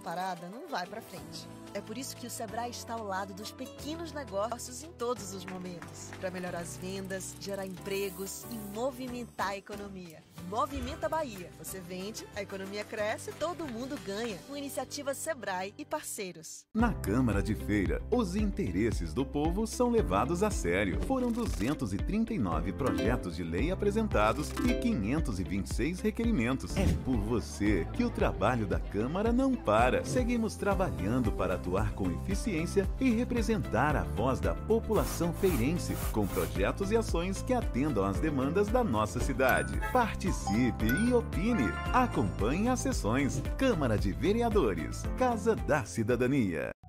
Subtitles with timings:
[0.00, 1.48] parada não vai para frente.
[1.72, 5.44] É por isso que o Sebrae está ao lado dos pequenos negócios em todos os
[5.44, 10.22] momentos, para melhorar as vendas, gerar empregos e movimentar a economia.
[10.50, 11.48] Movimenta Bahia.
[11.62, 14.36] Você vende, a economia cresce, todo mundo ganha.
[14.48, 16.64] Com iniciativa Sebrae e parceiros.
[16.74, 21.00] Na Câmara de Feira, os interesses do povo são levados a sério.
[21.02, 26.76] Foram 239 projetos de lei apresentados e 526 requerimentos.
[26.76, 30.04] É por você que o trabalho da Câmara não para.
[30.04, 36.90] Seguimos trabalhando para atuar com eficiência e representar a voz da população feirense, com projetos
[36.90, 39.80] e ações que atendam às demandas da nossa cidade.
[39.92, 41.72] Participe e opine.
[41.92, 43.42] Acompanhe as sessões.
[43.58, 45.02] Câmara de Vereadores.
[45.18, 46.79] Casa da Cidadania.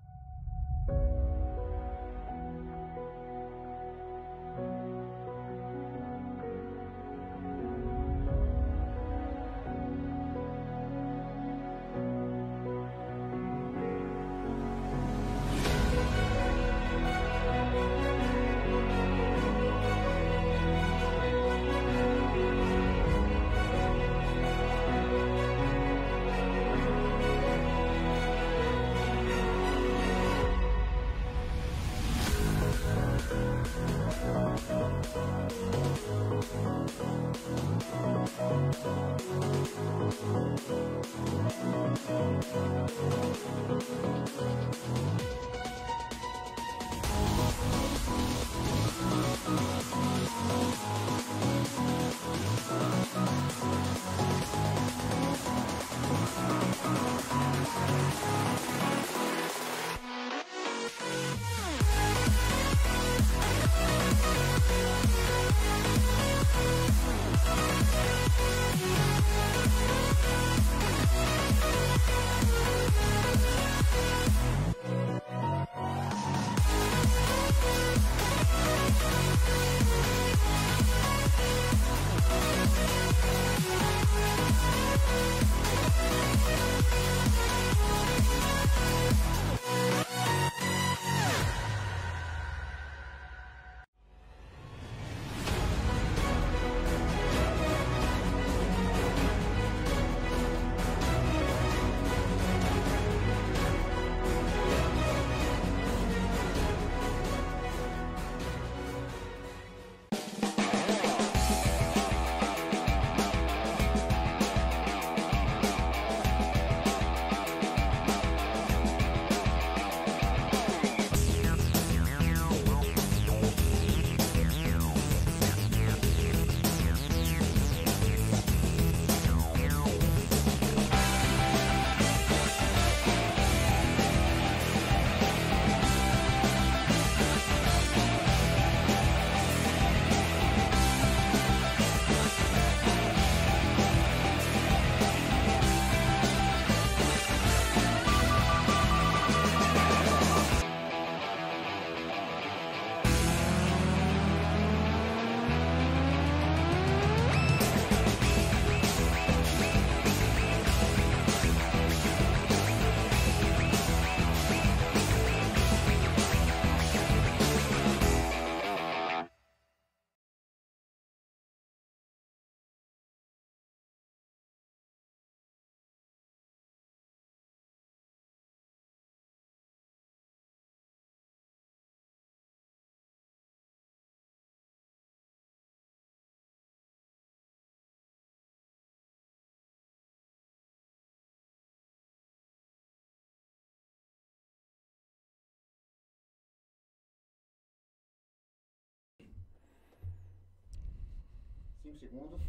[201.81, 202.41] Cinco segundos.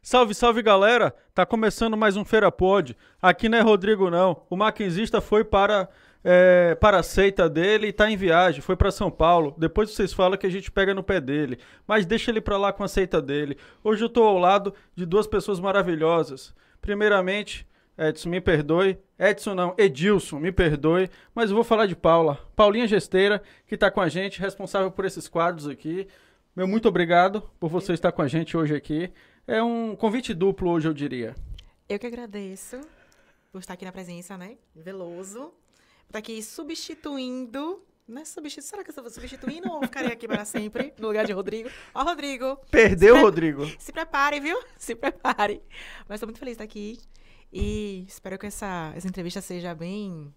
[0.00, 1.12] Salve, salve galera!
[1.34, 2.96] Tá começando mais um Feira Pod.
[3.20, 4.46] Aqui não é Rodrigo não.
[4.48, 5.88] O maquinzista foi para
[6.22, 9.54] é, para a seita dele e tá em viagem, foi para São Paulo.
[9.58, 11.58] Depois vocês falam que a gente pega no pé dele,
[11.88, 13.58] mas deixa ele para lá com a seita dele.
[13.82, 16.54] Hoje eu tô ao lado de duas pessoas maravilhosas.
[16.80, 17.66] Primeiramente,
[18.08, 18.98] Edson, me perdoe.
[19.18, 21.08] Edson não, Edilson, me perdoe.
[21.34, 22.36] Mas eu vou falar de Paula.
[22.56, 26.08] Paulinha Gesteira, que está com a gente, responsável por esses quadros aqui.
[26.54, 29.12] Meu muito obrigado por você estar com a gente hoje aqui.
[29.46, 31.34] É um convite duplo hoje, eu diria.
[31.88, 32.80] Eu que agradeço
[33.50, 34.56] por estar aqui na presença, né?
[34.74, 35.52] Veloso.
[36.06, 38.66] Por estar aqui substituindo Não é substitu...
[38.66, 41.70] Será que eu estou substituindo ou ficarei aqui para sempre no lugar de Rodrigo?
[41.94, 42.56] Ó, Rodrigo.
[42.70, 43.22] Perdeu, pre...
[43.22, 43.66] Rodrigo.
[43.78, 44.60] Se prepare, viu?
[44.76, 45.62] Se prepare.
[46.08, 46.98] Mas estou muito feliz de estar aqui.
[47.52, 50.32] E espero que essa, essa entrevista seja bem,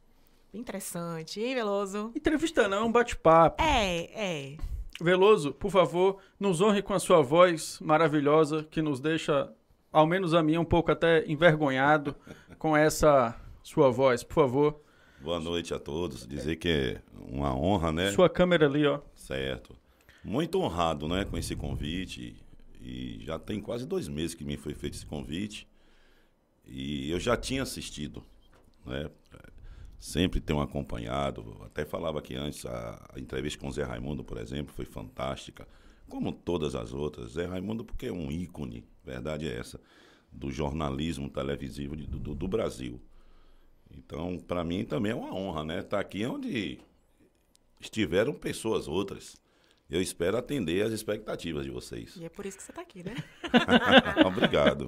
[0.51, 1.39] bem interessante.
[1.39, 2.11] E Veloso?
[2.13, 3.63] Entrevista não, é um bate-papo.
[3.63, 4.57] É, é.
[4.99, 9.51] Veloso, por favor, nos honre com a sua voz maravilhosa, que nos deixa,
[9.91, 12.15] ao menos a mim, um pouco até envergonhado
[12.57, 14.81] com essa sua voz, por favor.
[15.21, 16.27] Boa noite a todos.
[16.27, 18.11] Dizer que é uma honra, né?
[18.11, 18.99] Sua câmera ali, ó.
[19.15, 19.75] Certo.
[20.23, 22.35] Muito honrado, né, com esse convite.
[22.81, 25.67] E já tem quase dois meses que me foi feito esse convite.
[26.67, 28.23] E eu já tinha assistido,
[28.85, 29.09] né?
[29.99, 31.61] Sempre tenho acompanhado.
[31.65, 35.67] Até falava aqui antes, a, a entrevista com o Zé Raimundo, por exemplo, foi fantástica.
[36.07, 37.31] Como todas as outras.
[37.31, 39.79] Zé Raimundo, porque é um ícone, verdade é essa,
[40.31, 43.01] do jornalismo televisivo de, do, do Brasil.
[43.89, 45.79] Então, para mim também é uma honra, né?
[45.79, 46.79] Estar tá aqui onde
[47.79, 49.37] estiveram pessoas outras.
[49.89, 52.15] Eu espero atender às expectativas de vocês.
[52.15, 53.13] E é por isso que você está aqui, né?
[54.25, 54.87] obrigado.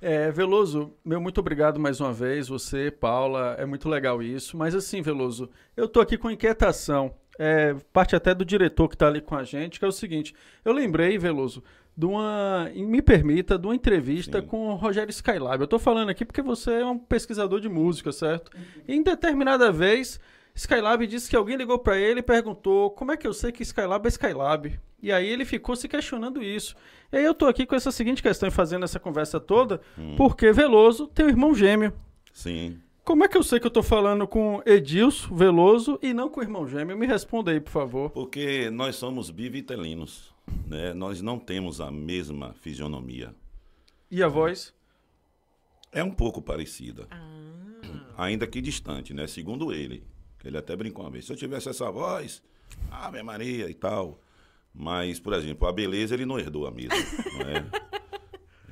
[0.00, 2.46] É, Veloso, meu muito obrigado mais uma vez.
[2.46, 4.56] Você, Paula, é muito legal isso.
[4.56, 7.14] Mas assim, Veloso, eu tô aqui com inquietação.
[7.36, 10.32] É, parte até do diretor que está ali com a gente, que é o seguinte.
[10.64, 11.64] Eu lembrei, Veloso,
[11.96, 12.70] de uma.
[12.74, 14.46] Me permita, de uma entrevista Sim.
[14.46, 15.60] com o Rogério Skylab.
[15.60, 18.52] Eu estou falando aqui porque você é um pesquisador de música, certo?
[18.54, 18.62] Uhum.
[18.86, 20.20] E em determinada vez,
[20.54, 23.62] Skylab disse que alguém ligou para ele e perguntou como é que eu sei que
[23.62, 24.80] Skylab é Skylab.
[25.02, 26.76] E aí ele ficou se questionando isso.
[27.12, 30.14] E aí eu estou aqui com essa seguinte questão, fazendo essa conversa toda, hum.
[30.16, 31.92] porque Veloso tem um irmão gêmeo.
[32.32, 32.78] Sim.
[33.04, 36.40] Como é que eu sei que eu estou falando com Edilson Veloso e não com
[36.40, 36.96] o irmão gêmeo?
[36.96, 38.10] Me responda aí, por favor.
[38.10, 40.34] Porque nós somos bivitelinos
[40.66, 43.34] né, nós não temos a mesma fisionomia.
[44.10, 44.74] E a voz?
[45.92, 47.06] É um pouco parecida.
[47.10, 48.14] Ah.
[48.16, 49.26] Ainda que distante, né?
[49.26, 50.04] Segundo ele.
[50.44, 51.24] Ele até brincou uma vez.
[51.24, 52.42] Se eu tivesse essa voz,
[52.90, 54.20] Ave Maria e tal.
[54.74, 56.94] Mas, por exemplo, a beleza ele não herdou a mesma.
[57.38, 57.64] não é?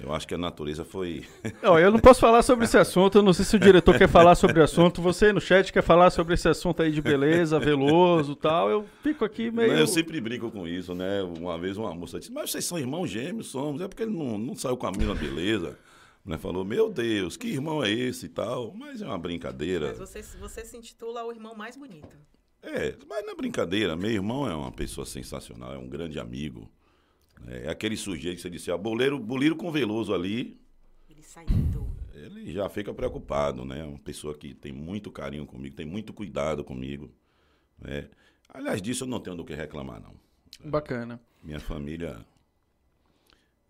[0.03, 1.25] Eu acho que a natureza foi.
[1.63, 3.19] Não, eu não posso falar sobre esse assunto.
[3.19, 5.01] Eu não sei se o diretor quer falar sobre o assunto.
[5.01, 8.69] Você no chat quer falar sobre esse assunto aí de beleza, veloso tal.
[8.69, 9.73] Eu fico aqui meio.
[9.73, 11.23] eu sempre brinco com isso, né?
[11.23, 13.47] Uma vez uma moça disse: Mas vocês são irmãos gêmeos?
[13.47, 13.81] Somos.
[13.81, 15.79] É porque ele não, não saiu com a mesma beleza.
[16.25, 16.39] Né?
[16.39, 18.73] Falou: Meu Deus, que irmão é esse e tal.
[18.75, 19.89] Mas é uma brincadeira.
[19.89, 22.17] Mas você, você se intitula o irmão mais bonito.
[22.63, 23.97] É, mas na brincadeira.
[23.97, 26.71] Meu irmão é uma pessoa sensacional, é um grande amigo.
[27.47, 30.61] É aquele sujeito que você disse, ah, boleiro, boleiro com Veloso ali.
[31.11, 31.49] Ele saiu.
[32.15, 33.83] Ele já fica preocupado, né?
[33.85, 37.11] Uma pessoa que tem muito carinho comigo, tem muito cuidado comigo.
[37.81, 38.09] Né?
[38.49, 40.15] Aliás, disso eu não tenho do que reclamar, não.
[40.71, 41.21] Bacana.
[41.43, 42.25] Minha família.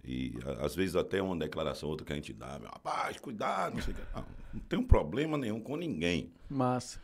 [0.04, 3.94] E às vezes até uma declaração outra que a gente dá, rapaz, cuidado, não sei
[3.94, 4.02] o que.
[4.14, 6.32] Não, não tenho problema nenhum com ninguém.
[6.50, 7.00] Massa.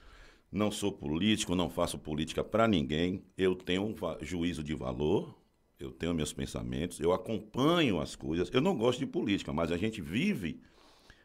[0.51, 3.23] Não sou político, não faço política para ninguém.
[3.37, 5.39] Eu tenho um juízo de valor,
[5.79, 8.51] eu tenho meus pensamentos, eu acompanho as coisas.
[8.53, 10.61] Eu não gosto de política, mas a gente vive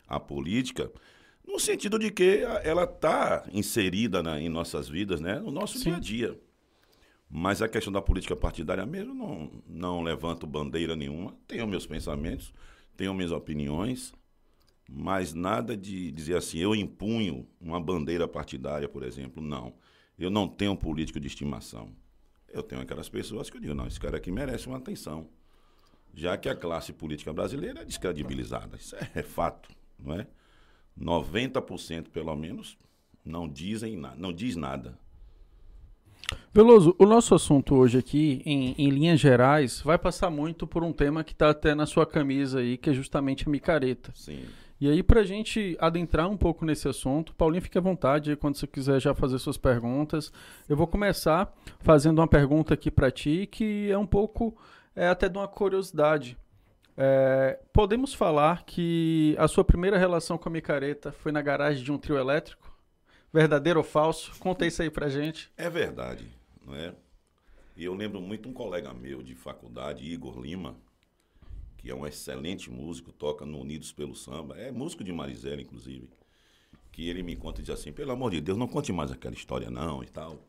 [0.07, 0.91] a política
[1.45, 5.39] no sentido de que ela está inserida na, em nossas vidas, né?
[5.39, 5.85] no nosso Sim.
[5.85, 6.39] dia a dia.
[7.29, 11.35] Mas a questão da política partidária mesmo, não, não levanto bandeira nenhuma.
[11.47, 12.53] Tenho meus pensamentos,
[12.95, 14.13] tenho minhas opiniões,
[14.87, 19.41] mas nada de dizer assim, eu impunho uma bandeira partidária, por exemplo.
[19.41, 19.73] Não.
[20.17, 21.91] Eu não tenho político de estimação
[22.53, 25.27] eu tenho aquelas pessoas que eu digo, não, esse cara aqui merece uma atenção.
[26.13, 28.77] Já que a classe política brasileira é descredibilizada.
[28.77, 30.27] Isso é, é fato, não é?
[30.97, 32.77] 90% pelo menos
[33.25, 34.97] não dizem nada, não diz nada.
[36.53, 40.93] Veloso, o nosso assunto hoje aqui, em, em linhas gerais, vai passar muito por um
[40.93, 44.11] tema que está até na sua camisa aí, que é justamente a micareta.
[44.13, 44.43] Sim.
[44.79, 48.55] E aí, para a gente adentrar um pouco nesse assunto, Paulinho, fique à vontade quando
[48.55, 50.31] você quiser já fazer suas perguntas.
[50.67, 54.55] Eu vou começar fazendo uma pergunta aqui para ti, que é um pouco
[54.95, 56.37] é, até de uma curiosidade.
[56.97, 61.91] É, podemos falar que a sua primeira relação com a micareta foi na garagem de
[61.91, 62.72] um trio elétrico?
[63.33, 64.31] Verdadeiro ou falso?
[64.37, 65.51] Conta isso aí pra gente.
[65.57, 66.29] É verdade,
[66.63, 66.93] não é?
[67.75, 70.75] E eu lembro muito um colega meu de faculdade, Igor Lima,
[71.77, 76.07] que é um excelente músico, toca no Unidos pelo Samba, é músico de Marisela, inclusive,
[76.91, 79.33] que ele me conta e diz assim, pelo amor de Deus, não conte mais aquela
[79.33, 80.47] história não e tal.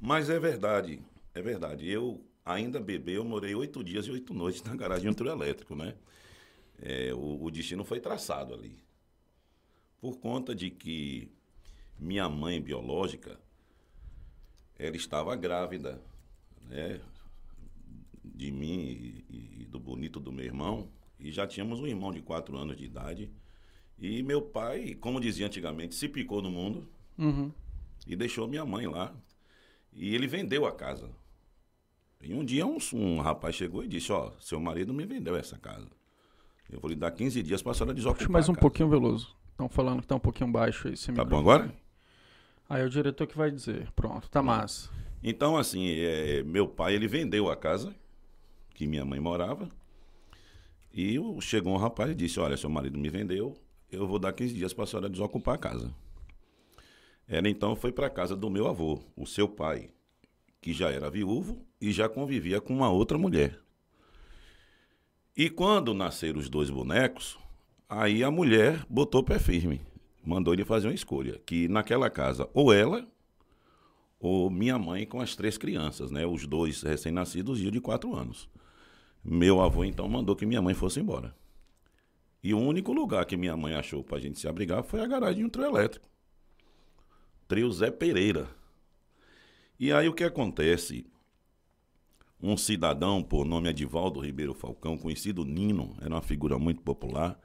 [0.00, 1.02] Mas é verdade,
[1.34, 1.86] é verdade.
[1.86, 5.30] Eu ainda bebê, eu morei oito dias e oito noites na garagem de um trio
[5.30, 5.94] elétrico, né?
[6.80, 8.82] É, o, o destino foi traçado ali.
[10.00, 11.30] Por conta de que
[11.98, 13.38] minha mãe biológica,
[14.78, 16.00] ela estava grávida,
[16.62, 17.00] né?
[18.24, 20.88] de mim e, e, do bonito do meu irmão.
[21.18, 23.30] E já tínhamos um irmão de quatro anos de idade.
[23.98, 27.52] E meu pai, como dizia antigamente, se picou no mundo uhum.
[28.06, 29.14] e deixou minha mãe lá.
[29.92, 31.10] E ele vendeu a casa.
[32.20, 35.58] E um dia um, um rapaz chegou e disse, ó, seu marido me vendeu essa
[35.58, 35.88] casa.
[36.70, 39.36] Eu vou lhe dar 15 dias para a senhora desocupar Puxa mais um pouquinho, Veloso.
[39.50, 40.96] Estão falando que tá um pouquinho baixo aí.
[41.14, 41.72] Tá bom agora?
[42.72, 43.92] Aí é o diretor que vai dizer.
[43.92, 44.88] Pronto, tá massa.
[45.22, 47.94] Então, assim, é, meu pai, ele vendeu a casa
[48.72, 49.68] que minha mãe morava.
[50.90, 53.54] E chegou um rapaz e disse, olha, seu marido me vendeu,
[53.90, 55.94] eu vou dar 15 dias para a senhora desocupar a casa.
[57.28, 59.90] Ela então foi para a casa do meu avô, o seu pai,
[60.58, 63.60] que já era viúvo e já convivia com uma outra mulher.
[65.36, 67.38] E quando nasceram os dois bonecos,
[67.86, 69.82] aí a mulher botou pé firme,
[70.24, 73.06] mandou ele fazer uma escolha, que naquela casa ou ela
[74.18, 76.24] ou minha mãe com as três crianças, né?
[76.24, 78.48] Os dois recém-nascidos e o de quatro anos.
[79.24, 81.34] Meu avô então mandou que minha mãe fosse embora.
[82.42, 85.38] E o único lugar que minha mãe achou pra gente se abrigar foi a garagem
[85.38, 86.08] de um trio elétrico.
[87.48, 88.48] Trio Zé Pereira.
[89.78, 91.06] E aí o que acontece?
[92.40, 97.38] Um cidadão por nome Edivaldo Ribeiro Falcão, conhecido Nino, era uma figura muito popular.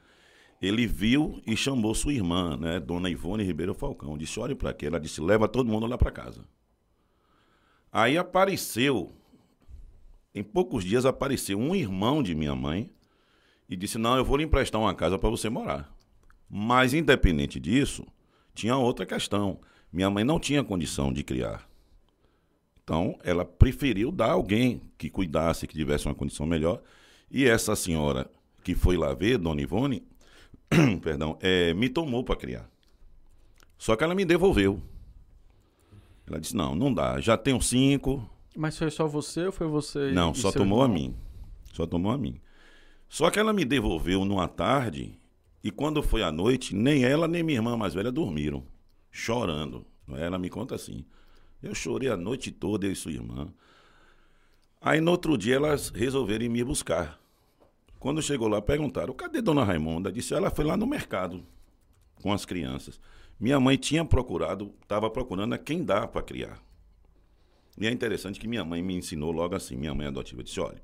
[0.61, 4.17] Ele viu e chamou sua irmã, né, Dona Ivone Ribeiro Falcão.
[4.17, 4.87] Disse: olhe para quê?
[4.87, 6.43] Ela disse: leva todo mundo lá para casa.
[7.91, 9.13] Aí apareceu,
[10.33, 12.91] em poucos dias apareceu um irmão de minha mãe
[13.69, 15.91] e disse: Não, eu vou lhe emprestar uma casa para você morar.
[16.49, 18.05] Mas, independente disso,
[18.53, 19.59] tinha outra questão.
[19.91, 21.67] Minha mãe não tinha condição de criar.
[22.83, 26.81] Então, ela preferiu dar alguém que cuidasse, que tivesse uma condição melhor.
[27.29, 28.31] E essa senhora
[28.63, 30.07] que foi lá ver, Dona Ivone,
[31.01, 32.69] perdão, eh, me tomou para criar.
[33.77, 34.81] Só que ela me devolveu.
[36.25, 37.19] Ela disse: Não, não dá.
[37.19, 40.97] Já tenho cinco, Mas foi só você ou foi você não, só tomou a irmão?
[40.99, 41.15] mim.
[41.73, 42.39] Só tomou a mim.
[43.07, 45.17] Só que ela me devolveu numa tarde
[45.63, 48.63] e quando foi à noite, nem ela nem minha irmã mais velha dormiram,
[49.11, 49.85] chorando.
[50.09, 51.05] Ela me conta assim.
[51.61, 53.53] Eu chorei a noite toda, eu e sua irmã.
[54.81, 57.19] Aí no outro dia elas resolveram ir me buscar.
[57.99, 60.11] Quando chegou lá, perguntaram: cadê Dona Raimonda?
[60.11, 61.43] Disse: ela foi lá no mercado
[62.21, 62.99] com as crianças.
[63.39, 66.59] Minha mãe tinha procurado, estava procurando a quem dá para criar.
[67.77, 70.81] E é interessante que minha mãe me ensinou logo assim, minha mãe adotiva, disse, olha,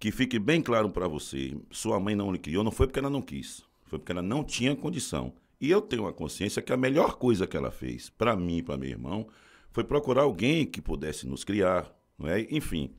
[0.00, 3.08] que fique bem claro para você, sua mãe não lhe criou, não foi porque ela
[3.08, 5.32] não quis, foi porque ela não tinha condição.
[5.60, 8.62] E eu tenho a consciência que a melhor coisa que ela fez, para mim e
[8.62, 9.28] para meu irmão,
[9.70, 12.46] foi procurar alguém que pudesse nos criar, não é?
[12.50, 12.92] Enfim.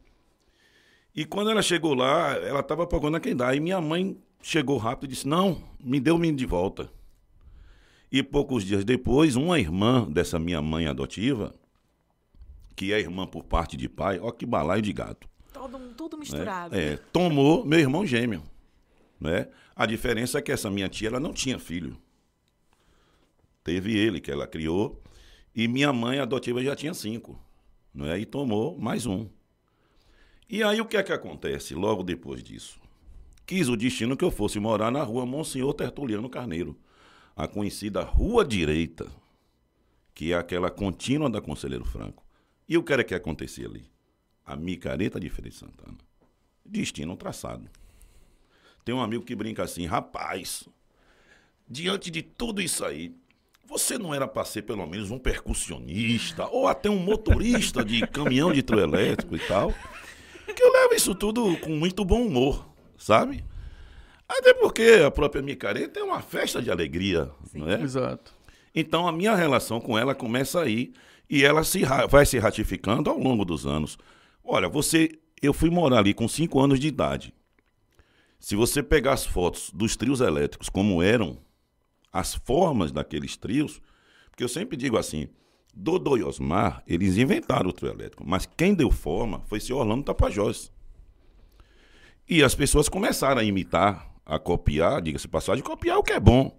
[1.17, 4.77] E quando ela chegou lá, ela estava procurando a quem dá, e minha mãe chegou
[4.77, 6.91] rápido e disse, não, me dê o menino de volta.
[8.11, 11.55] E poucos dias depois, uma irmã dessa minha mãe adotiva,
[12.75, 15.27] que é irmã por parte de pai, ó que balaio de gato.
[15.51, 16.19] Todo, tudo né?
[16.19, 16.75] misturado.
[16.75, 18.43] É, tomou meu irmão gêmeo.
[19.19, 19.47] Né?
[19.75, 21.97] A diferença é que essa minha tia ela não tinha filho.
[23.63, 25.01] Teve ele, que ela criou,
[25.55, 27.41] e minha mãe adotiva já tinha cinco.
[27.91, 28.19] Né?
[28.19, 29.27] E tomou mais um.
[30.49, 32.79] E aí o que é que acontece logo depois disso?
[33.45, 36.79] Quis o destino que eu fosse morar na rua Monsenhor Tertuliano Carneiro,
[37.35, 39.11] a conhecida Rua Direita,
[40.13, 42.25] que é aquela contínua da Conselheiro Franco.
[42.67, 43.91] E o que era que acontecia ali?
[44.45, 45.97] A micareta de Feira de Santana.
[46.65, 47.69] Destino traçado.
[48.85, 50.63] Tem um amigo que brinca assim, rapaz,
[51.67, 53.13] diante de tudo isso aí,
[53.65, 58.53] você não era para ser pelo menos um percussionista ou até um motorista de caminhão
[58.53, 59.73] de trio elétrico e tal?
[60.55, 63.43] Que eu levo isso tudo com muito bom humor, sabe?
[64.27, 67.81] Até porque a própria micareta é uma festa de alegria, não é?
[67.81, 68.33] Exato.
[68.73, 70.93] Então a minha relação com ela começa aí
[71.29, 73.97] e ela se vai se ratificando ao longo dos anos.
[74.43, 77.33] Olha, você, eu fui morar ali com 5 anos de idade.
[78.39, 81.37] Se você pegar as fotos dos trios elétricos como eram,
[82.11, 83.81] as formas daqueles trios,
[84.29, 85.27] porque eu sempre digo assim,
[85.79, 90.03] Dodô e Osmar, eles inventaram o trio elétrico, mas quem deu forma foi seu Orlando
[90.03, 90.71] Tapajós.
[92.27, 96.57] E as pessoas começaram a imitar, a copiar, diga-se passagem, copiar o que é bom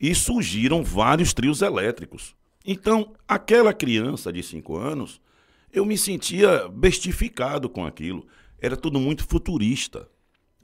[0.00, 2.34] e surgiram vários trios elétricos.
[2.64, 5.20] Então, aquela criança de 5 anos,
[5.70, 8.26] eu me sentia bestificado com aquilo.
[8.58, 10.08] Era tudo muito futurista.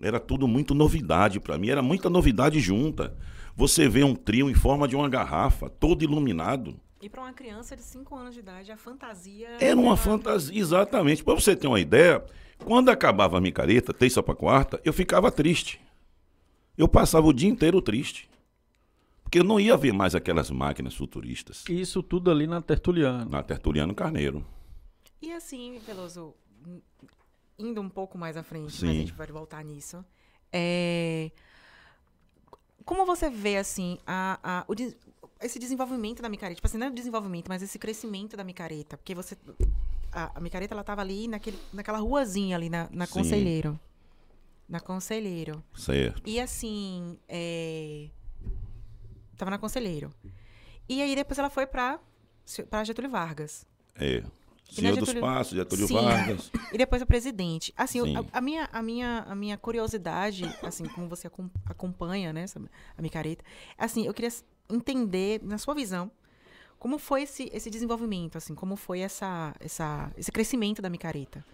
[0.01, 3.17] Era tudo muito novidade para mim, era muita novidade junta.
[3.55, 6.79] Você vê um trio em forma de uma garrafa, todo iluminado.
[7.01, 9.49] E para uma criança de 5 anos de idade, a fantasia.
[9.61, 11.23] Era uma fantasia, exatamente.
[11.23, 12.25] Para você ter uma ideia,
[12.65, 15.81] quando acabava a micareta, terça para quarta, eu ficava triste.
[16.77, 18.29] Eu passava o dia inteiro triste.
[19.23, 23.25] Porque eu não ia ver mais aquelas máquinas futuristas E isso tudo ali na Tertuliana.
[23.25, 24.47] na Tertuliano Carneiro.
[25.21, 26.33] E assim, Veloso,
[26.65, 26.81] n-
[27.59, 28.87] indo um pouco mais à frente, Sim.
[28.87, 30.05] mas a gente vai voltar nisso.
[30.53, 31.31] É...
[32.85, 34.75] Como você vê, assim, a, a- o
[35.41, 36.57] esse desenvolvimento da micareta.
[36.57, 38.97] Tipo assim, não é o desenvolvimento, mas esse crescimento da micareta.
[38.97, 39.37] Porque você.
[40.13, 43.13] A, a micareta, ela tava ali naquele, naquela ruazinha ali na, na Sim.
[43.13, 43.81] Conselheiro.
[44.69, 45.63] Na Conselheiro.
[45.77, 46.23] Certo.
[46.29, 47.19] E assim.
[47.29, 48.09] É...
[49.37, 50.11] Tava na Conselheiro.
[50.89, 52.01] E aí depois ela foi pra,
[52.71, 53.67] pra Getúlio Vargas.
[53.95, 54.23] É.
[54.71, 55.95] Senhor dos Getúlio- Passos, Getúlio Sim.
[55.95, 56.51] Vargas.
[56.73, 57.73] E depois a presidente.
[57.77, 58.17] Assim, Sim.
[58.17, 62.45] a, a minha, a, minha, a minha curiosidade, assim, como você acom- acompanha, né,
[62.97, 63.45] a micareta,
[63.79, 64.31] assim, eu queria
[64.71, 66.11] entender, na sua visão,
[66.79, 71.45] como foi esse, esse desenvolvimento, assim, como foi essa, essa, esse crescimento da micareta.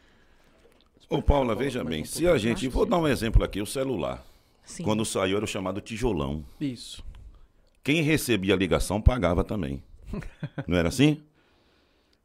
[1.08, 2.66] Ô, Paula, veja bem, se a gente.
[2.68, 4.24] Vou dar um exemplo aqui: o celular.
[4.64, 4.84] Sim.
[4.84, 6.44] Quando saiu era o chamado tijolão.
[6.60, 7.04] Isso.
[7.82, 9.82] Quem recebia a ligação pagava também.
[10.66, 11.22] Não era assim?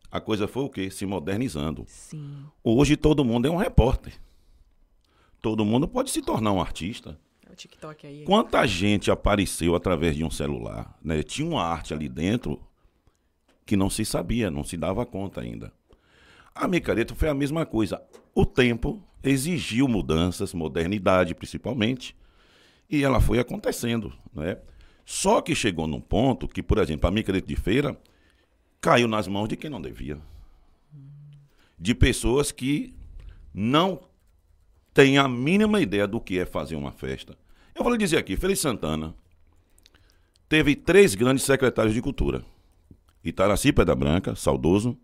[0.10, 0.90] A coisa foi o quê?
[0.90, 1.84] Se modernizando.
[1.88, 2.46] Sim.
[2.64, 4.14] Hoje todo mundo é um repórter.
[5.42, 7.20] Todo mundo pode se tornar um artista.
[7.48, 8.24] É o TikTok aí.
[8.24, 10.98] Quanta gente apareceu através de um celular?
[11.02, 11.24] né?
[11.24, 12.62] Tinha uma arte ali dentro
[13.66, 15.72] que não se sabia, não se dava conta ainda.
[16.54, 18.02] A micareta foi a mesma coisa.
[18.34, 22.16] O tempo exigiu mudanças, modernidade principalmente,
[22.90, 24.14] e ela foi acontecendo.
[24.34, 24.58] Né?
[25.06, 28.00] Só que chegou num ponto que, por exemplo, a micareta de feira
[28.80, 30.18] caiu nas mãos de quem não devia.
[31.78, 32.94] De pessoas que
[33.54, 34.07] não
[34.98, 37.38] têm a mínima ideia do que é fazer uma festa.
[37.76, 39.14] Eu vou lhe dizer aqui, Feliz Santana
[40.50, 42.44] teve três grandes secretários de cultura.
[43.24, 44.98] Itaraci Pedra Branca, saudoso,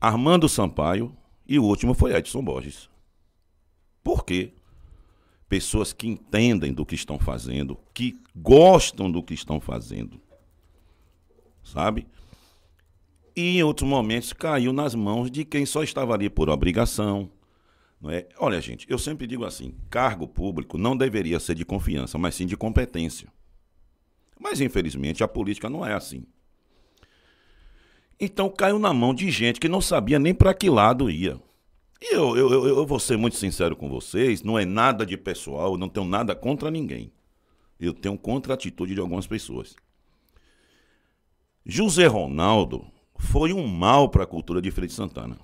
[0.00, 1.12] Armando Sampaio
[1.48, 2.88] e o último foi Edson Borges.
[4.04, 4.52] Por quê?
[5.48, 10.20] Pessoas que entendem do que estão fazendo, que gostam do que estão fazendo.
[11.64, 12.06] Sabe?
[13.34, 17.28] E em outros momentos caiu nas mãos de quem só estava ali por obrigação.
[18.00, 18.26] Não é?
[18.38, 22.46] Olha, gente, eu sempre digo assim: cargo público não deveria ser de confiança, mas sim
[22.46, 23.28] de competência.
[24.38, 26.24] Mas, infelizmente, a política não é assim.
[28.18, 31.38] Então caiu na mão de gente que não sabia nem para que lado ia.
[32.00, 35.16] E eu, eu, eu, eu vou ser muito sincero com vocês: não é nada de
[35.16, 37.12] pessoal, não tenho nada contra ninguém.
[37.78, 39.74] Eu tenho contra a atitude de algumas pessoas.
[41.64, 42.86] José Ronaldo
[43.18, 45.38] foi um mal para a cultura de Feira de Santana.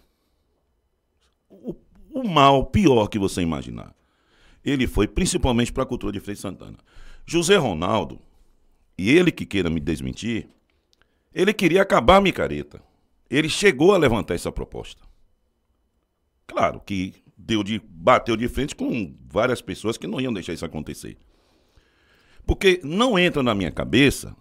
[2.16, 3.94] O, mal pior que você imaginar.
[4.64, 6.78] Ele foi principalmente para a cultura de de Santana.
[7.26, 8.18] José Ronaldo,
[8.96, 10.48] e ele que queira me desmentir,
[11.34, 12.82] ele queria acabar a micareta.
[13.28, 15.02] Ele chegou a levantar essa proposta.
[16.46, 20.64] Claro que deu de, bateu de frente com várias pessoas que não iam deixar isso
[20.64, 21.18] acontecer.
[22.46, 24.34] Porque não entra na minha cabeça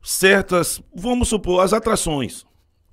[0.00, 2.46] certas, vamos supor, as atrações,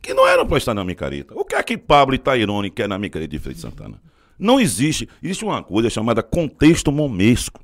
[0.05, 1.33] que não eram para estar na micareta.
[1.35, 3.99] O que é que Pablo Itairone quer na micareta de de Santana?
[4.37, 5.09] Não existe.
[5.23, 7.59] Existe uma coisa chamada contexto momesco.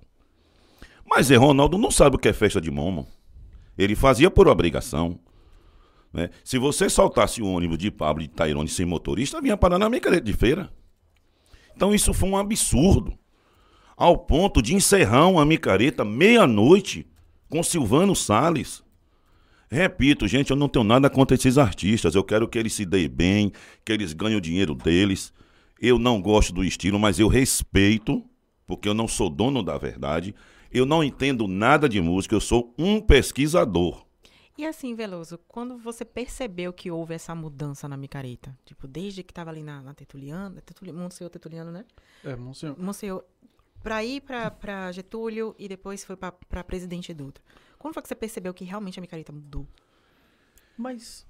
[1.05, 3.07] Mas Zé Ronaldo não sabe o que é festa de momo.
[3.77, 5.19] Ele fazia por obrigação.
[6.11, 6.29] né?
[6.43, 10.33] Se você soltasse o ônibus de Pablo Itairone sem motorista, vinha parar na micareta de
[10.33, 10.71] feira.
[11.75, 13.13] Então isso foi um absurdo.
[13.95, 17.05] Ao ponto de encerrar uma micareta meia-noite
[17.49, 18.83] com Silvano Salles.
[19.71, 22.13] Repito, gente, eu não tenho nada contra esses artistas.
[22.13, 23.53] Eu quero que eles se deem bem,
[23.85, 25.33] que eles ganhem o dinheiro deles.
[25.79, 28.21] Eu não gosto do estilo, mas eu respeito,
[28.67, 30.35] porque eu não sou dono da verdade.
[30.69, 34.05] Eu não entendo nada de música, eu sou um pesquisador.
[34.57, 38.53] E assim, Veloso, quando você percebeu que houve essa mudança na micareta?
[38.65, 41.85] Tipo, desde que tava ali na, na Tertuliana, Tertuli, Monsenhor Tertuliano, né?
[42.25, 42.75] É, Monsenhor.
[42.77, 43.23] Monsenhor,
[43.81, 47.41] pra ir pra Getúlio e depois foi pra Presidente Dutra.
[47.81, 49.67] Quando foi que você percebeu que realmente a micareta mudou?
[50.77, 51.25] Mas,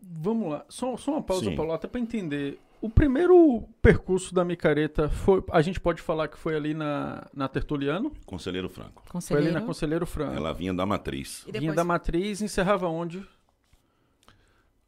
[0.00, 0.64] vamos lá.
[0.68, 1.56] Só, só uma pausa, Sim.
[1.56, 2.58] Paulo, até para entender.
[2.80, 5.42] O primeiro percurso da micareta foi.
[5.52, 8.12] A gente pode falar que foi ali na, na Tertuliano?
[8.26, 9.02] Conselheiro Franco.
[9.04, 9.52] Foi ali Conselheiro.
[9.54, 10.34] na Conselheiro Franco.
[10.34, 13.24] Ela vinha da matriz, Vinha da matriz e encerrava onde?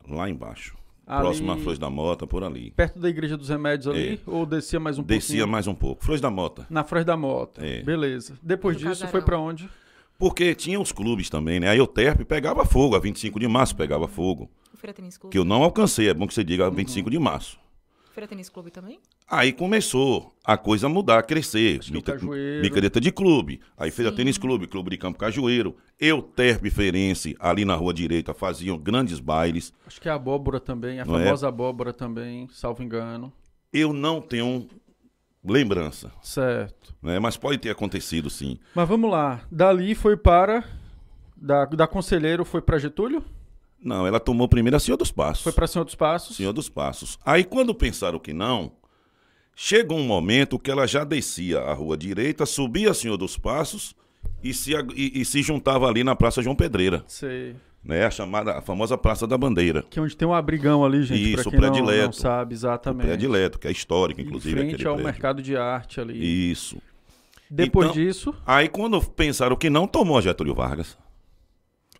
[0.08, 0.76] lá embaixo.
[1.06, 2.70] Ali- Próximo à Flores da Mota, por ali.
[2.72, 4.20] Perto da Igreja dos Remédios ali?
[4.26, 5.52] Ou descia mais um Descia pouquinho?
[5.52, 6.02] mais um pouco.
[6.04, 6.66] Flores da Mota.
[6.70, 7.64] Na Flores da Mota.
[7.64, 7.82] É.
[7.82, 8.38] Beleza.
[8.42, 9.10] Depois No disso Casarão.
[9.12, 9.68] foi pra onde?
[10.18, 11.68] Porque tinha os clubes também, né?
[11.68, 14.48] A Euterpe pegava fogo, a 25 de março pegava fogo.
[14.72, 15.32] O Feira Tênis Clube.
[15.32, 16.74] Que eu não alcancei, é bom que você diga a Uhum.
[16.74, 17.58] 25 de março.
[18.12, 19.00] Feira Tênis Clube também?
[19.28, 21.80] Aí começou a coisa a mudar, a crescer.
[21.92, 22.62] O Cajueiro.
[22.62, 23.60] Micareta de clube.
[23.76, 24.16] Aí fez a Sim.
[24.18, 25.74] Tênis Clube, Clube de Campo Cajueiro.
[25.98, 29.72] Euterpe Ferense, ali na rua direita, faziam grandes bailes.
[29.84, 31.24] Acho que a abóbora também, a Não é?
[31.24, 33.32] famosa abóbora também, salvo engano.
[33.72, 34.68] Eu não tenho
[35.44, 36.94] lembrança, Certo.
[37.02, 37.18] né?
[37.18, 38.58] Mas pode ter acontecido, sim.
[38.74, 39.42] Mas vamos lá.
[39.50, 40.64] Dali foi para.
[41.36, 43.22] Da, da Conselheiro foi pra Getúlio?
[43.82, 45.42] Não, ela tomou primeiro a Senhor dos Passos.
[45.44, 46.36] Foi pra Senhor dos Passos?
[46.36, 47.18] Senhor dos Passos.
[47.24, 48.72] Aí quando pensaram que não,
[49.54, 53.94] chegou um momento que ela já descia a rua direita, subia a Senhor dos Passos
[54.42, 57.54] e se, e, e se juntava ali na Praça João Pedreira, Sei.
[57.84, 58.04] Né?
[58.06, 59.84] A chamada, a famosa Praça da Bandeira.
[59.90, 62.04] Que é onde tem um abrigão ali, gente, Isso, pra o quem não, predileto.
[62.06, 63.06] não sabe O exatamente.
[63.06, 64.56] predileto, que é histórico, Em inclusive.
[64.56, 65.12] frente aquele ao prédio.
[65.12, 66.50] mercado de arte ali.
[66.50, 66.78] Isso.
[67.50, 70.96] Depois Então- disso, Aí quando pensaram que não, tomou a Getúlio Vargas.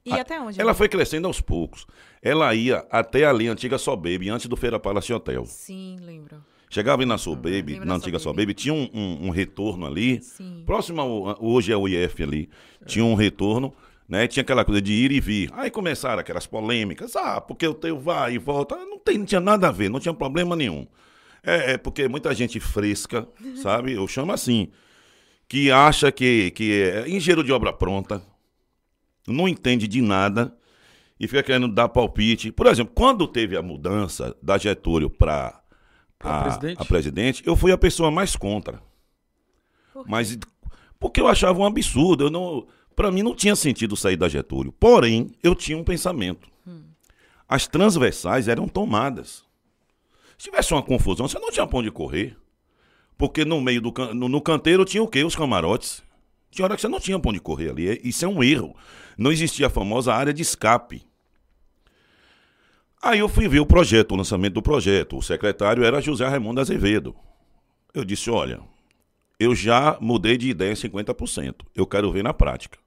[0.06, 0.60] E Ah, até onde?
[0.60, 1.86] Ela foi crescendo aos poucos.
[2.22, 5.44] Ela ia até ali, a antiga Sobaby, antes do Feira Palace Hotel.
[5.46, 6.36] Sim, lembro.
[6.68, 8.42] Chegava ali na Sobaby, Lembro na antiga Sobaby.
[8.42, 10.20] Sobaby, tinha um, um- um retorno ali.
[10.22, 10.62] Sim.
[10.66, 12.48] Próximo ao, hoje é o IF ali.
[12.84, 13.72] Tinha um retorno,
[14.08, 14.26] né?
[14.26, 15.50] Tinha aquela coisa de ir e vir.
[15.54, 17.16] Aí começaram aquelas polêmicas.
[17.16, 18.76] Ah, porque o teu vai e volta.
[18.76, 20.86] Não, tem, não tinha nada a ver, não tinha problema nenhum.
[21.42, 23.26] É, é porque muita gente fresca,
[23.62, 23.92] sabe?
[23.92, 24.70] Eu chamo assim.
[25.48, 28.22] Que acha que, que é engenheiro de obra pronta,
[29.28, 30.56] não entende de nada
[31.20, 32.50] e fica querendo dar palpite.
[32.50, 35.60] Por exemplo, quando teve a mudança da Getúlio para
[36.18, 36.80] Pra a, presidente?
[36.80, 38.80] a presidente, eu fui a pessoa mais contra.
[40.06, 40.38] Mas
[40.98, 44.72] porque eu achava um absurdo, eu não, para mim não tinha sentido sair da Getúlio.
[44.72, 46.48] Porém, eu tinha um pensamento.
[47.48, 49.44] As transversais eram tomadas.
[50.38, 52.37] Se tivesse uma confusão, você não tinha pra onde correr.
[53.16, 55.22] Porque no meio do can- no, no canteiro tinha o quê?
[55.22, 56.02] Os camarotes.
[56.50, 57.88] Tinha hora que você não tinha pra onde correr ali.
[57.88, 58.74] É- Isso é um erro.
[59.16, 61.02] Não existia a famosa área de escape.
[63.02, 65.16] Aí eu fui ver o projeto, o lançamento do projeto.
[65.18, 67.14] O secretário era José Raimundo Azevedo.
[67.92, 68.61] Eu disse: olha,
[69.38, 71.57] eu já mudei de ideia em 50%.
[71.74, 72.78] Eu quero ver na prática.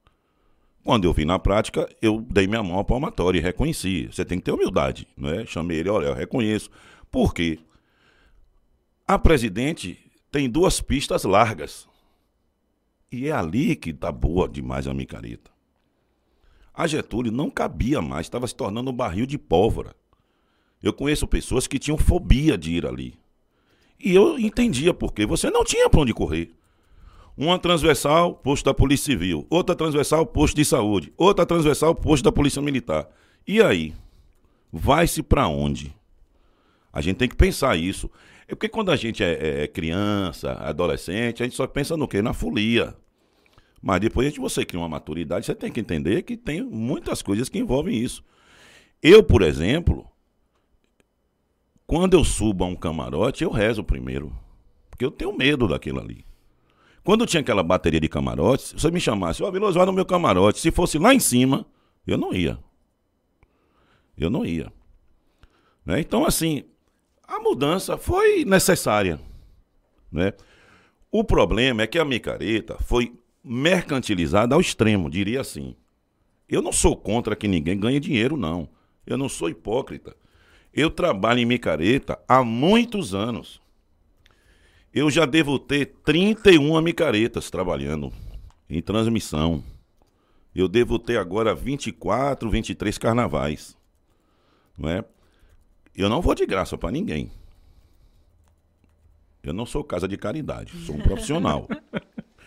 [0.87, 4.07] Quando eu vi na prática, eu dei minha mão à palmatória e reconheci.
[4.09, 5.45] Você tem que ter humildade, não é?
[5.45, 6.69] Chamei ele, olha, eu reconheço.
[7.11, 7.59] Por quê?
[9.05, 9.99] A presidente
[10.31, 11.89] tem duas pistas largas.
[13.11, 15.51] E é ali que tá boa demais a micareta.
[16.73, 19.93] A Getúlio não cabia mais, estava se tornando um barril de pólvora.
[20.81, 23.19] Eu conheço pessoas que tinham fobia de ir ali.
[23.99, 25.25] E eu entendia por quê.
[25.25, 26.56] Você não tinha para onde correr.
[27.37, 29.45] Uma transversal, posto da Polícia Civil.
[29.49, 31.13] Outra transversal, posto de saúde.
[31.15, 33.07] Outra transversal, posto da Polícia Militar.
[33.47, 33.93] E aí?
[34.73, 35.95] Vai-se para onde?
[36.91, 38.09] A gente tem que pensar isso.
[38.47, 42.07] É porque quando a gente é, é- é criança, adolescente, a gente só pensa no
[42.07, 42.21] quê?
[42.21, 42.95] Na folia.
[43.81, 47.47] Mas depois que você cria uma maturidade, você tem que entender que tem muitas coisas
[47.49, 48.23] que envolvem isso.
[49.01, 50.07] Eu, por exemplo,
[51.85, 54.35] quando eu subo a um camarote, eu rezo primeiro.
[54.89, 56.25] Porque eu tenho medo daquilo ali.
[57.07, 60.05] Quando tinha aquela bateria de camarotes, se você me chamasse, ó, Veloso, vai no meu
[60.05, 60.59] camarote.
[60.59, 61.65] Se fosse lá em cima,
[62.05, 62.59] eu não ia.
[64.17, 64.69] Eu não ia.
[65.85, 66.01] Né?
[66.01, 66.65] Então, assim,
[67.25, 69.21] a mudança foi necessária.
[70.11, 70.33] Né?
[71.09, 75.77] O problema é que a micareta foi mercantilizada ao extremo, diria assim.
[76.49, 78.67] Eu não sou contra que ninguém ganhe dinheiro, não.
[79.05, 80.13] Eu não sou hipócrita.
[80.73, 83.61] Eu trabalho em micareta há muitos anos.
[84.93, 88.11] Eu já devo ter 31 micaretas trabalhando
[88.69, 89.63] em transmissão.
[90.55, 93.77] Eu devo ter agora 24, 23 carnavais.
[94.77, 95.03] Não é?
[95.95, 97.31] Eu não vou de graça para ninguém.
[99.43, 101.67] Eu não sou casa de caridade, sou um profissional.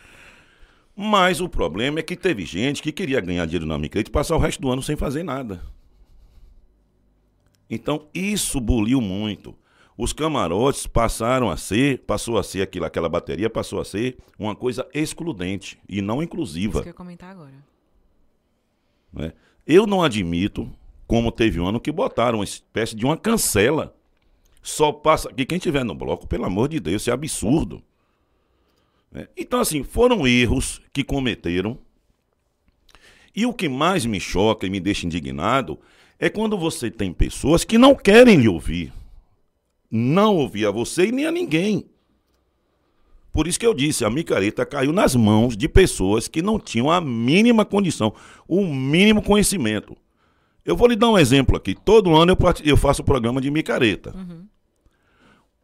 [0.94, 4.36] Mas o problema é que teve gente que queria ganhar dinheiro na micareta e passar
[4.36, 5.62] o resto do ano sem fazer nada.
[7.70, 9.56] Então, isso buliu muito.
[10.02, 14.56] Os camarotes passaram a ser, passou a ser aquilo, aquela bateria passou a ser uma
[14.56, 16.80] coisa excludente e não Isso inclusiva.
[16.80, 17.52] que eu ia comentar agora.
[19.12, 19.34] né?
[19.66, 20.72] Eu não admito,
[21.06, 23.94] como teve um ano que botaram uma espécie de uma cancela.
[24.62, 25.30] Só passa.
[25.34, 27.82] Que quem tiver no bloco, pelo amor de Deus, isso é absurdo.
[29.12, 29.28] né?
[29.36, 31.76] Então, assim, foram erros que cometeram.
[33.36, 35.78] E o que mais me choca e me deixa indignado
[36.18, 38.94] é quando você tem pessoas que não querem lhe ouvir.
[39.90, 41.86] Não ouvir a você e nem a ninguém.
[43.32, 46.90] Por isso que eu disse, a micareta caiu nas mãos de pessoas que não tinham
[46.90, 48.12] a mínima condição,
[48.46, 49.96] o mínimo conhecimento.
[50.64, 51.74] Eu vou lhe dar um exemplo aqui.
[51.74, 54.14] Todo ano eu, eu faço o programa de micareta.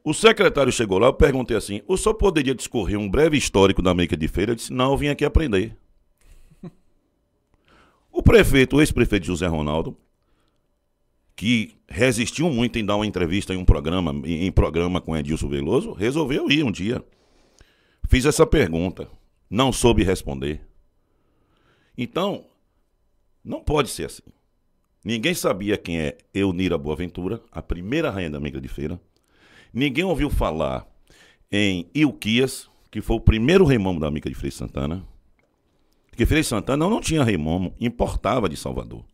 [0.03, 3.93] O secretário chegou lá, eu perguntei assim: o senhor poderia discorrer um breve histórico da
[3.93, 4.53] Mica de Feira?
[4.53, 5.77] Ele disse: não, eu vim aqui aprender.
[8.13, 9.97] o prefeito, o ex-prefeito José Ronaldo,
[11.37, 15.93] que resistiu muito em dar uma entrevista em um programa, em, programa com Edilson Veloso,
[15.93, 17.05] resolveu ir um dia.
[18.09, 19.09] Fiz essa pergunta,
[19.49, 20.63] não soube responder.
[21.97, 22.47] Então,
[23.45, 24.23] não pode ser assim.
[25.05, 28.99] Ninguém sabia quem é Eunira Boaventura, a primeira rainha da Migra de Feira.
[29.73, 30.89] Ninguém ouviu falar
[31.53, 35.07] em Ilquias, que foi o primeiro remomo da Mica de Frei Santana.
[36.09, 39.05] Porque Frei Santana não tinha remomo, importava de Salvador.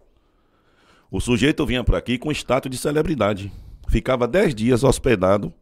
[1.13, 3.53] O sujeito vinha para aqui com status de celebridade.
[3.87, 5.53] Ficava dez dias hospedado,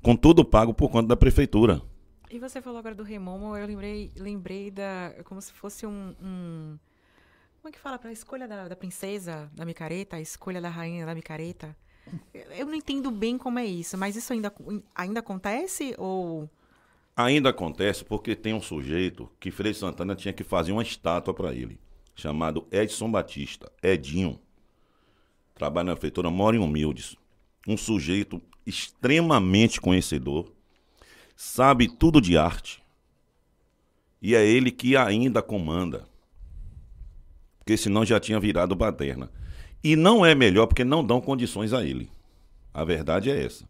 [0.00, 1.82] com tudo pago por conta da prefeitura.
[2.30, 5.12] E você falou agora do Remomo, eu lembrei, lembrei da.
[5.24, 6.14] como se fosse um.
[6.22, 6.78] um
[7.60, 7.98] como é que fala?
[7.98, 11.76] Para a escolha da, da princesa da micareta, a escolha da rainha da micareta.
[12.56, 14.54] Eu não entendo bem como é isso, mas isso ainda,
[14.94, 16.48] ainda acontece ou.
[17.16, 21.52] Ainda acontece porque tem um sujeito que Frei Santana tinha que fazer uma estátua para
[21.52, 21.80] ele,
[22.14, 24.38] chamado Edson Batista, Edinho.
[25.56, 27.16] Trabalha na feitura, mora em Humildes.
[27.66, 30.52] Um sujeito extremamente conhecedor,
[31.34, 32.82] sabe tudo de arte.
[34.20, 36.06] E é ele que ainda comanda.
[37.58, 39.30] Porque senão já tinha virado baderna.
[39.82, 42.10] E não é melhor porque não dão condições a ele.
[42.72, 43.68] A verdade é essa.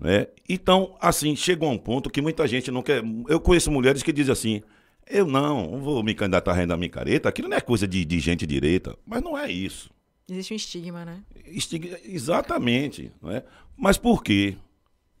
[0.00, 0.28] Né?
[0.48, 3.02] Então, assim, chegou a um ponto que muita gente não quer.
[3.28, 4.62] Eu conheço mulheres que dizem assim:
[5.06, 8.46] eu não, vou me candidatar a renda micareta, aquilo não é coisa de, de gente
[8.46, 8.96] direita.
[9.06, 9.90] Mas não é isso.
[10.28, 11.22] Existe um estigma, né?
[11.46, 13.10] Estigma, exatamente.
[13.22, 13.42] Né?
[13.76, 14.56] Mas por quê?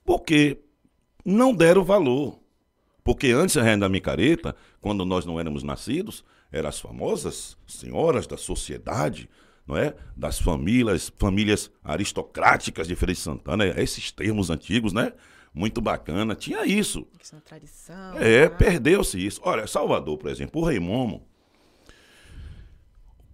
[0.04, 0.58] Porque
[1.24, 2.38] não deram valor.
[3.02, 8.36] Porque antes a renda micareta, quando nós não éramos nascidos, eram as famosas senhoras da
[8.36, 9.30] sociedade,
[9.66, 9.94] não é?
[10.14, 15.12] Das famílias, famílias aristocráticas de Feira de Santana, esses termos antigos, né?
[15.54, 17.06] Muito bacana, tinha isso.
[17.18, 18.18] Questão da tradição.
[18.18, 18.48] É, né?
[18.48, 19.40] perdeu-se isso.
[19.42, 21.26] Olha, Salvador, por exemplo, o Rei Momo.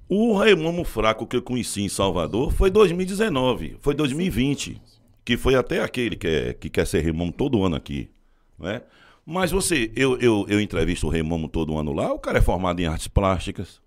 [0.08, 4.80] O Rei Momo fraco que eu conheci em Salvador foi 2019, foi 2020,
[5.24, 8.10] que foi até aquele que, é, que quer ser Rei Momo todo ano aqui,
[8.58, 8.82] não é?
[9.24, 12.42] Mas você, eu, eu, eu entrevisto o Rei Momo todo ano lá, o cara é
[12.42, 13.80] formado em artes plásticas,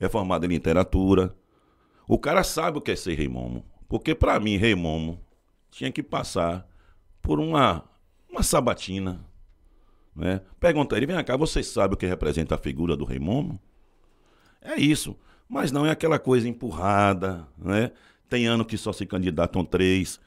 [0.00, 1.34] é formado em literatura,
[2.12, 3.64] o cara sabe o que é ser rei momo.
[3.88, 5.20] Porque para mim, rei momo
[5.70, 6.66] tinha que passar
[7.22, 7.84] por uma,
[8.28, 9.24] uma sabatina.
[10.16, 10.40] Né?
[10.58, 13.60] Pergunta ele, vem cá, você sabe o que representa a figura do rei momo?
[14.60, 15.16] É isso.
[15.50, 17.90] Mas não é aquela coisa empurrada, né?
[18.28, 20.20] Tem ano que só se candidatam três.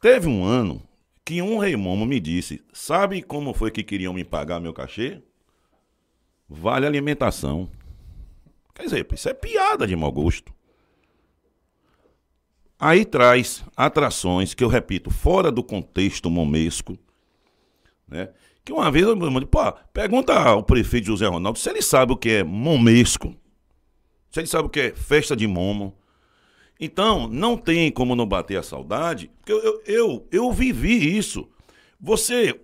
[0.00, 0.80] Teve um ano
[1.24, 5.20] que um rei momo me disse: Sabe como foi que queriam me pagar meu cachê?
[6.48, 7.68] Vale alimentação.
[8.72, 10.54] Quer dizer, isso é piada de mau gosto.
[12.78, 16.96] Aí traz atrações que eu repito, fora do contexto momesco,
[18.06, 18.28] né?
[18.64, 22.16] Que uma vez eu me pô, pergunta ao prefeito José Ronaldo se ele sabe o
[22.16, 23.34] que é momesco,
[24.34, 25.96] se ele sabe o que é festa de momo.
[26.78, 31.48] Então, não tem como não bater a saudade, porque eu, eu, eu, eu vivi isso.
[32.00, 32.60] Você,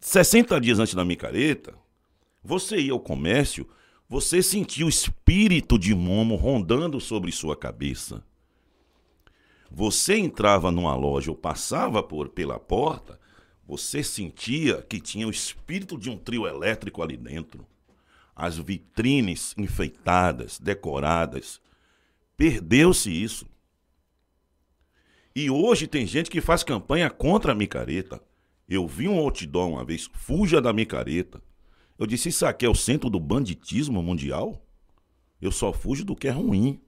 [0.00, 1.72] 60 dias antes da micareta,
[2.42, 3.66] você ia ao comércio,
[4.08, 8.22] você sentia o espírito de momo rondando sobre sua cabeça
[9.70, 13.18] você entrava numa loja ou passava por pela porta,
[13.66, 17.66] você sentia que tinha o espírito de um trio elétrico ali dentro.
[18.36, 21.58] As vitrines enfeitadas, decoradas.
[22.36, 23.46] Perdeu-se isso.
[25.34, 28.22] E hoje tem gente que faz campanha contra a micareta.
[28.68, 31.42] Eu vi um outdoor uma vez, fuja da micareta.
[31.98, 34.62] Eu disse, isso aqui é o centro do banditismo mundial?
[35.40, 36.80] Eu só fujo do que é ruim.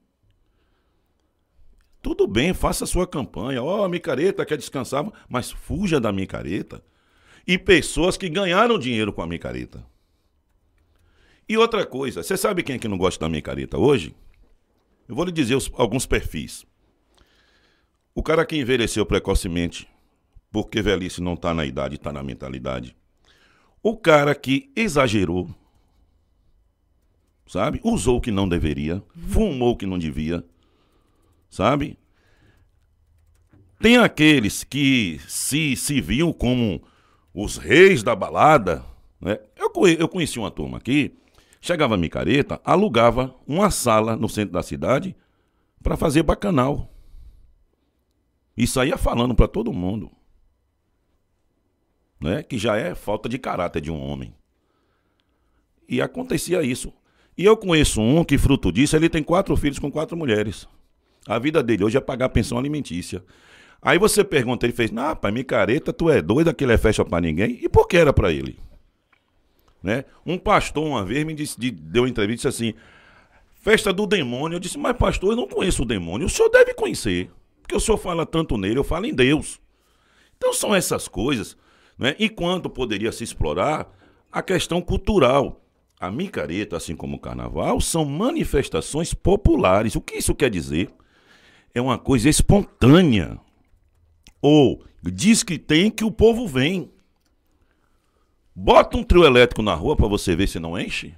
[2.03, 3.63] Tudo bem, faça a sua campanha.
[3.63, 6.83] Ó, oh, micareta quer descansar, mas fuja da micareta.
[7.47, 9.85] E pessoas que ganharam dinheiro com a micareta.
[11.49, 14.15] E outra coisa, você sabe quem é que não gosta da micareta hoje?
[15.09, 16.67] Eu vou lhe dizer os, alguns perfis.
[18.15, 19.89] O cara que envelheceu precocemente,
[20.51, 22.97] porque velhice não está na idade, está na mentalidade.
[23.83, 25.49] O cara que exagerou,
[27.47, 27.81] sabe?
[27.83, 30.45] Usou o que não deveria, fumou o que não devia
[31.49, 31.99] sabe?
[33.81, 36.83] Tem aqueles que se, se viam como
[37.33, 38.85] os reis da balada,
[39.21, 39.39] né?
[39.57, 41.15] Eu, eu conheci uma turma aqui,
[41.61, 45.17] chegava a micareta, alugava uma sala no centro da cidade
[45.83, 46.93] para fazer bacanal.
[48.57, 50.11] E saía falando para todo mundo.
[52.21, 52.43] Né?
[52.43, 54.35] Que já é falta de caráter de um homem.
[55.89, 56.93] E acontecia isso.
[57.37, 60.69] E eu conheço um que, fruto disso, ele tem quatro filhos com quatro mulheres.
[61.27, 63.25] A vida dele hoje é pagar pensão alimentícia.
[63.81, 67.21] Aí você pergunta, ele fez, não, pai, micareta, tu é doido, aquilo é festa para
[67.21, 67.61] ninguém.
[67.63, 68.59] E por que era para ele?
[69.83, 70.05] Né?
[70.27, 72.75] Um pastor uma vez me disse, deu uma entrevista disse assim,
[73.61, 74.57] festa do demônio.
[74.57, 76.27] Eu disse, mas pastor, eu não conheço o demônio.
[76.27, 77.31] O senhor deve conhecer,
[77.63, 79.61] porque o senhor fala tanto nele, eu falo em Deus.
[80.37, 81.57] Então são essas coisas,
[81.99, 82.15] né?
[82.19, 83.93] enquanto poderia se explorar
[84.31, 85.65] a questão cultural.
[86.01, 89.97] A micareta, assim como o carnaval, são manifestações populares.
[89.97, 90.93] O que isso quer dizer?
[91.75, 93.39] é uma coisa espontânea.
[94.41, 96.91] Ou diz que tem que o povo vem.
[98.61, 101.15] Bota um trio elétrico na rua para você ver se não enche.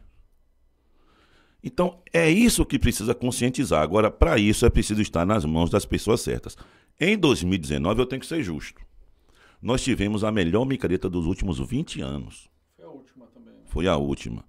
[1.65, 3.83] Então, é isso que precisa conscientizar.
[3.83, 6.55] Agora, para isso, é preciso estar nas mãos das pessoas certas.
[7.01, 8.83] Em 2019, eu tenho que ser justo.
[9.63, 12.51] nós tivemos a melhor micareta dos últimos 20 anos.
[12.77, 13.55] Foi a última também.
[13.55, 13.61] né?
[13.65, 14.45] Foi a última.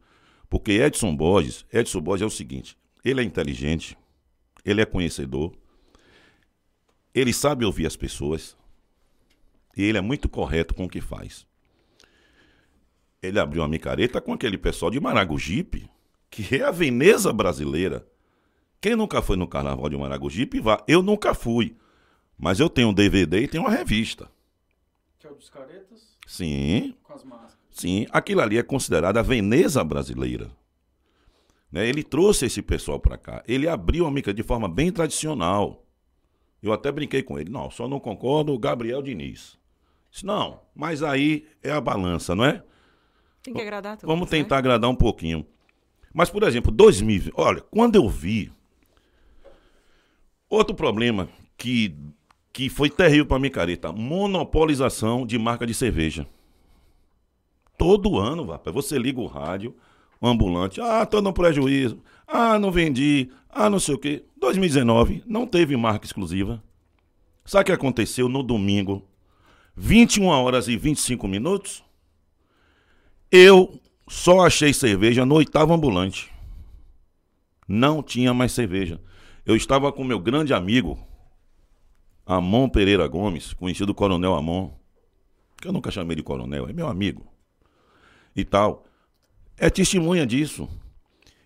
[0.50, 3.98] Porque Edson Borges, Edson Borges é o seguinte, ele é inteligente,
[4.66, 5.54] ele é conhecedor,
[7.16, 8.58] ele sabe ouvir as pessoas
[9.78, 11.50] e ele é muito correto com o que faz.
[13.22, 15.88] Ele abriu uma micareta com aquele pessoal de Maragogipe,
[16.30, 18.08] que é a Veneza brasileira.
[18.80, 20.84] Quem nunca foi no carnaval de Maragogipe, vá.
[20.88, 21.76] Eu nunca fui.
[22.36, 24.28] Mas eu tenho um DVD e tenho uma revista.
[25.20, 27.60] Que é o dos caretas Sim, com as máscaras.
[27.70, 30.50] Sim, aquilo ali é considerado a Veneza brasileira.
[31.72, 31.88] Né?
[31.88, 33.44] Ele trouxe esse pessoal para cá.
[33.48, 35.86] Ele abriu a mica de forma bem tradicional.
[36.64, 37.52] Eu até brinquei com ele.
[37.52, 39.60] Não, só não concordo o Gabriel Diniz.
[40.10, 42.64] Disse, não, mas aí é a balança, não é?
[43.44, 44.38] Tem que agradar todos, Vamos né?
[44.38, 45.46] tentar agradar um pouquinho.
[46.14, 47.34] Mas, por exemplo, 2020.
[47.36, 48.52] Olha, quando eu vi.
[50.50, 51.96] Outro problema que,
[52.52, 56.28] que foi terrível para micareta: monopolização de marca de cerveja.
[57.78, 59.74] Todo ano, rapaz, você liga o rádio,
[60.20, 64.24] o ambulante, ah, tô no prejuízo, ah, não vendi, ah, não sei o quê.
[64.38, 66.62] 2019, não teve marca exclusiva.
[67.44, 69.04] Sabe o que aconteceu no domingo?
[69.76, 71.84] 21 horas e 25 minutos?
[73.32, 76.30] Eu só achei cerveja no oitavo ambulante.
[77.66, 79.00] Não tinha mais cerveja.
[79.46, 81.00] Eu estava com meu grande amigo,
[82.26, 84.72] Amon Pereira Gomes, conhecido Coronel Amon,
[85.62, 87.26] que eu nunca chamei de coronel, é meu amigo.
[88.36, 88.84] E tal.
[89.58, 90.68] É testemunha disso.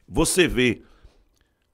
[0.07, 0.81] Você vê,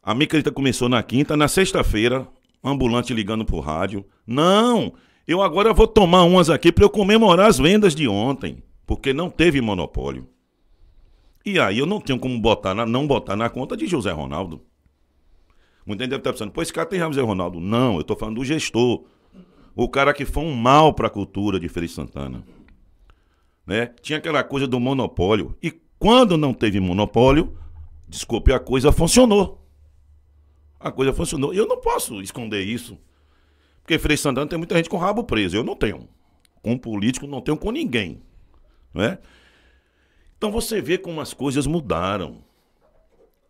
[0.03, 2.27] a micareta começou na quinta, na sexta-feira,
[2.63, 4.05] ambulante ligando pro rádio.
[4.27, 4.93] Não,
[5.25, 9.29] eu agora vou tomar umas aqui para eu comemorar as vendas de ontem, porque não
[9.29, 10.27] teve monopólio.
[11.45, 14.61] E aí eu não tenho como botar na- não botar na conta de José Ronaldo.
[15.85, 17.61] Muita gente deve estar pensando, pô, esse cara tem José Ronaldo.
[17.61, 19.05] Não, eu tô falando do gestor.
[19.73, 22.43] O cara que foi um mal para a cultura de de Santana.
[23.65, 23.85] Né?
[24.01, 25.55] Tinha aquela coisa do monopólio.
[25.63, 27.57] E quando não teve monopólio,
[28.09, 29.65] desculpe, a coisa funcionou.
[30.77, 31.53] A coisa funcionou.
[31.53, 32.97] Eu não posso esconder isso.
[33.81, 35.55] Porque de Santana tem muita gente com rabo preso.
[35.55, 36.09] Eu não tenho.
[36.61, 38.21] Com político, não tenho com ninguém.
[38.93, 39.17] Né?
[40.37, 42.43] Então você vê como as coisas mudaram.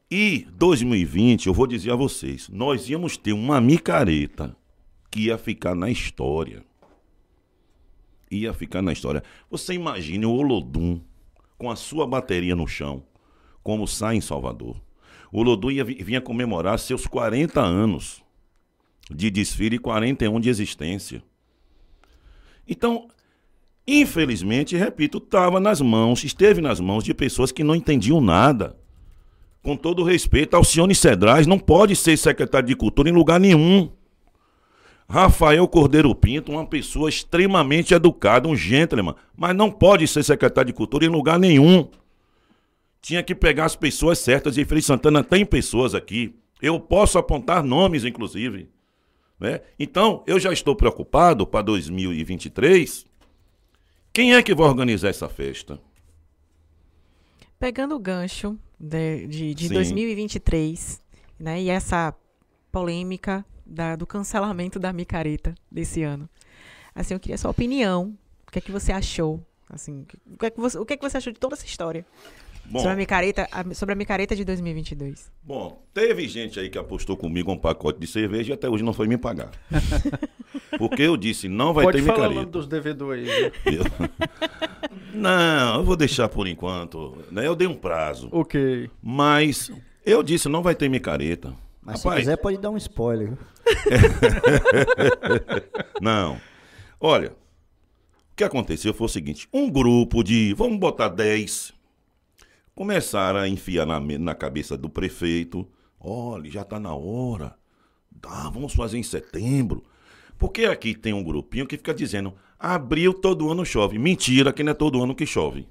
[0.09, 4.55] E 2020, eu vou dizer a vocês, nós íamos ter uma micareta
[5.09, 6.63] que ia ficar na história.
[8.29, 9.23] Ia ficar na história.
[9.49, 11.01] Você imagine o Olodum
[11.57, 13.03] com a sua bateria no chão,
[13.63, 14.81] como sai em Salvador.
[15.31, 18.21] O Olodum ia, vi- vinha comemorar seus 40 anos
[19.09, 21.23] de desfile e 41 de existência.
[22.67, 23.07] Então,
[23.87, 28.75] infelizmente, repito, estava nas mãos, esteve nas mãos de pessoas que não entendiam nada
[29.61, 33.91] com todo respeito, Alcione Cedrais não pode ser secretário de Cultura em lugar nenhum.
[35.07, 40.73] Rafael Cordeiro Pinto, uma pessoa extremamente educada, um gentleman, mas não pode ser secretário de
[40.73, 41.87] Cultura em lugar nenhum.
[43.01, 46.35] Tinha que pegar as pessoas certas e Feliz Santana tem pessoas aqui.
[46.61, 48.69] Eu posso apontar nomes, inclusive.
[49.39, 49.61] Né?
[49.77, 53.05] Então, eu já estou preocupado para 2023.
[54.13, 55.79] Quem é que vai organizar essa festa?
[57.59, 59.73] Pegando o gancho de, de, de Sim.
[59.73, 61.01] 2023,
[61.39, 61.61] né?
[61.61, 62.13] E essa
[62.71, 66.29] polêmica da- do cancelamento da micareta desse ano.
[66.93, 68.17] Assim, eu queria a sua opinião.
[68.47, 69.39] O que é que você achou?
[69.69, 71.65] Assim, o que é que você, o que é que você achou de toda essa
[71.65, 72.05] história
[72.65, 75.31] Bom, sobre a micareta, sobre a micareta de 2022?
[75.43, 78.93] Bom, teve gente aí que apostou comigo um pacote de cerveja e até hoje não
[78.93, 79.51] foi me pagar.
[80.77, 82.51] Porque eu disse, não vai Pode ter falar o nome micareta.
[82.51, 83.25] dos DVD aí.
[83.65, 83.81] viu?
[83.81, 83.83] Eu-
[85.13, 87.17] Não, eu vou deixar por enquanto.
[87.29, 87.45] Né?
[87.45, 88.29] Eu dei um prazo.
[88.31, 88.89] ok.
[89.03, 89.69] Mas
[90.05, 91.53] eu disse, não vai ter micareta.
[91.81, 93.33] Mas se Rapaz, quiser, pode dar um spoiler.
[96.01, 96.39] Não.
[96.99, 101.73] Olha, o que aconteceu foi o seguinte: um grupo de, vamos botar 10,
[102.75, 105.67] começaram a enfiar na, na cabeça do prefeito:
[105.99, 107.55] olha, já está na hora,
[108.19, 109.83] tá, vamos fazer em setembro.
[110.37, 113.99] Porque aqui tem um grupinho que fica dizendo: abril todo ano chove.
[113.99, 115.67] Mentira, que não é todo ano que chove.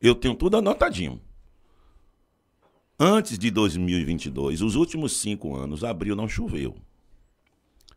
[0.00, 1.20] Eu tenho tudo anotadinho.
[2.98, 6.76] Antes de 2022, os últimos cinco anos, abril não choveu.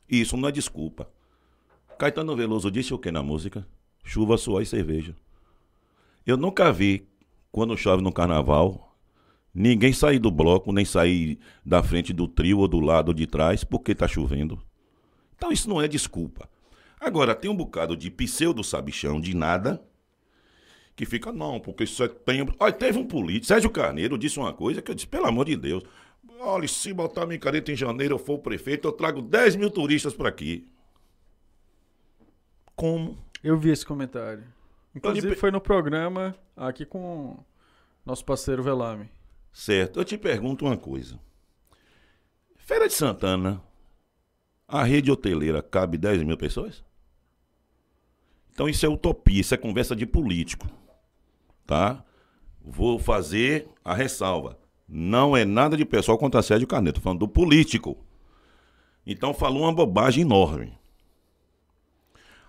[0.10, 1.10] Isso não é desculpa.
[1.98, 3.68] Caetano Veloso disse o que na música?
[4.04, 5.16] Chuva, suor e cerveja.
[6.26, 7.08] Eu nunca vi,
[7.52, 8.96] quando chove no carnaval,
[9.54, 13.64] ninguém sair do bloco, nem sair da frente do trio ou do lado de trás
[13.64, 14.62] porque tá chovendo.
[15.36, 16.50] Então isso não é desculpa.
[17.00, 19.84] Agora, tem um bocado de pseudo sabichão de nada
[20.96, 22.56] que fica, não, porque setembro.
[22.60, 25.56] Olha, teve um político, Sérgio Carneiro disse uma coisa que eu disse, pelo amor de
[25.56, 25.84] Deus.
[26.40, 30.14] Olha, se botar minha careta em janeiro, eu for prefeito, eu trago 10 mil turistas
[30.14, 30.68] para aqui.
[32.76, 33.18] Como?
[33.44, 34.44] Eu vi esse comentário.
[34.98, 37.38] Inclusive pe- foi no programa aqui com
[38.06, 39.10] nosso parceiro Velame.
[39.54, 40.00] Certo.
[40.00, 41.20] Eu te pergunto uma coisa.
[42.58, 43.62] Feira de Santana,
[44.68, 46.84] a rede hoteleira cabe 10 mil pessoas?
[48.52, 50.68] Então isso é utopia, isso é conversa de político.
[51.66, 52.04] Tá?
[52.62, 54.58] Vou fazer a ressalva.
[54.88, 57.98] Não é nada de pessoal contra Sérgio Caneto, tô falando do político.
[59.06, 60.77] Então falou uma bobagem enorme.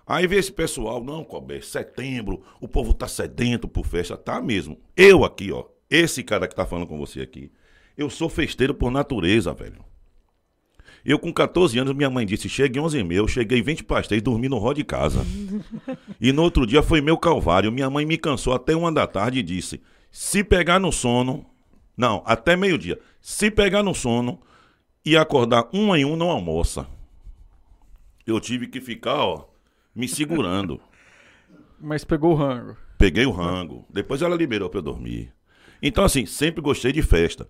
[0.09, 4.79] Aí vê esse pessoal, não, Colbert, setembro, o povo tá sedento por festa, tá mesmo.
[4.97, 7.51] Eu aqui, ó, esse cara que tá falando com você aqui,
[7.95, 9.85] eu sou festeiro por natureza, velho.
[11.05, 14.57] Eu com 14 anos, minha mãe disse, chegue 11 mil, cheguei 20 pastéis, dormi no
[14.57, 15.23] rol de casa.
[16.19, 19.37] e no outro dia foi meu calvário, minha mãe me cansou até uma da tarde
[19.37, 19.79] e disse,
[20.09, 21.45] se pegar no sono,
[21.95, 24.41] não, até meio-dia, se pegar no sono
[25.05, 26.87] e acordar um em um, não almoça.
[28.25, 29.49] Eu tive que ficar, ó,
[29.95, 30.79] me segurando.
[31.79, 32.75] Mas pegou o rango.
[32.97, 33.85] Peguei o rango.
[33.89, 35.33] Depois ela liberou pra eu dormir.
[35.81, 37.47] Então, assim, sempre gostei de festa.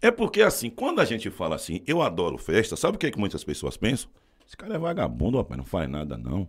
[0.00, 3.10] É porque, assim, quando a gente fala assim, eu adoro festa, sabe o que, é
[3.10, 4.08] que muitas pessoas pensam?
[4.46, 6.48] Esse cara é vagabundo, rapaz, não faz nada, não.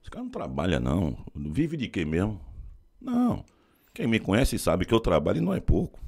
[0.00, 1.16] Esse cara não trabalha, não.
[1.34, 2.40] Vive de quê mesmo?
[3.00, 3.44] Não.
[3.92, 6.00] Quem me conhece sabe que eu trabalho e não é pouco.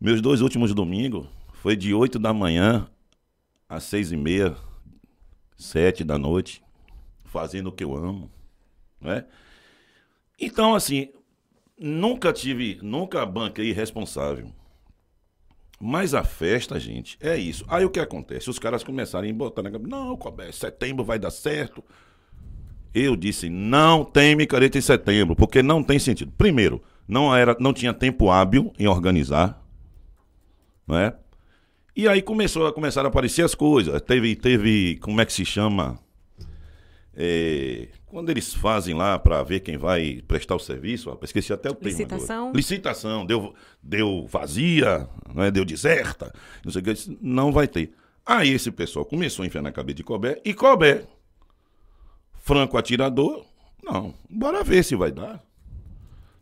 [0.00, 2.88] Meus dois últimos domingos foi de 8 da manhã
[3.68, 4.56] às seis e meia,
[5.62, 6.62] sete da noite,
[7.24, 8.30] fazendo o que eu amo,
[9.00, 9.24] né?
[10.38, 11.08] Então, assim,
[11.78, 14.52] nunca tive, nunca banquei responsável.
[15.80, 17.64] Mas a festa, gente, é isso.
[17.68, 18.48] Aí o que acontece?
[18.48, 21.82] Os caras começarem a botar na cabeça, não, Colbert, setembro vai dar certo.
[22.94, 26.32] Eu disse, não tem micareta em setembro, porque não tem sentido.
[26.38, 29.60] Primeiro, não era, não tinha tempo hábil em organizar,
[30.86, 31.16] não é?
[31.94, 34.00] E aí começou a começaram a aparecer as coisas.
[34.02, 35.98] Teve, teve, como é que se chama?
[37.14, 41.70] É, quando eles fazem lá para ver quem vai prestar o serviço, rapaz, esqueci até
[41.70, 41.94] o termo.
[41.94, 42.14] agora.
[42.14, 42.52] Licitação?
[42.52, 45.50] Licitação, deu, deu vazia, não é?
[45.50, 46.32] deu deserta,
[46.64, 47.92] não sei o que, disse, não vai ter.
[48.24, 51.06] Aí esse pessoal começou a enfiar na cabeça de Colbert, e Colbert,
[52.38, 53.44] franco atirador,
[53.82, 55.42] não, bora ver se vai dar.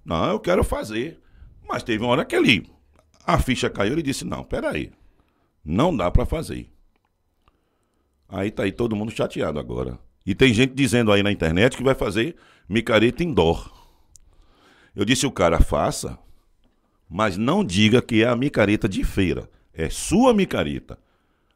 [0.05, 1.21] Não, eu quero fazer.
[1.69, 2.71] Mas teve uma hora que ele,
[3.27, 4.93] a ficha caiu, ele disse, não, peraí,
[5.65, 6.71] não dá para fazer.
[8.29, 9.99] Aí tá aí todo mundo chateado agora.
[10.25, 12.37] E tem gente dizendo aí na internet que vai fazer
[12.69, 13.71] micareta indoor.
[14.95, 16.19] Eu disse o cara faça,
[17.09, 19.51] mas não diga que é a micareta de feira.
[19.73, 20.99] É sua micareta.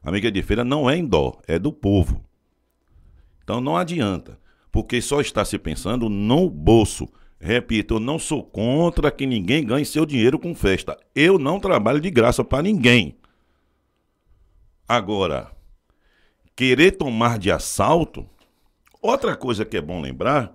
[0.02, 2.24] A micareta de feira não é indoor, é do povo.
[3.42, 4.38] Então não adianta,
[4.72, 7.08] porque só está se pensando no bolso.
[7.38, 10.98] Repito, eu não sou contra que ninguém ganhe seu dinheiro com festa.
[11.14, 13.16] Eu não trabalho de graça para ninguém.
[14.88, 15.50] Agora,
[16.54, 18.28] querer tomar de assalto,
[19.00, 20.54] outra coisa que é bom lembrar,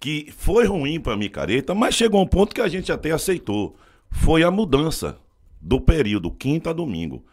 [0.00, 3.76] que foi ruim para micareta, mas chegou um ponto que a gente até aceitou.
[4.10, 5.18] Foi a mudança
[5.60, 7.24] do período quinta a domingo,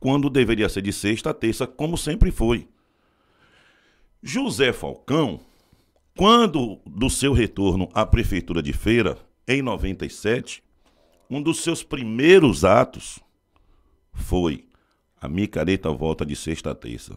[0.00, 2.66] quando deveria ser de sexta a terça, como sempre foi.
[4.22, 5.40] José Falcão,
[6.16, 9.16] quando do seu retorno à prefeitura de Feira,
[9.46, 10.62] em 97,
[11.30, 13.20] um dos seus primeiros atos
[14.12, 14.67] foi
[15.20, 17.16] a micareta volta de sexta a terça.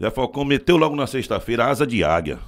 [0.00, 2.38] Zé Falcão meteu logo na sexta-feira asa de águia.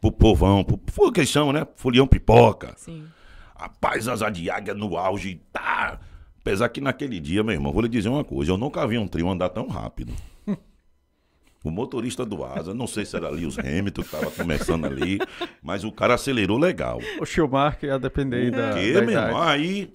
[0.00, 1.66] Pro povão, pro, foi o que eles chamam, né?
[1.76, 2.74] Folião pipoca.
[2.76, 3.06] Sim.
[3.56, 6.00] Rapaz, asa de águia no auge, tá?
[6.40, 9.08] Apesar que naquele dia, meu irmão, vou lhe dizer uma coisa, eu nunca vi um
[9.08, 10.12] trio andar tão rápido.
[11.64, 15.18] O motorista do Asa, não sei se era ali os Hamilton que tava começando ali,
[15.60, 17.00] mas o cara acelerou legal.
[17.20, 19.42] O Schumacher ia depender da, Que, da meu irmão?
[19.42, 19.92] Aí,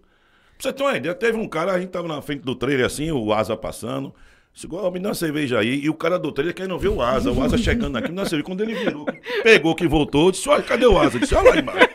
[0.64, 3.12] você ter uma ideia, teve um cara, a gente tava na frente do trailer assim,
[3.12, 4.14] o Asa passando.
[4.53, 5.80] Chegou, oh, me dá uma cerveja aí.
[5.80, 8.24] E o cara do trailer querendo ver o Asa, o Asa chegando aqui, me dá
[8.24, 8.45] uma cerveja.
[8.45, 9.05] Quando ele virou,
[9.43, 11.20] pegou que voltou, disse: Olha, cadê o Asa?
[11.20, 11.89] Disse: Olha lá embaixo.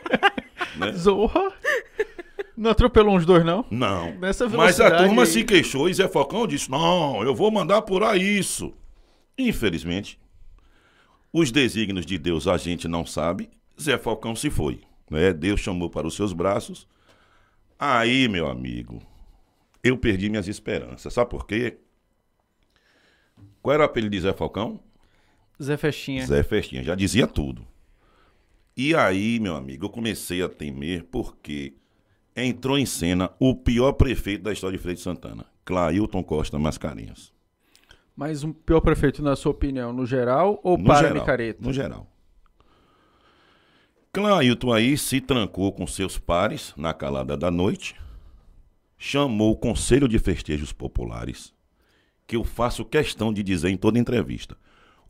[0.77, 0.93] Né?
[0.93, 1.53] Zorra.
[2.57, 3.67] Não atropelou uns dois, não?
[3.71, 4.13] Não.
[4.19, 5.27] Nessa Mas a turma aí.
[5.27, 8.73] se queixou e Zé Falcão disse: Não, eu vou mandar apurar isso.
[9.39, 10.19] Infelizmente,
[11.31, 13.51] os desígnios de Deus a gente não sabe.
[13.81, 14.81] Zé Falcão se foi.
[15.11, 15.35] Né?
[15.35, 16.87] Deus chamou para os seus braços.
[17.79, 19.03] Aí, meu amigo,
[19.83, 21.13] eu perdi minhas esperanças.
[21.13, 21.79] Sabe por quê?
[23.63, 24.81] Qual era o apelido de Zé Falcão?
[25.63, 26.27] Zé Festinha.
[26.27, 27.67] Zé Festinha, já dizia tudo.
[28.77, 31.75] E aí, meu amigo, eu comecei a temer porque
[32.35, 37.33] entrou em cena o pior prefeito da história de Freire de Santana, Clailton Costa Mascarenhas.
[38.15, 41.63] Mas um pior prefeito, na sua opinião, no geral ou No para geral, Micareta?
[41.63, 42.07] No geral.
[44.17, 47.95] Clailton aí se trancou com seus pares na calada da noite,
[48.97, 51.53] chamou o Conselho de Festejos Populares,
[52.27, 54.57] que eu faço questão de dizer em toda entrevista.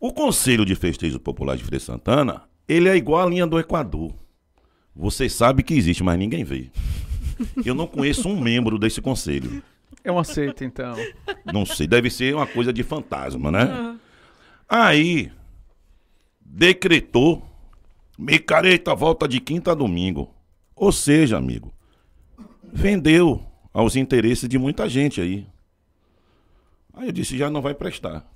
[0.00, 4.12] O Conselho de Festejo Popular de de Santana, ele é igual a linha do Equador.
[4.92, 6.72] Você sabe que existe, mas ninguém vê.
[7.64, 9.62] Eu não conheço um membro desse conselho.
[10.02, 10.96] É uma seita, então.
[11.44, 13.96] Não sei, deve ser uma coisa de fantasma, né?
[14.68, 15.30] Aí,
[16.44, 17.46] decretou,
[18.18, 20.34] micareta volta de quinta a domingo.
[20.74, 21.72] Ou seja, amigo,
[22.62, 25.46] vendeu aos interesses de muita gente aí.
[26.94, 28.26] Aí eu disse, já não vai prestar.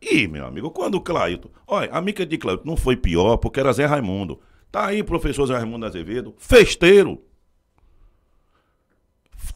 [0.00, 1.48] Ih, meu amigo, quando o Clailton...
[1.66, 4.40] Olha, a mica de Clailton não foi pior porque era Zé Raimundo.
[4.70, 7.22] Tá aí professor Zé Raimundo Azevedo, festeiro.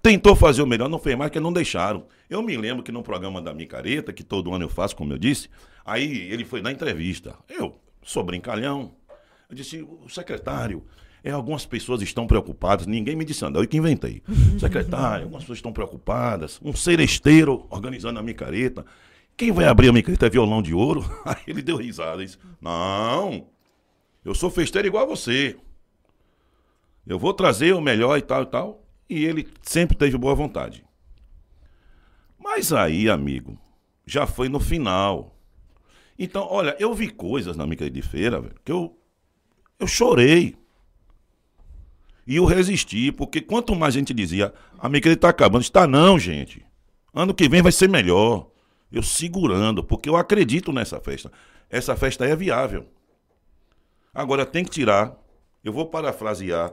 [0.02, 2.06] Tentou fazer o melhor, não fez mais, porque não deixaram.
[2.30, 5.18] Eu me lembro que no programa da Micareta, que todo ano eu faço, como eu
[5.18, 5.50] disse,
[5.84, 7.34] aí ele foi na entrevista.
[7.48, 8.94] Eu sou brincalhão.
[9.48, 10.84] Eu disse, o secretário,
[11.24, 14.22] é, algumas pessoas estão preocupadas, ninguém me disse nada, eu que inventei.
[14.60, 18.84] Secretário, algumas pessoas estão preocupadas, um seresteiro organizando a micareta.
[19.36, 21.02] Quem vai abrir a micareta é violão de ouro?
[21.24, 23.46] Aí ele deu risada e disse, não,
[24.22, 25.56] eu sou festeiro igual a você.
[27.06, 28.84] Eu vou trazer o melhor e tal e tal.
[29.08, 30.84] E ele sempre teve boa vontade.
[32.38, 33.58] Mas aí, amigo,
[34.06, 35.34] já foi no final.
[36.18, 38.97] Então, olha, eu vi coisas na micareta de feira, velho, que eu,
[39.78, 40.56] eu chorei.
[42.26, 46.64] E eu resisti, porque quanto mais gente dizia, a micareta tá acabando, está não, gente.
[47.14, 48.50] Ano que vem vai ser melhor.
[48.92, 51.30] Eu segurando, porque eu acredito nessa festa.
[51.70, 52.86] Essa festa é viável.
[54.12, 55.16] Agora tem que tirar.
[55.62, 56.72] Eu vou parafrasear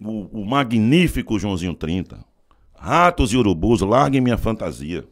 [0.00, 2.24] o, o magnífico Joãozinho 30.
[2.74, 5.06] Ratos e urubus, larguem minha fantasia.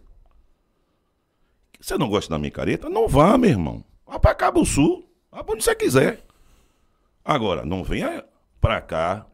[1.81, 2.89] Você não gosta da micareta?
[2.89, 3.85] Não vá, meu irmão.
[4.07, 5.09] Vá pra Cabo Sul.
[5.31, 6.25] Vá pra onde você quiser.
[7.25, 8.25] Agora, não venha
[8.61, 9.27] pra cá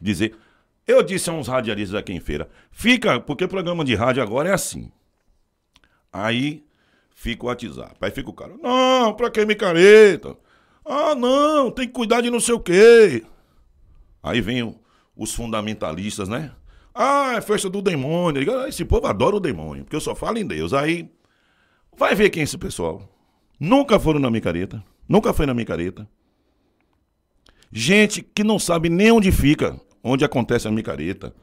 [0.00, 0.36] dizer.
[0.86, 2.48] Eu disse a uns radialistas aqui em feira.
[2.70, 4.90] Fica, porque programa de rádio agora é assim.
[6.12, 6.64] Aí
[7.14, 7.96] fica o WhatsApp.
[8.00, 8.54] Aí fica o cara.
[8.62, 10.36] Não, pra que micareta?
[10.84, 13.24] Ah, não, tem que cuidar de não sei o quê.
[14.22, 14.78] Aí vem o-
[15.16, 16.52] os fundamentalistas, né?
[16.94, 18.60] Ah, é festa do demônio.
[18.62, 20.72] "Ah, Esse povo adora o demônio, porque eu só falo em Deus.
[20.72, 21.10] Aí
[21.96, 23.02] vai ver quem é esse pessoal.
[23.58, 24.82] Nunca foram na micareta.
[25.08, 26.08] Nunca foi na micareta.
[27.72, 31.34] Gente que não sabe nem onde fica, onde acontece a micareta.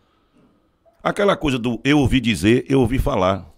[1.04, 3.52] Aquela coisa do eu ouvi dizer, eu ouvi falar.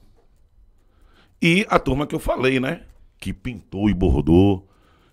[1.41, 2.83] E a turma que eu falei, né?
[3.19, 4.67] Que pintou e bordou,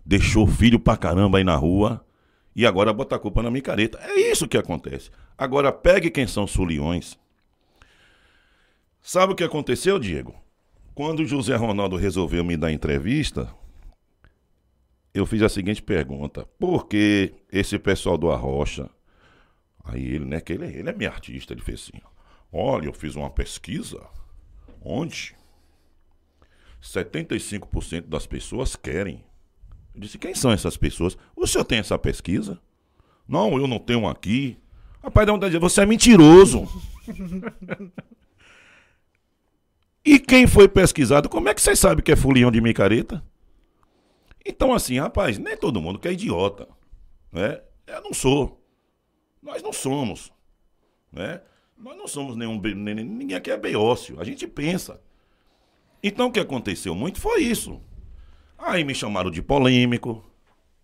[0.05, 2.05] deixou filho pra caramba aí na rua
[2.55, 3.99] e agora bota a culpa na micareta.
[4.03, 5.11] É isso que acontece.
[5.37, 7.19] Agora pegue quem são suliões.
[9.01, 10.35] Sabe o que aconteceu, Diego?
[10.95, 13.53] Quando o José Ronaldo resolveu me dar entrevista,
[15.15, 18.89] eu fiz a seguinte pergunta: por que esse pessoal do Arrocha?
[19.85, 22.01] Aí ele, né, que ele, ele é meu artista, ele fez assim:
[22.53, 24.01] olha, eu fiz uma pesquisa
[24.81, 25.35] onde
[26.83, 29.25] 75% das pessoas querem.
[29.95, 31.17] Eu disse: quem são essas pessoas?
[31.37, 32.59] O senhor tem essa pesquisa?
[33.29, 34.59] Não, eu não tenho aqui.
[35.03, 36.69] Rapaz, dá vontade você é mentiroso.
[40.05, 43.23] e quem foi pesquisado, como é que vocês sabem que é fulião de micareta?
[44.45, 46.69] Então, assim, rapaz, nem todo mundo que é idiota.
[47.31, 47.61] Né?
[47.87, 48.61] Eu não sou.
[49.43, 50.33] Nós não somos.
[51.13, 51.41] Né?
[51.77, 52.61] Nós não somos nenhum.
[52.61, 54.21] Ninguém aqui é beócio.
[54.21, 55.01] A gente pensa.
[56.03, 57.81] Então, o que aconteceu muito foi isso.
[58.59, 60.25] Aí me chamaram de polêmico.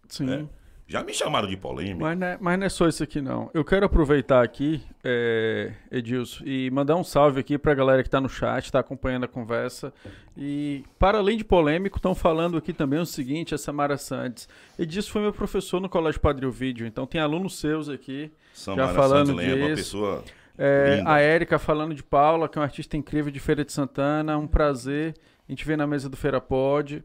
[0.08, 0.24] Sim.
[0.24, 0.48] né?
[0.88, 2.00] Já me chamaram de polêmico.
[2.00, 3.50] Mas não, é, mas não é só isso aqui, não.
[3.52, 8.18] Eu quero aproveitar aqui, é, Edilson, e mandar um salve aqui pra galera que tá
[8.18, 9.92] no chat, tá acompanhando a conversa.
[10.34, 14.48] E, para além de polêmico, estão falando aqui também o seguinte, a Samara Santos.
[14.78, 18.32] Edilson foi meu professor no Colégio Padre Ovídio, então tem alunos seus aqui.
[18.54, 19.82] Samara falando Santos lembra, uma disso.
[19.82, 20.24] pessoa
[20.56, 24.38] É, a Érica falando de Paula, que é uma artista incrível de Feira de Santana.
[24.38, 25.14] Um prazer.
[25.46, 27.04] A gente vê na mesa do Feira Pod.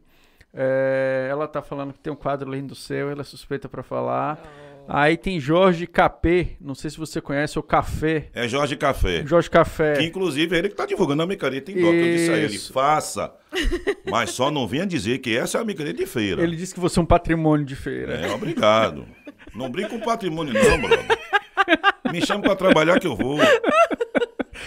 [0.54, 3.82] É, ela tá falando que tem um quadro lindo do céu, ela é suspeita pra
[3.82, 4.38] falar.
[4.86, 8.28] Aí tem Jorge Capê, não sei se você conhece, o Café.
[8.34, 9.24] É Jorge Café.
[9.26, 9.94] Jorge Café.
[9.94, 11.96] Que inclusive é ele que tá divulgando a micareta em Doca.
[11.96, 13.32] Eu disse a ele, faça.
[14.10, 16.42] Mas só não venha dizer que essa é a micareta de feira.
[16.42, 18.14] Ele disse que você é um patrimônio de feira.
[18.14, 19.06] É, obrigado.
[19.54, 21.06] Não brinca com patrimônio não, brother.
[22.12, 23.38] Me chama pra trabalhar que eu vou.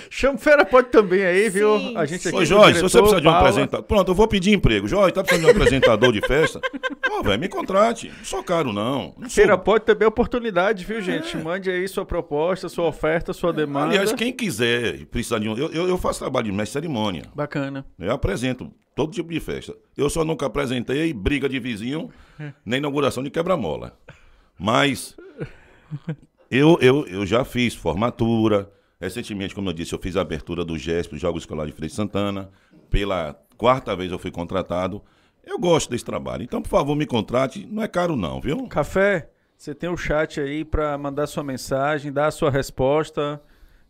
[0.09, 1.77] Chama o Feira Pod também aí, viu?
[1.79, 2.37] Sim, A gente aqui.
[2.37, 3.49] Ô, Jorge, se diretor, você precisar de um Paula.
[3.49, 3.85] apresentador...
[3.85, 4.87] Pronto, eu vou pedir emprego.
[4.87, 6.59] Jorge, tá precisando de um apresentador de festa?
[7.07, 8.09] Pô, velho, me contrate.
[8.15, 9.13] Não sou caro, não.
[9.17, 9.29] não sou...
[9.29, 11.35] Feira Pod também é oportunidade, viu, gente?
[11.37, 13.87] Mande aí sua proposta, sua oferta, sua demanda.
[13.87, 15.57] Aliás, quem quiser precisar de um...
[15.57, 17.23] Eu, eu, eu faço trabalho de mestre de cerimônia.
[17.33, 17.85] Bacana.
[17.99, 19.75] Eu apresento todo tipo de festa.
[19.95, 22.09] Eu só nunca apresentei briga de vizinho,
[22.65, 23.97] nem inauguração de quebra-mola.
[24.59, 25.15] Mas
[26.49, 28.71] eu, eu, eu já fiz formatura.
[28.99, 32.49] Recentemente, como eu disse, eu fiz a abertura do GESP, Jogos Escolares de Freire Santana.
[32.89, 35.03] Pela quarta vez eu fui contratado.
[35.45, 36.43] Eu gosto desse trabalho.
[36.43, 37.65] Então, por favor, me contrate.
[37.71, 38.67] Não é caro, não, viu?
[38.67, 43.41] Café, você tem o chat aí para mandar sua mensagem, dar a sua resposta.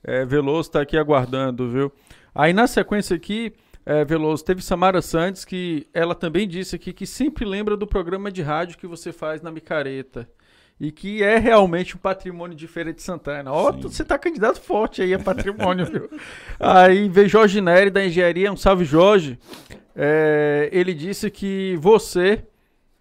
[0.04, 1.92] É, Veloso está aqui aguardando, viu?
[2.34, 3.54] Aí na sequência aqui,
[3.86, 8.32] é, Veloso, teve Samara Santos que ela também disse aqui que sempre lembra do programa
[8.32, 10.30] de rádio que você faz na Micareta.
[10.80, 13.52] E que é realmente um patrimônio de Feira de Santana.
[13.52, 13.82] Ó, Sim.
[13.82, 16.10] você tá candidato forte aí a patrimônio, viu?
[16.60, 19.40] Aí veio Jorge Neri da Engenharia, um salve Jorge.
[19.96, 22.46] É, ele disse que você,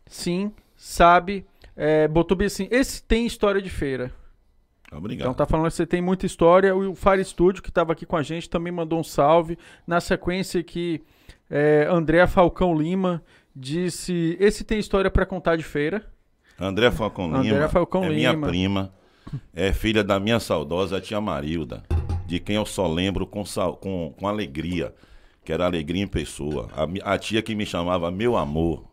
[0.06, 1.44] sim, sabe,
[1.76, 4.10] é, botou bem assim, esse tem história de feira.
[4.90, 5.26] Obrigado.
[5.26, 6.74] Então tá falando que você tem muita história.
[6.74, 9.58] O Fire Studio, que estava aqui com a gente, também mandou um salve.
[9.86, 11.02] Na sequência que
[11.50, 13.22] é, André Falcão Lima
[13.54, 16.04] disse, esse tem história para contar de feira.
[16.58, 18.46] André Falcão André Lima Falcão é minha Lima.
[18.48, 18.94] prima,
[19.54, 21.82] é filha da minha saudosa tia Marilda,
[22.26, 23.44] de quem eu só lembro com,
[23.80, 24.94] com, com alegria,
[25.44, 26.68] que era alegria em pessoa.
[26.74, 28.84] A, a tia que me chamava meu amor.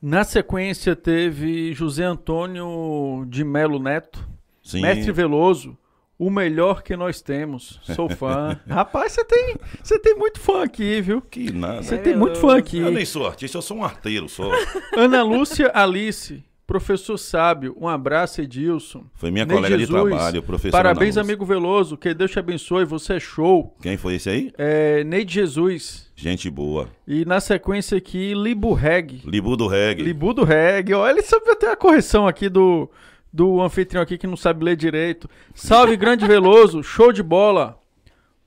[0.00, 4.28] Na sequência teve José Antônio de Melo Neto,
[4.62, 5.76] Sim, Mestre Veloso,
[6.18, 7.80] o melhor que nós temos.
[7.82, 8.60] Sou fã.
[8.68, 11.20] Rapaz, você tem, você tem muito fã aqui, viu?
[11.22, 11.82] que nada.
[11.82, 12.78] Você tem muito fã aqui.
[12.78, 14.50] Eu nem sou artista, eu sou um arteiro só.
[14.96, 19.04] Ana Lúcia Alice, professor sábio, um abraço, Edilson.
[19.14, 20.72] Foi minha Ney colega de Jesus, trabalho, professor.
[20.72, 23.76] Parabéns, amigo Veloso, que Deus te abençoe, você é show.
[23.80, 24.52] Quem foi esse aí?
[24.58, 26.10] É, Neide Jesus.
[26.16, 26.88] Gente boa.
[27.06, 29.22] E na sequência aqui, Libu Reg.
[29.24, 30.02] Libu do reggae.
[30.02, 30.92] Libu do Reg.
[30.92, 32.90] Olha, ele sabe até a correção aqui do,
[33.32, 35.28] do anfitrião aqui que não sabe ler direito.
[35.54, 37.78] Salve, grande Veloso, show de bola.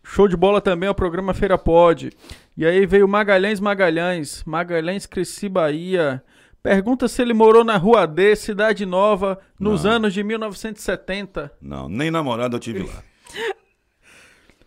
[0.03, 2.09] Show de bola também é o programa Feira Pod.
[2.57, 6.21] E aí veio Magalhães Magalhães, Magalhães Cresci Bahia.
[6.61, 9.91] Pergunta se ele morou na Rua D, Cidade Nova, nos Não.
[9.91, 11.51] anos de 1970.
[11.61, 13.03] Não, nem namorado eu tive lá.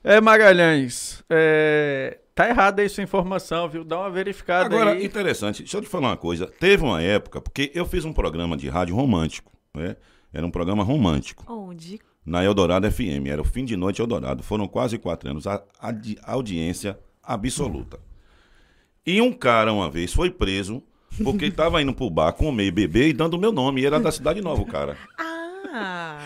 [0.05, 3.84] É, Magalhães, é, tá errada aí sua informação, viu?
[3.84, 5.05] Dá uma verificada Agora, aí.
[5.07, 6.49] interessante, deixa eu te falar uma coisa.
[6.59, 9.95] Teve uma época, porque eu fiz um programa de rádio romântico, né?
[10.32, 11.45] Era um programa romântico.
[11.49, 12.01] Onde?
[12.26, 14.43] Na Eldorado FM, era o fim de noite Eldorado.
[14.43, 18.01] Foram quase quatro anos, a, a de- audiência absoluta.
[19.07, 20.82] E um cara, uma vez, foi preso
[21.23, 23.81] porque estava indo pro bar comer e beber e dando o meu nome.
[23.83, 24.97] E era da Cidade Nova, o cara.
[25.19, 26.19] Ah!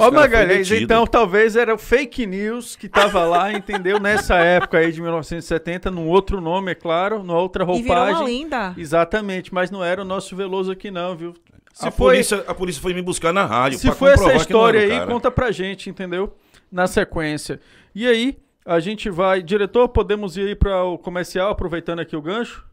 [0.00, 3.98] Ó, Magalhães, então talvez era o fake news que tava lá, entendeu?
[3.98, 8.04] Nessa época aí de 1970, num outro nome, é claro, numa outra E virou uma
[8.06, 8.26] roupagem.
[8.40, 8.74] lenda.
[8.76, 11.34] Exatamente, mas não era o nosso Veloso aqui não, viu?
[11.72, 13.78] Se a, foi, polícia, a polícia foi me buscar na rádio.
[13.78, 15.06] se pra foi essa era história aí, cara.
[15.06, 16.34] conta pra gente, entendeu?
[16.70, 17.60] Na sequência.
[17.94, 18.36] E aí,
[18.66, 19.42] a gente vai...
[19.42, 22.66] Diretor, podemos ir aí para o comercial, aproveitando aqui o gancho?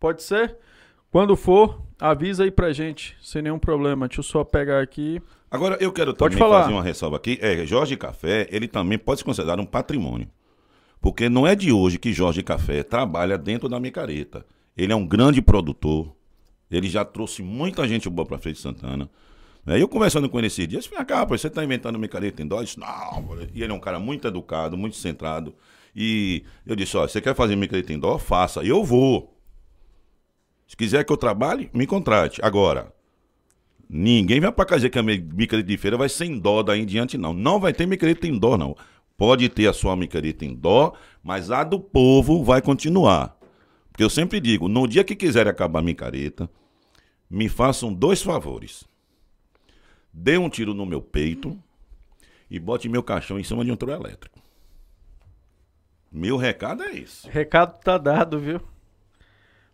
[0.00, 0.56] Pode ser?
[1.10, 4.06] Quando for, avisa aí pra gente, sem nenhum problema.
[4.06, 5.20] Deixa eu só pegar aqui.
[5.50, 6.62] Agora, eu quero Pode também falar.
[6.64, 7.38] fazer uma ressalva aqui.
[7.40, 10.28] É, Jorge Café, ele também pode se considerar um patrimônio.
[11.00, 14.44] Porque não é de hoje que Jorge Café trabalha dentro da micareta.
[14.76, 16.12] Ele é um grande produtor.
[16.70, 19.08] Ele já trouxe muita gente boa pra frente de Santana.
[19.66, 22.62] É, eu conversando com ele esses dias, falei, cá, você tá inventando micareta em dó?
[22.62, 23.38] Disse, não.
[23.54, 25.54] E ele é um cara muito educado, muito centrado.
[25.94, 28.18] E eu disse, ó, você quer fazer micareta em dó?
[28.18, 28.62] Faça.
[28.62, 29.37] Eu vou.
[30.68, 32.40] Se quiser que eu trabalhe, me contrate.
[32.44, 32.92] Agora,
[33.90, 36.62] Ninguém vai pra cá dizer que a mi- micareta de feira vai ser em dó
[36.62, 37.32] daí em diante, não.
[37.32, 38.76] Não vai ter micareta em dó, não.
[39.16, 40.92] Pode ter a sua micareta em dó,
[41.22, 43.34] mas a do povo vai continuar.
[43.90, 46.50] Porque eu sempre digo, no dia que quiserem acabar a micareta,
[47.30, 48.84] me façam dois favores.
[50.12, 51.58] Dê um tiro no meu peito
[52.50, 54.38] e bote meu caixão em cima de um trio elétrico.
[56.12, 57.26] Meu recado é esse.
[57.30, 58.60] Recado tá dado, viu?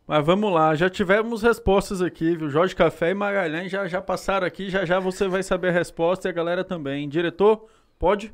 [0.06, 2.50] Mas vamos lá, já tivemos respostas aqui, viu?
[2.50, 6.28] Jorge Café e Magalhães já, já passaram aqui, já já você vai saber a resposta
[6.28, 7.08] e a galera também.
[7.08, 7.66] Diretor,
[7.98, 8.32] pode?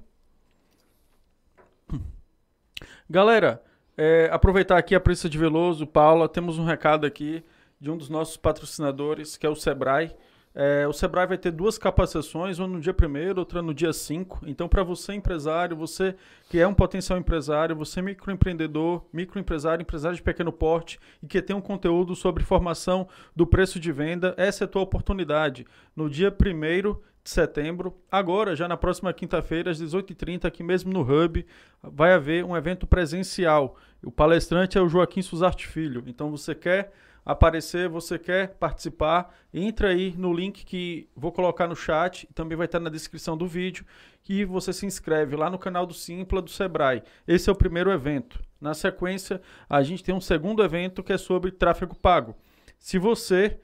[3.09, 3.63] Galera,
[3.97, 7.45] é, aproveitar aqui a presença de Veloso, Paula, temos um recado aqui
[7.81, 10.15] de um dos nossos patrocinadores, que é o Sebrae.
[10.53, 14.41] É, o Sebrae vai ter duas capacitações, uma no dia 1 outra no dia 5.
[14.47, 16.17] Então, para você empresário, você
[16.49, 21.55] que é um potencial empresário, você microempreendedor, microempresário, empresário de pequeno porte e que tem
[21.55, 25.65] um conteúdo sobre formação do preço de venda, essa é a tua oportunidade.
[25.95, 31.03] No dia 1 de setembro, agora, já na próxima quinta-feira, às 18h30, aqui mesmo no
[31.03, 31.47] Hub,
[31.81, 33.77] vai haver um evento presencial.
[34.03, 36.03] O palestrante é o Joaquim Suzarte Filho.
[36.07, 36.93] Então, você quer
[37.25, 42.67] aparecer, você quer participar, entra aí no link que vou colocar no chat, também vai
[42.67, 43.85] estar na descrição do vídeo,
[44.29, 47.03] e você se inscreve lá no canal do Simpla do Sebrae.
[47.27, 48.41] Esse é o primeiro evento.
[48.61, 52.37] Na sequência, a gente tem um segundo evento que é sobre tráfego pago.
[52.79, 53.59] Se você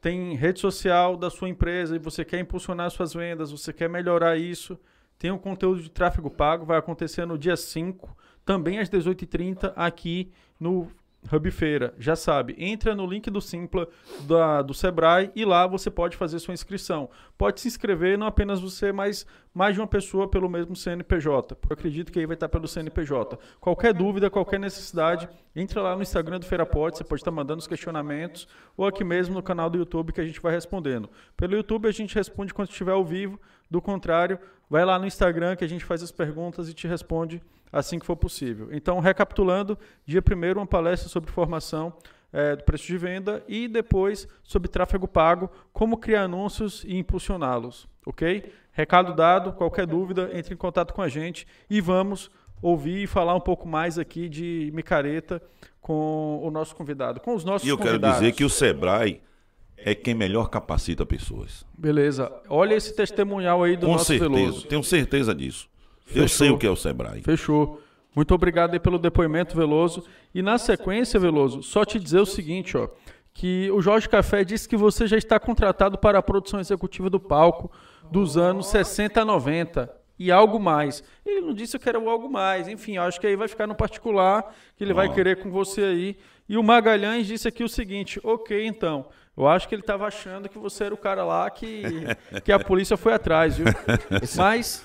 [0.00, 4.36] tem rede social da sua empresa e você quer impulsionar suas vendas, você quer melhorar
[4.36, 4.78] isso,
[5.18, 10.30] tem um conteúdo de tráfego pago, vai acontecer no dia 5, também às 18h30, aqui
[10.60, 10.88] no
[11.32, 13.88] Hub Feira, já sabe, entra no link do Simpla
[14.20, 17.10] da, do Sebrae e lá você pode fazer sua inscrição.
[17.36, 21.56] Pode se inscrever, não apenas você, mas mais de uma pessoa pelo mesmo CNPJ.
[21.68, 23.38] Eu acredito que aí vai estar pelo CNPJ.
[23.60, 27.58] Qualquer dúvida, qualquer necessidade, entra lá no Instagram do Feira Pode, você pode estar mandando
[27.58, 28.46] os questionamentos,
[28.76, 31.10] ou aqui mesmo no canal do YouTube que a gente vai respondendo.
[31.36, 34.38] Pelo YouTube a gente responde quando estiver ao vivo, do contrário,
[34.70, 37.42] vai lá no Instagram que a gente faz as perguntas e te responde
[37.72, 38.68] assim que for possível.
[38.72, 41.92] Então, recapitulando, dia primeiro uma palestra sobre formação
[42.32, 47.88] é, do preço de venda e depois sobre tráfego pago, como criar anúncios e impulsioná-los,
[48.04, 48.52] ok?
[48.72, 53.34] Recado dado, qualquer dúvida, entre em contato com a gente e vamos ouvir e falar
[53.34, 55.40] um pouco mais aqui de micareta
[55.80, 58.00] com o nosso convidado, com os nossos E eu convidados.
[58.02, 59.20] quero dizer que o Sebrae
[59.76, 61.64] é quem melhor capacita pessoas.
[61.76, 62.30] Beleza.
[62.48, 64.66] Olha esse testemunhal aí do Com nosso certeza, Veloso.
[64.66, 65.68] tenho certeza disso.
[66.08, 66.28] Eu Fechou.
[66.28, 67.22] sei o que é o Sebrae.
[67.22, 67.80] Fechou.
[68.14, 70.04] Muito obrigado aí pelo depoimento, Veloso.
[70.34, 72.88] E na sequência, Veloso, só te dizer o seguinte, ó,
[73.34, 77.20] que o Jorge Café disse que você já está contratado para a produção executiva do
[77.20, 77.70] palco
[78.10, 81.04] dos anos 60 a 90 e algo mais.
[81.24, 82.68] Ele não disse que era o algo mais.
[82.68, 85.12] Enfim, eu acho que aí vai ficar no particular, que ele vai Ó.
[85.12, 86.16] querer com você aí.
[86.48, 89.06] E o Magalhães disse aqui o seguinte: ok, então.
[89.36, 91.82] Eu acho que ele estava achando que você era o cara lá que,
[92.42, 93.66] que a polícia foi atrás, viu?
[94.34, 94.82] Mas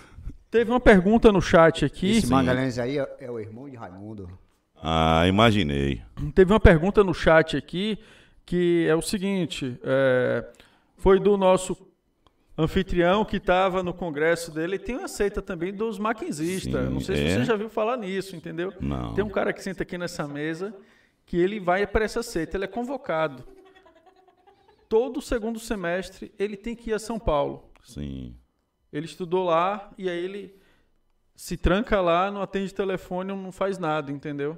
[0.52, 2.18] teve uma pergunta no chat aqui.
[2.18, 4.30] Esse Magalhães aí é, é o irmão de Raimundo.
[4.76, 6.02] Ah, imaginei.
[6.36, 7.97] Teve uma pergunta no chat aqui
[8.45, 10.45] que é o seguinte: é,
[10.97, 11.78] foi do nosso
[12.58, 14.76] anfitrião que estava no congresso dele.
[14.76, 16.86] E tem uma seita também dos maquinzistas.
[16.86, 17.36] Sim, Não sei se é.
[17.36, 18.74] você já viu falar nisso, entendeu?
[18.80, 19.14] Não.
[19.14, 20.76] Tem um cara que senta aqui nessa mesa
[21.26, 22.58] que ele vai para essa seita.
[22.58, 23.43] Ele é convocado.
[24.89, 27.72] Todo segundo semestre ele tem que ir a São Paulo.
[27.84, 28.36] Sim.
[28.92, 30.56] Ele estudou lá e aí ele
[31.36, 34.58] se tranca lá, não atende telefone, não faz nada, entendeu?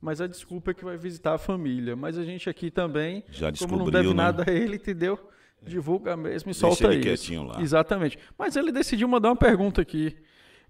[0.00, 1.94] Mas a desculpa é que vai visitar a família.
[1.96, 4.14] Mas a gente aqui também, Já como não deve né?
[4.14, 5.18] nada a ele, entendeu?
[5.62, 7.02] Divulga mesmo e Deixa solta ele isso.
[7.02, 7.60] quietinho lá.
[7.60, 8.18] Exatamente.
[8.38, 10.16] Mas ele decidiu mandar uma pergunta aqui.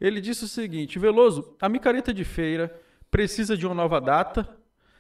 [0.00, 2.74] Ele disse o seguinte: Veloso, a micareta de feira
[3.10, 4.48] precisa de uma nova data?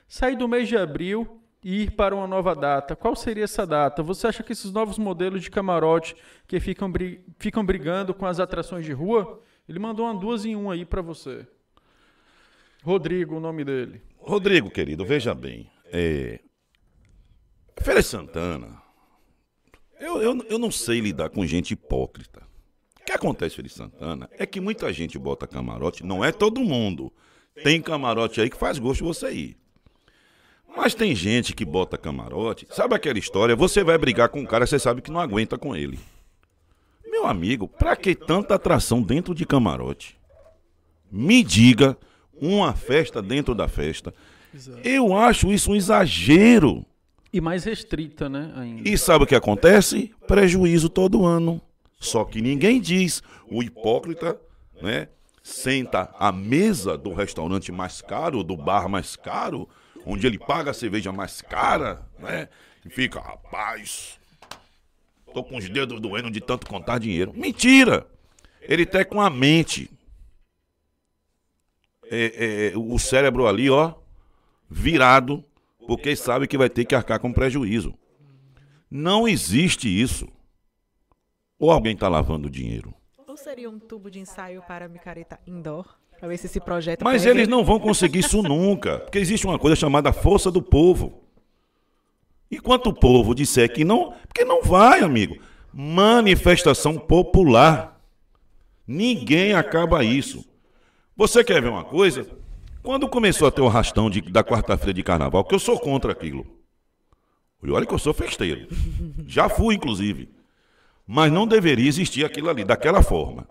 [0.06, 2.94] Sair do mês de abril ir para uma nova data.
[2.94, 4.02] Qual seria essa data?
[4.02, 6.14] Você acha que esses novos modelos de camarote
[6.46, 9.42] que ficam, bri- ficam brigando com as atrações de rua?
[9.68, 11.46] Ele mandou uma duas em um aí para você.
[12.82, 14.00] Rodrigo, o nome dele.
[14.18, 15.70] Rodrigo, querido, veja bem.
[15.86, 16.40] É...
[18.02, 18.80] Santana.
[19.98, 22.46] Eu, eu, eu não sei lidar com gente hipócrita.
[23.00, 27.12] O que acontece, Feira Santana, é que muita gente bota camarote, não é todo mundo.
[27.64, 29.56] Tem camarote aí que faz gosto você ir.
[30.78, 32.64] Mas tem gente que bota camarote.
[32.70, 33.56] Sabe aquela história?
[33.56, 35.98] Você vai brigar com um cara, você sabe que não aguenta com ele.
[37.04, 40.16] Meu amigo, pra que tanta atração dentro de camarote?
[41.10, 41.98] Me diga
[42.40, 44.14] uma festa dentro da festa.
[44.84, 46.86] Eu acho isso um exagero.
[47.32, 48.52] E mais restrita, né?
[48.54, 48.88] Ainda.
[48.88, 50.14] E sabe o que acontece?
[50.28, 51.60] Prejuízo todo ano.
[51.98, 53.20] Só que ninguém diz.
[53.50, 54.40] O hipócrita,
[54.80, 55.08] né?
[55.42, 59.68] Senta à mesa do restaurante mais caro, do bar mais caro,
[60.04, 62.48] onde ele paga a cerveja mais cara, né?
[62.84, 64.18] E fica, rapaz,
[65.32, 67.32] tô com os dedos doendo de tanto contar dinheiro.
[67.34, 68.06] Mentira!
[68.60, 69.90] Ele tá com a mente.
[72.10, 73.94] É, é, o cérebro ali, ó,
[74.68, 75.44] virado,
[75.86, 77.94] porque sabe que vai ter que arcar com prejuízo.
[78.90, 80.28] Não existe isso.
[81.58, 82.94] Ou alguém está lavando dinheiro.
[83.26, 85.98] Ou seria um tubo de ensaio para micareta indoor?
[86.18, 87.04] Para ver se esse projeto.
[87.04, 87.34] Mas pega?
[87.34, 88.98] eles não vão conseguir isso nunca.
[89.00, 91.22] Porque existe uma coisa chamada força do povo.
[92.50, 95.36] Enquanto o povo disser que não, porque não vai, amigo.
[95.72, 98.00] Manifestação popular.
[98.86, 100.44] Ninguém acaba isso.
[101.14, 102.26] Você quer ver uma coisa?
[102.82, 106.10] Quando começou a ter o rastão de- da quarta-feira de carnaval, que eu sou contra
[106.12, 106.46] aquilo.
[107.62, 108.66] E olha que eu sou festeiro.
[109.26, 110.30] Já fui, inclusive.
[111.06, 113.46] Mas não deveria existir aquilo ali, daquela forma.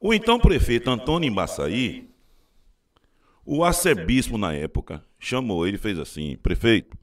[0.00, 2.08] O então prefeito Antônio Embaçaí,
[3.44, 6.96] o arcebispo na época, chamou ele e fez assim: prefeito,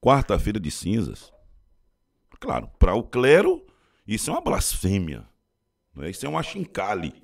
[0.00, 1.32] quarta-feira de cinzas.
[2.40, 3.64] Claro, para o clero,
[4.04, 5.24] isso é uma blasfêmia.
[5.94, 6.10] né?
[6.10, 7.14] Isso é um achincale.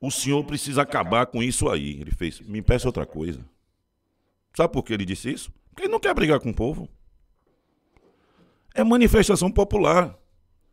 [0.00, 2.00] O senhor precisa acabar com isso aí.
[2.00, 3.44] Ele fez: me peça outra coisa.
[4.54, 5.52] Sabe por que ele disse isso?
[5.70, 6.88] Porque ele não quer brigar com o povo.
[8.72, 10.16] É manifestação popular.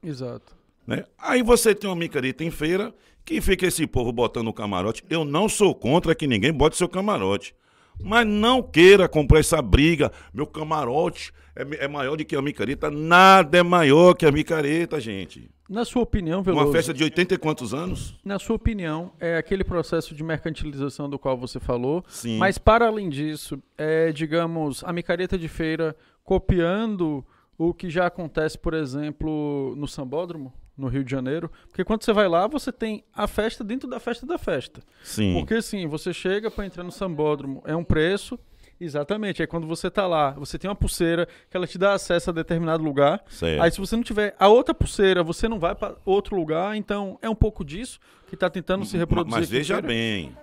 [0.03, 0.54] Exato.
[0.85, 1.03] Né?
[1.17, 5.03] Aí você tem uma micareta em feira que fica esse povo botando o camarote.
[5.09, 7.55] Eu não sou contra que ninguém bote seu camarote.
[8.03, 10.11] Mas não queira comprar essa briga.
[10.33, 12.91] Meu camarote é, é maior do que a micareta.
[12.91, 15.49] Nada é maior que a micareta, gente.
[15.67, 18.15] Na sua opinião, Veloso, Uma festa de 80 e quantos anos?
[18.23, 22.37] na sua opinião, é aquele processo de mercantilização do qual você falou, Sim.
[22.37, 27.25] mas para além disso, é, digamos, a micareta de feira copiando
[27.57, 32.11] o que já acontece, por exemplo, no Sambódromo, no Rio de Janeiro, porque quando você
[32.13, 34.81] vai lá, você tem a festa dentro da festa da festa.
[35.03, 35.33] Sim.
[35.33, 38.37] Porque assim, você chega para entrar no sambódromo, é um preço.
[38.77, 39.41] Exatamente.
[39.41, 42.33] Aí quando você tá lá, você tem uma pulseira que ela te dá acesso a
[42.33, 43.23] determinado lugar.
[43.29, 43.61] Certo.
[43.63, 46.75] Aí se você não tiver a outra pulseira, você não vai para outro lugar.
[46.75, 49.39] Então é um pouco disso que tá tentando se reproduzir.
[49.39, 50.35] Mas veja bem,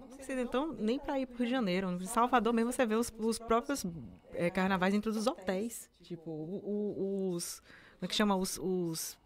[0.00, 1.90] Não precisa, então, nem para ir para o Rio de Janeiro.
[2.00, 3.84] Em Salvador mesmo você vê os, os próprios
[4.32, 5.90] eh, carnavais dentro dos hotéis.
[6.02, 6.30] Tipo,
[7.34, 7.60] os.
[7.60, 8.34] Como é que chama?
[8.34, 8.58] Os.
[8.62, 9.22] os-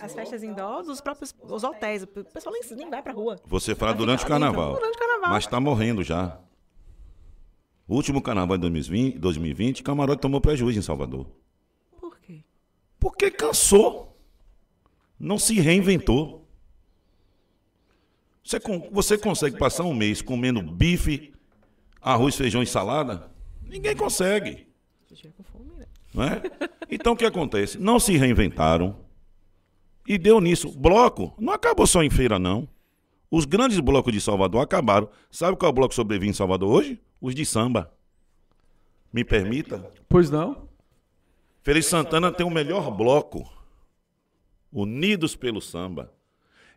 [0.00, 2.02] as festas indoor dos próprios os hotéis.
[2.02, 3.40] O pessoal nem, nem vai pra rua.
[3.46, 4.74] você fala durante o carnaval.
[4.74, 5.30] Durante o carnaval.
[5.30, 6.38] Mas tá morrendo já.
[7.86, 11.26] O último carnaval de 2020, 2020 Camarote tomou prejuízo em Salvador.
[12.00, 12.42] Por quê?
[12.98, 14.16] Porque cansou.
[15.18, 16.48] Não se reinventou.
[18.42, 21.32] Você, con- você consegue passar um mês comendo bife,
[22.00, 23.30] arroz, feijão e salada?
[23.62, 24.66] Ninguém consegue.
[25.10, 25.86] Né?
[26.12, 26.42] Não é?
[26.90, 27.78] Então o que acontece?
[27.78, 29.03] Não se reinventaram
[30.06, 30.70] e deu nisso.
[30.70, 32.68] Bloco não acabou só em feira, não.
[33.30, 35.08] Os grandes blocos de Salvador acabaram.
[35.30, 37.00] Sabe qual é o bloco sobrevive em Salvador hoje?
[37.20, 37.92] Os de samba.
[39.12, 39.90] Me permita?
[40.08, 40.68] Pois não?
[41.64, 43.50] De Santana tem o melhor bloco.
[44.72, 46.12] Unidos pelo Samba.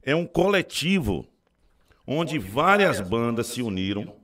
[0.01, 1.27] É um coletivo
[2.05, 4.15] onde várias bandas se uniram,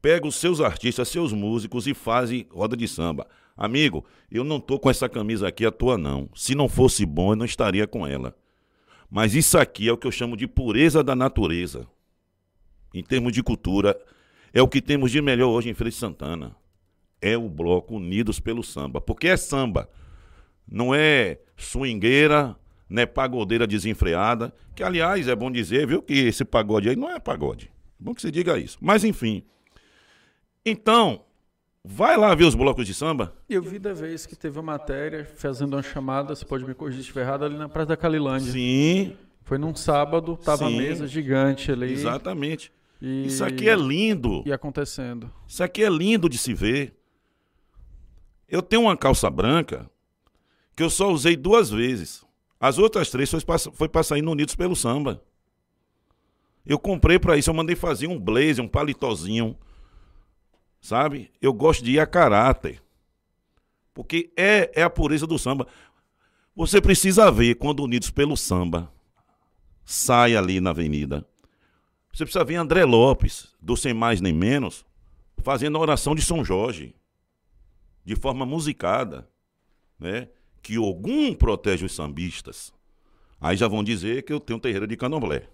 [0.00, 3.26] pegam os seus artistas, seus músicos e fazem roda de samba.
[3.56, 6.28] Amigo, eu não tô com essa camisa aqui à toa, não.
[6.34, 8.36] Se não fosse bom, eu não estaria com ela.
[9.10, 11.86] Mas isso aqui é o que eu chamo de pureza da natureza.
[12.92, 13.98] Em termos de cultura,
[14.52, 16.56] é o que temos de melhor hoje em Feira Santana
[17.20, 19.00] é o bloco Unidos pelo Samba.
[19.00, 19.88] Porque é samba.
[20.68, 22.56] Não é swingueira,
[22.88, 24.54] não é pagodeira desenfreada.
[24.74, 27.70] Que, aliás, é bom dizer, viu, que esse pagode aí não é pagode.
[28.00, 28.78] É bom que você diga isso.
[28.80, 29.42] Mas, enfim.
[30.64, 31.24] Então,
[31.86, 33.32] vai lá ver os blocos de samba.
[33.48, 36.98] Eu vi da vez que teve uma matéria fazendo uma chamada, você pode me corrigir
[36.98, 38.50] se estiver errado, ali na Praça da Calilândia.
[38.50, 40.78] Sim, Foi num sábado, tava a Sim.
[40.78, 41.92] mesa gigante ali.
[41.92, 42.72] exatamente.
[43.00, 43.26] E...
[43.26, 44.42] Isso aqui é lindo.
[44.44, 45.30] E acontecendo.
[45.46, 46.94] Isso aqui é lindo de se ver.
[48.48, 49.88] Eu tenho uma calça branca
[50.74, 52.24] que eu só usei duas vezes.
[52.58, 55.22] As outras três foi sair no Unidos pelo Samba.
[56.64, 59.56] Eu comprei pra isso, eu mandei fazer um blazer, um palitozinho.
[60.86, 61.32] Sabe?
[61.42, 62.80] Eu gosto de ir a caráter.
[63.92, 65.66] Porque é, é a pureza do samba.
[66.54, 68.88] Você precisa ver quando Unidos pelo Samba
[69.84, 71.26] sai ali na avenida.
[72.12, 74.86] Você precisa ver André Lopes, do Sem Mais Nem Menos,
[75.38, 76.94] fazendo a oração de São Jorge,
[78.04, 79.28] de forma musicada,
[79.98, 80.28] né?
[80.62, 82.72] Que Ogum protege os sambistas.
[83.40, 85.48] Aí já vão dizer que eu tenho terreiro de candomblé.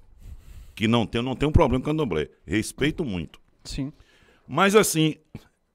[0.75, 2.29] Que não tenho, não tenho problema com candomblé.
[2.45, 3.41] Respeito muito.
[3.65, 3.91] Sim.
[4.47, 5.17] Mas assim,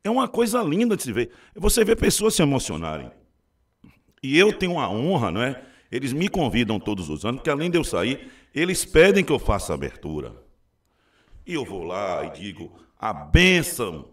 [0.04, 1.32] é uma coisa linda de se ver.
[1.56, 3.12] Você vê pessoas se emocionarem.
[4.22, 5.64] E eu tenho uma honra, não é?
[5.92, 9.40] Eles me convidam todos os anos, porque além de eu sair, eles pedem que eu
[9.40, 10.36] faça a abertura.
[11.46, 14.10] E eu vou lá e digo, a bênção,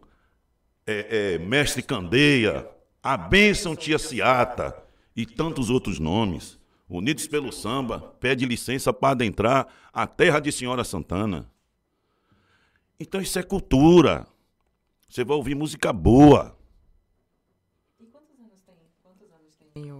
[0.86, 2.68] é, é, mestre Candeia,
[3.02, 4.76] a bênção tia Ciata
[5.16, 6.58] e tantos outros nomes.
[6.88, 11.50] Unidos pelo samba, pede licença para adentrar a terra de Senhora Santana.
[13.00, 14.26] Então isso é cultura.
[15.08, 16.56] Você vai ouvir música boa.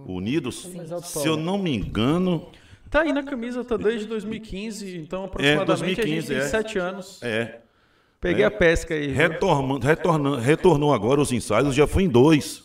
[0.07, 0.67] Unidos,
[1.03, 2.49] se eu não me engano,
[2.89, 6.41] Tá aí na camisa, tá desde 2015, então aproximadamente 2015, a gente tem é.
[6.49, 7.21] sete anos.
[7.23, 7.59] é.
[8.21, 8.47] Peguei É.
[8.47, 9.07] a pesca aí.
[9.07, 12.63] Retornando, retornando, retornou agora os ensaios, já fui em dois.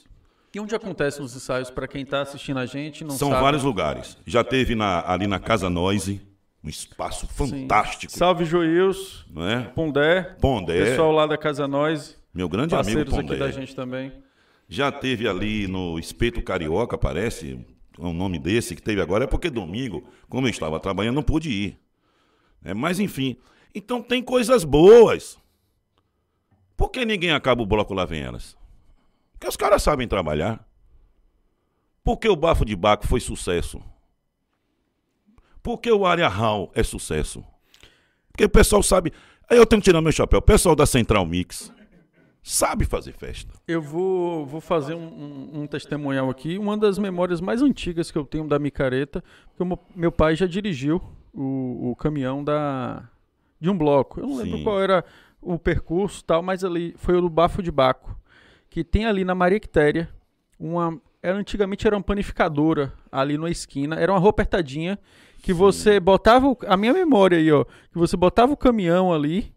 [0.55, 3.03] E onde acontecem os ensaios para quem tá assistindo a gente?
[3.03, 3.43] Não São sabe.
[3.43, 4.16] vários lugares.
[4.24, 6.20] Já teve na- ali na Casa Noise,
[6.62, 8.12] um espaço fantástico.
[8.12, 9.62] Salve Joils, Não é?
[9.74, 13.39] Pondé, Pondé, pessoal lá da Casa Nós, meu grande amigo parceiros aqui Pondé.
[13.39, 14.12] da gente também.
[14.68, 17.59] Já teve ali no Espeto Carioca, parece,
[17.99, 21.22] é um nome desse que teve agora, é porque domingo, como eu estava trabalhando, não
[21.22, 21.78] pude ir.
[22.62, 23.37] É, mas enfim,
[23.74, 25.39] então tem coisas boas.
[26.76, 28.57] Por que ninguém acaba o bloco lá vem elas?
[29.33, 30.64] Porque os caras sabem trabalhar.
[32.05, 33.83] Por que o Bafo de Baco foi sucesso?
[35.62, 37.45] Por que o Área Hall é sucesso?
[38.33, 39.12] Porque o pessoal sabe.
[39.49, 40.39] Aí eu tenho que tirar meu chapéu.
[40.39, 41.72] O pessoal da Central Mix
[42.43, 43.53] sabe fazer festa.
[43.68, 45.01] Eu vou, vou fazer um,
[45.53, 46.59] um- um testemunhal aqui.
[46.59, 50.34] Uma das memórias mais antigas que eu tenho da micareta, porque o meu, meu pai
[50.36, 51.01] já dirigiu
[51.34, 53.09] o, o caminhão da,
[53.61, 54.20] de um bloco.
[54.20, 54.64] Eu não lembro Sim.
[54.64, 55.05] qual era
[55.41, 58.16] o percurso e tal, mas ali foi o do Bafo de Baco,
[58.68, 60.09] que tem ali na Maria Quitéria
[60.59, 63.97] uma era antigamente era uma panificadora ali na esquina.
[63.97, 64.99] Era uma rua apertadinha
[65.43, 69.53] que você botava a minha memória aí, ó, que você botava o caminhão ali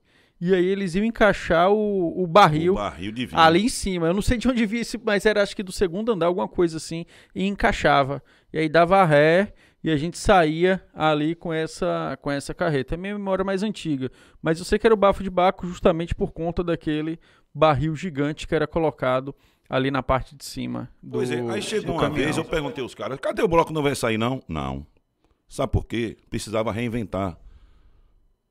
[0.46, 4.08] e aí eles iam encaixar o, o barril O barril ali em cima.
[4.08, 6.50] Eu não sei de onde vi esse, mas era acho que do segundo andar, alguma
[6.50, 8.22] coisa assim, e encaixava.
[8.52, 12.94] E aí dava ré e a gente saía ali com essa com essa carreta.
[12.94, 15.66] É a minha memória mais antiga, mas eu sei que era o bafo de Baco
[15.66, 17.18] justamente por conta daquele
[17.56, 19.34] barril gigante que era colocado
[19.70, 22.26] ali na parte de cima do Pois é, aí chegou uma caminhão.
[22.26, 24.44] vez, eu perguntei aos caras, cadê o bloco não vai sair não?
[24.46, 24.86] Não.
[25.48, 26.18] Sabe por quê?
[26.30, 27.38] Precisava reinventar.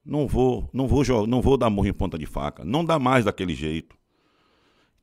[0.05, 2.65] Não vou, não vou, jo- não vou dar murro em ponta de faca.
[2.65, 3.97] Não dá mais daquele jeito.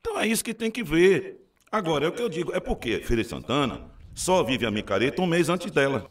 [0.00, 1.40] Então é isso que tem que ver.
[1.72, 3.80] Agora, é o que eu digo, é porque Feira de Santana
[4.14, 6.10] só vive a micareta um mês antes dela.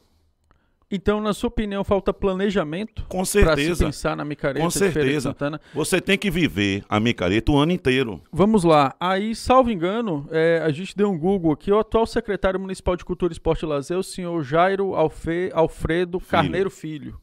[0.91, 3.85] Então, na sua opinião, falta planejamento Com para se certeza.
[3.85, 5.29] pensar na micareta Com de Feira de certeza.
[5.29, 5.61] Santana?
[5.75, 8.19] Você tem que viver a micareta o ano inteiro.
[8.31, 8.95] Vamos lá.
[8.99, 11.71] Aí, salvo engano, é, a gente deu um Google aqui.
[11.71, 16.71] O atual secretário municipal de Cultura, Esporte e Lazer o senhor Jairo Alfe- Alfredo Carneiro
[16.71, 17.21] Filho.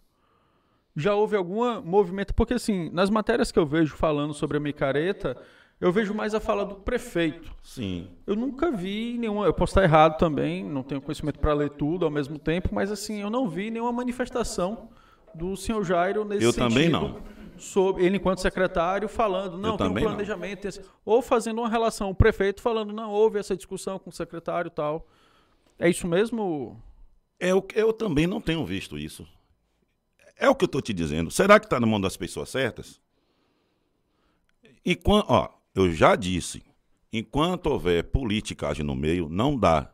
[0.97, 2.35] Já houve algum movimento?
[2.35, 5.37] Porque, assim, nas matérias que eu vejo falando sobre a micareta,
[5.79, 7.53] eu vejo mais a fala do prefeito.
[7.63, 8.09] Sim.
[8.27, 9.45] Eu nunca vi nenhuma.
[9.45, 12.91] Eu posso estar errado também, não tenho conhecimento para ler tudo ao mesmo tempo, mas,
[12.91, 14.89] assim, eu não vi nenhuma manifestação
[15.35, 16.69] do senhor Jairo nesse Eu sentido.
[16.71, 17.21] também não.
[17.59, 20.61] Sobre ele, enquanto secretário, falando, não, tem um planejamento.
[20.61, 24.13] tem esse- Ou fazendo uma relação, o prefeito falando, não, houve essa discussão com o
[24.13, 25.07] secretário e tal.
[25.79, 26.81] É isso mesmo?
[27.41, 29.27] É o que eu também não tenho visto isso.
[30.37, 31.31] É o que eu estou te dizendo.
[31.31, 33.01] Será que está na mão das pessoas certas?
[34.85, 36.63] E quan- ó, eu já disse,
[37.13, 39.93] enquanto houver politicagem no meio, não dá.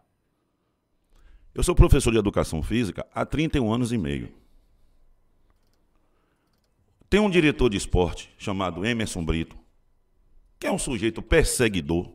[1.55, 4.33] Eu sou professor de educação física há 31 anos e meio.
[7.09, 9.57] Tem um diretor de esporte chamado Emerson Brito,
[10.59, 12.11] que é um sujeito perseguidor.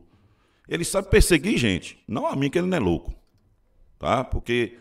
[0.68, 3.14] Ele sabe perseguir gente, não a mim que ele não é louco,
[3.98, 4.24] tá?
[4.24, 4.76] Porque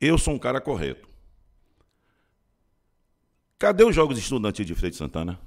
[0.00, 1.07] eu sou um cara correto.
[3.58, 5.38] Cadê os Jogos Estudantis de Freire de Santana?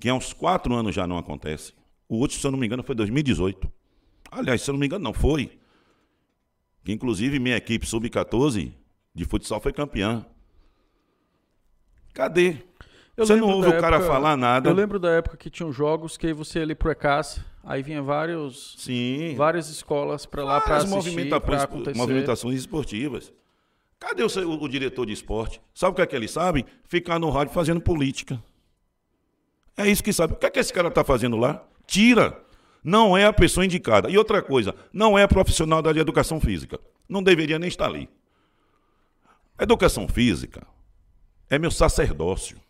[0.00, 1.72] Que há uns quatro anos já não acontece.
[2.08, 3.70] O último, se eu não me engano, foi 2018.
[4.30, 5.58] Aliás, se eu não me engano, não foi.
[6.84, 8.72] Que inclusive minha equipe sub-14
[9.14, 10.26] de futsal foi campeã.
[12.12, 12.58] Cadê?
[13.16, 14.68] Eu Você não ouve o cara época- falar nada.
[14.68, 18.02] Eu lembro da época que tinham jogos que você ia ali pro ECAS, aí vinha
[18.02, 19.34] vários, Sim.
[19.36, 23.32] várias escolas para lá para assistir, movimentações esportivas.
[23.98, 25.60] Cadê o, o diretor de esporte?
[25.74, 26.66] Sabe o que é que ele sabe?
[26.86, 28.42] Ficar no rádio fazendo política.
[29.76, 30.34] É isso que sabe.
[30.34, 31.64] O que é que esse cara está fazendo lá?
[31.86, 32.42] Tira.
[32.82, 34.10] Não é a pessoa indicada.
[34.10, 36.78] E outra coisa, não é profissional da educação física.
[37.08, 38.08] Não deveria nem estar ali.
[39.58, 40.66] Educação física
[41.48, 42.60] é meu sacerdócio.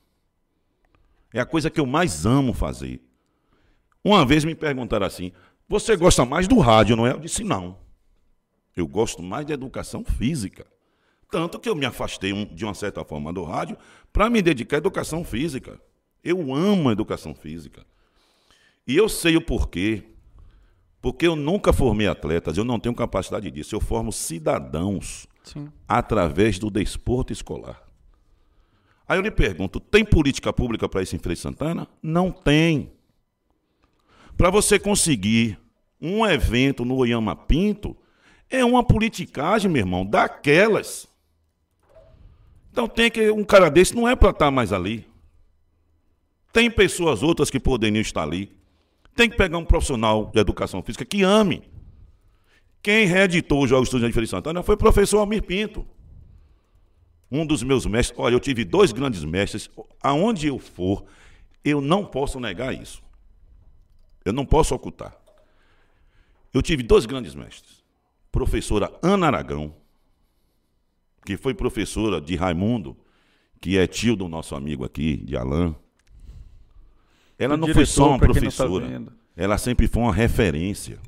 [1.33, 3.01] É a coisa que eu mais amo fazer.
[4.05, 5.33] Uma vez me perguntaram assim:
[5.68, 7.12] você gosta mais do rádio, não é?
[7.12, 7.79] Eu disse: não.
[8.77, 10.66] Eu gosto mais de educação física.
[11.35, 13.76] Tanto que eu me afastei, um- de uma certa forma, do rádio
[14.12, 15.80] para me dedicar à educação física.
[16.22, 17.85] Eu amo a educação física.
[18.87, 20.05] E eu sei o porquê.
[21.03, 23.74] Porque eu nunca formei atletas, eu não tenho capacidade disso.
[23.74, 25.72] Eu formo cidadãos Sim.
[25.89, 27.82] através do desporto escolar.
[29.09, 31.89] Aí eu lhe pergunto: tem política pública para isso em Freire Santana?
[32.01, 32.93] Não tem.
[34.37, 35.59] Para você conseguir
[36.01, 37.97] um evento no Oyama Pinto,
[38.49, 41.12] é uma politicagem, meu irmão, daquelas.
[42.75, 43.31] Então tem que.
[43.31, 45.07] Um cara desse não é para estar mais ali.
[46.53, 48.51] Tem pessoas outras que poderiam estar ali.
[49.14, 51.62] Tem que pegar um profissional de educação física que ame.
[52.83, 55.87] Quem reeditou os Jogos Estudantes de Feira Santana foi o professor Almir Pinto.
[57.31, 58.18] Um dos meus mestres.
[58.18, 59.70] Olha, eu tive dois grandes mestres.
[60.03, 61.05] Aonde eu for,
[61.64, 63.01] eu não posso negar isso.
[64.25, 65.16] Eu não posso ocultar.
[66.53, 67.85] Eu tive dois grandes mestres.
[68.33, 69.77] Professora Ana Aragão,
[71.25, 72.97] que foi professora de Raimundo,
[73.61, 75.75] que é tio do nosso amigo aqui, de Alain.
[77.39, 79.03] Ela O não foi só uma tá professora.
[79.37, 80.99] ela sempre foi uma referência.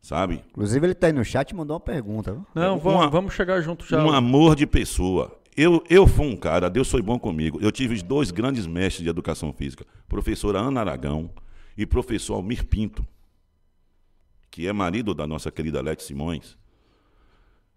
[0.00, 0.44] Sabe?
[0.50, 2.32] Inclusive, ele tá aí no chat e mandou uma pergunta.
[2.32, 2.46] viu?
[2.54, 4.04] Não, vamos, Uma- vamos chegar junto já.
[4.04, 5.36] Um amor de pessoa.
[5.56, 7.58] Eu, eu fui um cara, Deus foi bom comigo.
[7.60, 11.30] Eu tive dois grandes mestres de educação física, professora Ana Aragão
[11.76, 13.04] e professor Almir Pinto,
[14.50, 16.56] que é marido da nossa querida Lete Simões.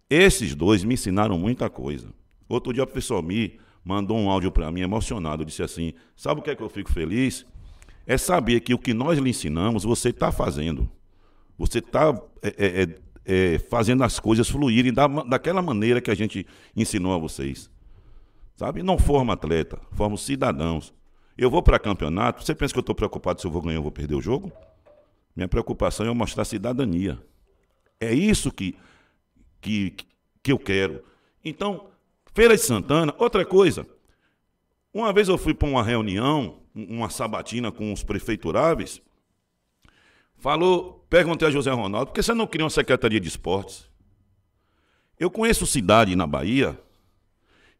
[0.09, 2.13] Esses dois me ensinaram muita coisa.
[2.47, 6.43] Outro dia o professor Almir mandou um áudio para mim emocionado, disse assim: "Sabe o
[6.43, 7.45] que é que eu fico feliz?
[8.07, 10.89] É saber que o que nós lhe ensinamos, você está fazendo.
[11.59, 16.47] Você está é, é, é, fazendo as coisas fluírem da, daquela maneira que a gente
[16.75, 17.69] ensinou a vocês.
[18.55, 18.81] Sabe?
[18.81, 20.91] Não forma atleta, forma cidadãos.
[21.37, 23.83] Eu vou para campeonato, você pensa que eu estou preocupado se eu vou ganhar ou
[23.83, 24.51] vou perder o jogo?
[25.35, 27.17] Minha preocupação é mostrar cidadania.
[27.99, 28.75] É isso que,
[29.61, 29.93] que,
[30.41, 31.03] que eu quero.
[31.43, 31.89] Então,
[32.33, 33.85] Feira de Santana, outra coisa.
[34.93, 39.01] Uma vez eu fui para uma reunião, uma sabatina com os prefeituráveis,
[40.37, 43.89] falou, perguntei a José Ronaldo, por que você não cria uma secretaria de esportes?
[45.19, 46.79] Eu conheço cidade na Bahia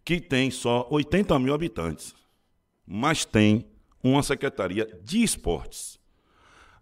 [0.03, 2.13] que tem só 80 mil habitantes,
[2.85, 3.65] mas tem
[4.03, 5.99] uma secretaria de esportes.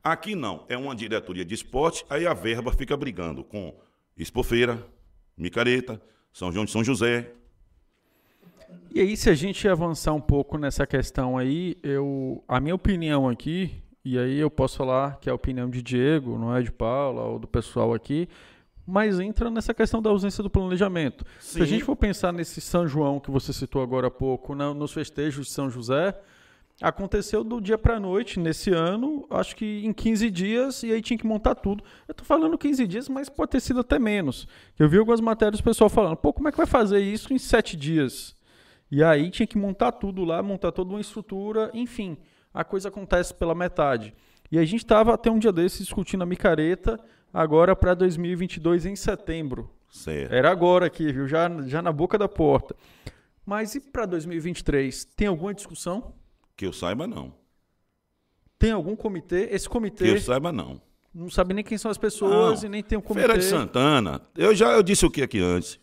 [0.04, 3.78] Aqui não, é uma diretoria de esporte, aí a verba fica brigando com
[4.18, 4.86] Expofeira,
[5.38, 6.01] Micareta,
[6.34, 7.32] São João de São José.
[8.93, 13.28] E aí, se a gente avançar um pouco nessa questão aí, eu, a minha opinião
[13.30, 13.72] aqui,
[14.03, 17.24] e aí eu posso falar que é a opinião de Diego, não é de Paula
[17.24, 18.28] ou do pessoal aqui,
[18.86, 21.26] mas entra nessa questão da ausência do planejamento.
[21.39, 21.72] Se a Sim.
[21.74, 25.47] gente for pensar nesse São João que você citou agora há pouco, na- nos festejos
[25.47, 26.18] de São José,
[26.82, 31.18] aconteceu do dia para noite nesse ano, acho que em 15 dias, e aí tinha
[31.18, 31.84] que montar tudo.
[32.08, 34.48] Eu tô falando 15 dias, mas pode ter sido até menos.
[34.78, 37.40] Eu vi algumas matérias do pessoal falando, pô, como é que vai fazer isso em
[37.40, 38.36] 7 dias?
[38.92, 42.18] E aí tinha que montar tudo lá, montar toda uma estrutura, enfim,
[42.54, 44.14] a coisa acontece pela metade.
[44.52, 47.00] E a gente estava até um dia desses discutindo a micareta,
[47.34, 49.70] agora para 2022 em setembro.
[49.90, 50.34] Certo.
[50.34, 51.28] Era agora aqui, viu?
[51.28, 52.76] Já, já na boca da porta.
[53.46, 55.06] Mas e para 2023?
[55.06, 56.14] Tem alguma discussão?
[56.58, 57.34] Que eu saiba, não.
[58.60, 59.47] Tem algum comitê?
[59.51, 60.82] Esse Que comitê eu saiba, não.
[61.14, 62.68] não sabe nem quem são as pessoas Não.
[62.68, 63.28] e nem tem um comitê.
[63.28, 65.80] Feira de Santana, eu já eu disse o que aqui antes.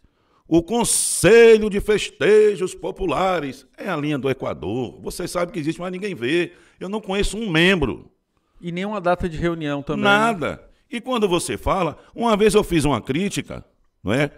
[0.46, 5.00] O Conselho de Festejos Populares é a linha do Equador.
[5.00, 6.52] Vocês sabem que existe, mas ninguém vê.
[6.78, 8.10] Eu não conheço um membro.
[8.60, 10.02] E nenhuma data de reunião também.
[10.04, 10.68] Nada.
[10.90, 13.64] E quando você fala, uma vez eu fiz uma crítica,
[14.02, 14.30] não é?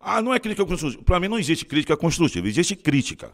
[0.00, 1.02] Ah, não é crítica construtiva.
[1.04, 3.30] Para mim não existe crítica construtiva, existe crítica.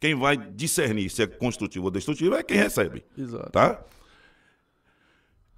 [0.00, 3.04] Quem vai discernir se é construtivo ou destrutivo é quem recebe.
[3.16, 3.50] Exato.
[3.50, 3.82] Tá?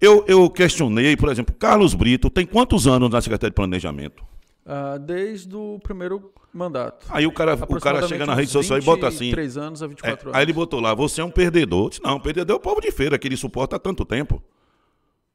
[0.01, 4.25] Eu, eu questionei, por exemplo, Carlos Brito tem quantos anos na Secretaria de Planejamento?
[4.67, 7.07] Ah, desde o primeiro mandato.
[7.09, 9.27] Aí o cara, o cara chega na rede social e bota assim.
[9.27, 10.37] 23 anos a É, 24 anos.
[10.37, 11.85] aí ele botou lá, você é um perdedor.
[11.85, 14.43] Eu disse, não, perdedor é o povo de feira, que ele suporta há tanto tempo.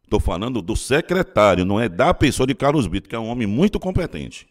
[0.03, 3.47] Estou falando do secretário, não é da pessoa de Carlos Brito, que é um homem
[3.47, 4.47] muito competente.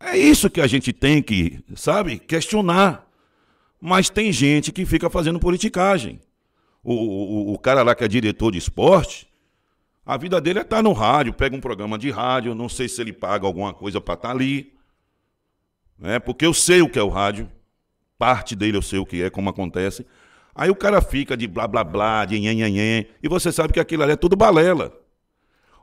[0.00, 3.06] É isso que a gente tem que, sabe, questionar.
[3.78, 6.20] Mas tem gente que fica fazendo politicagem.
[6.82, 9.28] O, o, o cara lá que é diretor de esporte,
[10.04, 13.00] a vida dele é estar no rádio, pega um programa de rádio, não sei se
[13.00, 14.72] ele paga alguma coisa para estar ali.
[15.98, 16.18] Né?
[16.18, 17.50] Porque eu sei o que é o rádio,
[18.18, 20.06] parte dele eu sei o que é, como acontece.
[20.54, 24.02] Aí o cara fica de blá blá blá, de nhen, e você sabe que aquilo
[24.02, 24.92] ali é tudo balela.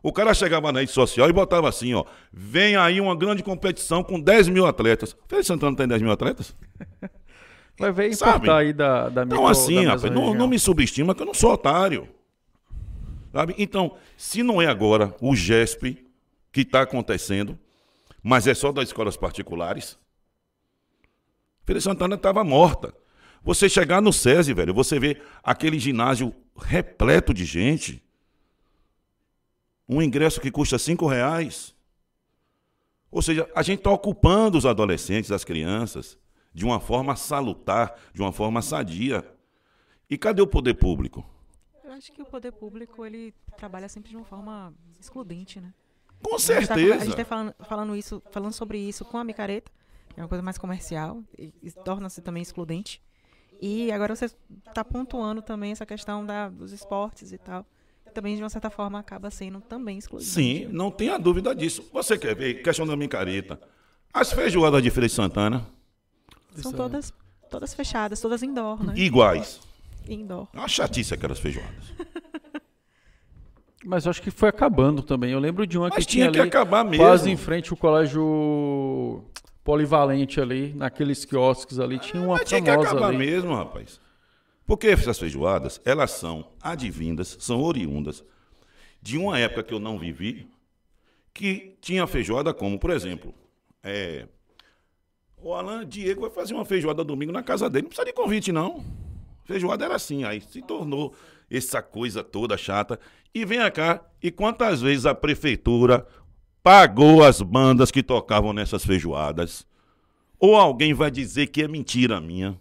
[0.08, 4.02] O cara chegava na rede social e botava assim, ó, vem aí uma grande competição
[4.02, 5.14] com 10 mil atletas.
[5.28, 6.56] De Santana tem 10 mil atletas?
[7.78, 11.14] Vai ver importar aí da, da Então micro- assim, da rapaz, não, não me subestima
[11.14, 12.08] que eu não sou otário.
[13.34, 13.54] Sabe?
[13.58, 16.08] Então, se não é agora o GESP
[16.54, 17.60] que está acontecendo,
[18.24, 20.00] mas é só das escolas particulares,
[21.66, 22.94] Feira Santana estava morta.
[23.44, 28.02] Você chegar no SESI, velho, você vê aquele ginásio repleto de gente.
[29.88, 31.76] Um ingresso que custa cinco reais.
[33.10, 36.18] Ou seja, a gente está ocupando os adolescentes, as crianças,
[36.54, 39.26] de uma forma salutar, de uma forma sadia.
[40.10, 41.26] E cadê o poder público?
[41.84, 45.74] Eu acho que o poder público, ele trabalha sempre de uma forma excludente, né?
[46.22, 46.96] Com certeza.
[46.96, 49.72] A gente tá falando, falando, isso, falando sobre isso com a micareta,
[50.14, 53.02] que é uma coisa mais comercial, e, e torna-se também excludente.
[53.62, 54.26] E agora você
[54.68, 57.66] está pontuando também essa questão da, dos esportes e tal.
[58.18, 60.28] Também, de uma certa forma, acaba sendo também excludente.
[60.28, 61.88] Sim, não tenha dúvida disso.
[61.94, 63.62] Você quer ver, questão da micareta.
[64.12, 65.68] As feijoadas de Feira de Santana,
[66.56, 67.14] São todas,
[67.48, 68.94] todas fechadas, todas indoor, né?
[68.96, 69.60] iguais.
[70.10, 70.48] Indoor.
[70.52, 71.94] É uma chatice aquelas feijoadas.
[73.86, 75.32] Mas acho que foi acabando também.
[75.34, 76.98] Eu lembro de uma Mas que tinha tinha que ali, acabar mesmo.
[77.06, 79.24] quase em frente ao colégio
[79.64, 83.18] polivalente ali, naqueles quiosques ali, tinha uma Mas tinha que famosa acabar ali.
[83.18, 84.02] mesmo, rapaz.
[84.68, 88.24] Porque essas feijoadas, elas são advindas, são oriundas
[89.02, 90.52] de uma época que eu não vivi,
[91.34, 93.34] que tinha feijoada como, por exemplo,
[93.82, 94.28] é,
[95.38, 98.52] o Alan Diego vai fazer uma feijoada domingo na casa dele, não precisa de convite,
[98.52, 98.84] não.
[99.46, 101.16] Feijoada era assim, aí se tornou
[101.50, 103.00] essa coisa toda chata.
[103.34, 106.06] E vem cá, e quantas vezes a prefeitura
[106.62, 109.66] pagou as bandas que tocavam nessas feijoadas?
[110.38, 112.60] Ou alguém vai dizer que é mentira minha?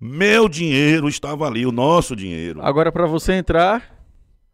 [0.00, 2.62] Meu dinheiro estava ali, o nosso dinheiro.
[2.62, 3.98] Agora, para você entrar,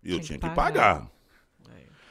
[0.03, 0.55] Eu Tinha que pagar.
[0.55, 1.17] pagar.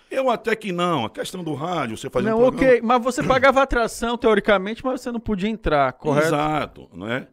[0.09, 2.71] Eu até que não, a questão do rádio, você fazia não, um programa...
[2.71, 6.27] ok, mas você pagava atração teoricamente, mas você não podia entrar, correto?
[6.27, 7.27] Exato, não é?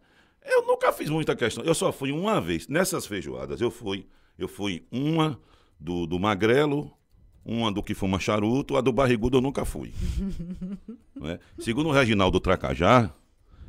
[0.45, 1.63] Eu nunca fiz muita questão.
[1.63, 2.67] Eu só fui uma vez.
[2.67, 5.39] Nessas feijoadas, eu fui Eu fui uma
[5.79, 6.91] do, do Magrelo,
[7.45, 9.93] uma do que fuma charuto, a do Barrigudo eu nunca fui.
[11.15, 11.39] Não é?
[11.61, 13.13] Segundo o Reginaldo Tracajá,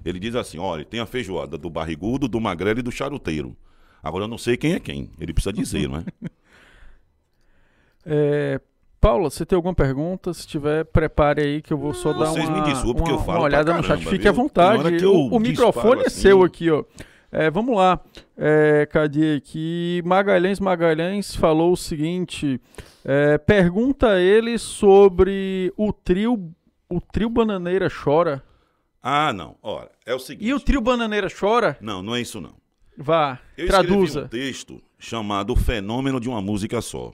[0.06, 3.56] ele diz assim: olha, tem a feijoada do Barrigudo, do Magrelo e do charuteiro.
[4.02, 5.12] Agora eu não sei quem é quem.
[5.20, 6.04] Ele precisa dizer, não é?
[8.06, 8.60] É,
[9.00, 10.34] Paula, você tem alguma pergunta?
[10.34, 13.14] Se tiver, prepare aí que eu vou só dar Vocês uma, me desculpem uma, que
[13.14, 13.98] eu falo uma olhada pra no chat.
[13.98, 14.42] caramba, Fique à viu?
[14.42, 14.98] vontade.
[14.98, 16.46] Que eu O, o microfone é disparo seu assim.
[16.46, 16.84] aqui, ó.
[17.32, 18.00] É, vamos lá.
[18.38, 20.02] É, cadê aqui?
[20.06, 22.60] Magalhães Magalhães falou o seguinte:
[23.04, 26.52] é, pergunta a ele sobre o trio.
[26.90, 28.44] O trio Bananeira chora.
[29.04, 29.58] Ah, não.
[29.62, 30.48] Ora, é o seguinte.
[30.48, 31.78] E o trio Bananeira chora?
[31.82, 32.56] Não, não é isso não.
[32.98, 34.24] Vá, Eu traduza.
[34.24, 37.14] um texto chamado O Fenômeno de uma Música Só.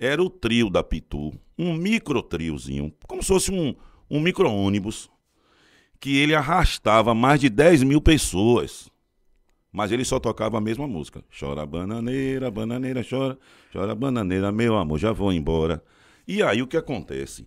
[0.00, 3.74] Era o trio da Pitu, um micro triozinho, como se fosse um,
[4.10, 5.08] um micro-ônibus,
[6.00, 8.90] que ele arrastava mais de 10 mil pessoas.
[9.72, 11.22] Mas ele só tocava a mesma música.
[11.38, 13.38] Chora bananeira, bananeira, chora,
[13.72, 15.82] chora bananeira, meu amor, já vou embora.
[16.26, 17.46] E aí o que acontece?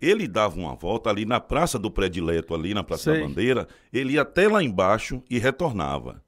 [0.00, 3.20] Ele dava uma volta ali na Praça do Predileto, ali na Praça Sei.
[3.20, 6.22] da Bandeira, ele ia até lá embaixo e retornava.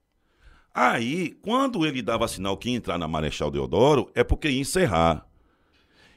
[0.74, 5.26] Aí, quando ele dava sinal que ia entrar na Marechal Deodoro, é porque ia encerrar.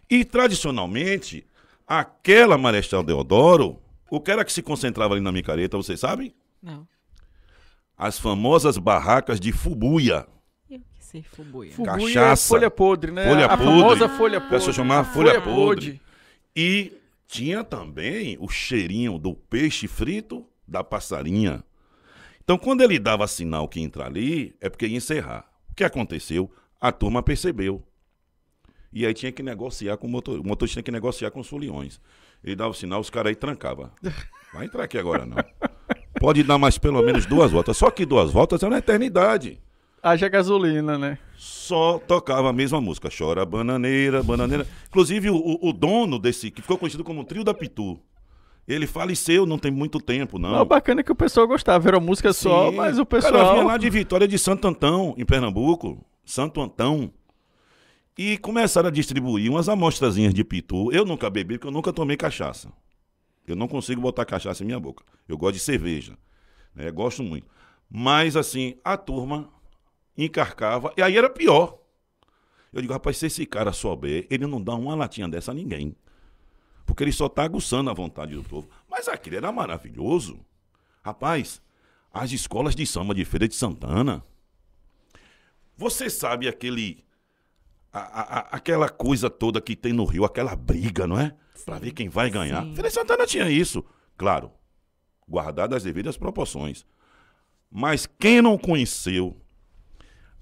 [0.10, 1.46] E, tradicionalmente,
[1.88, 6.34] aquela Marechal Deodoro, o que era que se concentrava ali na micareta, vocês sabem?
[6.62, 6.88] Não.
[7.98, 10.28] As famosas barracas de fubuia.
[10.70, 11.72] Eu que sei, fubuia.
[11.72, 12.48] Fubuia é Cachaça.
[12.50, 13.28] folha podre, né?
[13.28, 13.66] Folha a podre.
[13.66, 14.56] famosa folha podre.
[14.58, 16.02] pessoa chamava A folha podre.
[16.56, 16.94] E
[17.32, 21.64] tinha também o cheirinho do peixe frito da passarinha.
[22.44, 25.50] Então, quando ele dava sinal que ia entrar ali, é porque ia encerrar.
[25.70, 26.52] O que aconteceu?
[26.80, 27.82] A turma percebeu.
[28.92, 30.42] E aí tinha que negociar com o motor.
[30.42, 32.02] O motorista tinha que negociar com os foliões.
[32.44, 33.90] Ele dava o sinal, os caras aí trancavam.
[34.52, 35.38] Vai entrar aqui agora, não.
[36.20, 37.78] Pode dar mais pelo menos duas voltas.
[37.78, 39.58] Só que duas voltas é uma eternidade
[40.04, 41.18] Haja gasolina, né?
[41.38, 43.10] só tocava a mesma música.
[43.16, 44.68] Chora bananeira, bananeira.
[44.90, 48.00] Inclusive, o, o- dono desse, que ficou conhecido como Trio da Pitu,
[48.68, 50.62] ele faleceu não tem muito tempo, não.
[50.62, 51.88] O bacana é que o pessoal gostava.
[51.88, 52.76] Era música só, Sim.
[52.76, 53.54] mas o cara pessoal...
[53.54, 56.06] vinha lá de Vitória de Santo Antão, em Pernambuco.
[56.26, 57.12] Santo Antão.
[58.18, 60.92] E começaram a distribuir umas amostrazinhas de pitu.
[60.92, 62.72] Eu nunca bebi, porque eu nunca tomei cachaça.
[63.48, 65.04] Eu não consigo botar cachaça em minha boca.
[65.28, 66.18] Eu gosto de cerveja.
[66.76, 66.92] né?
[66.92, 67.48] Gosto muito.
[67.90, 69.50] Mas, assim, a turma
[70.18, 70.94] encarcava.
[70.98, 71.78] E aí era pior.
[72.74, 75.96] Eu digo, rapaz, se esse cara souber, ele não dá uma latinha dessa a ninguém.
[76.86, 78.70] Porque ele só tá aguçando a vontade do povo.
[78.90, 80.40] Mas aquilo era maravilhoso.
[81.04, 81.62] Rapaz,
[82.14, 84.24] as escolas de samba de Feira de Santana.
[85.78, 87.04] Você sabe aquele.
[87.94, 91.36] a- a- aquela coisa toda que tem no Rio, aquela briga, não é?
[91.66, 92.64] Pra ver quem vai ganhar.
[92.64, 92.74] Sim.
[92.74, 93.84] Feira de Santana tinha isso.
[94.18, 94.50] Claro,
[95.28, 96.86] guardado as devidas proporções.
[97.70, 99.41] Mas quem não conheceu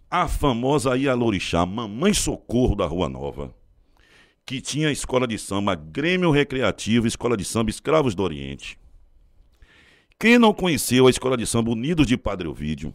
[0.09, 3.53] a famosa Ialorixá, Mamãe Socorro da Rua Nova,
[4.45, 8.79] que tinha escola de samba Grêmio Recreativo, escola de samba Escravos do Oriente.
[10.17, 12.93] Quem não conheceu a escola de samba Unidos de Padre Ovídio,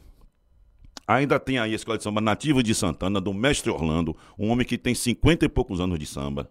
[1.06, 4.66] ainda tem aí a escola de samba Nativa de Santana, do mestre Orlando, um homem
[4.66, 6.50] que tem cinquenta e poucos anos de samba.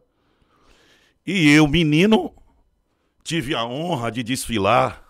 [1.27, 2.34] E eu, menino,
[3.23, 5.03] tive a honra de desfilar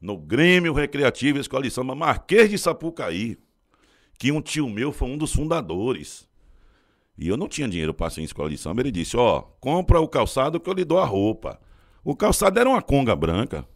[0.00, 3.38] no Grêmio Recreativo Escola de Samba Marquês de Sapucaí,
[4.18, 6.26] que um tio meu foi um dos fundadores.
[7.18, 8.82] E eu não tinha dinheiro para ser em escola de samba.
[8.82, 11.60] Ele disse: Ó, compra o calçado que eu lhe dou a roupa.
[12.04, 13.66] O calçado era uma conga branca.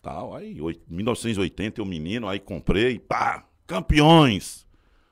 [0.00, 4.66] Tal, aí, oit- 1980 eu menino, aí comprei, pá, campeões.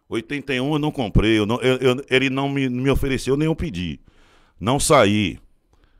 [0.08, 3.54] 81 eu não comprei, eu não- eu- eu- ele não me, me ofereceu nem eu
[3.54, 4.00] pedi.
[4.58, 5.38] Não saí.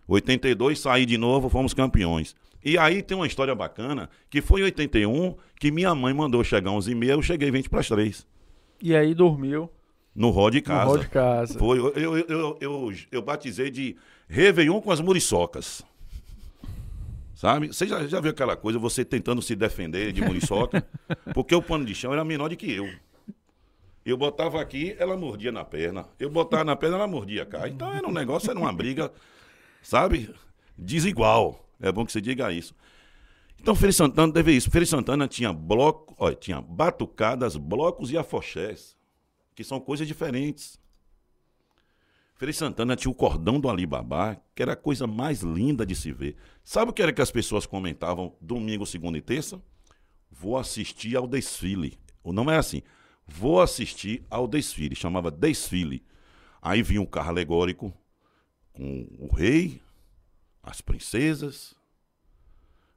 [0.08, 2.34] 82 saí de novo, fomos campeões.
[2.64, 6.70] E aí tem uma história bacana, que foi em 81 que minha mãe mandou chegar
[6.70, 8.26] 11 e meia, eu cheguei 20 para as 3,
[8.82, 9.70] E aí dormiu
[10.14, 10.84] no Ró de casa.
[10.84, 11.58] no hall de casa.
[11.58, 13.96] Foi, eu, eu, eu, eu, eu batizei de
[14.28, 15.82] Réveillon com as muriçocas.
[17.34, 17.68] Sabe?
[17.68, 20.86] Você já, já viu aquela coisa, você tentando se defender de muriçoca?
[21.32, 22.86] Porque o pano de chão era menor do que eu.
[24.04, 26.06] Eu botava aqui, ela mordia na perna.
[26.18, 27.66] Eu botava na perna, ela mordia cá.
[27.68, 29.10] Então era um negócio, era uma briga,
[29.82, 30.34] sabe?
[30.76, 31.66] Desigual.
[31.80, 32.74] É bom que você diga isso.
[33.58, 34.70] Então, Feira Santana teve isso.
[34.70, 38.96] Feira Santana tinha bloco, tinha batucadas, blocos e afoxés,
[39.54, 40.80] que são coisas diferentes.
[42.36, 46.10] Feira Santana tinha o cordão do Alibabá, que era a coisa mais linda de se
[46.10, 46.36] ver.
[46.64, 49.60] Sabe o que era que as pessoas comentavam domingo, segunda e terça?
[50.30, 51.98] Vou assistir ao desfile.
[52.24, 52.82] O nome é assim.
[53.26, 54.94] Vou assistir ao desfile.
[54.94, 56.02] Chamava desfile.
[56.62, 57.92] Aí vinha um carro alegórico
[58.72, 59.82] com o rei,
[60.70, 61.74] as princesas.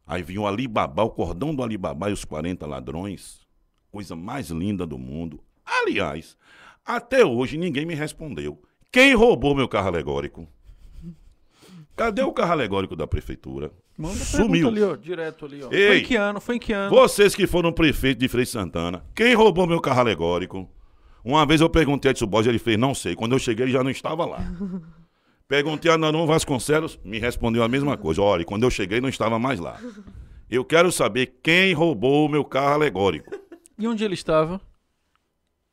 [0.05, 3.41] Aí vinha o Alibabá, o cordão do Alibabá e os 40 ladrões.
[3.91, 5.39] Coisa mais linda do mundo.
[5.65, 6.37] Aliás,
[6.85, 8.61] Até hoje ninguém me respondeu.
[8.91, 10.45] Quem roubou meu carro alegórico?
[11.95, 13.71] Cadê o carro alegórico da prefeitura?
[13.97, 14.67] Manda Sumiu.
[14.67, 15.67] ali, ó, direto ali, ó.
[15.69, 15.99] Foi Ei.
[16.01, 16.41] em que ano?
[16.41, 16.89] Foi em que ano?
[16.93, 20.69] Vocês que foram prefeito de Frei Santana, quem roubou meu carro alegórico?
[21.23, 23.15] Uma vez eu perguntei a Edson Borges, ele fez, não sei.
[23.15, 24.39] Quando eu cheguei, ele já não estava lá.
[25.53, 28.23] Perguntei a Nanon Vasconcelos, me respondeu a mesma coisa.
[28.23, 29.80] Olha, quando eu cheguei, não estava mais lá.
[30.49, 33.31] Eu quero saber quem roubou o meu carro alegórico.
[33.77, 34.59] E onde ele estava?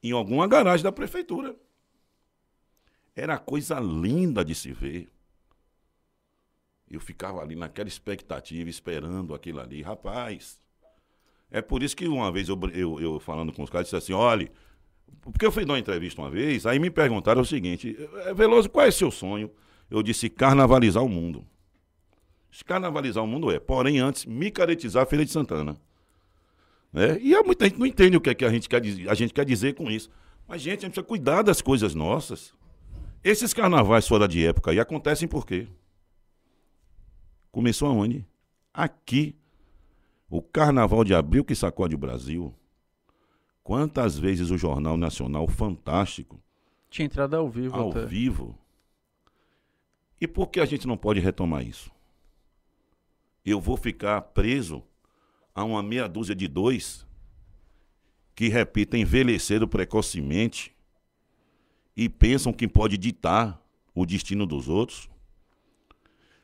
[0.03, 1.57] Em alguma garagem da prefeitura.
[3.17, 5.09] Era coisa linda de se ver.
[6.91, 9.81] Eu ficava ali naquela expectativa, esperando aquilo ali.
[9.81, 10.61] Rapaz,
[11.51, 14.13] é por isso que uma vez eu, eu, eu falando com os caras, disse assim,
[14.13, 14.53] olha,
[15.23, 17.97] porque eu fui dar uma entrevista uma vez, aí me perguntaram o seguinte,
[18.27, 19.51] "Eh, Veloso, qual é seu sonho?
[19.91, 21.45] Eu disse, carnavalizar o mundo.
[22.65, 25.77] Carnavalizar o mundo é, porém antes, micaretizar a Feira de Santana.
[26.93, 27.19] Né?
[27.21, 29.15] E há muita gente não entende o que, é que a, gente quer, dizer- a
[29.15, 30.11] gente quer dizer com isso.
[30.49, 32.53] Mas, gente, a gente precisa cuidar das coisas nossas.
[33.23, 35.69] Esses carnavais fora de época aí acontecem por quê?
[37.53, 38.27] Começou aonde?
[38.73, 39.37] Aqui.
[40.29, 42.55] O carnaval de abril que sacode o Brasil.
[43.63, 46.41] Quantas vezes o Jornal Nacional Fantástico,
[46.89, 48.05] Tinha entrado ao vivo ao até.
[48.07, 48.57] vivo.
[50.21, 51.91] E por que a gente não pode retomar isso?
[53.45, 54.83] Eu vou ficar preso
[55.55, 57.07] a uma meia dúzia de dois
[58.35, 60.75] que, repito, envelheceram precocemente
[61.97, 63.63] e pensam que pode ditar
[63.95, 65.09] o destino dos outros?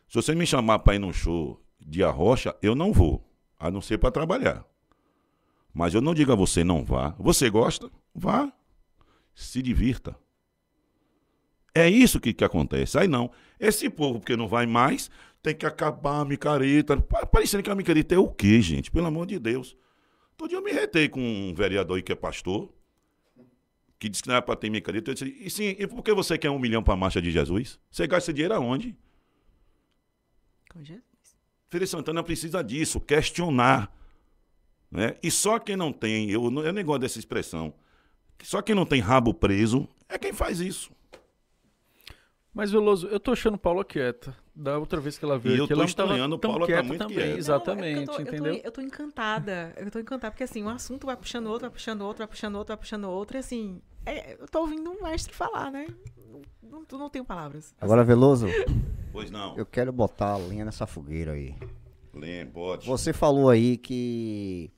[0.08, 3.26] Se você me chamar para ir num show de arrocha, eu não vou,
[3.58, 4.64] a não ser para trabalhar.
[5.72, 7.14] Mas eu não digo a você não vá.
[7.18, 7.90] Você gosta?
[8.14, 8.50] Vá.
[9.34, 10.16] Se divirta.
[11.74, 12.98] É isso que, que acontece.
[12.98, 13.30] Aí não.
[13.58, 15.10] Esse povo, porque não vai mais,
[15.42, 16.96] tem que acabar a micareta.
[17.00, 18.90] Pa- Parecendo que a micareta é o quê, gente?
[18.90, 19.76] Pelo amor de Deus.
[20.36, 22.70] Todo dia eu me retei com um vereador aí que é pastor,
[23.98, 25.10] que disse que não era para ter micareta.
[25.10, 27.30] Eu disse, e sim, e por que você quer um milhão para a marcha de
[27.30, 27.78] Jesus?
[27.90, 28.94] Você gasta esse dinheiro aonde?
[30.70, 31.02] Com Jesus.
[31.70, 33.94] De Santana precisa disso, questionar.
[34.90, 35.16] Né?
[35.22, 37.74] E só quem não tem, eu, eu nem gosto dessa expressão,
[38.42, 40.90] só quem não tem rabo preso é quem faz isso.
[42.56, 44.34] Mas, Veloso, eu tô achando Paula quieta.
[44.54, 46.50] Da outra vez que ela veio E eu aqui, tô ela não tava estranhando, tão
[46.52, 47.16] Paula tá muito também.
[47.18, 47.38] quieta.
[47.38, 48.60] Exatamente, Não, é eu tô- eu tô- entendeu?
[48.64, 49.74] Eu tô, encantada.
[49.76, 52.54] Eu tô encantada, porque assim, um assunto vai puxando outro, vai puxando outro, vai puxando
[52.54, 55.86] outro, vai puxando outro, e assim, é, eu tô ouvindo um mestre falar, né?
[56.62, 57.74] Não, não, não tenho palavras.
[57.78, 58.46] Agora, Veloso,
[59.12, 59.54] Pois não.
[59.58, 61.54] eu quero botar a lenha nessa fogueira aí.
[62.14, 62.86] Lembra, pode.
[62.86, 64.70] Você falou aí que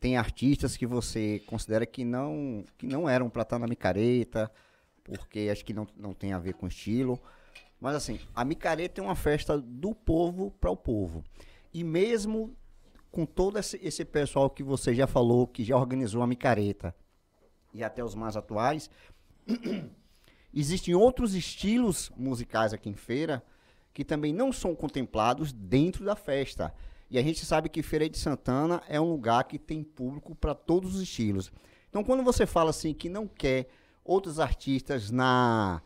[0.00, 4.50] tem artistas que você considera que não, que não eram pra estar na micareta,
[5.14, 7.20] porque acho que não, não tem a ver com estilo.
[7.80, 11.24] Mas assim, a micareta é uma festa do povo para o povo.
[11.72, 12.56] E mesmo
[13.10, 16.94] com todo esse, esse pessoal que você já falou, que já organizou a micareta,
[17.72, 18.90] e até os mais atuais,
[20.52, 23.42] existem outros estilos musicais aqui em feira
[23.92, 26.74] que também não são contemplados dentro da festa.
[27.10, 30.54] E a gente sabe que Feira de Santana é um lugar que tem público para
[30.54, 31.50] todos os estilos.
[31.88, 33.68] Então, quando você fala assim que não quer
[34.06, 35.82] outros artistas na,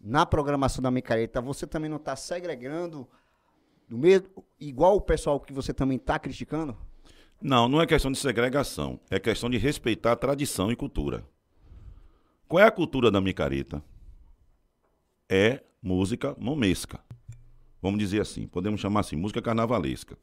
[0.00, 3.08] na programação da micareta, você também não está segregando
[3.88, 4.28] do mesmo,
[4.58, 6.76] igual o pessoal que você também está criticando?
[7.40, 8.98] Não, não é questão de segregação.
[9.10, 11.24] É questão de respeitar a tradição e cultura.
[12.48, 13.82] Qual é a cultura da micareta?
[15.28, 17.00] É música momesca.
[17.80, 20.16] Vamos dizer assim, podemos chamar assim, música carnavalesca.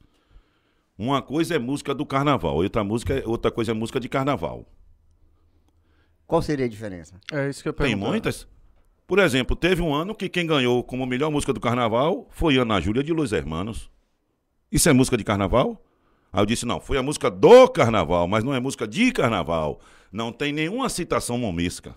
[0.98, 4.66] Uma coisa é música do carnaval, outra, música, é- outra coisa é música de carnaval.
[6.34, 7.22] Qual seria a diferença?
[7.32, 8.10] É isso que eu Tem pergunto.
[8.10, 8.48] muitas.
[9.06, 12.82] Por exemplo, teve um ano que quem ganhou como melhor música do carnaval foi Ana
[12.82, 13.88] Júlia de Los Hermanos.
[14.72, 15.80] Isso é música de carnaval?
[16.32, 19.80] Aí eu disse, não, foi a música do carnaval, mas não é música de carnaval.
[20.12, 21.96] Não tem nenhuma citação momesca.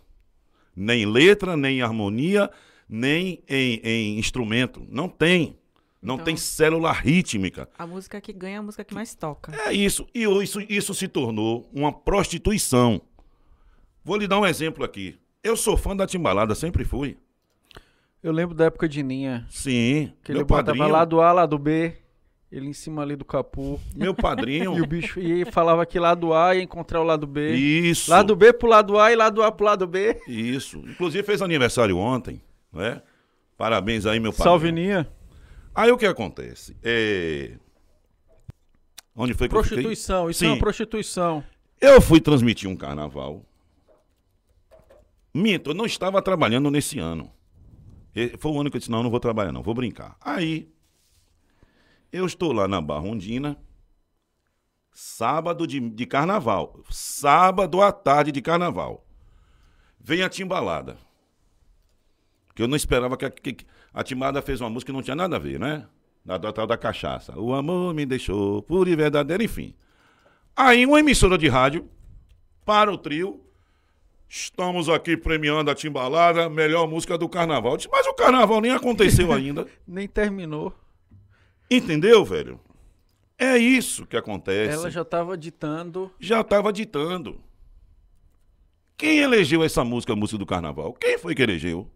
[0.76, 2.50] Nem letra, nem harmonia,
[2.86, 4.86] nem em, em instrumento.
[4.90, 5.56] Não tem.
[6.02, 7.70] Não Então- tem célula rítmica.
[7.78, 9.56] A música que ganha é a música que mais toca.
[9.66, 10.06] É isso.
[10.14, 13.00] E isso, isso se tornou uma prostituição.
[14.06, 15.18] Vou lhe dar um exemplo aqui.
[15.42, 17.16] Eu sou fã da Timbalada, sempre fui.
[18.22, 19.44] Eu lembro da época de Ninha.
[19.50, 20.12] Sim.
[20.22, 21.92] Que ele meu botava padrinho, lado A, lado B.
[22.50, 23.80] Ele em cima ali do capu.
[23.96, 24.74] meu padrinho.
[24.78, 27.56] E o bicho e falava que lado A ia encontrar o lado B.
[27.56, 28.08] isso.
[28.08, 30.22] Lado B pro lado A e lado A pro lado B.
[30.28, 30.78] Isso.
[30.86, 32.40] Inclusive fez aniversário ontem,
[32.72, 33.02] né?
[33.58, 34.44] Parabéns aí, meu padrinho.
[34.44, 35.08] Salve Ninha.
[35.74, 36.76] Aí o que acontece?
[36.80, 37.54] É...
[39.16, 39.78] Onde foi que eu fiquei?
[39.78, 40.30] Prostituição.
[40.30, 40.52] Isso é Sim.
[40.52, 41.42] uma prostituição.
[41.80, 43.44] Eu fui transmitir um carnaval.
[45.36, 47.30] Minto, eu não estava trabalhando nesse ano.
[48.38, 50.16] Foi o ano que eu disse, não, não vou trabalhar não, vou brincar.
[50.20, 50.72] Aí,
[52.10, 53.58] eu estou lá na Barra Ondina,
[54.90, 56.80] sábado de, de carnaval.
[56.88, 59.06] Sábado à tarde de carnaval.
[60.00, 60.96] Vem a timbalada.
[62.54, 63.58] Que eu não esperava que a, que
[63.92, 65.86] a timbalada fez uma música que não tinha nada a ver, né?
[66.24, 67.38] Da, da tal da cachaça.
[67.38, 69.74] O amor me deixou puro e verdadeiro, enfim.
[70.56, 71.86] Aí uma emissora de rádio
[72.64, 73.45] para o trio.
[74.28, 77.76] Estamos aqui premiando a timbalada, melhor música do carnaval.
[77.76, 79.66] Disse, mas o carnaval nem aconteceu ainda.
[79.86, 80.74] Nem terminou.
[81.70, 82.60] Entendeu, velho?
[83.38, 84.74] É isso que acontece.
[84.74, 86.10] Ela já estava ditando.
[86.18, 87.40] já estava ditando.
[88.96, 90.94] Quem elegeu essa música, a música do carnaval?
[90.94, 91.88] Quem foi que elegeu?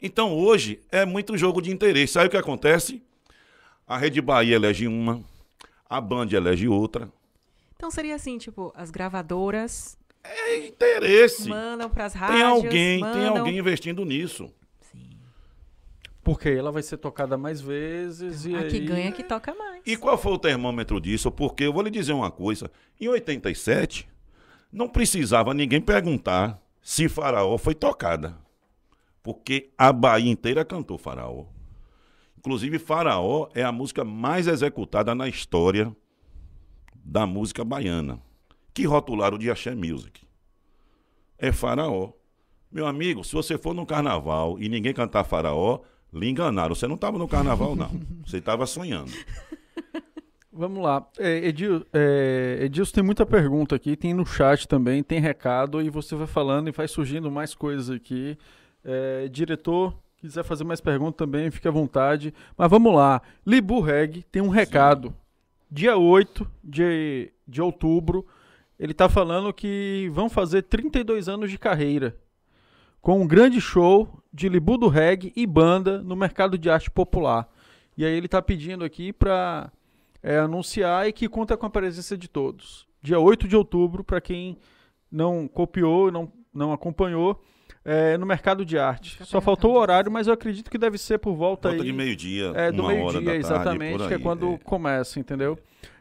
[0.00, 2.18] Então hoje é muito jogo de interesse.
[2.18, 3.02] Aí o que acontece?
[3.86, 5.24] A Rede Bahia elege uma,
[5.88, 7.10] a Band elege outra.
[7.76, 11.48] Então seria assim, tipo, as gravadoras É interesse.
[11.48, 12.38] mandam pras rádios.
[12.38, 13.38] Tem alguém, tem mandam...
[13.38, 14.52] alguém investindo nisso.
[16.22, 18.84] Porque ela vai ser tocada mais vezes e A que aí...
[18.84, 19.82] ganha que toca mais.
[19.84, 21.32] E qual foi o termômetro disso?
[21.32, 22.70] Porque eu vou lhe dizer uma coisa.
[23.00, 24.08] Em 87,
[24.70, 28.38] não precisava ninguém perguntar se Faraó foi tocada.
[29.22, 31.46] Porque a Bahia inteira cantou Faraó.
[32.38, 35.94] Inclusive, Faraó é a música mais executada na história
[36.94, 38.20] da música baiana.
[38.74, 40.22] Que rotularam de Axé Music.
[41.38, 42.12] É Faraó.
[42.70, 45.80] Meu amigo, se você for no carnaval e ninguém cantar Faraó,
[46.12, 46.74] lhe enganaram.
[46.74, 47.90] Você não estava no carnaval, não.
[48.24, 49.12] Você estava sonhando.
[50.52, 51.06] Vamos lá.
[51.18, 55.88] É, Edil, é, Edilson tem muita pergunta aqui, tem no chat também, tem recado, e
[55.88, 58.36] você vai falando e vai surgindo mais coisas aqui.
[58.84, 62.34] É, diretor, quiser fazer mais perguntas também, fique à vontade.
[62.56, 63.22] Mas vamos lá.
[63.46, 65.14] Libu Reg tem um recado.
[65.70, 68.26] Dia 8 de, de outubro,
[68.82, 72.16] ele está falando que vão fazer 32 anos de carreira.
[73.00, 77.48] Com um grande show de Libu do Reg e banda no mercado de arte popular.
[77.96, 79.70] E aí ele está pedindo aqui para
[80.20, 82.84] é, anunciar e que conta com a presença de todos.
[83.00, 84.58] Dia 8 de outubro, para quem
[85.08, 87.40] não copiou, não, não acompanhou,
[87.84, 89.24] é, no mercado de arte.
[89.24, 91.88] Só faltou o horário, mas eu acredito que deve ser por volta, Volta aí.
[91.88, 94.54] de meio-dia, É, do uma hora da meio-dia, tarde, exatamente, por que é aí, quando
[94.54, 94.58] é.
[94.58, 95.56] começa, entendeu?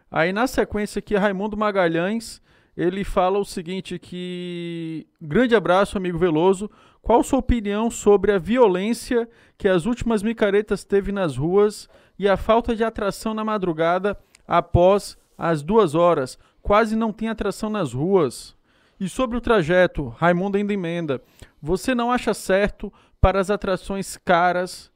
[0.10, 2.42] Aí na sequência aqui, Raimundo Magalhães,
[2.82, 5.06] ele fala o seguinte, que...
[5.22, 6.68] Grande abraço, amigo Veloso.
[7.00, 11.88] Qual sua opinião sobre a violência que as últimas micaretas teve nas ruas
[12.18, 14.18] e a falta de atração na madrugada
[14.48, 16.40] após as duas horas?
[16.60, 18.58] Quase não tem atração nas ruas.
[19.00, 21.22] E sobre o trajeto, Raimundo ainda emenda.
[21.62, 24.92] Você não acha certo para as atrações caras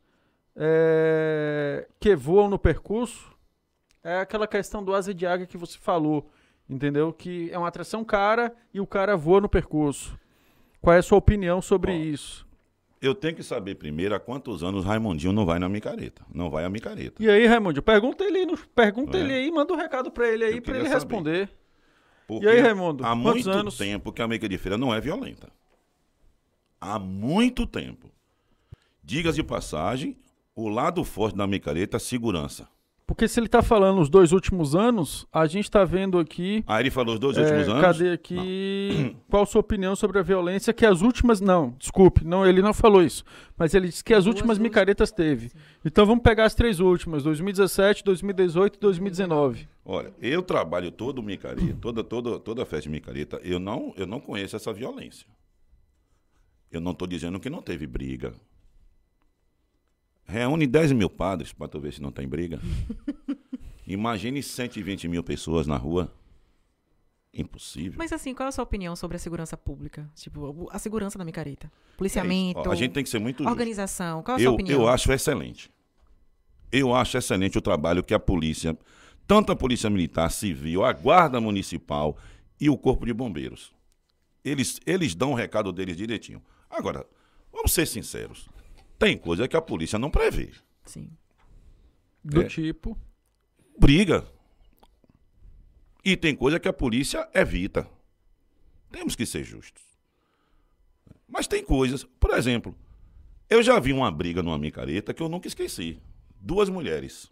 [0.55, 3.31] é, que voam no percurso?
[4.03, 6.31] É aquela questão do asa de águia que você falou,
[6.69, 7.11] entendeu?
[7.13, 10.17] Que é uma atração cara e o cara voa no percurso.
[10.81, 12.45] Qual é a sua opinião sobre Ó, isso?
[13.01, 16.23] Eu tenho que saber primeiro há quantos anos Raimundinho não vai na micareta.
[16.33, 17.21] Não vai à micareta.
[17.21, 19.21] E aí, Raimundo, pergunta ele pergunta É.
[19.21, 20.95] ele aí, manda um recado pra ele aí, queria ele saber.
[20.95, 21.49] responder.
[22.27, 23.77] Porque E aí, Raimundo, Há muito anos?
[23.77, 25.49] tempo que a mica de feira não é violenta.
[26.81, 28.11] Há muito tempo.
[29.03, 30.17] Digas de passagem,
[30.55, 32.67] o lado forte da micareta é a segurança.
[33.07, 36.81] Porque se ele tá falando os dois últimos anos, a gente tá vendo aqui Aí
[36.81, 37.81] ele falou os dois É, últimos anos.
[37.81, 39.15] Cadê aqui?
[39.29, 41.39] Qual a sua opinião sobre a violência que as últimas.
[41.39, 43.23] Não, desculpe, não, ele não falou isso.
[43.55, 44.69] Mas ele disse que as Duas últimas últimas.
[44.71, 45.51] micaretas teve.
[45.85, 49.67] Então vamos pegar as três últimas: 2017, 2018 e 2019.
[49.85, 54.19] Olha, eu trabalho todo micareta, toda, toda, toda festa de micareta, eu não, eu não
[54.19, 55.27] conheço essa violência.
[56.71, 58.33] Eu não estou dizendo que não teve briga.
[60.25, 62.59] Reúne 10 mil padres para tu ver se não tem briga.
[63.87, 66.11] Imagine 120 mil pessoas na rua.
[67.33, 67.95] Impossível.
[67.97, 70.09] Mas assim, qual é a sua opinião sobre a segurança pública?
[70.15, 71.67] Tipo, a segurança da micareta.
[71.67, 71.97] É.
[71.97, 73.51] Policiamento, Ó, a gente tem que ser muito justo.
[73.51, 74.23] organização.
[74.23, 74.81] Qual é a sua Eu, opinião?
[74.81, 75.69] eu acho excelente.
[76.71, 78.77] Eu acho excelente o trabalho que a polícia,
[79.27, 82.17] tanto a polícia militar, civil, a guarda municipal
[82.59, 83.73] e o corpo de bombeiros.
[84.43, 86.41] Eles, eles dão o recado deles direitinho.
[86.69, 87.05] Agora,
[87.51, 88.47] vamos ser sinceros.
[88.97, 90.51] Tem coisa que a polícia não prevê.
[90.85, 91.09] Sim.
[92.23, 92.45] Do É.
[92.47, 92.97] tipo.
[93.77, 94.25] Briga.
[96.03, 97.89] E tem coisa que a polícia evita.
[98.91, 99.83] Temos que ser justos.
[101.27, 102.75] Mas tem coisas, por exemplo,
[103.49, 105.99] eu já vi uma briga numa micareta que eu nunca esqueci.
[106.39, 107.31] Duas mulheres.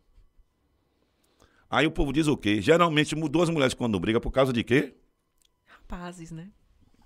[1.70, 2.62] Aí o povo diz o quê?
[2.62, 4.96] Geralmente duas mulheres quando brigam por causa de quê?
[5.66, 6.52] Rapazes, né?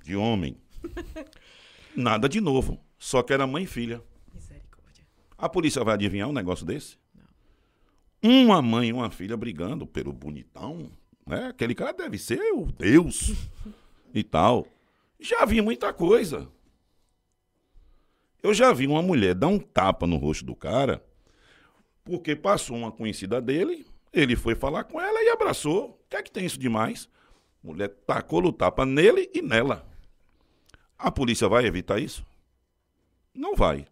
[0.03, 0.57] De homem.
[1.95, 2.79] Nada de novo.
[2.97, 4.01] Só que era mãe e filha.
[5.37, 6.97] A polícia vai adivinhar um negócio desse?
[8.23, 10.89] Uma mãe e uma filha brigando pelo bonitão,
[11.25, 11.47] né?
[11.47, 13.33] Aquele cara deve ser o Deus
[14.13, 14.67] e tal.
[15.19, 16.49] Já vi muita coisa.
[18.41, 21.03] Eu já vi uma mulher dar um tapa no rosto do cara,
[22.03, 25.89] porque passou uma conhecida dele, ele foi falar com ela e abraçou.
[25.89, 27.09] O que é que tem isso demais?
[27.61, 29.85] Mulher tacou o tapa nele e nela.
[30.97, 32.25] A polícia vai evitar isso?
[33.33, 33.85] Não vai.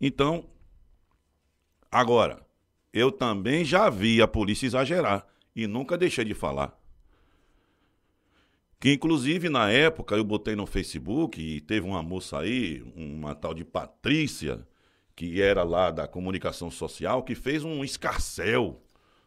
[0.00, 0.44] Então,
[1.90, 2.46] agora,
[2.92, 6.78] eu também já vi a polícia exagerar e nunca deixei de falar.
[8.78, 13.54] Que inclusive na época eu botei no Facebook e teve uma moça aí, uma tal
[13.54, 14.66] de Patrícia,
[15.14, 18.82] que era lá da comunicação social, que fez um escarcel,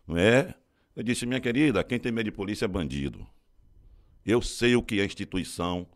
[0.07, 0.53] não é?
[0.95, 3.25] Eu disse, minha querida, quem tem medo de polícia é bandido.
[4.25, 5.87] Eu sei o que é instituição,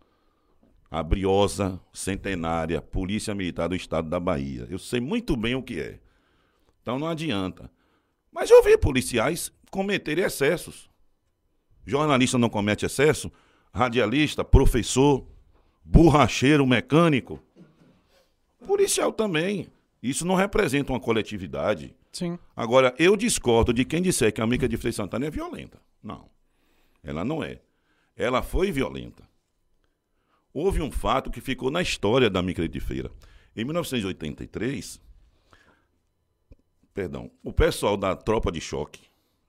[0.94, 4.68] a briosa, centenária, Polícia Militar do Estado da Bahia.
[4.70, 6.00] Eu sei muito bem o que é.
[6.84, 7.68] Então não adianta.
[8.32, 10.88] Mas eu vi policiais cometerem excessos.
[11.84, 13.32] Jornalista não comete excesso,
[13.74, 15.26] radialista, professor,
[15.84, 17.42] borracheiro, mecânico.
[18.64, 19.70] Policial também.
[20.02, 21.96] Isso não representa uma coletividade.
[22.12, 22.38] Sim.
[22.56, 25.82] Agora, eu discordo de quem disser que a amiga de Frei Santana é violenta.
[26.04, 26.30] Não.
[27.04, 27.62] Ela não é.
[28.16, 29.33] Ela foi violenta.
[30.54, 33.10] Houve um fato que ficou na história da Mica de Feira.
[33.56, 35.02] Em 1983,
[36.94, 39.02] perdão, o pessoal da tropa de choque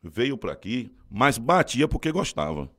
[0.03, 2.71] veio para aqui, mas batia porque gostava.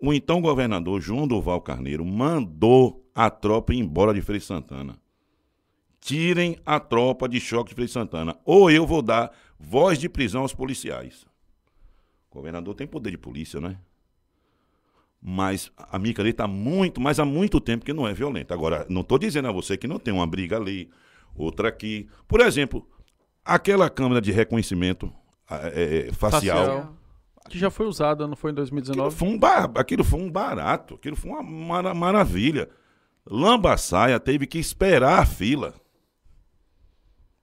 [0.00, 4.98] O então governador João Duval Carneiro mandou a tropa ir embora de Frei Santana.
[6.00, 10.42] Tirem a tropa de choque de Frei Santana, ou eu vou dar voz de prisão
[10.42, 11.24] aos policiais.
[12.30, 13.78] O governador tem poder de polícia, né?
[15.26, 18.52] Mas a Mica ali está muito, mas há muito tempo que não é violenta.
[18.52, 20.90] Agora, não estou dizendo a você que não tem uma briga ali,
[21.34, 22.06] outra aqui.
[22.28, 22.86] Por exemplo,
[23.42, 25.10] aquela câmera de reconhecimento
[25.50, 26.66] é, é, facial.
[26.66, 26.96] Facial.
[27.48, 29.16] Que já foi usada, não foi em Aquilo 2019?
[29.16, 32.68] foi, um ba- aquilo foi um barato, aquilo foi uma mara- maravilha.
[33.26, 35.74] Lambaçaia teve que esperar a fila.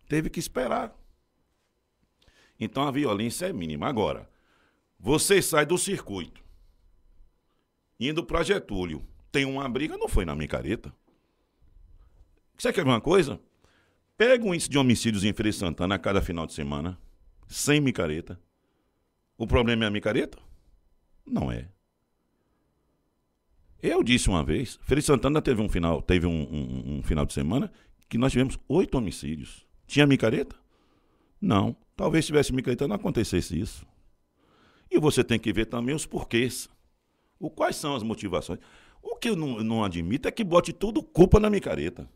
[0.08, 0.94] Teve que esperar.
[2.60, 3.88] Então a violência é mínima.
[3.88, 4.30] Agora,
[5.00, 6.44] você sai do circuito,
[8.10, 10.94] indo para Getúlio, tem uma briga, não foi na micareta.
[12.58, 13.40] Você quer ver uma coisa?
[14.18, 17.00] Pega um índice de homicídios em Feira Santana a cada final de semana,
[17.48, 18.40] sem micareta.
[19.38, 20.38] O problema é a micareta?
[21.26, 21.68] Não é.
[23.82, 27.34] Eu disse uma vez, de Santana teve um final, teve um, um- um final de
[27.34, 27.72] semana
[28.08, 29.66] que nós tivemos oito homicídios.
[29.88, 30.56] Tinha micareta?
[31.40, 31.76] Não.
[31.96, 33.86] Talvez tivesse micareta não acontecesse isso.
[34.90, 36.70] E você tem que ver também os porquês.
[37.42, 38.60] O, quais são as motivações.
[39.02, 42.08] O que eu não, não admito é que bote tudo culpa na micareta.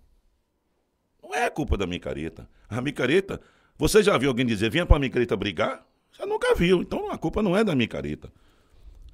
[1.22, 2.48] Não é culpa da micareta.
[2.70, 3.42] A micareta,
[3.76, 5.84] você já viu alguém dizer, venha pra micareta brigar?
[6.12, 6.82] Você nunca viu.
[6.82, 8.32] Então a culpa não é da micareta.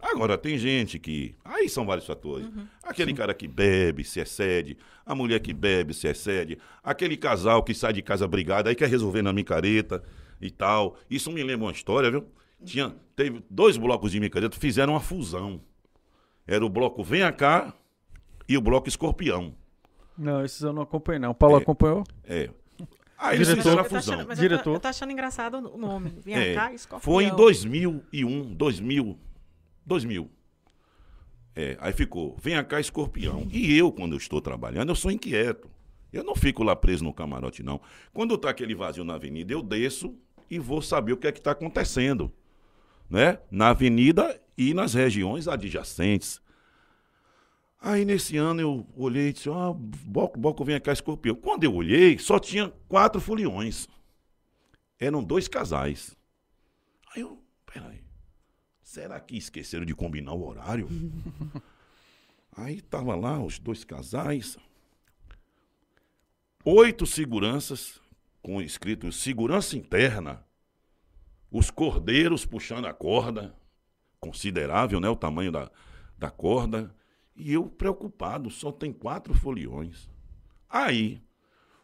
[0.01, 1.35] Agora, tem gente que.
[1.45, 2.47] Aí são vários fatores.
[2.83, 4.77] Aquele cara que bebe, se excede.
[5.05, 6.57] A mulher que bebe, se excede.
[6.83, 10.03] Aquele casal que sai de casa brigado, aí quer resolver na micareta
[10.41, 10.97] e tal.
[11.09, 12.25] Isso me lembra uma história, viu?
[12.65, 15.61] Tinha, teve dois blocos de micareta, fizeram uma fusão.
[16.47, 17.73] Era o bloco Venha Cá
[18.47, 19.53] e o bloco Escorpião.
[20.17, 21.31] Não, esses eu não acompanhei, não.
[21.31, 21.61] O Paulo É.
[21.61, 22.03] acompanhou?
[22.23, 22.49] É.
[23.17, 23.63] Aí eles Diretor.
[23.63, 24.17] fizeram a Eu tô achando- fusão.
[24.27, 24.73] mas eu tô- Diretor.
[24.73, 26.11] Eu tô achando engraçado o nome.
[26.25, 26.99] Vem É, cá, escorpião.
[27.13, 29.17] Foi em 2001, 2000,
[29.85, 30.29] 2000.
[31.55, 33.47] É, aí ficou, venha cá, escorpião.
[33.51, 35.69] E eu, quando eu estou trabalhando, eu sou inquieto.
[36.11, 37.79] Eu não fico lá preso no camarote, não.
[38.13, 40.13] Quando tá aquele vazio na avenida, eu desço
[40.49, 42.31] e vou saber o que é que está acontecendo.
[43.11, 43.37] Né?
[43.51, 46.41] Na avenida e nas regiões adjacentes.
[47.77, 51.35] Aí nesse ano eu olhei e disse, ó, Boco, Boco, vem cá, escorpião.
[51.35, 53.87] Quando eu olhei, só tinha quatro foliões.
[54.97, 56.15] Eram dois casais.
[57.13, 58.01] Aí eu, peraí,
[58.81, 60.87] será que esqueceram de combinar o horário?
[62.55, 64.57] Aí tava lá os dois casais,
[66.63, 67.99] oito seguranças,
[68.41, 70.45] com escrito segurança interna,
[71.51, 73.53] os cordeiros puxando a corda,
[74.19, 75.69] considerável, né, o tamanho da,
[76.17, 76.95] da corda,
[77.35, 80.09] e eu preocupado, só tem quatro foliões.
[80.69, 81.21] Aí,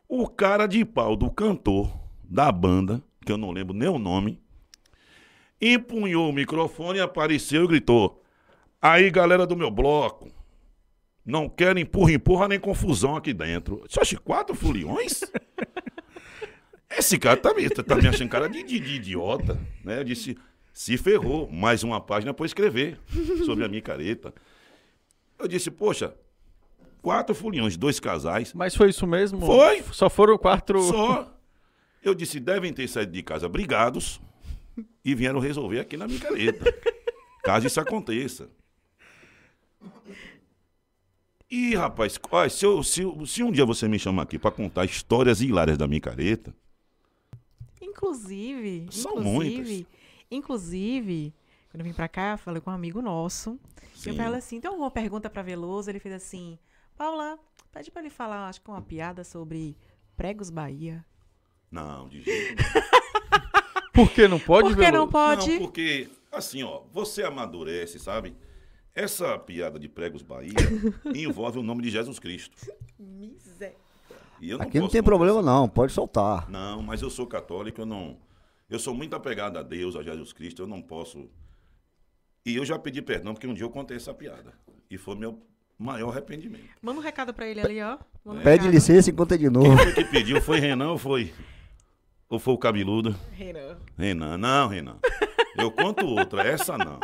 [0.08, 1.92] o cara de pau do cantor
[2.24, 4.42] da banda, que eu não lembro nem o nome,
[5.62, 8.24] empunhou o microfone, apareceu e gritou:
[8.82, 10.32] Aí, galera do meu bloco,
[11.26, 13.84] não quero empurra, empurra nem confusão aqui dentro.
[14.00, 15.22] Acha quatro foliões?
[16.98, 20.00] Esse cara tá me, tá me achando cara de, de- de idiota, né?
[20.00, 20.38] Eu disse,
[20.74, 23.00] se ferrou, mais uma página para escrever
[23.46, 24.34] sobre a micareta.
[25.38, 26.16] Eu disse, poxa,
[27.02, 29.46] quatro foliões, dois casais, Mas foi isso mesmo?
[29.46, 29.84] Foi.
[29.92, 30.82] Só foram quatro.
[30.84, 31.34] só.
[32.04, 34.20] Eu disse, devem ter saído de casa brigados
[35.04, 36.74] e vieram resolver aqui na micareta.
[37.44, 38.50] caso isso aconteça.
[41.50, 42.20] E, rapaz,
[42.52, 45.88] se, eu- se, se um dia você me chamar aqui para contar histórias hilárias da
[45.88, 46.54] micareta,
[47.98, 49.86] Inclusive, São inclusive, muitas.
[50.30, 51.34] inclusive,
[51.72, 53.60] quando eu vim pra cá, eu falei com um amigo nosso.
[53.96, 54.12] Sim.
[54.12, 56.60] Eu falei assim, então uma pergunta pra Veloso, ele fez assim,
[56.96, 57.40] Paula,
[57.72, 59.76] pede pra ele falar, acho que uma piada sobre
[60.16, 61.04] pregos Bahia.
[61.72, 62.88] Não, de jeito nenhum.
[63.92, 65.12] Por que não pode, Por que não Veloso?
[65.12, 65.52] pode?
[65.54, 68.36] Não, porque, assim, ó, você amadurece, sabe?
[68.94, 70.54] Essa piada de pregos Bahia
[71.16, 72.56] envolve o nome de Jesus Cristo.
[73.00, 73.76] Miséria.
[74.40, 76.50] E eu Aqui não tem problema não, pode soltar.
[76.50, 78.18] Não, mas eu sou católico, eu não.
[78.70, 81.30] Eu sou muito apegado a Deus, a Jesus Cristo, eu não posso.
[82.46, 84.54] E eu já pedi perdão porque um dia eu contei essa piada.
[84.90, 85.42] E foi meu
[85.78, 86.70] maior arrependimento.
[86.82, 87.98] Manda um recado pra ele ali, ó.
[88.24, 88.74] Manda um Pede recado.
[88.74, 89.68] licença e conta de novo.
[89.76, 90.42] Quem foi que pediu?
[90.42, 91.34] Foi Renan ou foi?
[92.30, 93.16] Ou foi o cabeludo?
[93.32, 93.78] Renan.
[93.98, 94.98] Renan, não, Renan.
[95.58, 97.00] Eu conto outra, essa não.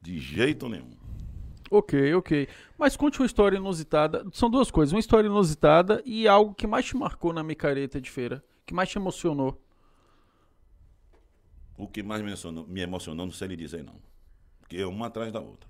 [0.00, 0.90] De jeito nenhum.
[1.70, 2.48] Ok, ok.
[2.78, 4.24] Mas conte uma história inusitada.
[4.32, 4.92] São duas coisas.
[4.92, 8.44] Uma história inusitada e algo que mais te marcou na micareta de feira.
[8.66, 9.60] Que mais te emocionou.
[11.76, 14.00] O que mais me emocionou, me emocionou, não sei lhe dizer, não.
[14.60, 15.68] Porque é uma atrás da outra.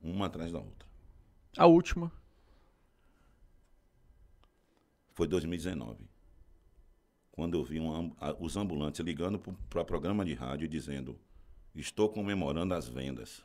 [0.00, 0.86] Uma atrás da outra.
[1.56, 2.12] A última.
[5.14, 5.98] Foi 2019.
[7.32, 9.38] Quando eu vi um a- os ambulantes ligando
[9.68, 11.18] para programa de rádio dizendo:
[11.74, 13.44] Estou comemorando as vendas.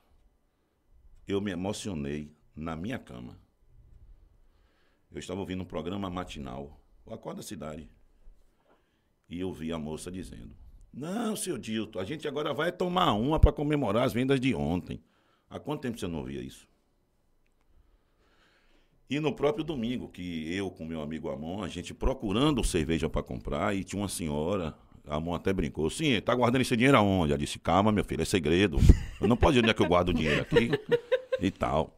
[1.27, 3.37] Eu me emocionei na minha cama.
[5.11, 7.89] Eu estava ouvindo um programa matinal, o Acorda Cidade.
[9.29, 10.55] E eu vi a moça dizendo:
[10.93, 15.03] Não, seu Dilton, a gente agora vai tomar uma para comemorar as vendas de ontem.
[15.49, 16.67] Há quanto tempo você não ouvia isso?
[19.09, 23.21] E no próprio domingo, que eu com meu amigo Amon, a gente procurando cerveja para
[23.21, 24.73] comprar, e tinha uma senhora,
[25.07, 27.31] a Amon até brincou, sim, tá guardando esse dinheiro aonde?
[27.31, 28.77] Ela disse, calma, meu filho, é segredo.
[29.19, 30.71] Eu não posso dizer onde é que eu guardo o dinheiro aqui
[31.39, 31.95] e tal.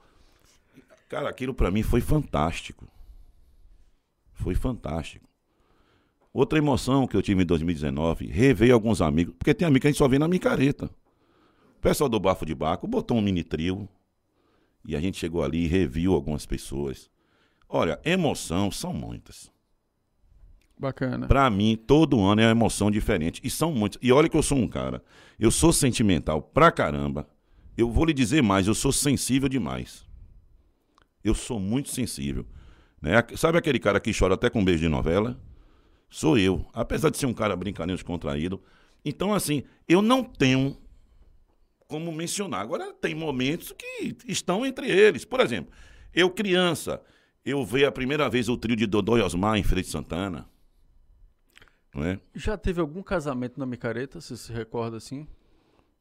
[1.10, 2.88] Cara, aquilo para mim foi fantástico.
[4.34, 5.30] Foi fantástico.
[6.34, 9.92] Outra emoção que eu tive em 2019, rever alguns amigos, porque tem amigo que a
[9.92, 10.90] gente só vê na micareta.
[11.78, 13.88] O pessoal do Bafo de Baco botou um mini trio,
[14.84, 17.10] e a gente chegou ali e reviu algumas pessoas.
[17.70, 19.53] Olha, emoção são muitas.
[20.84, 21.28] Bacana.
[21.28, 23.40] Pra mim, todo ano é uma emoção diferente.
[23.42, 23.98] E são muitas.
[24.02, 25.02] E olha que eu sou um cara.
[25.40, 27.26] Eu sou sentimental pra caramba.
[27.78, 30.06] Eu vou lhe dizer mais, eu sou sensível demais.
[31.24, 32.46] Eu sou muito sensível.
[33.02, 33.14] Né?
[33.38, 35.40] Sabe aquele cara que chora até com beijo de novela?
[36.10, 36.66] Sou eu.
[36.74, 38.62] Apesar de ser um cara brincalhão, descontraído.
[39.06, 40.78] Então, assim, eu não tenho
[41.88, 42.60] como mencionar.
[42.60, 45.24] Agora, tem momentos que estão entre eles.
[45.24, 45.72] Por exemplo,
[46.14, 47.02] eu criança,
[47.46, 50.52] eu vi a primeira vez o trio de Dodô e Osmar em Feira de Santana.
[51.94, 52.20] Não é?
[52.34, 55.28] Já teve algum casamento na micareta, você se recorda assim?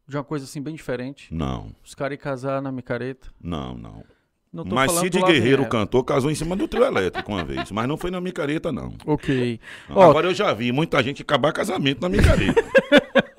[0.06, 1.32] De uma coisa assim bem diferente?
[1.32, 3.28] Não, Os caras iam casar na micareta.
[3.40, 4.04] não, não.
[4.52, 7.70] Não Mas Cid Guerreiro, cantor, casou em cima do trio elétrico uma vez.
[7.70, 8.94] Mas não foi na micareta, não.
[9.06, 9.58] Ok.
[9.88, 12.62] Agora eu já vi muita gente acabar casamento na micareta.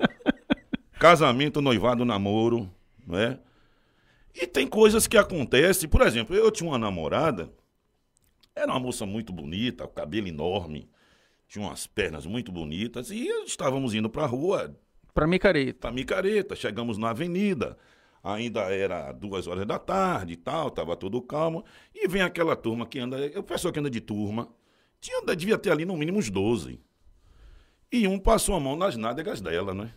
[0.98, 2.68] casamento, noivado, namoro,
[3.06, 3.38] não é?
[4.34, 5.88] E tem coisas que acontecem.
[5.88, 7.48] Por exemplo, eu tinha uma namorada,
[8.56, 10.88] era uma moça muito bonita, o cabelo enorme,
[11.54, 14.76] tinha umas pernas muito bonitas, e estávamos indo pra rua,
[15.14, 15.78] pra micareta.
[15.78, 17.78] pra micareta, chegamos na avenida.
[18.24, 21.64] Ainda era duas horas da tarde e tal, tava tudo calmo.
[21.94, 24.48] E vem aquela turma que anda, o pessoal que anda de turma,
[25.00, 26.80] tinha, devia ter ali no mínimo uns 12.
[27.92, 29.94] E um passou a mão nas nádegas dela, né?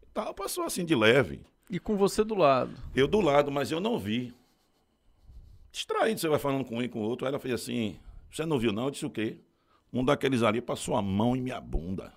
[0.00, 1.40] E tal, passou assim de leve.
[1.68, 2.72] E com você do lado.
[2.94, 4.32] Eu do lado, mas eu não vi.
[5.72, 7.26] Distraído, você vai falando com um e com o outro.
[7.26, 7.98] Aí ela fez assim:
[8.30, 8.84] Você não viu, não?
[8.84, 9.38] Eu disse o quê?
[9.92, 12.12] Um daqueles ali passou a mão em minha bunda.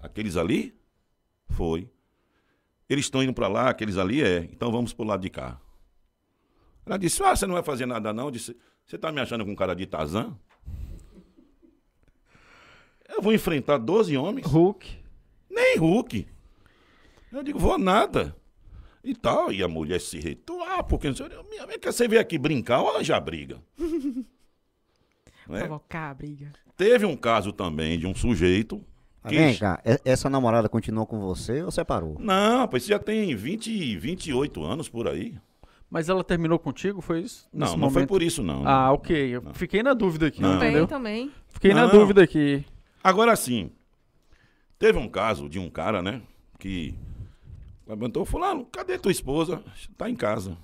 [0.00, 0.74] Aqueles ali?
[1.48, 1.90] Foi.
[2.88, 4.38] Eles estão indo para lá, aqueles ali é.
[4.52, 5.60] Então vamos pro lado de cá.
[6.86, 8.26] Ela disse: Ah, você não vai fazer nada, não?
[8.26, 8.56] Eu disse:
[8.86, 10.36] Você tá me achando com cara de Tarzan?
[13.08, 14.46] Eu vou enfrentar 12 homens.
[14.46, 14.88] Hulk.
[15.50, 16.26] Nem Hulk.
[17.30, 18.34] Eu digo, vou nada.
[19.04, 19.52] E tal.
[19.52, 20.62] E a mulher se retou.
[20.62, 21.28] Ah, porque não sei.
[21.50, 23.62] Minha mãe, quer você vir aqui brincar ou arranjar briga?
[25.52, 25.60] Não é?
[25.66, 26.52] Provocar a briga.
[26.76, 28.82] Teve um caso também de um sujeito.
[29.22, 32.16] Ah, que- Vem cá, essa namorada continuou com você ou separou?
[32.18, 35.38] Não, pois já tem 20, 28 anos por aí.
[35.88, 37.46] Mas ela terminou contigo, foi isso?
[37.52, 38.08] Não, Nesse não foi momento?
[38.08, 38.66] por isso, não.
[38.66, 39.36] Ah, ok.
[39.36, 40.54] Eu fiquei na dúvida aqui, Não.
[40.54, 40.86] Também, entendeu?
[40.88, 41.30] também.
[41.48, 41.90] Fiquei na Não.
[41.90, 42.64] dúvida aqui.
[43.04, 43.70] Agora sim,
[44.78, 46.22] teve um caso de um cara, né?
[46.58, 46.94] Que
[47.86, 49.62] levantou e falou: cadê tua esposa?
[49.98, 50.56] Tá em casa.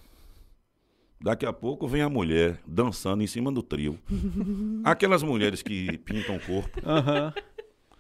[1.20, 3.98] Daqui a pouco vem a mulher dançando em cima do trio.
[4.84, 7.32] Aquelas mulheres que pintam o corpo Aham.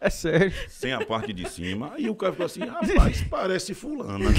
[0.00, 0.52] É sério.
[0.68, 1.92] sem a parte de cima.
[1.94, 4.30] Aí o cara ficou assim: rapaz, parece fulana.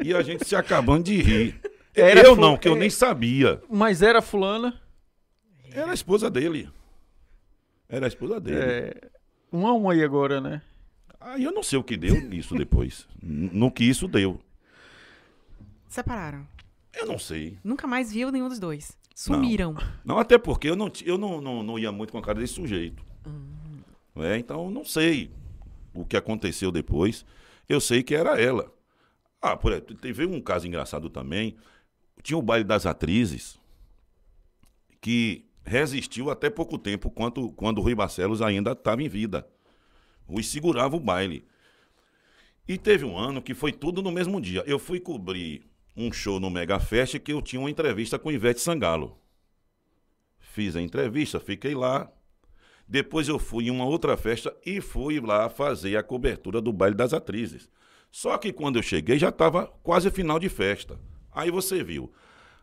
[0.00, 1.60] E a gente se acabando de rir.
[1.92, 2.78] Era eu não, que eu é.
[2.78, 3.60] nem sabia.
[3.68, 4.80] Mas era fulana.
[5.72, 6.70] Era a esposa dele.
[7.88, 8.60] Era a esposa dele.
[8.60, 9.10] É,
[9.52, 10.62] um a um aí agora, né?
[11.20, 13.08] Aí eu não sei o que deu isso depois.
[13.20, 14.40] No que isso deu.
[15.88, 16.46] Separaram.
[16.98, 17.56] Eu não sei.
[17.62, 18.98] Nunca mais viu nenhum dos dois.
[19.14, 19.76] Sumiram.
[20.04, 22.54] Não, até porque eu não, eu não, não, não ia muito com a cara desse
[22.54, 23.04] sujeito.
[24.14, 24.36] Não é?
[24.36, 25.30] Então, não sei
[25.94, 27.24] o que aconteceu depois.
[27.68, 28.72] Eu sei que era ela.
[29.40, 31.56] Ah, por exemplo, teve um caso engraçado também.
[32.22, 33.58] Tinha o baile das atrizes
[35.00, 39.46] que resistiu até pouco tempo quando, quando o Rui Barcelos ainda estava em vida.
[40.26, 41.46] Rui segurava o baile.
[42.66, 44.62] E teve um ano que foi tudo no mesmo dia.
[44.66, 45.64] Eu fui cobrir
[45.98, 49.18] um show no Mega Fest que eu tinha uma entrevista com Ivete Sangalo.
[50.38, 52.08] Fiz a entrevista, fiquei lá.
[52.86, 56.94] Depois eu fui em uma outra festa e fui lá fazer a cobertura do baile
[56.94, 57.68] das atrizes.
[58.10, 60.98] Só que quando eu cheguei já estava quase final de festa.
[61.32, 62.10] Aí você viu,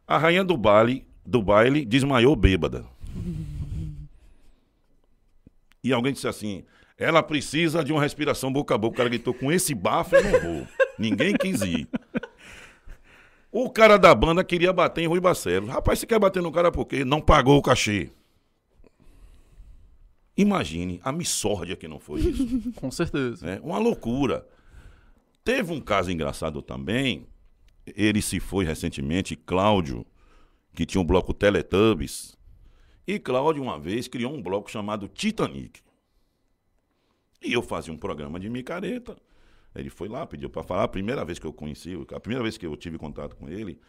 [0.07, 2.85] a rainha do baile, do baile desmaiou bêbada.
[5.83, 6.63] E alguém disse assim:
[6.97, 8.95] ela precisa de uma respiração boca a boca.
[8.95, 10.67] O cara gritou: com esse bafo eu não vou.
[10.97, 11.87] Ninguém quis ir.
[13.57, 15.69] O cara da banda queria bater em Rui Barcelos.
[15.69, 17.05] Rapaz, você quer bater no cara por quê?
[17.05, 18.11] Não pagou o cachê.
[20.35, 22.73] Imagine a missórdia que não foi isso.
[22.75, 23.45] Com certeza.
[23.45, 23.61] né?
[23.63, 24.45] Uma loucura.
[25.41, 27.27] Teve um caso engraçado também.
[27.87, 30.05] Ele se foi recentemente, Cláudio,
[30.73, 32.35] que tinha um bloco Teletubbies.
[33.07, 35.79] E Cláudio, uma vez, criou um bloco chamado Titanic.
[37.41, 39.15] E eu fazia um programa de micareta.
[39.75, 40.83] Ele foi lá, pediu para falar.
[40.83, 43.79] A primeira vez que eu conheci, a primeira vez que eu tive contato com ele,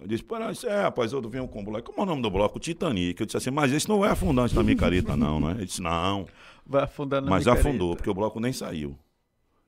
[0.00, 1.82] eu disse, para isso é, rapaz, eu venho com o bloco.
[1.82, 2.58] Como é o nome do bloco?
[2.58, 3.20] Titanic.
[3.20, 5.52] Eu disse assim, mas esse não é afundante na micareta, não, não é?
[5.52, 6.26] Ele disse, não.
[6.66, 7.68] Vai afundar na Mas micareta.
[7.68, 8.98] afundou, porque o bloco nem saiu.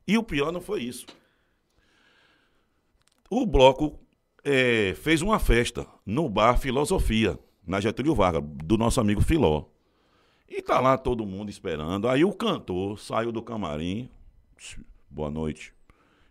[0.07, 1.07] E o pior não foi isso.
[3.31, 3.99] O bloco
[4.45, 9.65] eh, fez uma festa no bar Filosofia, na Getúlio Vargas, do nosso amigo Filó.
[10.49, 12.09] E tá lá todo mundo esperando.
[12.09, 14.09] Aí o cantor saiu do camarim.
[15.09, 15.73] Boa noite.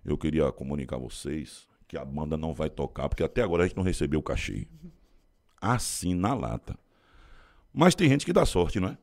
[0.04, 3.68] Eu queria comunicar a vocês que a banda não vai tocar, porque até agora a
[3.68, 4.68] gente não recebeu o cachê.
[5.60, 6.78] Assim na lata.
[7.74, 8.98] Mas tem gente que dá sorte, não é?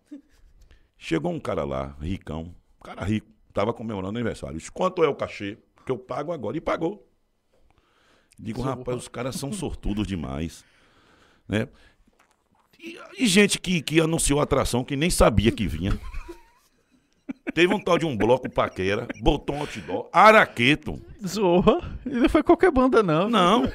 [0.96, 4.56] Chegou um cara lá, ricão, um cara rico, tava comemorando aniversário.
[4.56, 5.58] Disse, quanto é o cachê?
[5.84, 6.56] Que eu pago agora.
[6.56, 7.06] E pagou.
[8.38, 10.64] Digo, rapaz, os caras são sortudos demais.
[11.48, 11.68] Né?
[12.78, 15.98] E, e gente que, que anunciou atração que nem sabia que vinha.
[17.54, 21.00] Teve um tal de um bloco paquera, botou um outdoor, Araqueto.
[21.26, 21.98] Zorra.
[22.06, 23.28] E não foi qualquer banda, não.
[23.28, 23.70] Não,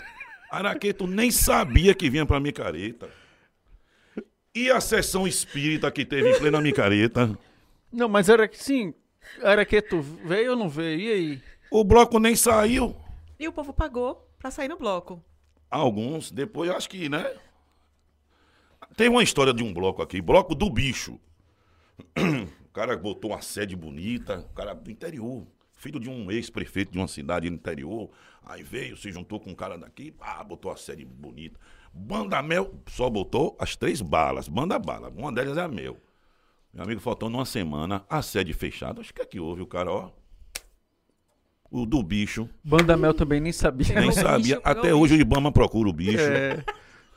[0.52, 3.10] Araqueto nem sabia que vinha pra micareta.
[4.56, 7.38] E a sessão espírita que teve em plena micareta?
[7.92, 8.94] Não, mas era que sim.
[9.42, 11.00] Era que tu veio ou não veio?
[11.00, 11.42] E aí?
[11.70, 12.96] O bloco nem saiu.
[13.40, 15.24] E o povo pagou pra sair no bloco.
[15.70, 17.32] Alguns, depois acho que, né?
[18.96, 21.20] Tem uma história de um bloco aqui, bloco do bicho.
[22.78, 27.00] O cara botou uma sede bonita, o cara do interior, filho de um ex-prefeito de
[27.00, 28.12] uma cidade no interior.
[28.46, 31.60] Aí veio, se juntou com um cara daqui, ah, botou a sede bonita.
[31.92, 35.10] Banda Mel só botou as três balas, banda bala.
[35.10, 35.98] Uma delas é a Mel.
[36.72, 39.02] Meu amigo, faltando uma semana, a sede fechada.
[39.02, 40.12] Acho que é que houve, o cara, ó.
[41.72, 42.48] O do bicho.
[42.64, 44.00] Banda Mel também nem sabia.
[44.00, 44.62] Nem sabia.
[44.64, 46.20] Até hoje o Ibama procura o bicho.
[46.20, 46.64] É.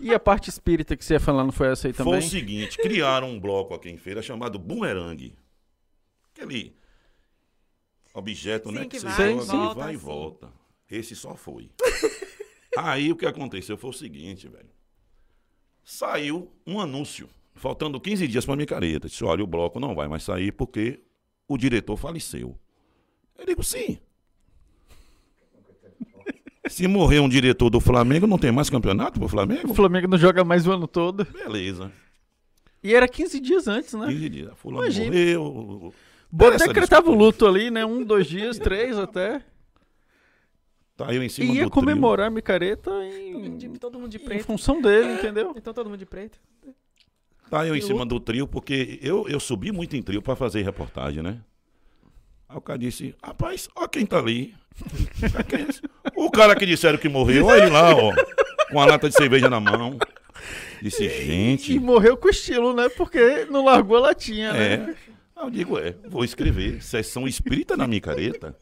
[0.00, 2.20] E a parte espírita que você ia falar não foi essa aí Foi também?
[2.20, 5.34] o seguinte, criaram um bloco aqui em feira chamado Boomerang.
[6.40, 6.74] Aquele
[8.14, 8.86] objeto, Sim, né?
[8.86, 10.52] que você vai e joga volta, e vai e volta.
[10.90, 11.70] Esse só foi.
[12.76, 14.70] Aí o que aconteceu foi o seguinte, velho.
[15.84, 19.08] Saiu um anúncio, faltando 15 dias para micareta.
[19.08, 21.00] Disse, olha, o bloco não vai mais sair porque
[21.46, 22.58] o diretor faleceu.
[23.38, 23.98] Eu digo, sim.
[26.68, 29.74] Se morrer um diretor do Flamengo, não tem mais campeonato pro O Flamengo?
[29.74, 31.24] Flamengo não joga mais o ano todo.
[31.24, 31.92] Beleza.
[32.82, 34.06] E era 15 dias antes, né?
[34.06, 34.52] 15 dias.
[34.56, 35.06] Fulano Imagina.
[35.06, 35.94] morreu.
[36.54, 37.84] Essa decretava o luto ali, né?
[37.84, 39.42] Um, dois dias, três até.
[40.96, 44.20] Tá eu em E cima ia do comemorar a micareta em, todo mundo de em
[44.20, 44.44] preto.
[44.44, 45.52] função dele, entendeu?
[45.56, 46.38] Então todo mundo de preto.
[47.48, 50.62] Tá eu em cima do trio, porque eu, eu subi muito em trio pra fazer
[50.62, 51.38] reportagem, né?
[52.48, 54.54] Aí o cara disse, rapaz, ó quem tá ali.
[56.16, 58.12] É o cara que disseram que morreu, olha ele lá, ó.
[58.70, 59.98] Com a lata de cerveja na mão.
[60.80, 61.72] Disse, gente.
[61.74, 62.88] E morreu com estilo, né?
[62.88, 64.74] Porque não largou a latinha, né?
[64.74, 65.09] É.
[65.40, 66.82] Aí eu digo, é, vou escrever.
[66.82, 68.56] Sessão espírita na micareta.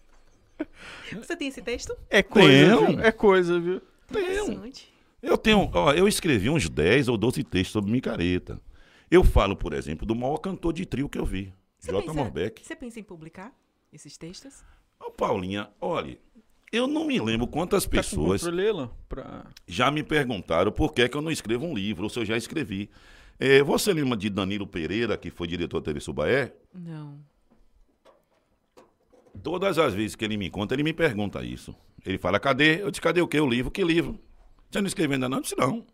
[1.13, 1.97] Você tem esse texto?
[2.11, 2.87] É coisa, Tenho.
[2.97, 3.01] viu?
[3.01, 3.81] É coisa, viu?
[4.11, 4.93] Interessante.
[5.23, 8.61] Eu tenho, ó, eu escrevi uns 10 ou 12 textos sobre micareta.
[9.11, 12.01] Eu falo, por exemplo, do maior cantor de trio que eu vi, Você J.
[12.03, 12.65] pensa- Morbeck.
[12.65, 13.53] Você pensa em publicar
[13.93, 14.63] esses textos?
[15.01, 16.19] Ô, Paulinha, olha,
[16.71, 18.43] eu não me lembro quantas Tá pessoas?
[19.09, 19.47] Pra...
[19.67, 22.37] já me perguntaram por que, que eu não escrevo um livro, ou se eu já
[22.37, 22.91] escrevi.
[23.39, 26.53] É, você lembra de Danilo Pereira, que foi diretor da TV Subaé?
[26.75, 27.19] Não.
[29.43, 31.75] Todas as vezes que ele me conta, ele me pergunta isso.
[32.05, 32.83] Ele fala, cadê?
[32.83, 33.39] Eu disse, cadê o quê?
[33.39, 33.71] O livro?
[33.71, 34.19] Que livro?
[34.71, 35.39] Você não escreveu ainda não?
[35.39, 35.87] Eu disse, não.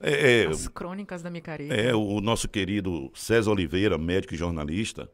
[0.00, 1.74] É, é, As crônicas da micareta.
[1.74, 5.10] é, o nosso querido César Oliveira, médico e jornalista,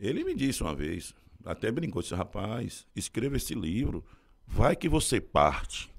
[0.00, 1.14] ele me disse uma vez,
[1.44, 4.04] até brincou, disse, rapaz, escreva esse livro,
[4.46, 5.90] vai que você parte.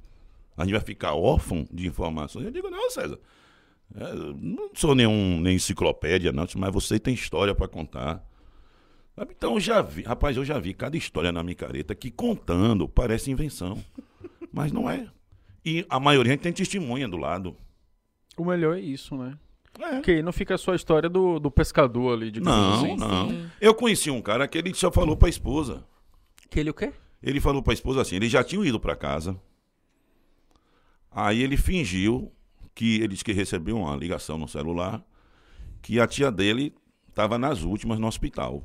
[0.56, 2.45] A gente vai ficar órfão de informações.
[2.45, 3.19] Eu digo, não, César,
[3.95, 8.23] eu não sou nenhum, nem enciclopédia, não, mas você tem história para contar.
[9.15, 9.34] Sabe?
[9.35, 13.31] Então eu já vi, rapaz, eu já vi cada história na micareta que contando parece
[13.31, 13.84] invenção,
[14.53, 15.07] mas não é.
[15.65, 17.55] E a maioria tem testemunha do lado.
[18.38, 19.38] O melhor é isso, né?
[19.80, 19.95] É.
[19.95, 22.95] Porque aí não fica só a história do, do pescador ali, de Não, assim.
[22.95, 23.30] não.
[23.30, 23.49] sim.
[23.59, 25.84] Eu conheci um cara que ele só falou pra esposa.
[26.49, 26.93] Que ele o quê?
[27.22, 29.39] Ele falou pra esposa assim, eles já tinham ido pra casa.
[31.11, 32.31] Aí ele fingiu
[32.77, 35.03] que ele disse que recebeu uma ligação no celular
[35.81, 36.75] que a tia dele
[37.09, 38.61] estava nas últimas no hospital.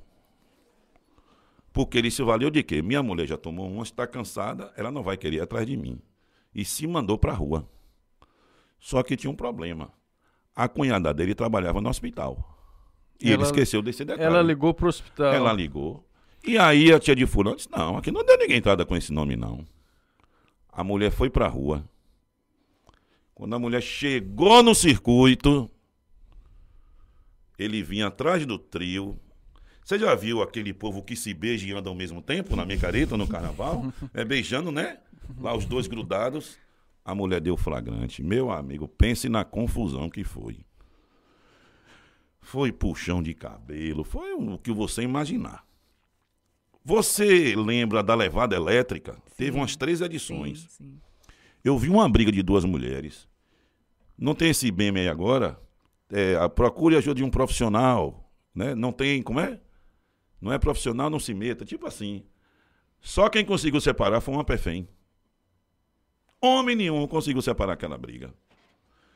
[1.72, 2.82] Porque ele se valeu de quê?
[2.82, 5.98] Minha mulher já tomou uma, está cansada, ela não vai querer ir atrás de mim.
[6.54, 7.66] E se mandou pra rua.
[8.78, 9.90] Só que tinha um problema.
[10.54, 12.36] A cunhada dele trabalhava no hospital.
[13.18, 14.22] E ele Ela- esqueceu desse detalhe.
[14.26, 15.32] Ela ligou pro hospital.
[15.32, 16.06] Ela ligou.
[16.46, 19.10] E aí a tia de fulano disse, não, aqui não deu ninguém entrada com esse
[19.10, 19.64] nome, não.
[20.70, 21.88] A mulher foi pra rua.
[23.34, 25.70] Quando a mulher chegou no circuito,
[27.58, 29.18] ele vinha atrás do trio.
[29.84, 33.16] Você já viu aquele povo que se beija e anda ao mesmo tempo na micareta,
[33.16, 33.92] no carnaval?
[34.14, 34.98] É beijando, né?
[35.40, 36.58] Lá os dois grudados.
[37.04, 38.22] A mulher deu flagrante.
[38.22, 40.64] Meu amigo, pense na confusão que foi.
[42.40, 45.64] Foi puxão de cabelo, foi o que você imaginar.
[46.84, 49.16] Você lembra da levada elétrica?
[49.36, 50.62] Teve umas três edições.
[50.62, 51.00] Sim, sim.
[51.64, 53.28] Eu vi uma briga de duas mulheres.
[54.18, 55.58] Não tem esse meme aí agora?
[56.10, 58.30] É, a procure ajuda de um profissional.
[58.54, 58.74] Né?
[58.74, 59.60] Não tem, como é?
[60.40, 61.64] Não é profissional, não se meta.
[61.64, 62.24] Tipo assim.
[63.00, 64.88] Só quem conseguiu separar foi uma perfém.
[66.40, 68.34] Homem nenhum conseguiu separar aquela briga.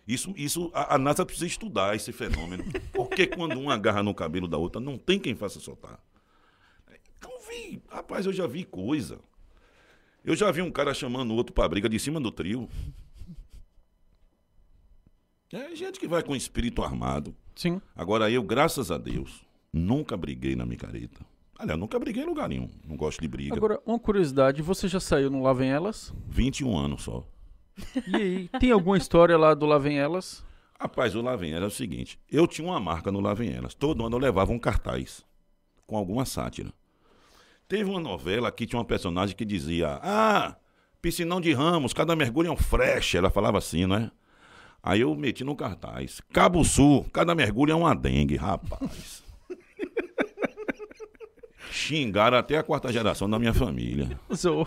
[0.06, 2.64] Isso, isso a, a NASA precisa estudar esse fenômeno.
[2.92, 6.00] Porque quando uma agarra no cabelo da outra, não tem quem faça soltar.
[7.18, 9.18] Então vi, rapaz, eu já vi coisa.
[10.26, 12.68] Eu já vi um cara chamando o outro pra briga de cima do trio.
[15.52, 17.32] É gente que vai com espírito armado.
[17.54, 17.80] Sim.
[17.94, 21.24] Agora eu, graças a Deus, nunca briguei na micareta.
[21.56, 22.68] Aliás, nunca briguei em lugar nenhum.
[22.84, 23.54] Não gosto de briga.
[23.54, 26.12] Agora, uma curiosidade, você já saiu no Lavem Elas?
[26.28, 27.24] 21 anos só.
[28.08, 30.44] E aí, tem alguma história lá do Lavem Elas?
[30.78, 33.74] Rapaz, o Lavem era o seguinte: eu tinha uma marca no Lavem Elas.
[33.74, 35.24] Todo ano eu levava um cartaz
[35.86, 36.72] com alguma sátira.
[37.68, 40.56] Teve uma novela que tinha uma personagem que dizia: Ah,
[41.02, 43.16] piscinão de ramos, cada mergulho é um fresh.
[43.16, 44.10] Ela falava assim, né?
[44.82, 49.24] Aí eu meti no cartaz: Cabo Sul, cada mergulho é uma dengue, rapaz.
[51.70, 54.18] Xingaram até a quarta geração da minha família.
[54.32, 54.66] Zoa.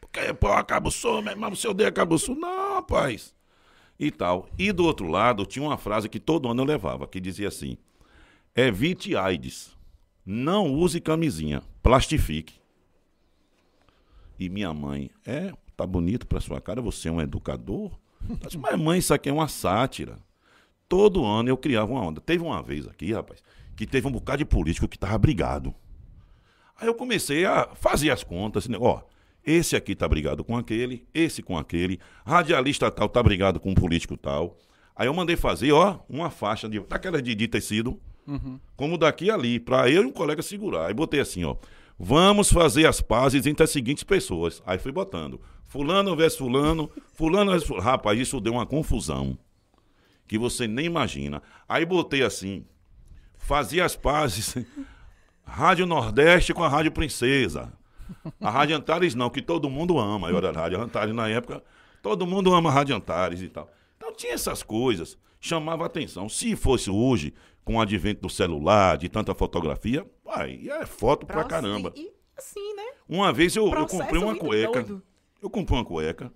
[0.00, 2.36] Porque, pô, Cabo Sul, meu irmão, você odeia Cabo Sul?
[2.36, 3.34] Não, rapaz.
[3.98, 4.48] E tal.
[4.56, 7.76] E do outro lado, tinha uma frase que todo ano eu levava, que dizia assim:
[8.54, 9.76] Evite AIDS.
[10.24, 11.62] Não use camisinha.
[11.82, 12.54] Plastifique.
[14.38, 17.90] E minha mãe, é, tá bonito pra sua cara, você é um educador?
[18.42, 20.18] Disse, Mas mãe, isso aqui é uma sátira.
[20.88, 22.20] Todo ano eu criava uma onda.
[22.20, 23.42] Teve uma vez aqui, rapaz,
[23.76, 25.74] que teve um bocado de político que tava brigado.
[26.80, 28.78] Aí eu comecei a fazer as contas, né?
[28.80, 29.02] ó,
[29.44, 33.74] esse aqui tá brigado com aquele, esse com aquele, radialista tal tá brigado com um
[33.74, 34.58] político tal.
[34.96, 38.00] Aí eu mandei fazer, ó, uma faixa de daquela de, de tecido,
[38.76, 40.86] como daqui ali, pra eu e um colega segurar.
[40.86, 41.56] Aí botei assim, ó,
[41.98, 44.62] vamos fazer as pazes entre as seguintes pessoas.
[44.66, 47.84] Aí fui botando, fulano versus fulano, fulano versus fulano.
[47.84, 49.38] Rapaz, isso deu uma confusão
[50.26, 51.42] que você nem imagina.
[51.68, 52.64] Aí botei assim,
[53.36, 54.56] fazia as pazes
[55.44, 57.72] Rádio Nordeste com a Rádio Princesa.
[58.40, 60.30] A Rádio Antares não, que todo mundo ama.
[60.30, 61.62] Eu era Rádio Antares na época,
[62.00, 63.70] todo mundo ama a Rádio Antares e tal.
[63.96, 66.28] Então tinha essas coisas, chamava atenção.
[66.28, 67.32] Se fosse hoje,
[67.64, 71.92] com o advento do celular, de tanta fotografia, aí é foto pra caramba.
[71.96, 72.92] E assim, né?
[73.08, 74.82] Uma vez eu, eu comprei uma cueca.
[74.82, 75.02] doido.
[75.42, 76.30] Eu comprei uma cueca,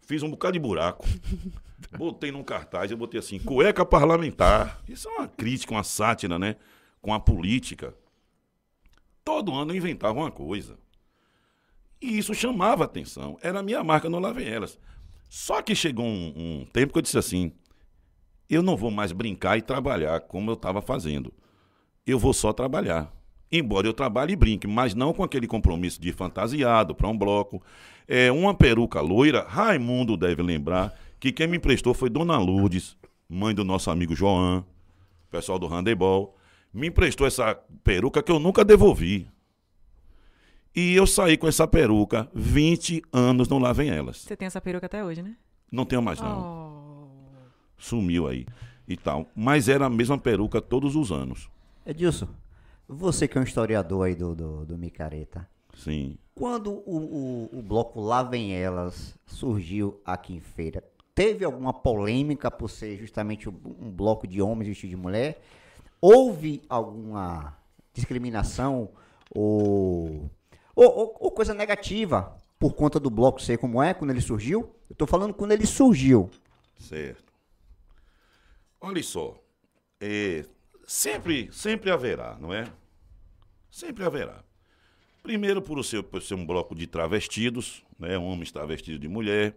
[0.00, 1.04] fiz um bocado de buraco,
[1.98, 4.80] botei num cartaz, eu botei assim, cueca parlamentar.
[4.88, 6.56] Isso é uma crítica, uma sátira, né?
[7.02, 7.92] Com a política.
[9.24, 10.78] Todo ano eu inventava uma coisa.
[12.00, 13.38] E isso chamava atenção.
[13.42, 14.78] Era a minha marca no Lavem Elas.
[15.28, 17.52] Só que chegou um, um tempo que eu disse assim:
[18.48, 21.32] eu não vou mais brincar e trabalhar como eu estava fazendo.
[22.06, 23.12] Eu vou só trabalhar.
[23.50, 27.62] Embora eu trabalhe e brinque, mas não com aquele compromisso de fantasiado para um bloco.
[28.06, 32.96] É, uma peruca loira, Raimundo deve lembrar que quem me emprestou foi Dona Lourdes,
[33.28, 34.64] mãe do nosso amigo João,
[35.30, 36.36] pessoal do handebol.
[36.72, 37.54] Me emprestou essa
[37.84, 39.28] peruca que eu nunca devolvi.
[40.74, 44.16] E eu saí com essa peruca 20 anos não lá vem elas.
[44.18, 45.36] Você tem essa peruca até hoje, né?
[45.70, 46.62] Não tenho mais não.
[46.62, 46.63] Oh.
[47.78, 48.46] Sumiu aí
[48.86, 49.26] e tal.
[49.34, 51.48] Mas era a mesma peruca todos os anos.
[51.86, 52.28] Edilson,
[52.88, 56.16] você que é um historiador aí do, do, do Micareta, Sim.
[56.34, 60.82] quando o, o, o bloco Lá Vem Elas surgiu aqui em Feira,
[61.14, 65.42] teve alguma polêmica por ser justamente um, bloco de homens vestidos de mulher?
[66.00, 67.56] Houve alguma
[67.92, 68.90] discriminação
[69.34, 70.30] ou,
[70.74, 74.70] ou, ou- ou coisa negativa por conta do bloco ser como é quando ele surgiu?
[74.88, 76.30] Eu tô falando quando ele surgiu.
[76.78, 77.23] Certo.
[78.84, 79.42] Olha só.
[79.98, 80.44] é,
[80.86, 82.70] sempre, sempre haverá, não é?
[83.70, 84.44] Sempre haverá.
[85.22, 88.18] Primeiro por ser, por ser um bloco de travestidos, né?
[88.18, 89.56] Homens travestidos de mulher.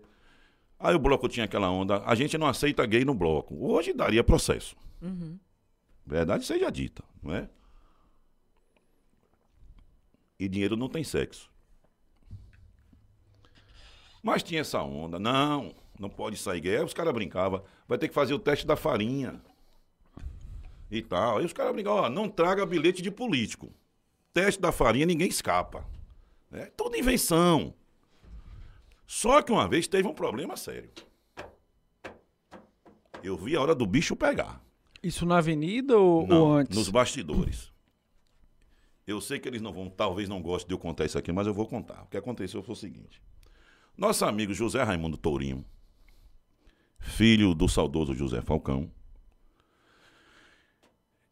[0.80, 3.54] Aí o bloco tinha aquela onda, a gente não aceita gay no bloco.
[3.70, 4.78] Hoje daria processo.
[6.06, 7.50] Verdade seja dita, não é?
[10.40, 11.52] E dinheiro não tem sexo.
[14.24, 15.20] Mas tinha essa onda.
[15.20, 16.78] Não, não pode sair gay.
[16.78, 17.64] Aí os caras brincavam.
[17.88, 19.42] Vai ter que fazer o teste da farinha.
[20.90, 21.38] E tal.
[21.40, 23.70] Aí os caras brincavam, ó, não traga bilhete de político.
[24.34, 25.86] Teste da farinha, ninguém escapa.
[26.52, 27.74] É tudo invenção.
[29.06, 30.90] Só que uma vez teve um problema sério.
[33.24, 34.62] Eu vi a hora do bicho pegar.
[35.02, 36.78] Isso na avenida ou, Não, ou antes?
[36.78, 37.72] nos bastidores.
[39.06, 41.48] Eu sei que eles não vão, talvez não gostem de eu contar isso aqui, mas
[41.48, 42.04] eu vou contar.
[42.04, 43.22] O que aconteceu foi o seguinte.
[43.98, 45.64] Nosso amigo José Raimundo Tourinho,
[47.00, 48.92] filho do saudoso José Falcão,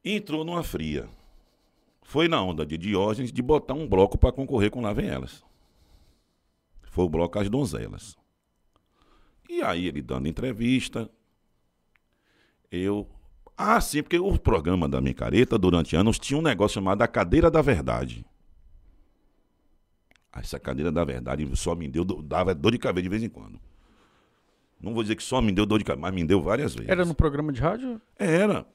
[0.03, 1.09] entrou numa fria.
[2.01, 5.43] Foi na onda de Diógenes de botar um bloco para concorrer com Lá Vem Elas.
[6.83, 8.15] Foi o bloco As Donzelas.
[9.49, 11.09] E aí ele dando entrevista,
[12.71, 13.07] eu
[13.57, 17.49] ah, sim, porque o programa da Micareta, durante anos, tinha um negócio chamado a Cadeira
[17.49, 18.25] da Verdade.
[20.35, 23.57] Essa cadeira da verdade só me deu, dava dor de cabeça de vez em quando.
[24.81, 26.89] Não vou dizer que só me deu dor de cabeça, mas me deu várias vezes.
[26.89, 27.99] Era no programa de rádio?
[28.17, 28.65] Era.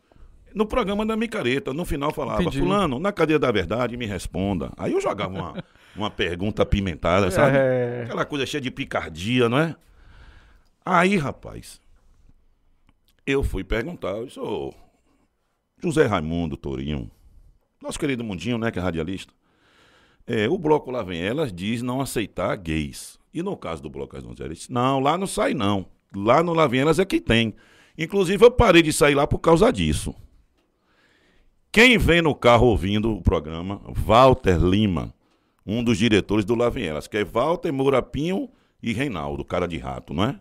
[0.55, 2.59] No programa da Micareta, no final falava, Entendi.
[2.59, 4.73] fulano, na cadeira da verdade, me responda.
[4.77, 5.65] Aí eu jogava uma,
[5.95, 7.57] uma pergunta apimentada, sabe?
[7.57, 8.03] É.
[8.05, 9.77] Aquela coisa cheia de picardia, não é?
[10.85, 11.81] Aí, rapaz,
[13.25, 14.75] eu fui perguntar, eu sou
[15.81, 17.09] José Raimundo Tourinho,
[17.81, 19.33] nosso querido Mundinho, né, que é radialista.
[20.27, 23.20] É, o bloco Lá Vem Elas diz não aceitar gays.
[23.33, 25.87] E no caso do bloco As Donzelas, disse, não, lá não sai não.
[26.15, 27.55] Lá no Elas é que tem.
[27.97, 30.15] Inclusive eu parei de sair lá por causa disso.
[31.73, 35.15] Quem vem no carro ouvindo o programa, Walter Lima,
[35.65, 38.49] um dos diretores do Elas, que é Walter Mourapinho
[38.83, 40.39] e Reinaldo, cara de rato, não é?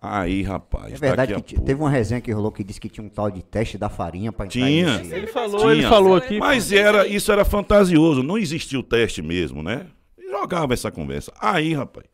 [0.00, 2.90] Aí, rapaz, É verdade daqui a que teve uma resenha que rolou que disse que
[2.90, 5.00] tinha um tal de teste da farinha pra entrar Tinha.
[5.00, 5.72] Ele falou, Tinha.
[5.72, 6.38] ele falou aqui.
[6.38, 9.86] Mas era, isso era fantasioso, não existia o teste mesmo, né?
[10.44, 11.32] Jogava essa conversa.
[11.40, 12.06] Aí, rapaz,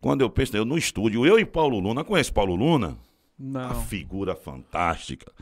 [0.00, 2.98] quando eu penso, eu no estúdio, eu e Paulo Luna, conhece Paulo Luna?
[3.38, 3.84] Não.
[3.86, 5.32] figura fantástica.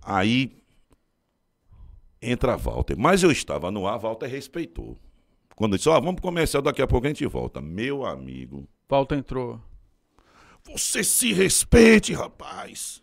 [0.00, 0.60] Aí
[2.20, 2.96] entra a Walter.
[2.98, 4.98] Mas eu estava no ar, Walter respeitou.
[5.54, 7.60] Quando disse, ó, vamos pro comercial, daqui a pouco a gente volta.
[7.60, 9.60] Meu amigo, Pauta entrou.
[10.64, 13.00] você se respeite, rapaz.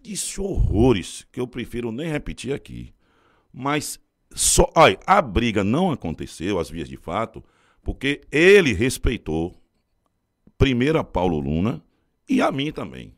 [0.00, 2.94] Disse horrores que eu prefiro nem repetir aqui.
[3.52, 4.00] Mas
[4.36, 7.42] só, olha, a briga não aconteceu às vias de fato,
[7.82, 9.58] porque ele respeitou
[10.58, 11.82] primeiro a Paulo Luna
[12.28, 13.14] e a mim também.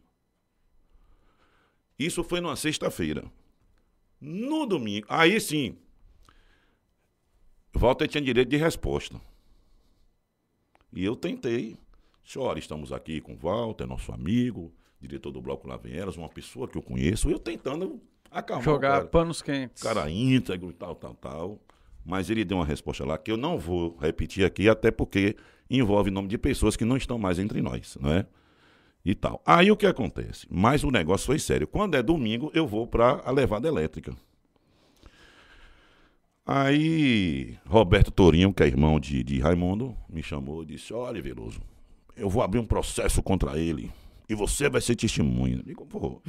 [1.99, 3.25] Isso foi numa sexta-feira.
[4.21, 5.77] No domingo, aí sim,
[7.75, 9.21] Walter tinha direito de resposta.
[10.93, 11.77] E eu tentei.
[12.37, 16.83] Olha, estamos aqui com Walter, nosso amigo, diretor do Bloco Elas, uma pessoa que eu
[16.83, 19.05] conheço, eu tentando acalmar Jogar cara.
[19.07, 19.83] panos quentes.
[19.83, 21.59] cara íntegro tal, tal, tal.
[22.05, 25.37] Mas ele deu uma resposta lá que eu não vou repetir aqui, até porque
[25.69, 28.27] envolve nome de pessoas que não estão mais entre nós, não é?
[29.05, 29.43] E tal.
[29.45, 30.47] Aí o que acontece?
[30.51, 31.67] Mas o negócio foi sério.
[31.67, 34.15] Quando é domingo, eu vou para a levada elétrica.
[36.47, 41.61] Aí Roberto Tourinho, que é irmão de, de Raimundo, me chamou e disse: Olha, Veloso,
[42.17, 43.93] eu vou abrir um processo contra ele.
[44.29, 45.57] E você vai ser testemunha.
[45.57, 46.21] Eu digo, pô,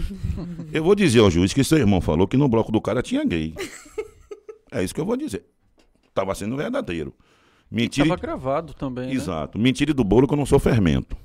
[0.71, 3.23] eu vou dizer ao juiz que seu irmão falou que no bloco do cara tinha
[3.25, 3.53] gay.
[4.71, 5.43] É isso que eu vou dizer.
[6.13, 7.11] Tava sendo verdadeiro.
[7.71, 8.07] Mentira.
[8.07, 9.13] Tava gravado também, né?
[9.13, 9.57] Exato.
[9.57, 11.17] Mentira do bolo que eu não sou fermento.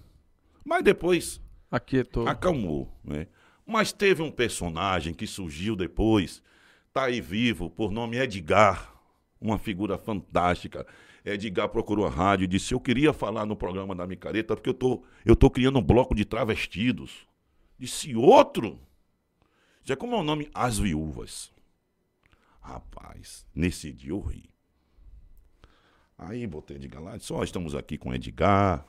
[0.64, 1.40] Mas depois
[1.70, 2.26] Aquietou.
[2.26, 3.26] acalmou, né?
[3.66, 6.42] Mas teve um personagem que surgiu depois,
[6.90, 8.94] tá aí vivo, por nome Edgar,
[9.38, 10.86] uma figura fantástica.
[11.24, 14.74] Edgar procurou a rádio e disse: Eu queria falar no programa da Micareta, porque eu
[14.74, 17.26] tô, eu tô criando um bloco de travestidos.
[17.78, 18.78] Disse: Outro?
[19.82, 20.50] Já como é o nome?
[20.54, 21.52] As Viúvas.
[22.60, 24.48] Rapaz, nesse dia eu ri.
[26.16, 28.86] Aí botei Edgar lá, disse, ó, estamos aqui com Edgar,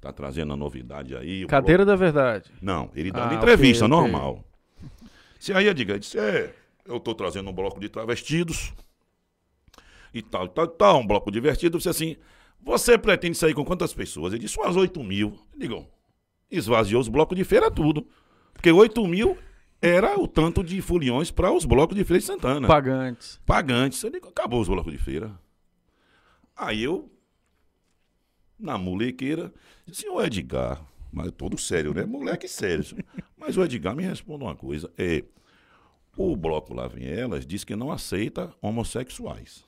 [0.00, 1.46] tá trazendo a novidade aí.
[1.46, 2.50] Cadeira da verdade.
[2.60, 4.10] não, ele dando Ah, entrevista, ok, ok.
[4.10, 4.44] normal.
[5.38, 6.54] Se aí digo, disse, é,
[6.84, 8.74] eu tô trazendo um bloco de travestidos
[10.12, 11.76] e tal, e tal, e tal, um bloco divertido.
[11.76, 12.16] Eu disse assim,
[12.60, 14.32] você pretende sair com quantas pessoas?
[14.32, 15.38] Ele disse, umas 8 mil.
[15.52, 15.86] Eu digo,
[16.50, 18.06] esvaziou os blocos de feira tudo.
[18.52, 19.38] Porque 8 mil
[19.80, 22.68] era o tanto de foliões para os blocos de feira de Santana.
[22.68, 23.40] Pagantes.
[23.46, 24.02] Pagantes.
[24.02, 25.38] Eu digo, acabou os blocos de feira.
[26.54, 27.10] Aí eu,
[28.58, 29.52] na molequeira,
[29.86, 32.04] disse, ô Edgar, mas todo sério, né?
[32.04, 32.84] Moleque sério.
[33.36, 34.92] Mas o Edgar me responde uma coisa.
[34.98, 35.24] É,
[36.16, 39.64] o bloco Lá Vem Elas diz que não aceita homossexuais.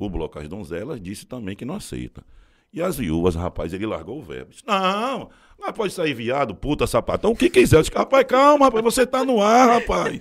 [0.00, 2.24] O bloco As Donzelas disse também que não aceita.
[2.72, 4.50] E as viúvas, rapaz, ele largou o verbo.
[4.50, 5.28] Disse, não,
[5.58, 7.76] mas pode sair viado, puta, sapatão, o que quiser.
[7.76, 10.18] Eu disse, rapaz, calma, rapaz, você tá no ar, rapaz.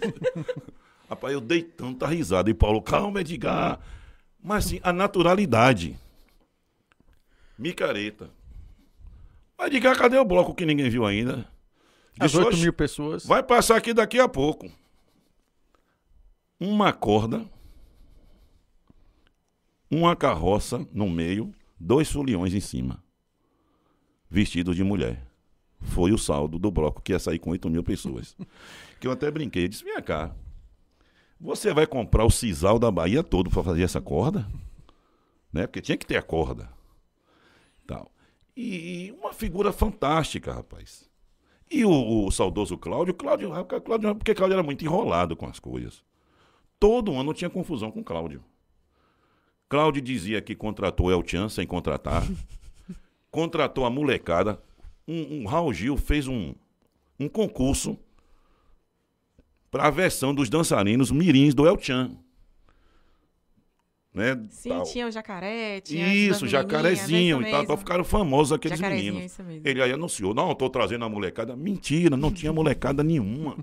[1.08, 2.50] rapaz, eu dei tanta risada.
[2.50, 3.80] E Paulo, calma, Edgar.
[4.44, 5.98] Mas assim, a naturalidade.
[7.58, 8.30] Micareta.
[9.58, 11.48] Mas Edgar, cadê o bloco que ninguém viu ainda?
[12.20, 13.26] As Disse, 8 "Oxe, mil pessoas.
[13.26, 14.70] Vai passar aqui daqui a pouco.
[16.60, 17.46] Uma corda,
[19.90, 23.04] uma carroça no meio, dois foliões em cima.
[24.30, 25.26] Vestidos de mulher.
[25.82, 28.36] Foi o saldo do bloco que ia sair com 8 mil pessoas.
[29.00, 29.68] que eu até brinquei.
[29.68, 30.36] Disse: Vem cá.
[31.40, 34.46] Você vai comprar o sisal da Bahia todo para fazer essa corda?
[35.54, 35.66] Né?
[35.66, 36.70] Porque tinha que ter a corda.
[37.88, 38.12] Tal.
[38.56, 41.10] E, uma figura fantástica, rapaz.
[41.72, 46.04] E o, o saudoso Cláudio, Cláudio, Cláudio, porque Cláudio era muito enrolado com as coisas.
[46.78, 48.44] Todo ano tinha confusão com Cláudio.
[49.70, 52.24] Cláudio dizia que contratou El Chan sem contratar.
[53.30, 54.60] contratou a molecada.
[55.08, 56.56] Um, um Raul Gil fez um,
[57.20, 57.98] um concurso
[59.70, 62.18] para a versão dos dançarinos mirins do El Chan.
[64.12, 64.84] Né, Sim, tal.
[64.86, 67.78] tinha o jacaré, tinha Isso, menininhas, jacarezinho isso e tal.
[67.78, 69.38] Ficaram famosos aqueles meninos.
[69.64, 71.56] Ele aí anunciou, não, tô trazendo a molecada.
[71.56, 73.56] Mentira, não tinha molecada nenhuma.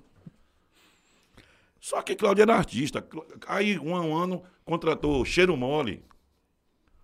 [1.81, 3.07] Só que Cláudio era artista.
[3.47, 6.05] Aí, um, um ano, contratou Cheiro Mole.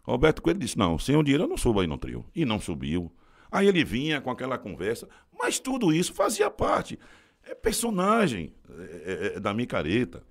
[0.03, 2.25] Roberto Coelho disse, não, sem o dinheiro eu não subo aí no trio.
[2.35, 3.13] E não subiu.
[3.51, 5.09] Aí ele vinha com aquela conversa.
[5.39, 6.99] Mas tudo isso fazia parte.
[7.45, 10.25] É personagem é, é, é, da micareta.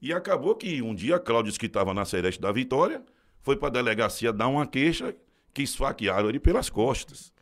[0.00, 3.02] E acabou que um dia Cláudio disse que estava na Celeste da Vitória,
[3.40, 5.14] foi para a delegacia dar uma queixa
[5.52, 7.32] que esfaquearam ele pelas costas.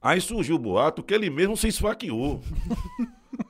[0.00, 2.40] Aí surgiu o boato que ele mesmo se esfaqueou.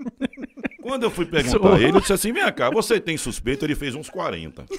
[0.88, 1.74] Quando eu fui perguntar Sou.
[1.74, 3.62] a ele, eu disse assim: vem cá, você tem suspeito?
[3.64, 4.64] Ele fez uns 40.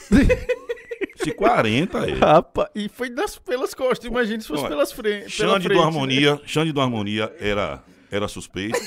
[1.15, 2.13] Se 40 é.
[2.13, 5.77] Rapaz, e foi das, pelas costas, imagina se fosse Olha, pelas frente, Xande frente.
[5.77, 8.79] do Harmonia, Xande do Harmonia era, era suspeito,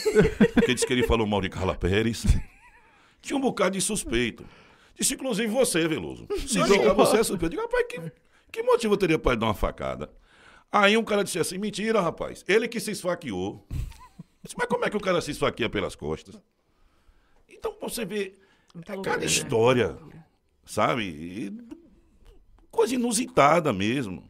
[0.54, 2.24] porque disse que ele falou mal de Carla Pérez.
[3.20, 4.44] Tinha um bocado de suspeito.
[4.98, 6.26] Disse, inclusive, você, Veloso.
[6.46, 7.44] Se ligar, você é suspeito.
[7.44, 8.12] Eu digo, rapaz, que,
[8.50, 10.10] que motivo teria para ele dar uma facada?
[10.72, 12.44] Aí um cara disse assim, mentira, rapaz.
[12.48, 13.66] Ele que se esfaqueou.
[14.42, 16.36] Disse, mas como é que o cara se esfaqueia pelas costas?
[17.62, 18.34] Então, você vê
[18.74, 19.30] Muita é loucura, cada né?
[19.30, 19.96] história,
[20.66, 21.04] sabe?
[21.04, 21.52] E
[22.72, 24.24] coisa inusitada mesmo.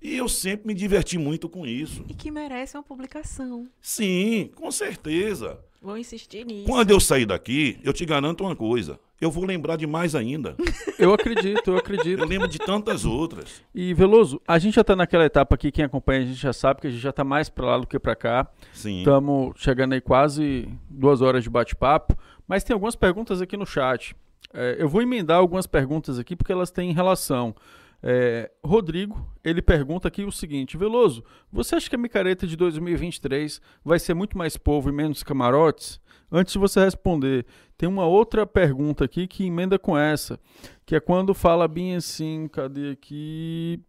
[0.00, 2.04] E eu sempre me diverti muito com isso.
[2.08, 3.68] E que merece uma publicação.
[3.82, 5.58] Sim, com certeza.
[5.82, 6.66] Vou insistir nisso.
[6.66, 8.98] Quando eu sair daqui, eu te garanto uma coisa.
[9.20, 10.56] Eu vou lembrar de mais ainda.
[10.98, 12.20] Eu acredito, eu acredito.
[12.20, 13.62] Eu lembro de tantas outras.
[13.72, 16.80] E Veloso, a gente já tá naquela etapa aqui, quem acompanha a gente já sabe
[16.80, 18.48] que a gente já tá mais pra lá do que pra cá.
[18.72, 18.98] Sim.
[18.98, 22.16] Estamos chegando aí quase duas horas de bate-papo,
[22.48, 24.16] mas tem algumas perguntas aqui no chat.
[24.52, 27.54] É, eu vou emendar algumas perguntas aqui porque elas têm relação.
[28.02, 31.22] É, Rodrigo, ele pergunta aqui o seguinte: Veloso,
[31.52, 36.00] você acha que a micareta de 2023 vai ser muito mais povo e menos camarotes?
[36.30, 37.46] Antes de você responder,
[37.76, 40.38] tem uma outra pergunta aqui que emenda com essa,
[40.84, 43.82] que é quando fala bem assim, cadê aqui?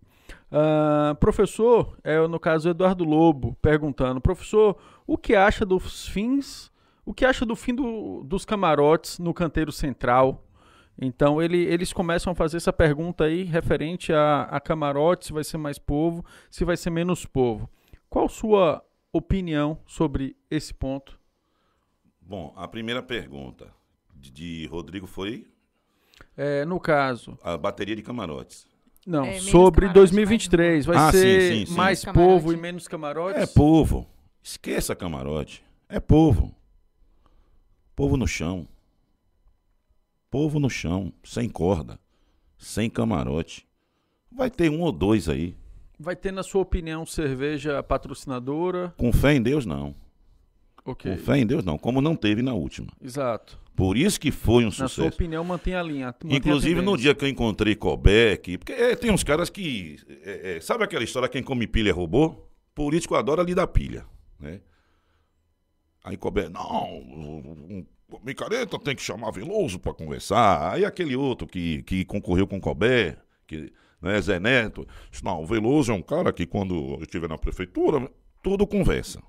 [0.52, 6.69] Ah, professor, é no caso Eduardo Lobo, perguntando, professor, o que acha dos fins,
[7.10, 10.46] o que acha do fim do- dos camarotes no canteiro central?
[11.02, 15.44] Então ele- eles começam a fazer essa pergunta aí referente a, a camarote, se vai
[15.44, 17.70] ser mais povo, se vai ser menos povo.
[18.10, 21.18] Qual sua opinião sobre esse ponto?
[22.22, 23.68] Bom, a primeira pergunta
[24.16, 25.48] de, de Rodrigo foi
[26.38, 28.68] É, no caso, a bateria de camarotes.
[29.08, 31.74] não, É, sobre camarote, 2023, vai Ah, sim, ser sim, sim.
[31.76, 32.34] mais Menos camarote.
[32.44, 33.42] povo e menos camarotes?
[33.42, 34.06] É povo.
[34.44, 35.64] Esqueça camarote.
[35.88, 36.54] É povo.
[38.00, 38.66] Povo no chão.
[40.32, 42.00] Povo no chão, sem corda,
[42.58, 43.68] sem camarote.
[44.32, 45.54] Vai ter um ou dois aí.
[46.00, 48.94] Vai ter, na sua opinião, cerveja patrocinadora?
[48.98, 49.94] Com fé em Deus, não.
[50.86, 51.78] Ok, Com fé em Deus, não.
[51.78, 52.88] Como não teve na última.
[53.02, 53.60] exato.
[53.76, 55.16] Por isso que foi um Na sua sucesso.
[55.16, 56.06] opinião, mantém a linha.
[56.08, 57.02] mantém a Inclusive, no tendência.
[57.02, 57.78] dia que eu encontrei
[58.32, 59.98] aqui, porque é, tem uns caras que.
[60.24, 62.48] é, é, sabe aquela história, quem come pilha é robô?
[62.74, 64.06] Político adora lhe dar pilha.
[64.40, 64.62] Né?
[66.04, 67.86] Aí Colbert, não, um,
[68.24, 70.74] Micareta tem que chamar Veloso para conversar.
[70.74, 73.72] Aí aquele outro que, que concorreu com Colbert, que,
[74.02, 77.38] né, Zé Neto, disse, não, o Veloso é um cara que quando eu estiver na
[77.38, 78.10] prefeitura,
[78.42, 79.22] tudo conversa.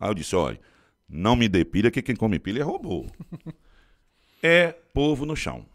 [0.00, 0.58] Aí eu disse, olha,
[1.08, 3.06] não me dê pilha, que quem come pilha é robô.
[4.42, 5.66] é povo no chão.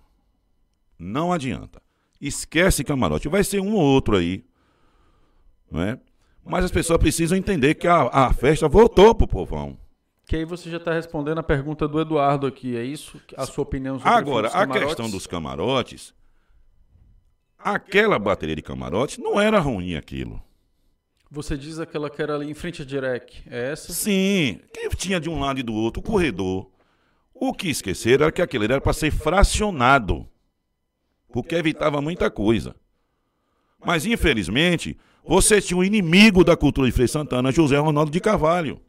[0.97, 1.81] Não adianta.
[2.19, 3.29] Esquece camarote.
[3.29, 4.43] Vai ser um ou outro aí.
[5.71, 5.99] Não é?
[6.43, 9.77] Mas as pessoas precisam entender que a, a festa voltou pro povão.
[10.29, 13.19] Que aí você já está respondendo a pergunta do Eduardo aqui, é isso?
[13.35, 16.13] A sua opinião sobre Agora, a questão dos camarotes,
[17.57, 20.39] aquela bateria de camarotes não era ruim aquilo.
[21.31, 23.91] Você diz aquela que era ali em frente à Direc, é essa?
[23.91, 26.69] Sim, que tinha de um lado e do outro o corredor.
[27.33, 30.29] O que esqueceram era que aquele era para ser fracionado,
[31.33, 32.75] porque evitava muita coisa.
[33.83, 34.95] Mas, infelizmente,
[35.25, 38.79] você tinha um inimigo da cultura de Frei Santana, José Ronaldo de Carvalho,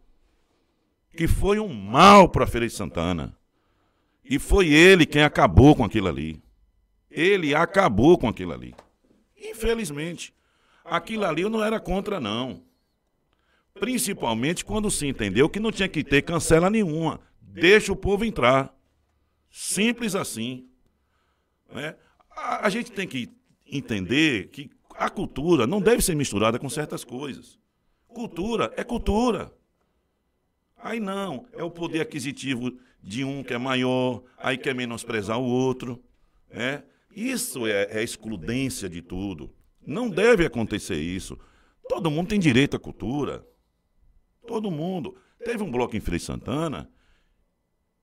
[1.16, 3.36] que foi um mal para Feira de Santana.
[4.24, 6.42] E foi ele quem acabou com aquilo ali.
[7.10, 8.74] Ele acabou com aquilo ali.
[9.36, 10.32] Infelizmente.
[10.84, 12.62] Aquilo ali eu não era contra, não.
[13.74, 17.20] Principalmente quando se entendeu que não tinha que ter cancela nenhuma.
[17.40, 18.74] Deixa o povo entrar.
[19.50, 20.68] Simples assim.
[21.72, 21.96] né?
[22.30, 23.28] A, a gente tem que
[23.66, 27.58] entender que a cultura não deve ser misturada com certas coisas.
[28.06, 29.52] Cultura é cultura.
[30.82, 35.44] Aí não, é o poder aquisitivo de um que é maior, aí quer menosprezar o
[35.44, 36.02] outro.
[36.50, 36.82] É?
[37.14, 39.52] Isso é, é excludência de tudo.
[39.86, 41.38] Não deve acontecer isso.
[41.88, 43.46] Todo mundo tem direito à cultura.
[44.46, 45.16] Todo mundo.
[45.44, 46.90] Teve um bloco em Frei Santana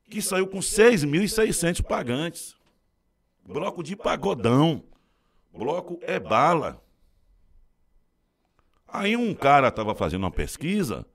[0.10, 2.56] que saiu com 6.600 pagantes.
[3.46, 4.84] Bloco de pagodão.
[5.54, 6.84] Bloco é bala.
[8.88, 11.06] Aí um cara estava fazendo uma pesquisa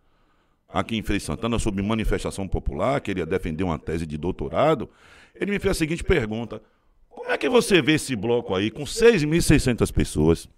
[0.72, 4.88] aqui em Frei Santana sobre manifestação popular, queria defender uma tese de doutorado.
[5.34, 6.62] Ele me fez a seguinte pergunta:
[7.08, 10.48] Como é que você vê esse bloco aí com 6.600 pessoas?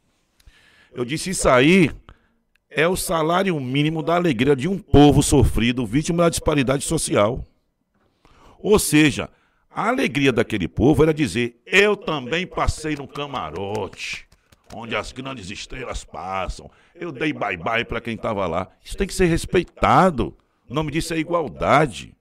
[0.94, 1.90] Eu disse: Isso aí
[2.70, 7.44] é o salário mínimo da alegria de um povo sofrido, vítima da disparidade social.
[8.58, 9.28] Ou seja,
[9.70, 14.26] a alegria daquele povo era dizer: Eu também passei no camarote,
[14.74, 16.70] onde as grandes estrelas passam.
[16.94, 18.68] Eu dei bye-bye para quem estava lá.
[18.84, 20.36] Isso tem que ser respeitado.
[20.68, 22.14] O nome disso é igualdade.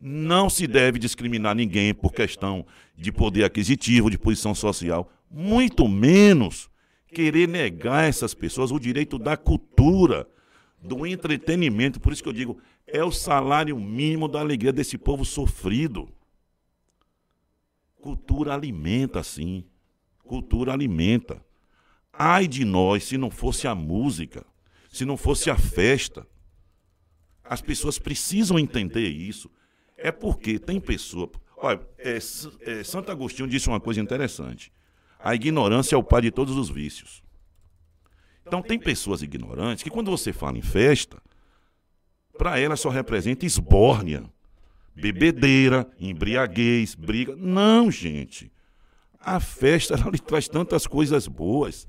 [0.00, 5.10] Não se deve discriminar ninguém por questão de poder aquisitivo, de posição social.
[5.30, 6.68] Muito menos
[7.12, 10.28] querer negar a essas pessoas o direito da cultura,
[10.82, 12.00] do entretenimento.
[12.00, 16.08] Por isso que eu digo, é o salário mínimo da alegria desse povo sofrido.
[18.00, 19.64] Cultura alimenta, sim.
[20.24, 21.44] Cultura alimenta.
[22.12, 24.44] Ai de nós se não fosse a música,
[24.90, 26.26] se não fosse a festa.
[27.44, 29.50] As pessoas precisam entender isso.
[29.96, 31.30] É porque tem pessoa.
[31.56, 34.72] Olha, é, é, Santo Agostinho disse uma coisa interessante.
[35.18, 37.22] A ignorância é o pai de todos os vícios.
[38.46, 41.22] Então, tem pessoas ignorantes que, quando você fala em festa,
[42.36, 44.24] para elas só representa esbórnia,
[44.94, 47.34] bebedeira, embriaguez, briga.
[47.36, 48.52] Não, gente.
[49.24, 51.88] A festa ela lhe traz tantas coisas boas.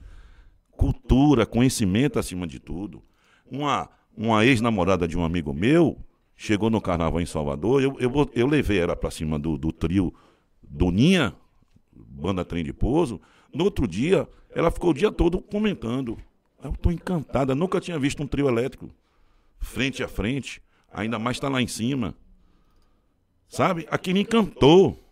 [0.71, 3.03] Cultura, conhecimento acima de tudo.
[3.49, 5.97] Uma, uma ex-namorada de um amigo meu
[6.35, 7.81] chegou no carnaval em Salvador.
[7.81, 10.13] Eu, eu, eu levei ela para cima do, do trio
[10.61, 11.33] Doninha,
[11.93, 13.21] banda Trem de Pouso.
[13.53, 16.17] No outro dia, ela ficou o dia todo comentando.
[16.63, 18.89] Eu estou encantada, nunca tinha visto um trio elétrico
[19.65, 22.15] frente a frente, ainda mais está lá em cima.
[23.47, 23.87] Sabe?
[23.89, 25.04] Aquilo encantou.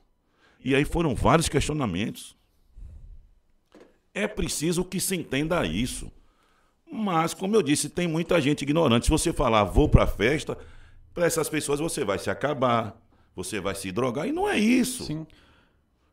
[0.63, 2.37] E aí foram vários questionamentos.
[4.13, 6.11] É preciso que se entenda isso.
[6.91, 9.05] Mas, como eu disse, tem muita gente ignorante.
[9.05, 10.57] Se você falar, vou para a festa,
[11.13, 12.95] para essas pessoas você vai se acabar,
[13.35, 15.05] você vai se drogar, e não é isso.
[15.05, 15.25] Sim.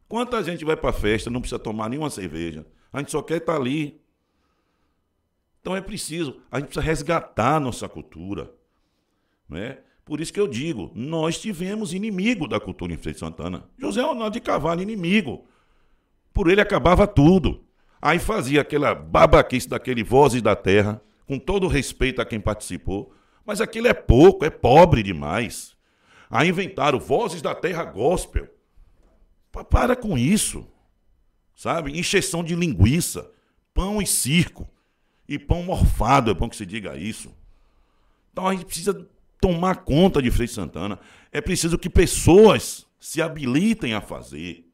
[0.09, 2.67] Quanta gente vai para a festa, não precisa tomar nenhuma cerveja.
[2.93, 4.01] A gente só quer estar ali.
[5.61, 8.51] Então é preciso, a gente precisa resgatar a nossa cultura.
[9.49, 9.79] Né?
[10.11, 13.71] Por isso que eu digo, nós tivemos inimigo da cultura em Frei Santana.
[13.79, 15.47] José Ronaldo de Carvalho, inimigo.
[16.33, 17.63] Por ele acabava tudo.
[18.03, 23.15] Aí fazia aquela babaquice daquele Vozes da Terra, com todo respeito a quem participou.
[23.47, 25.77] Mas aquilo é pouco, é pobre demais.
[26.29, 28.49] Aí inventaram Vozes da Terra Gospel.
[29.53, 30.67] Pa- Para com isso.
[31.55, 31.97] Sabe?
[31.97, 33.31] Encheção de linguiça,
[33.73, 34.69] pão e circo.
[35.29, 37.33] E pão morfado, é bom que se diga isso.
[38.33, 39.09] Então a gente precisa
[39.41, 40.99] tomar conta de Frei Santana.
[41.33, 44.67] É preciso que pessoas se habilitem a fazer.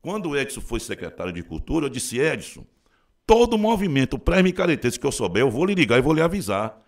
[0.00, 2.64] Quando o Edson foi secretário de Cultura, eu disse, Edson,
[3.26, 6.80] todo movimento pré-micaretense que eu souber, eu vou lhe ligar e vou lhe avisar.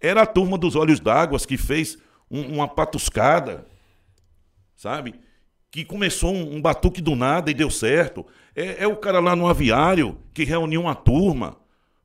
[0.00, 1.96] Era a turma dos Olhos d'Água que fez
[2.30, 3.66] um- uma patuscada,
[4.74, 5.14] sabe?
[5.70, 8.26] Que começou um, um batuque do nada e deu certo.
[8.54, 11.56] É, é o cara lá no aviário que reuniu uma turma.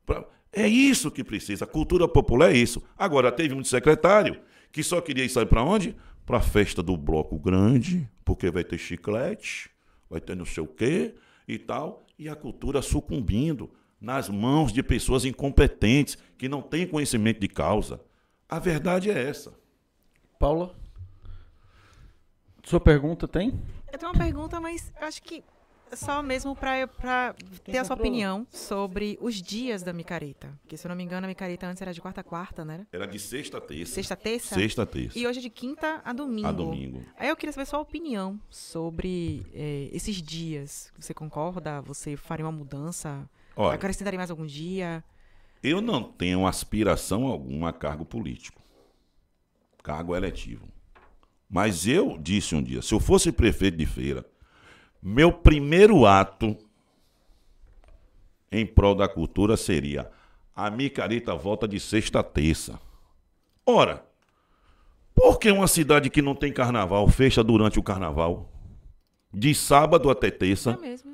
[0.06, 1.66] pra- É isso que precisa.
[1.66, 2.84] A cultura popular é isso.
[2.98, 4.42] Agora, teve um secretário
[4.72, 5.96] que só queria ir sair para onde?
[6.26, 9.70] Para a festa do bloco grande, porque vai ter chiclete,
[10.10, 11.16] vai ter não sei o quê
[11.48, 12.06] e tal.
[12.20, 18.02] E a cultura sucumbindo nas mãos de pessoas incompetentes que não têm conhecimento de causa.
[18.50, 19.54] A verdade é essa.
[20.38, 20.76] Paula?
[22.64, 23.60] Sua pergunta tem?
[23.92, 25.44] Eu tenho uma pergunta, mas acho que
[25.96, 30.58] só mesmo para ter a sua opinião sobre os dias da micareta.
[30.62, 32.86] Porque, se eu não me engano, a micareta antes era de quarta a quarta, né?
[32.92, 33.94] Era de sexta a terça.
[33.94, 34.56] Sexta a terça?
[34.56, 35.18] Sexta a terça.
[35.18, 36.48] E hoje é de quinta a domingo.
[36.48, 37.04] A domingo.
[37.18, 40.92] Aí eu queria saber sua opinião sobre eh, esses dias.
[41.00, 41.82] Você concorda?
[41.82, 43.30] Você faria uma mudança?
[43.56, 45.04] Olha, Acrescentaria mais algum dia?
[45.64, 48.62] eu não tenho aspiração alguma a cargo político.
[49.84, 50.68] Cargo eletivo.
[51.50, 54.26] Mas eu disse um dia, se eu fosse prefeito de feira,
[55.02, 56.58] meu primeiro ato
[58.52, 60.12] em prol da cultura seria
[60.56, 62.80] a micareta volta de sexta a terça.
[63.66, 64.06] Ora,
[65.16, 68.52] por que uma cidade que não tem carnaval fecha durante o carnaval?
[69.34, 70.72] De sábado até terça.
[70.72, 71.12] É mesmo.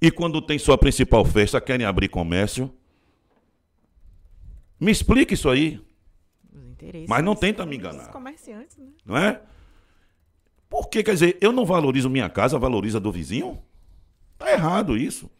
[0.00, 2.72] E quando tem sua principal festa, querem abrir comércio?
[4.78, 5.80] Me explique isso aí,
[6.52, 8.88] Os mas não tenta me enganar, comerciantes, né?
[9.06, 9.40] não é?
[10.74, 13.62] Por que, quer dizer, eu não valorizo minha casa, valoriza do vizinho?
[14.36, 15.30] Tá errado isso.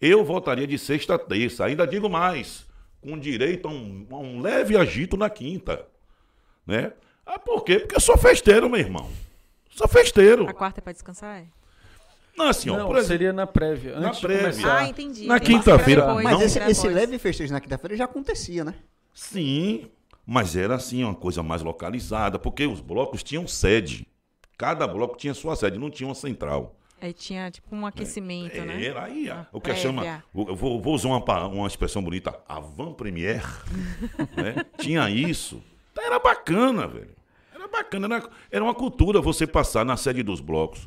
[0.00, 2.66] Eu votaria de sexta a terça, ainda digo mais,
[3.02, 5.86] com direito a um, a um leve agito na quinta,
[6.66, 6.94] né?
[7.26, 7.80] Ah, por quê?
[7.80, 9.10] Porque eu sou festeiro, meu irmão.
[9.68, 10.48] Sou festeiro.
[10.48, 11.40] A quarta é pra descansar?
[11.40, 11.44] É?
[12.34, 14.00] Não, assim, ó, não, por exemplo, seria na prévia.
[14.00, 14.52] Na Antes prévia.
[14.52, 14.78] de começar.
[14.78, 15.26] Ah, entendi.
[15.26, 16.40] Na quinta-feira, Mas não.
[16.40, 18.74] esse, esse leve festejo na quinta-feira já acontecia, né?
[19.12, 19.90] Sim,
[20.24, 24.08] mas era assim, uma coisa mais localizada, porque os blocos tinham sede.
[24.60, 26.76] Cada bloco tinha sua sede, não tinha uma central.
[27.00, 28.84] Aí tinha tipo um aquecimento, né?
[28.84, 29.82] Era aí, Uma o que prévia.
[29.82, 30.24] chama.
[30.34, 33.42] Vou, vou usar uma, uma expressão bonita, avant première.
[34.36, 34.62] né?
[34.76, 35.62] Tinha isso.
[35.92, 37.16] Então era bacana, velho.
[37.54, 38.06] Era bacana.
[38.16, 40.86] Era, era uma cultura você passar na sede dos blocos,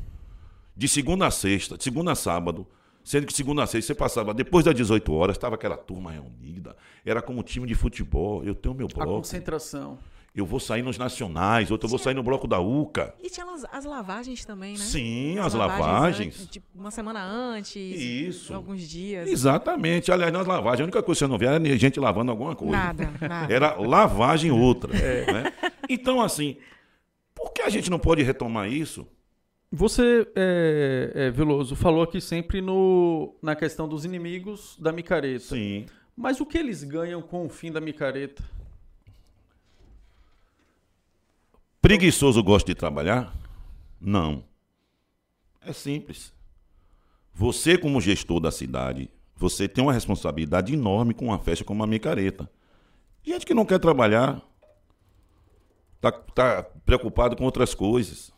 [0.76, 2.64] de segunda a sexta, de segunda a sábado.
[3.02, 6.76] Sendo que segunda a sexta você passava, depois das 18 horas, estava aquela turma reunida.
[7.04, 8.44] Era como time de futebol.
[8.44, 9.14] Eu tenho meu A bloco.
[9.14, 9.98] concentração.
[10.34, 13.14] Eu vou sair nos nacionais, outro eu vou sair no bloco da UCA.
[13.22, 14.84] E tinha as, as lavagens também, né?
[14.84, 16.34] Sim, as lavagens.
[16.34, 17.76] antes, tipo, uma semana antes.
[17.76, 18.52] Isso.
[18.52, 19.28] Alguns dias.
[19.28, 20.10] Exatamente.
[20.10, 22.72] Aliás, nas lavagens, a única coisa que você não vê era gente lavando alguma coisa.
[22.76, 23.54] Nada, nada.
[23.54, 24.92] Era lavagem outra.
[24.92, 25.52] né?
[25.88, 26.56] Então, assim,
[27.32, 29.06] por que a gente não pode retomar isso?
[29.70, 35.44] Você, é, é, Veloso, falou aqui sempre no, na questão dos inimigos da micareta.
[35.44, 35.86] Sim.
[36.16, 38.42] Mas o que eles ganham com o fim da micareta?
[41.84, 43.30] Preguiçoso gosta de trabalhar?
[44.00, 44.42] Não.
[45.60, 46.32] É simples.
[47.34, 51.86] Você, como gestor da cidade, você tem uma responsabilidade enorme com uma festa como a
[51.86, 52.50] micareta.
[53.22, 54.40] Gente que não quer trabalhar,
[56.00, 58.32] tá, tá preocupado com outras coisas.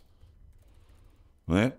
[1.46, 1.72] Não é?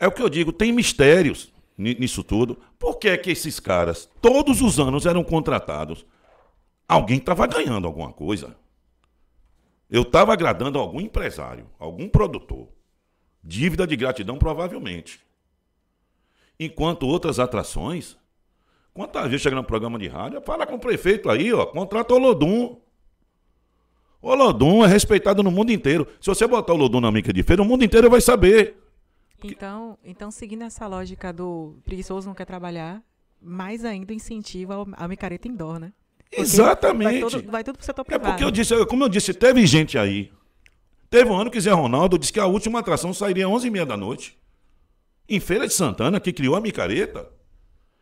[0.00, 2.58] o que eu digo, tem mistérios ni- nisso tudo.
[2.76, 6.04] Por que é que esses caras, todos os anos, eram contratados?
[6.88, 8.60] Alguém estava ganhando alguma coisa.
[9.92, 12.66] Eu estava agradando algum empresário, algum produtor.
[13.44, 15.20] Dívida de gratidão, provavelmente.
[16.58, 18.16] Enquanto outras atrações.
[18.94, 22.18] Quantas vezes chega no programa de rádio, fala com o prefeito aí, ó, contrata o
[22.18, 22.80] Lodum.
[24.22, 26.08] O Lodum é respeitado no mundo inteiro.
[26.22, 28.78] Se você botar o Lodum na mica de feira, o mundo inteiro vai saber.
[29.44, 33.02] Então, então, seguindo essa lógica do preguiçoso não quer trabalhar,
[33.38, 35.92] mais ainda incentiva a micareta indoor, né?
[36.32, 37.20] Exatamente.
[37.20, 38.30] Vai tudo, vai tudo pro setor É privado.
[38.30, 40.30] porque eu disse, como eu disse, teve gente aí.
[41.10, 43.96] Teve um ano que Zé Ronaldo disse que a última atração sairia às 11h30 da
[43.96, 44.38] noite.
[45.28, 47.28] Em Feira de Santana, que criou a micareta.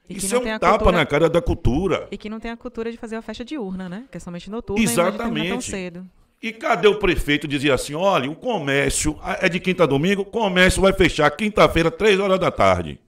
[0.09, 2.09] E Isso é um tapa cultura- na cara da cultura.
[2.11, 4.05] E que não tem a cultura de fazer a festa diurna, né?
[4.11, 5.65] Que é somente noturna e pode terminar tão Exatamente.
[5.70, 6.07] cedo.
[6.43, 10.24] E cadê o prefeito dizia assim: olha, o comércio é de quinta a domingo, o
[10.24, 12.98] comércio vai fechar quinta-feira, três horas da tarde.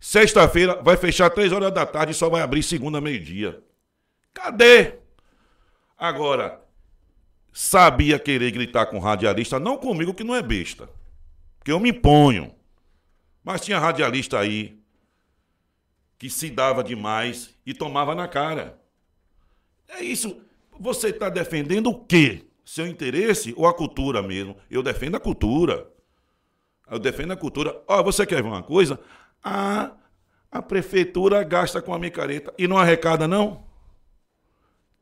[0.00, 3.60] Sexta-feira vai fechar três horas da tarde e só vai abrir segunda, meio-dia.
[4.34, 4.98] Cadê?
[5.96, 6.60] Agora,
[7.52, 10.90] sabia querer gritar com radialista, não comigo que não é besta.
[11.58, 12.52] Porque eu me imponho.
[13.42, 14.82] Mas tinha radialista aí
[16.18, 18.80] que se dava demais e tomava na cara.
[19.88, 20.42] É isso.
[20.80, 22.46] Você está defendendo o quê?
[22.64, 24.56] Seu interesse ou a cultura mesmo?
[24.70, 25.88] Eu defendo a cultura.
[26.90, 27.82] Eu defendo a cultura.
[27.86, 28.98] Ó, você quer ver uma coisa?
[29.42, 29.92] A,
[30.50, 33.64] a prefeitura gasta com a micareta e não arrecada, não?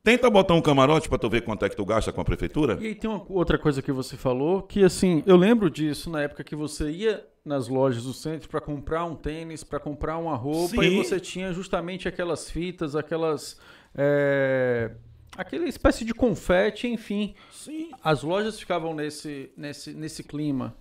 [0.04, 2.76] Tenta botar um camarote pra tu ver quanto é que tu gasta com a prefeitura.
[2.80, 6.22] E aí tem uma outra coisa que você falou, que assim, eu lembro disso na
[6.22, 10.34] época que você ia nas lojas do centro para comprar um tênis, para comprar uma
[10.34, 10.82] roupa, Sim.
[10.82, 13.60] e você tinha justamente aquelas fitas, aquelas.
[13.94, 14.90] é,
[15.36, 17.34] aquela espécie de confete, enfim.
[17.52, 17.81] Sim.
[18.04, 20.76] As lojas ficavam nesse, nesse, nesse clima.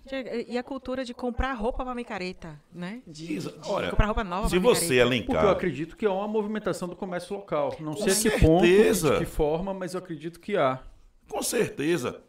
[0.47, 3.03] E a cultura de comprar roupa pra micareta, né?
[3.05, 5.25] De, de Olha, comprar roupa nova Se você micareta.
[5.25, 5.49] Porque eu elencar.
[5.55, 7.75] acredito que é uma movimentação do comércio local.
[7.79, 9.11] Não Com sei a que ponto, certeza.
[9.13, 10.81] de que forma, mas eu acredito que há.
[11.29, 12.21] Com certeza.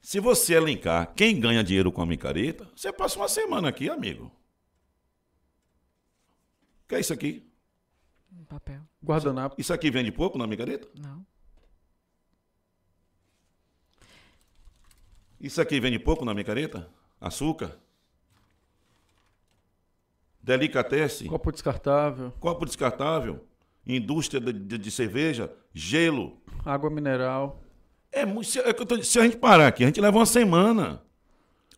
[0.00, 4.26] Se você elencar quem ganha dinheiro com a micareta, você passa uma semana aqui, amigo.
[6.84, 7.50] O que é isso aqui?
[8.32, 8.80] Um Papel.
[9.02, 9.56] Guardanapo.
[9.58, 10.86] Isso aqui vende pouco na micareta?
[11.00, 11.24] Não.
[15.40, 16.88] Isso aqui vende pouco na micareta?
[17.20, 17.76] Açúcar?
[20.42, 21.26] Delicatesse?
[21.26, 23.44] Copo descartável, Copo descartável?
[23.86, 25.50] Indústria de, de- de cerveja?
[25.72, 26.38] Gelo?
[26.64, 27.62] água mineral.
[28.12, 28.24] É.
[28.42, 31.00] Se, é tô- se a gente parar aqui, a gente leva uma semana.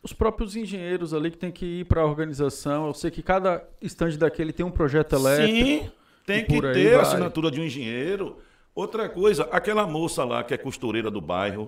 [0.03, 2.87] Os próprios engenheiros ali que tem que ir para a organização.
[2.87, 5.53] Eu sei que cada estande daquele tem um projeto elétrico.
[5.85, 5.91] Sim,
[6.27, 8.39] tem que ter a assinatura de um engenheiro.
[8.81, 11.67] Outra coisa, aquela moça lá que é costureira do bairro.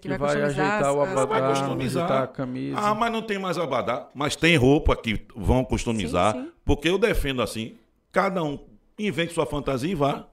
[0.00, 2.04] Que, Que vai, customizar ajeitar o as- as- Ela vai abadá, customizar.
[2.04, 2.78] ajeitar a camisa.
[2.78, 4.08] Ah, mas não tem mais abadá.
[4.14, 6.34] Mas tem roupa que vão customizar.
[6.34, 6.52] Sim, sim.
[6.64, 7.76] Porque eu defendo assim:
[8.10, 8.58] cada um
[8.98, 10.26] invente sua fantasia e vá.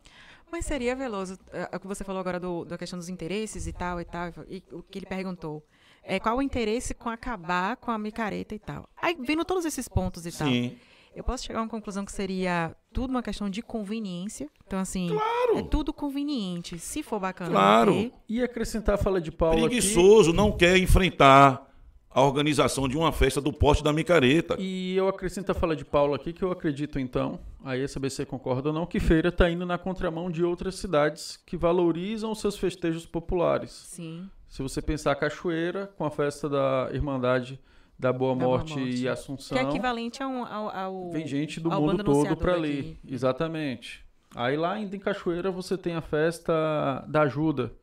[0.52, 3.72] Mas seria, Veloso, é, o que você falou agora do, da questão dos interesses e
[3.74, 5.64] tal e tal, e o que ele perguntou.
[6.04, 8.90] É, qual o interesse com acabar com a micareta e tal?
[9.00, 10.76] Aí, vendo todos esses pontos e tal, Sim.
[11.16, 14.50] eu posso chegar a uma conclusão que seria tudo uma questão de conveniência.
[14.66, 15.58] Então, assim, Claro.
[15.60, 16.78] é tudo conveniente.
[16.80, 17.94] Se for bacana Claro.
[17.96, 19.76] manter, E acrescentar a fala de Paulo aqui.
[19.78, 21.68] Preguiçoso, não quer enfrentar
[22.12, 24.56] a organização de uma festa do poste da micareta.
[24.60, 28.18] E eu acrescento a fala de Paulo aqui, que eu acredito então, aí saber se
[28.18, 32.32] você concorda ou não, que Feira está indo na contramão de outras cidades que valorizam
[32.32, 33.72] os seus festejos populares.
[33.72, 34.28] sim.
[34.48, 37.60] Se você pensar a Cachoeira, com a festa da Irmandade
[38.00, 39.02] da Boa Da Boa Morte, Morte.
[39.02, 42.54] e Assunção, Que é equivalente ao, ao, ao- vem gente do ao mundo todo para
[42.54, 42.80] ali.
[42.80, 43.14] aqui.
[43.14, 44.06] Exatamente.
[44.36, 47.74] Aí lá ainda em Cachoeira você tem a festa da ajuda,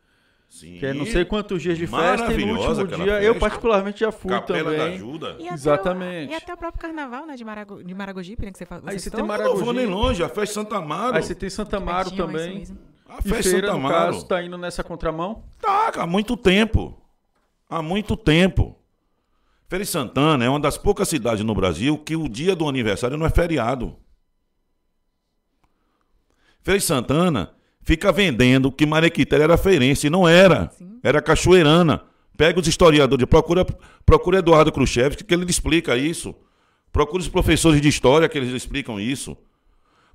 [0.49, 0.79] Sim.
[0.79, 3.41] que é não sei quantos dias de festa, e no Maravilhosa último dia eu festa.
[3.41, 4.95] particularmente já fui Capela da também.
[4.95, 5.27] Ajuda.
[5.39, 6.33] E até o- Exatamente.
[6.33, 8.99] e até o próprio carnaval, né, de, Marago, de Maragogipe, né, que você, você Aí
[8.99, 11.17] você tem Eu não vou nem longe, a festa Santa Amaro.
[11.17, 12.65] Aí você tem Santa Amaro também.
[13.09, 14.13] A E festa Feira, Santa no Amaro.
[14.13, 15.43] caso, tá indo nessa contramão?
[15.61, 16.97] Tá, há muito tempo.
[17.69, 18.77] Há muito tempo.
[19.69, 23.17] Feira de Santana é uma das poucas cidades no Brasil que o dia do aniversário
[23.17, 23.97] não é feriado.
[26.63, 27.53] Feira de Santana
[27.83, 30.71] fica vendendo que Marequitéria era feirense, e não era.
[30.77, 31.01] Sim.
[31.03, 32.03] Era cachoeirana.
[32.37, 33.65] Pega os historiadores, procura,
[34.05, 36.35] procura Eduardo Khrushchev, que ele explica isso.
[36.93, 39.37] Procura os professores de história, que eles explicam isso.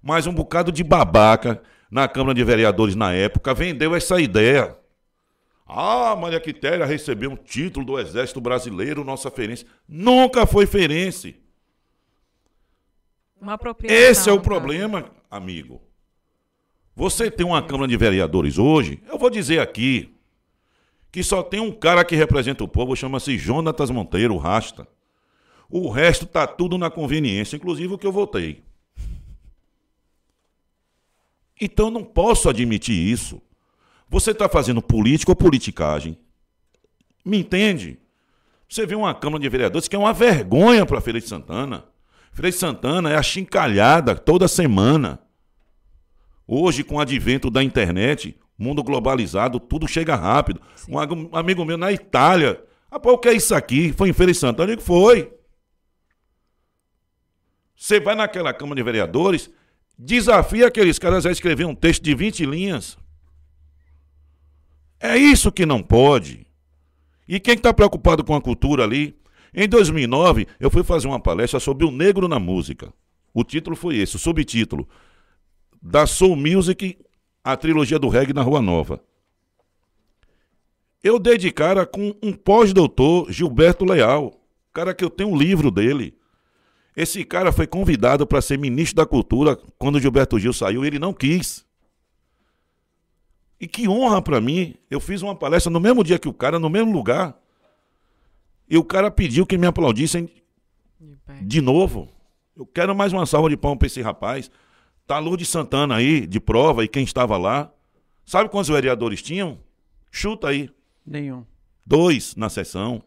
[0.01, 4.77] Mas um bocado de babaca na Câmara de Vereadores na época vendeu essa ideia.
[5.73, 9.65] Ah, Maria Quitéria recebeu um título do Exército Brasileiro, nossa feirense.
[9.88, 11.38] Nunca foi feirense.
[13.39, 13.57] Uma.
[13.84, 14.49] Esse é o caso.
[14.49, 15.81] problema, amigo.
[16.93, 20.14] Você tem uma Câmara de Vereadores hoje, eu vou dizer aqui,
[21.10, 24.85] que só tem um cara que representa o povo, chama-se Jonatas Monteiro, Rasta.
[25.69, 28.61] O resto tá tudo na conveniência, inclusive o que eu votei.
[31.61, 33.41] Então eu não posso admitir isso.
[34.11, 36.17] Você está fazendo política ou politicagem.
[37.23, 37.97] Me entende?
[38.67, 41.85] Você vê uma Câmara de Vereadores que é uma vergonha para a Feira de Santana.
[42.33, 45.17] Feira de Santana é achincalhada toda semana.
[46.45, 50.61] Hoje, com o advento da internet, mundo globalizado, tudo chega rápido.
[50.89, 52.61] Um um amigo meu na Itália,
[52.91, 53.93] rapaz, o que é isso aqui?
[53.93, 54.73] Foi em Feira de Santana?
[54.73, 55.31] Eu digo, foi.
[57.77, 59.49] Você vai naquela Câmara de Vereadores,
[59.97, 63.00] desafia aqueles caras a escrever um texto de 20 linhas.
[65.01, 66.45] É isso que não pode.
[67.27, 69.17] E quem está preocupado com a cultura ali?
[69.53, 72.93] Em 2009, eu fui fazer uma palestra sobre o negro na música.
[73.33, 74.87] O título foi esse, o subtítulo.
[75.81, 76.97] Da Soul Music,
[77.43, 79.03] a trilogia do reggae na Rua Nova.
[81.03, 84.39] Eu dei de cara com um pós-doutor, Gilberto Leal.
[84.71, 86.13] Cara que eu tenho um livro dele.
[86.95, 90.99] Esse cara foi convidado para ser ministro da Cultura quando Gilberto Gil saiu e ele
[90.99, 91.65] não quis.
[93.61, 94.73] E que honra para mim.
[94.89, 97.39] Eu fiz uma palestra no mesmo dia que o cara, no mesmo lugar.
[98.67, 100.27] E o cara pediu que me aplaudissem
[100.99, 102.09] De de novo.
[102.57, 104.49] Eu quero mais uma salva de palmas para esse rapaz.
[105.05, 107.71] Tá Lourdes Santana aí, de prova, e quem estava lá.
[108.25, 109.59] Sabe quantos vereadores tinham?
[110.09, 110.67] Chuta aí.
[111.05, 111.45] Nenhum.
[111.85, 113.03] Dois na sessão.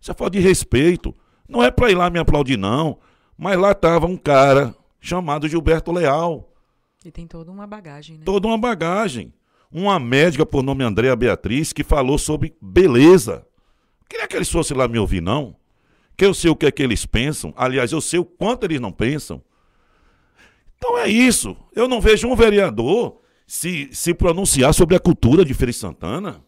[0.00, 1.12] Isso é falta de respeito.
[1.48, 2.98] Não é pra ir lá me aplaudir, não.
[3.36, 6.52] Mas lá tava um cara chamado Gilberto Leal.
[7.04, 8.24] E tem toda uma bagagem, né?
[8.24, 9.32] Toda uma bagagem.
[9.72, 13.46] Uma médica por nome Andréa Beatriz que falou sobre beleza.
[14.08, 15.54] Queria que eles fossem lá me ouvir, não.
[16.16, 17.54] Que eu sei o que é que eles pensam.
[17.56, 19.40] Aliás, eu sei o quanto eles não pensam.
[20.76, 21.56] Então é isso.
[21.74, 26.42] Eu não vejo um vereador se, se pronunciar sobre a cultura de Feira Santana.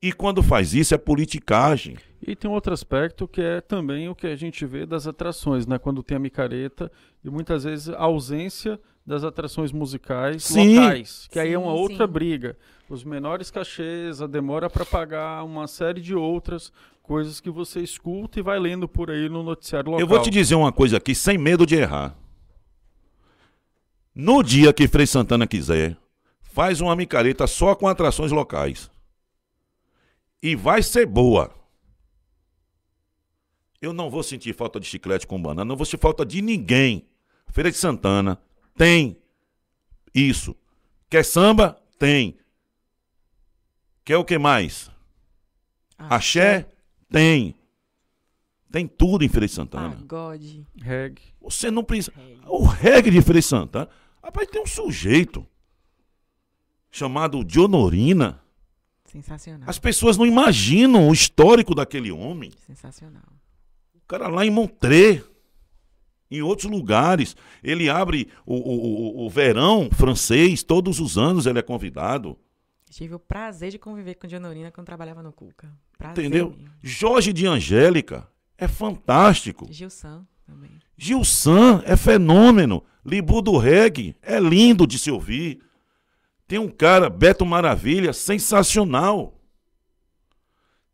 [0.00, 1.98] E quando faz isso é politicagem.
[2.22, 5.66] E tem um outro aspecto que é também o que a gente vê das atrações,
[5.66, 5.78] né?
[5.78, 6.92] Quando tem a micareta
[7.24, 10.78] e muitas vezes a ausência das atrações musicais Sim.
[10.78, 12.12] locais, que aí é uma Sim, outra sim.
[12.12, 12.56] briga.
[12.88, 16.72] Os menores cachês, a demora para pagar, uma série de outras
[17.02, 20.00] coisas que você escuta e vai lendo por aí no noticiário local.
[20.00, 22.16] Eu vou te dizer uma coisa aqui, sem medo de errar.
[24.14, 25.96] No dia que Frei Santana quiser,
[26.40, 28.90] faz uma micareta só com atrações locais.
[30.42, 31.59] E vai ser boa.
[33.80, 37.06] Eu não vou sentir falta de chiclete com banana, não vou sentir falta de ninguém.
[37.48, 38.40] Feira de Santana
[38.76, 39.16] tem
[40.14, 40.54] isso.
[41.08, 41.80] Quer samba?
[41.98, 42.36] Tem.
[44.04, 44.90] Quer o que mais?
[45.98, 46.68] Ah, Axé?
[47.10, 47.54] Tem.
[48.70, 49.96] Tem tudo em Feira de Santana.
[49.96, 50.64] Pagode.
[50.80, 51.22] Reggae.
[51.40, 52.12] Você não precisa.
[52.46, 53.88] O reggae de Frei Santana.
[54.22, 55.46] Rapaz, tem um sujeito
[56.90, 58.40] chamado Dionorina.
[59.06, 59.68] Sensacional.
[59.68, 62.52] As pessoas não imaginam o histórico daquele homem.
[62.66, 63.39] Sensacional.
[64.10, 65.22] O cara lá em Montré,
[66.28, 67.36] em outros lugares.
[67.62, 72.36] Ele abre o, o, o, o verão francês, todos os anos ele é convidado.
[72.90, 75.72] Tive o prazer de conviver com Dionorina quando trabalhava no Cuca.
[75.96, 76.50] Prazer Entendeu?
[76.50, 76.72] mesmo.
[76.82, 78.26] Jorge de Angélica
[78.58, 79.68] é fantástico.
[79.70, 80.72] Gilson também.
[80.98, 82.82] Gilsan é fenômeno.
[83.06, 85.60] Libu do reggae é lindo de se ouvir.
[86.48, 89.39] Tem um cara, Beto Maravilha, sensacional.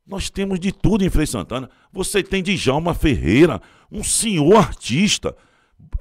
[0.06, 1.68] Nós temos de tudo em Frei Santana.
[1.92, 3.60] Você tem Djalma Ferreira,
[3.90, 5.36] um senhor artista.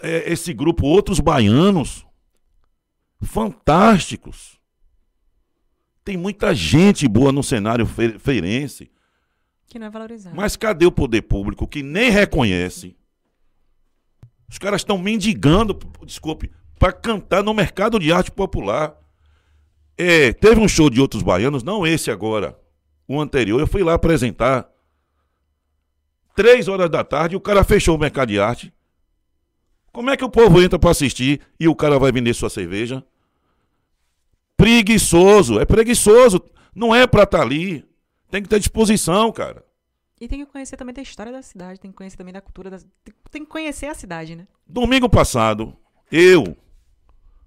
[0.01, 2.05] É, esse grupo, outros baianos,
[3.21, 4.59] fantásticos.
[6.03, 8.91] Tem muita gente boa no cenário fe- feirense.
[9.67, 10.35] Que não é valorizado.
[10.35, 12.95] Mas cadê o poder público que nem reconhece?
[14.47, 18.95] Os caras estão mendigando, desculpe, para cantar no mercado de arte popular.
[19.97, 22.57] É, teve um show de outros baianos, não esse agora,
[23.07, 23.59] o anterior.
[23.59, 24.69] Eu fui lá apresentar.
[26.35, 28.73] Três horas da tarde, o cara fechou o mercado de arte.
[29.91, 33.03] Como é que o povo entra para assistir e o cara vai vender sua cerveja?
[34.57, 36.43] Preguiçoso, é preguiçoso.
[36.73, 37.85] Não é pra estar ali.
[38.29, 39.63] Tem que ter disposição, cara.
[40.19, 42.69] E tem que conhecer também da história da cidade, tem que conhecer também da cultura
[42.69, 42.77] da.
[42.77, 44.47] Tem, tem que conhecer a cidade, né?
[44.65, 45.75] Domingo passado,
[46.11, 46.55] eu,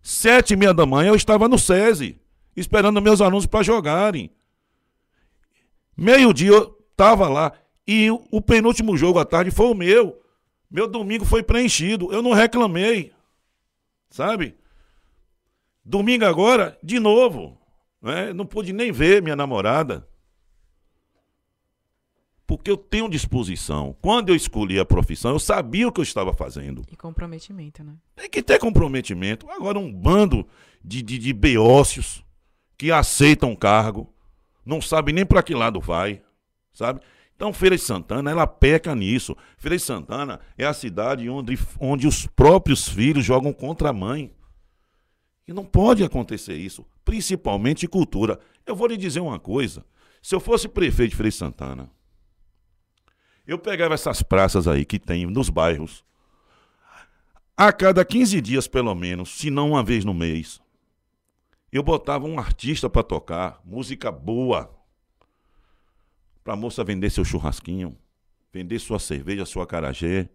[0.02, 2.20] sete e meia da manhã, eu estava no SESI,
[2.55, 4.30] esperando meus alunos para jogarem.
[5.99, 7.53] Meio-dia eu estava lá.
[7.85, 10.23] E o, o penúltimo jogo à tarde foi o meu.
[10.70, 12.12] Meu domingo foi preenchido.
[12.12, 13.12] Eu não reclamei.
[14.09, 14.55] Sabe?
[15.85, 17.59] Domingo agora, de novo.
[18.01, 18.33] Né?
[18.33, 20.07] Não pude nem ver minha namorada.
[22.47, 23.97] Porque eu tenho disposição.
[24.01, 26.85] Quando eu escolhi a profissão, eu sabia o que eu estava fazendo.
[26.91, 27.97] E comprometimento, né?
[28.15, 29.51] Tem que ter comprometimento.
[29.51, 30.47] Agora, um bando
[30.83, 32.25] de, de, de beócios
[32.79, 34.15] que aceitam cargo,
[34.69, 36.20] não sabe nem para que lado vai,
[36.74, 37.01] sabe?
[37.35, 39.35] Então, Feira de Santana, ela peca nisso.
[39.57, 44.31] Feira de Santana é a cidade onde, onde os próprios filhos jogam contra a mãe.
[45.47, 48.39] E não pode acontecer isso, principalmente em cultura.
[48.66, 49.86] Eu vou lhe dizer uma coisa.
[50.20, 51.90] Se eu fosse prefeito de Feira de Santana,
[53.47, 56.05] eu pegava essas praças aí que tem nos bairros,
[57.57, 60.61] a cada 15 dias, pelo menos, se não uma vez no mês,
[61.73, 64.74] eu botava um artista para tocar, música boa,
[66.43, 67.97] para a moça vender seu churrasquinho,
[68.53, 70.28] vender sua cerveja, sua carajé,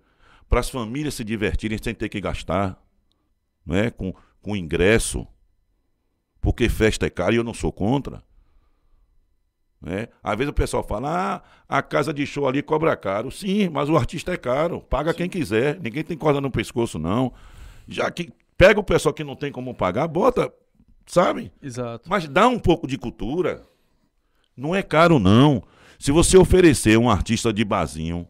[0.48, 2.80] para as famílias se divertirem sem ter que gastar,
[3.66, 3.90] não é?
[3.90, 5.28] com, com ingresso,
[6.40, 8.24] porque festa é cara e eu não sou contra.
[9.82, 10.08] Né?
[10.22, 13.30] Às vezes o pessoal fala, ah, a casa de show ali cobra caro.
[13.32, 17.34] Sim, mas o artista é caro, paga quem quiser, ninguém tem corda no pescoço, não.
[17.88, 20.54] Já que pega o pessoal que não tem como pagar, bota,
[21.06, 21.52] sabe?
[21.62, 22.10] Exato.
[22.10, 23.64] Mas dá um pouco de cultura.
[24.56, 25.64] Não é caro, não.
[26.00, 28.28] Se você oferecer um artista de barzinho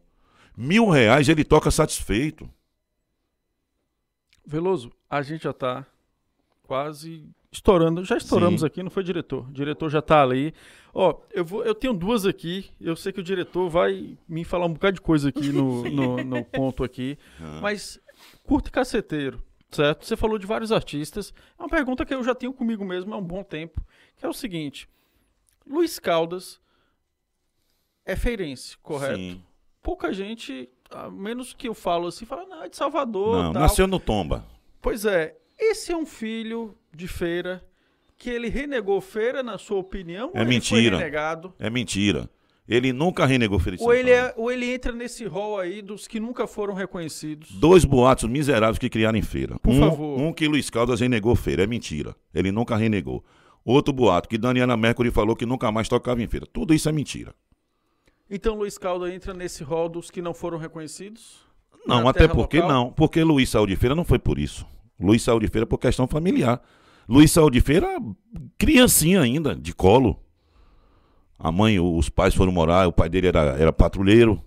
[0.56, 2.50] mil reais, ele toca satisfeito.
[4.46, 5.86] Veloso, a gente já tá
[6.64, 8.04] quase estourando.
[8.04, 8.68] Já estouramos Sim.
[8.68, 9.48] aqui, não foi diretor.
[9.48, 10.54] O diretor já tá ali.
[10.94, 12.70] Ó, eu, vou, eu tenho duas aqui.
[12.80, 16.24] Eu sei que o diretor vai me falar um bocado de coisa aqui no, no,
[16.24, 17.18] no ponto aqui.
[17.62, 18.00] Mas
[18.44, 19.42] curto e caceteiro,
[19.76, 20.06] certo?
[20.06, 21.34] Você falou de vários artistas.
[21.58, 23.82] É uma pergunta que eu já tenho comigo mesmo há um bom tempo.
[24.18, 24.90] Que é o seguinte:
[25.66, 26.60] Luiz Caldas
[28.06, 29.18] é feirense, correto?
[29.18, 29.44] Sim.
[29.82, 33.44] pouca gente a menos que eu falo assim, fala, não, é de Salvador.
[33.44, 33.62] Não, tal.
[33.64, 34.46] nasceu no Tomba.
[34.82, 37.64] Pois é, esse é um filho de feira
[38.18, 40.32] que ele renegou feira, na sua opinião?
[40.34, 40.98] É mentira.
[40.98, 41.54] renegado?
[41.60, 42.30] É mentira.
[42.68, 46.08] Ele nunca renegou Feira de Ou ele, é, ou ele entra nesse rol aí dos
[46.08, 47.52] que nunca foram reconhecidos?
[47.52, 49.60] Dois boatos miseráveis que criaram em feira.
[49.60, 50.20] Por um, favor.
[50.20, 51.64] um que Luiz Caldas renegou feira.
[51.64, 52.16] É mentira.
[52.34, 53.24] Ele nunca renegou.
[53.66, 56.46] Outro boato que Daniela Mercury falou que nunca mais tocava em feira.
[56.46, 57.36] Tudo isso é mentira.
[58.30, 61.42] Então Luiz Caldo entra nesse rol dos que não foram reconhecidos?
[61.86, 62.74] Não, até porque local?
[62.74, 62.92] não.
[62.92, 64.66] Porque Luiz saiu de feira não foi por isso.
[65.00, 66.62] Luiz saiu de feira por questão familiar.
[67.08, 67.88] Luiz saiu de feira
[68.58, 70.23] criancinha ainda, de colo.
[71.44, 74.42] A mãe, os pais foram morar, o pai dele era, era patrulheiro.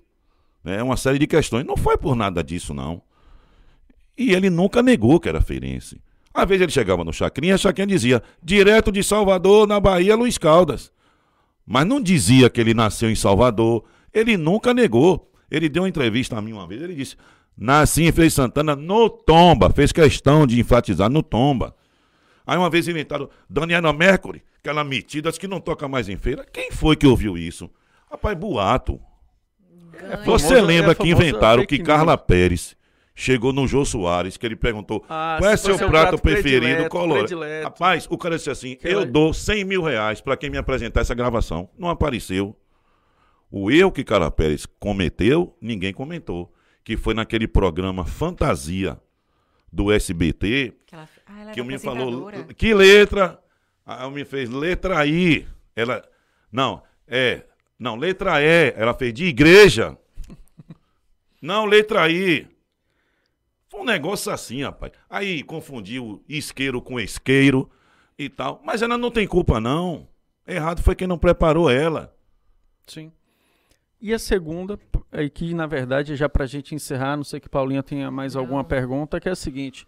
[0.65, 1.63] É uma série de questões.
[1.67, 3.03] Não foi por nada disso, não.
[4.17, 6.01] E ele nunca negou que era feirense.
[6.33, 10.39] Às vezes ele chegava no Chacrinha, a Chacrinha dizia, direto de Salvador, na Bahia, Luiz
[10.39, 10.91] Caldas.
[11.67, 13.85] Mas não dizia que ele nasceu em Salvador.
[14.11, 15.31] Ele nunca negou.
[15.51, 17.15] Ele deu uma entrevista a mim uma vez, ele disse,
[17.55, 19.69] nasci em Feira Santana no Tomba.
[19.69, 21.75] Fez questão de enfatizar no Tomba.
[22.47, 26.47] Aí uma vez inventaram Daniela Mercury, aquela metida que não toca mais em feira.
[26.53, 27.69] Quem foi que ouviu isso?
[28.11, 29.01] Rapaz, boato.
[30.25, 32.77] Você famosa- lembra é que inventaram que Carla Pérez
[33.15, 36.89] chegou no Jô Soares, que ele perguntou Ah, qual é se seu foi prato, preferido?
[36.89, 37.21] Colore.
[37.21, 37.65] predileto.
[37.65, 40.59] Rapaz, o cara disse assim: Que eu ela- dou 100 mil reais pra quem me
[40.59, 41.69] apresentar essa gravação.
[41.79, 42.55] Não apareceu.
[43.51, 46.53] O erro que Carla Pérez cometeu, ninguém comentou.
[46.85, 49.01] Que foi naquele programa Fantasia
[49.73, 53.39] do SBT, Que ela, ah, ela que era me falou que letra?
[53.85, 55.47] Aí me fez letra I.
[55.75, 56.03] Ela
[56.51, 57.45] não é
[57.79, 59.97] não letra E ela fez de igreja.
[61.43, 62.49] Não letra I.
[63.69, 64.93] Foi um negócio assim rapaz.
[65.09, 67.71] Aí confundiu isqueiro com isqueiro
[68.19, 68.61] e tal.
[68.65, 70.09] Mas ela não tem culpa não.
[70.47, 72.17] Errado foi quem não preparou ela.
[72.87, 73.13] Sim.
[74.01, 74.79] E a segunda,
[75.13, 78.37] aí que na verdade é já pra gente encerrar, não sei que Paulinha tenha mais
[78.37, 79.87] alguma pergunta, que é a seguinte.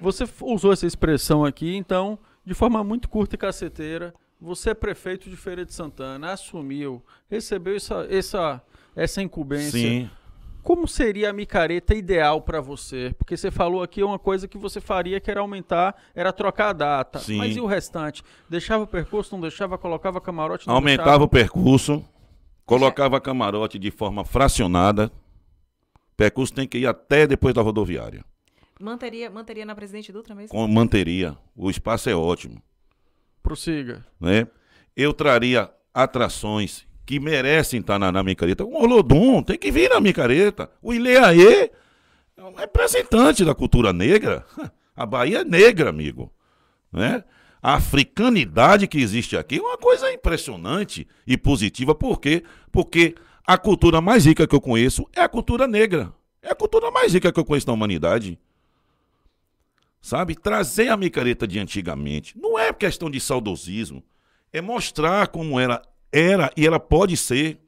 [0.00, 5.28] Você usou essa expressão aqui, então, de forma muito curta e caceteira, você é prefeito
[5.28, 8.62] de Feira de Santana, assumiu, recebeu essa, essa,
[8.94, 9.72] essa incumbência.
[9.72, 10.10] sim
[10.62, 13.14] Como seria a micareta ideal pra você?
[13.18, 16.72] Porque você falou aqui uma coisa que você faria que era aumentar, era trocar a
[16.72, 17.18] data.
[17.18, 17.38] Sim.
[17.38, 18.22] Mas e o restante?
[18.48, 21.24] Deixava o percurso, não deixava, colocava camarote, aumentava deixava?
[21.24, 22.04] o percurso
[22.64, 25.10] colocava camarote de forma fracionada
[26.14, 28.22] percurso tem que ir até depois da rodoviária
[28.80, 30.50] Manteria, manteria na Presidente Dutra mesmo?
[30.50, 31.36] com- manteria.
[31.56, 32.62] O espaço é ótimo,
[33.42, 34.06] Prossiga.
[34.20, 34.46] né?
[34.96, 38.64] Eu traria atrações que merecem estar na, na micareta.
[38.64, 40.70] O Olodum tem que vir na micareta.
[40.82, 41.70] O Ileaê
[42.36, 44.44] é um representante da cultura negra.
[44.94, 46.32] A Bahia é negra, amigo,
[46.92, 47.22] né?
[47.62, 51.94] A africanidade que existe aqui é uma coisa impressionante e positiva.
[51.94, 52.42] Por quê?
[52.70, 53.14] Porque
[53.46, 56.12] a cultura mais rica que eu conheço é a cultura negra.
[56.42, 58.38] É a cultura mais rica que eu conheço na humanidade
[60.08, 60.34] sabe?
[60.34, 62.36] Trazer a micareta de antigamente.
[62.38, 64.02] Não é questão de saudosismo.
[64.52, 67.58] É mostrar como ela era e ela pode ser.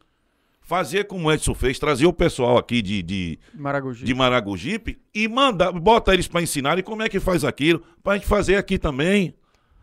[0.63, 4.05] Fazer como o Edson fez, trazer o pessoal aqui de, de, Maragogi.
[4.05, 8.13] de Maragogipe e mandar, bota eles para ensinar e como é que faz aquilo, para
[8.13, 9.35] a gente fazer aqui também.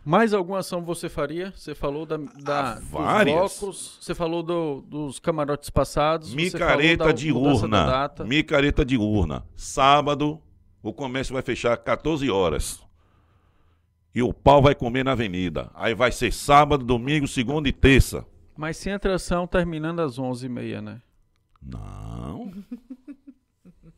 [0.06, 1.52] Mais alguma ação você faria?
[1.54, 3.36] Você falou da, da Ah, dos várias.
[3.36, 8.10] blocos, você falou do- dos camarotes passados, Micareta da de urna.
[8.26, 9.44] Micareta de urna.
[9.58, 10.42] Sábado,
[10.82, 12.82] o comércio vai fechar 14 horas.
[14.14, 15.70] E o pau vai comer na avenida.
[15.76, 18.26] Aí vai ser sábado, domingo, segunda e terça.
[18.56, 21.02] Mas sem atração terminando às 11h30, né?
[21.62, 22.52] Não.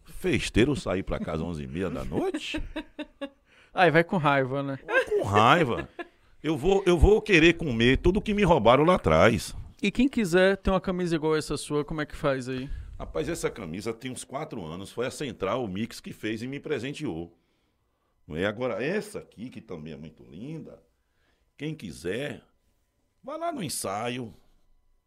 [0.03, 2.61] Festeiro sair pra casa às 11h30 da noite?
[3.73, 4.77] Aí vai com raiva, né?
[5.09, 5.87] Com raiva.
[6.43, 9.55] Eu vou, eu vou querer comer tudo que me roubaram lá atrás.
[9.81, 12.69] E quem quiser ter uma camisa igual essa sua, como é que faz aí?
[12.99, 14.91] Rapaz, essa camisa tem uns quatro anos.
[14.91, 17.33] Foi a Central Mix que fez e me presenteou.
[18.27, 18.45] Não é?
[18.45, 20.83] Agora, essa aqui, que também é muito linda.
[21.57, 22.43] Quem quiser,
[23.23, 24.33] vá lá no ensaio.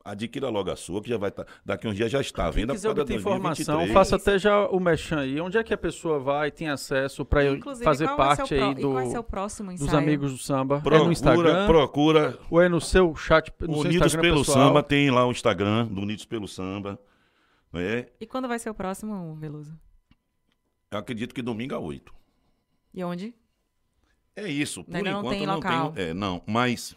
[0.04, 1.46] Adquira logo a sua, que já vai estar.
[1.64, 3.68] daqui uns dias já está à venda quiser para obter 2023.
[3.68, 5.40] informação, faça até já o merchan aí.
[5.40, 7.42] Onde é que a pessoa vai, tem acesso para
[7.84, 10.78] fazer qual vai ser o parte pró- aí e do, próximo dos amigos do samba?
[10.78, 12.38] é Procura, no Instagram procura.
[12.50, 14.66] ou é no seu chat, no seu Unidos Instagram pelo pessoal?
[14.68, 16.98] Samba, tem lá o Instagram do Unidos pelo Samba.
[17.72, 18.06] Né?
[18.20, 19.78] E quando vai ser o próximo, Veloso?
[20.90, 22.12] Eu acredito que domingo a 8.
[22.94, 23.34] E onde?
[24.36, 25.92] É isso, por Ainda não enquanto tem não local.
[25.92, 26.08] tenho.
[26.10, 26.94] É, não, mas.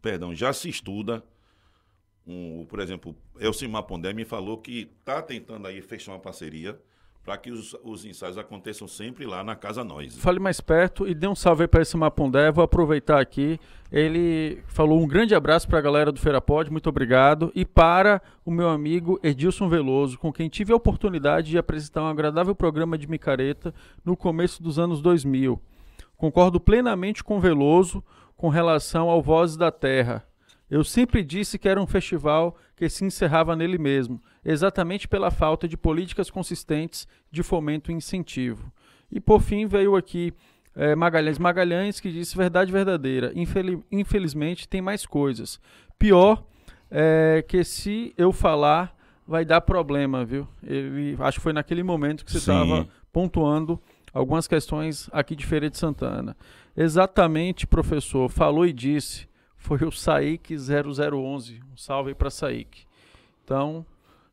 [0.00, 1.22] Perdão, já se estuda.
[2.26, 6.80] Um, por exemplo, Elcimar Pondé me falou que está tentando aí fechar uma parceria
[7.24, 10.16] para que os, os ensaios aconteçam sempre lá na Casa Nós.
[10.16, 12.50] Fale mais perto e dê um salve para esse Mapondé.
[12.50, 13.60] Vou aproveitar aqui.
[13.92, 17.52] Ele falou um grande abraço para a galera do Feirapod, muito obrigado.
[17.54, 22.08] E para o meu amigo Edilson Veloso, com quem tive a oportunidade de apresentar um
[22.08, 23.74] agradável programa de micareta
[24.04, 25.60] no começo dos anos 2000.
[26.16, 28.02] Concordo plenamente com Veloso
[28.36, 30.29] com relação ao Vozes da Terra.
[30.70, 35.66] Eu sempre disse que era um festival que se encerrava nele mesmo, exatamente pela falta
[35.66, 38.72] de políticas consistentes de fomento e incentivo.
[39.10, 40.32] E por fim veio aqui
[40.76, 43.32] é, Magalhães Magalhães, que disse verdade verdadeira.
[43.34, 45.60] Infeliz, infelizmente tem mais coisas.
[45.98, 46.44] Pior
[46.90, 50.46] é que se eu falar vai dar problema, viu?
[50.62, 53.80] Ele, acho que foi naquele momento que você estava pontuando
[54.12, 56.36] algumas questões aqui de Feira de Santana.
[56.76, 59.28] Exatamente, professor, falou e disse
[59.60, 61.60] foi o Saik 0011.
[61.72, 62.82] Um salve aí para Saik.
[63.44, 63.86] Então.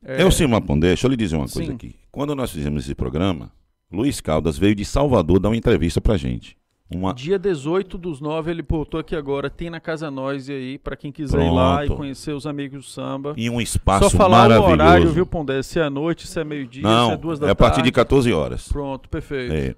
[0.04, 0.22] É...
[0.22, 1.74] Eu sim, Mapondé, deixa eu lhe dizer uma coisa Sim.
[1.74, 1.94] aqui.
[2.10, 3.52] Quando nós fizemos esse programa,
[3.92, 6.56] Luiz Caldas veio de Salvador dar uma entrevista pra gente.
[6.90, 7.12] Uma...
[7.12, 11.12] Dia 18 dos 9, ele botou aqui agora, tem na Casa Nós aí, para quem
[11.12, 11.52] quiser Pronto.
[11.52, 13.34] ir lá e conhecer os amigos do samba.
[13.36, 14.70] E um espaço Só falar maravilhoso.
[14.70, 15.62] o horário, viu, Pondé?
[15.62, 17.50] Se é noite, se é meio-dia, se é duas da tarde.
[17.50, 18.68] é a partir de 14 horas.
[18.68, 19.52] Pronto, perfeito.
[19.52, 19.74] É.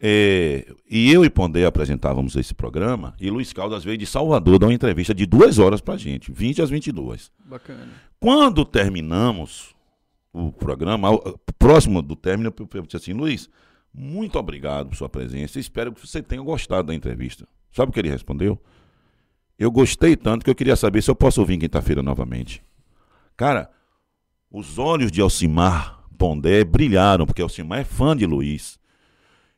[0.00, 4.66] É, e eu e Pondé apresentávamos esse programa e Luiz Caldas veio de Salvador dar
[4.66, 7.32] uma entrevista de duas horas pra gente, 20 às 22.
[7.44, 7.88] Bacana.
[8.20, 9.74] Quando terminamos
[10.32, 11.08] o programa,
[11.58, 13.50] próximo do término, eu disse assim, Luiz,
[13.92, 17.48] muito obrigado por sua presença, espero que você tenha gostado da entrevista.
[17.72, 18.60] Sabe o que ele respondeu?
[19.58, 22.62] Eu gostei tanto que eu queria saber se eu posso ouvir quinta-feira novamente.
[23.36, 23.68] Cara,
[24.50, 28.77] os olhos de Alcimar Pondé brilharam, porque Alcimar é fã de Luiz.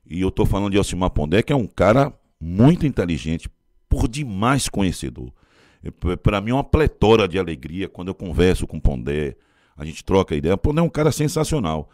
[0.06, 3.48] E eu estou falando de Alcimar Pondé, que é um cara muito inteligente,
[3.88, 5.32] por demais conhecedor.
[6.22, 9.36] Para mim é uma pletora de alegria quando eu converso com Pondé,
[9.76, 10.56] a gente troca ideia.
[10.56, 11.88] Pondé é um cara sensacional.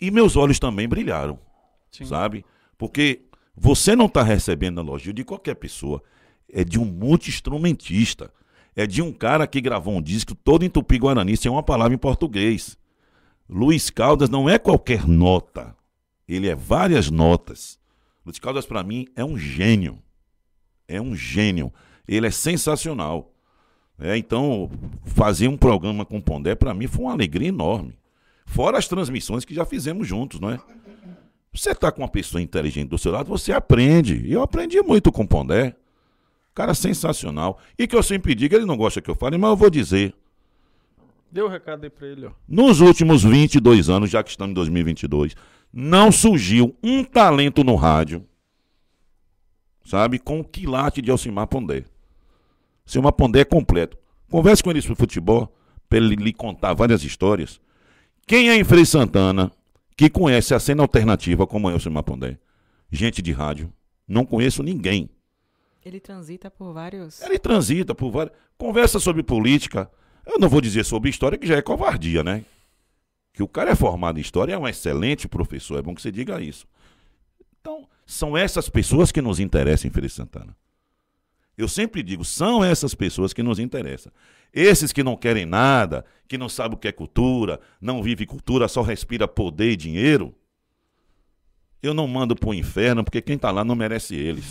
[0.00, 1.38] E meus olhos também brilharam,
[1.90, 2.04] Sim.
[2.04, 2.44] sabe?
[2.76, 3.22] Porque
[3.56, 6.02] você não está recebendo elogio de qualquer pessoa.
[6.52, 8.32] É de um multi-instrumentista.
[8.74, 11.98] É de um cara que gravou um disco todo em tupi-guarani, sem uma palavra em
[11.98, 12.76] português.
[13.48, 15.76] Luiz Caldas não é qualquer nota.
[16.28, 17.78] Ele é várias notas.
[18.24, 19.98] Luiz Caldas, para mim, é um gênio.
[20.88, 21.72] É um gênio.
[22.06, 23.32] Ele é sensacional.
[23.98, 24.70] É, então,
[25.04, 27.96] fazer um programa com o Pondé, para mim, foi uma alegria enorme.
[28.46, 30.58] Fora as transmissões que já fizemos juntos, não é?
[31.52, 34.26] Você está com uma pessoa inteligente do seu lado, você aprende.
[34.26, 35.76] E eu aprendi muito com o Pondé.
[36.52, 37.60] Cara sensacional.
[37.78, 40.14] E que eu sempre digo, ele não gosta que eu fale, mas eu vou dizer.
[41.30, 42.30] Deu o um recado aí pra ele, ó.
[42.48, 45.34] Nos últimos 22 anos, já que estamos em 2022,
[45.76, 48.24] não surgiu um talento no rádio,
[49.84, 51.82] sabe, com o quilate de Alcimar Pondé.
[52.86, 53.98] Alcimar Pondé é completo.
[54.30, 55.52] Converse com ele sobre futebol,
[55.88, 57.60] para ele lhe contar várias histórias.
[58.24, 59.50] Quem é em Frei Santana
[59.96, 62.38] que conhece a cena alternativa como é o Alcimar Pondé?
[62.88, 63.72] Gente de rádio.
[64.06, 65.10] Não conheço ninguém.
[65.84, 67.20] Ele transita por vários.
[67.20, 68.36] Ele transita por vários.
[68.56, 69.90] Conversa sobre política.
[70.24, 72.44] Eu não vou dizer sobre história, que já é covardia, né?
[73.34, 76.12] Que o cara é formado em história, é um excelente professor, é bom que você
[76.12, 76.66] diga isso.
[77.60, 80.56] Então, são essas pessoas que nos interessam em Santana.
[81.58, 84.12] Eu sempre digo, são essas pessoas que nos interessam.
[84.52, 88.68] Esses que não querem nada, que não sabem o que é cultura, não vive cultura,
[88.68, 90.32] só respira poder e dinheiro,
[91.82, 94.46] eu não mando para o inferno, porque quem está lá não merece eles,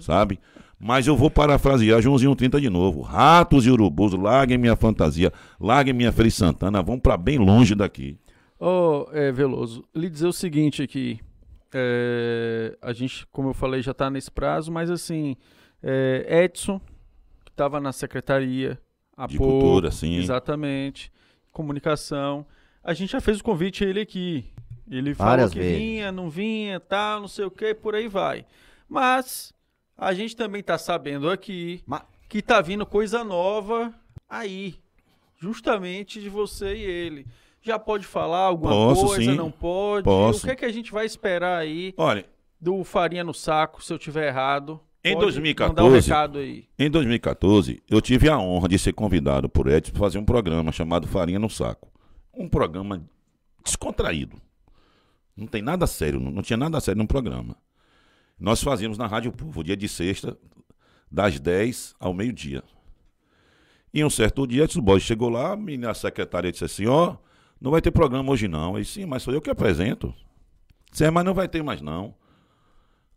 [0.00, 0.40] sabe?
[0.78, 3.00] Mas eu vou parafrasear Joãozinho 30 de novo.
[3.00, 8.18] Ratos e urubus, larguem minha fantasia, larguem minha Feliz Santana, vão para bem longe daqui.
[8.58, 11.18] Ô, oh, é, Veloso, lhe dizer o seguinte aqui.
[11.72, 15.36] É, a gente, como eu falei, já está nesse prazo, mas assim,
[15.82, 16.78] é, Edson,
[17.44, 18.78] que estava na secretaria
[19.28, 20.16] De pouco, cultura, sim.
[20.16, 21.10] Exatamente.
[21.52, 22.46] Comunicação.
[22.84, 24.44] A gente já fez o convite a ele aqui.
[24.88, 25.78] Ele Várias falou que vezes.
[25.78, 28.46] vinha, não vinha, tal, não sei o que, por aí vai.
[28.88, 29.52] Mas
[29.96, 32.02] a gente também tá sabendo aqui Mas...
[32.28, 33.94] que tá vindo coisa nova
[34.28, 34.76] aí.
[35.38, 37.26] Justamente de você e ele.
[37.60, 39.36] Já pode falar alguma Posso, coisa, sim.
[39.36, 40.04] não pode?
[40.04, 40.40] Posso.
[40.40, 42.24] O que é que a gente vai esperar aí Olha,
[42.60, 44.80] do farinha no saco, se eu tiver errado?
[45.04, 49.68] Em Pode 2014, Mandar um em 2014, eu tive a honra de ser convidado por
[49.68, 51.88] Edson para fazer um programa chamado Farinha no Saco.
[52.34, 53.08] Um programa
[53.64, 54.36] descontraído.
[55.36, 57.56] Não tem nada sério, não, não tinha nada sério no programa.
[58.38, 60.36] Nós fazíamos na Rádio Povo, dia de sexta,
[61.10, 62.62] das 10 ao meio-dia.
[63.92, 67.16] E um certo dia, o boy chegou lá, a minha secretária disse assim, ó, oh,
[67.58, 68.74] não vai ter programa hoje não.
[68.74, 70.14] Eu disse, sim, mas sou eu que apresento.
[70.90, 72.14] Disse, é, mas não vai ter mais não.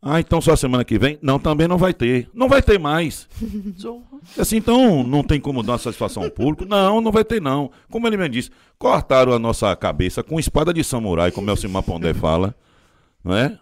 [0.01, 1.19] Ah, então só semana que vem?
[1.22, 2.30] Não, também não vai ter.
[2.33, 3.27] Não vai ter mais.
[4.39, 6.64] Assim, então não tem como dar satisfação ao público?
[6.64, 7.69] Não, não vai ter não.
[7.91, 12.14] Como ele me disse, cortaram a nossa cabeça com espada de samurai, como Elcimar Pondé
[12.14, 12.56] fala,
[13.22, 13.59] não é?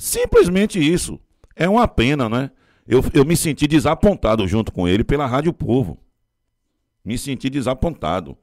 [0.00, 1.20] Simplesmente isso.
[1.54, 2.50] É uma pena, né?
[2.88, 5.98] Eu, eu me senti desapontado junto com ele pela Rádio Povo.
[7.04, 8.34] Me senti desapontado.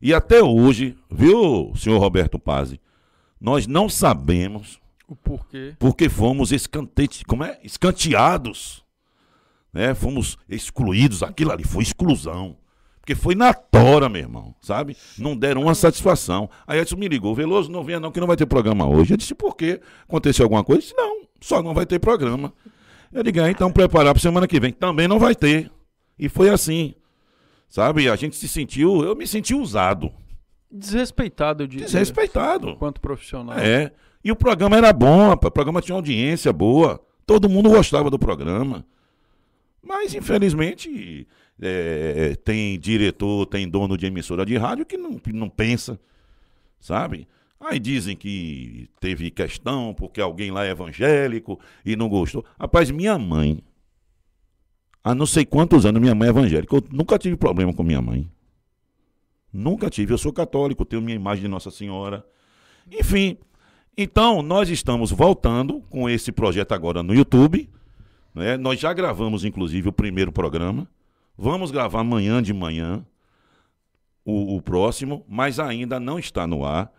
[0.00, 2.80] E até hoje, viu, senhor Roberto Pazzi,
[3.38, 5.76] nós não sabemos O porquê?
[5.78, 7.22] porque fomos escante...
[7.26, 7.58] como é?
[7.62, 8.82] escanteados.
[9.70, 9.94] Né?
[9.94, 11.22] Fomos excluídos.
[11.22, 12.56] Aquilo ali foi exclusão.
[13.08, 14.94] Porque foi na tora, meu irmão, sabe?
[15.16, 16.50] Não deram uma satisfação.
[16.66, 19.14] Aí Edson me ligou, Veloso, não venha não, que não vai ter programa hoje.
[19.14, 19.80] Eu disse, por quê?
[20.06, 20.80] Aconteceu alguma coisa?
[20.80, 22.52] Eu disse, não, só não vai ter programa.
[23.10, 24.74] Eu digo, ah, então preparar para semana que vem.
[24.74, 25.70] Também não vai ter.
[26.18, 26.94] E foi assim,
[27.66, 28.10] sabe?
[28.10, 30.12] A gente se sentiu, eu me senti usado,
[30.70, 31.86] Desrespeitado, eu diria.
[31.86, 32.68] desrespeitado.
[32.68, 33.58] Enquanto profissional.
[33.58, 33.90] É.
[34.22, 35.48] E o programa era bom, rapaz.
[35.48, 37.02] O programa tinha uma audiência boa.
[37.26, 38.84] Todo mundo gostava do programa.
[39.82, 41.26] Mas, infelizmente,
[41.60, 45.98] é, tem diretor, tem dono de emissora de rádio que não, não pensa,
[46.80, 47.26] sabe?
[47.60, 52.44] Aí dizem que teve questão porque alguém lá é evangélico e não gostou.
[52.58, 53.60] Rapaz, minha mãe,
[55.02, 56.76] há não sei quantos anos, minha mãe é evangélica.
[56.76, 58.30] Eu nunca tive problema com minha mãe.
[59.52, 60.12] Nunca tive.
[60.12, 62.24] Eu sou católico, tenho minha imagem de Nossa Senhora.
[62.92, 63.36] Enfim,
[63.96, 67.68] então nós estamos voltando com esse projeto agora no YouTube.
[68.32, 68.56] né?
[68.56, 70.88] Nós já gravamos, inclusive, o primeiro programa.
[71.40, 73.06] Vamos gravar amanhã de manhã
[74.24, 76.92] o, o próximo, mas ainda não está no ar,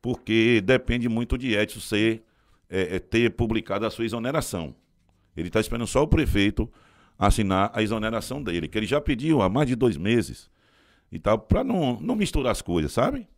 [0.00, 2.24] porque depende muito de Edson ser,
[2.70, 4.74] é, é, ter publicado a sua exoneração.
[5.36, 6.72] Ele está esperando só o prefeito
[7.18, 10.50] assinar a exoneração dele, que ele já pediu há mais de dois meses
[11.12, 13.28] e tal, para não, não misturar as coisas, sabe?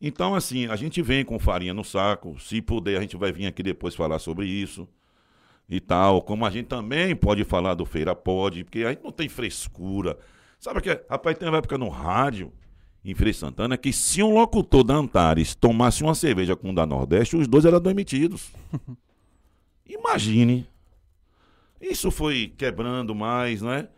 [0.00, 2.36] Então, assim, a gente vem com farinha no saco.
[2.40, 4.88] Se puder, a gente vai vir aqui depois falar sobre isso
[5.72, 6.20] e tal.
[6.20, 10.18] Como a gente também pode falar do Feira Pode, porque a gente não tem frescura.
[10.58, 12.52] Sabe que, rapaz, tem uma época no rádio,
[13.02, 16.84] em de Santana, que se um locutor da Antares tomasse uma cerveja com o da
[16.84, 18.52] Nordeste, os dois eram demitidos.
[19.88, 20.68] Imagine.
[21.80, 23.88] Isso foi quebrando mais, né?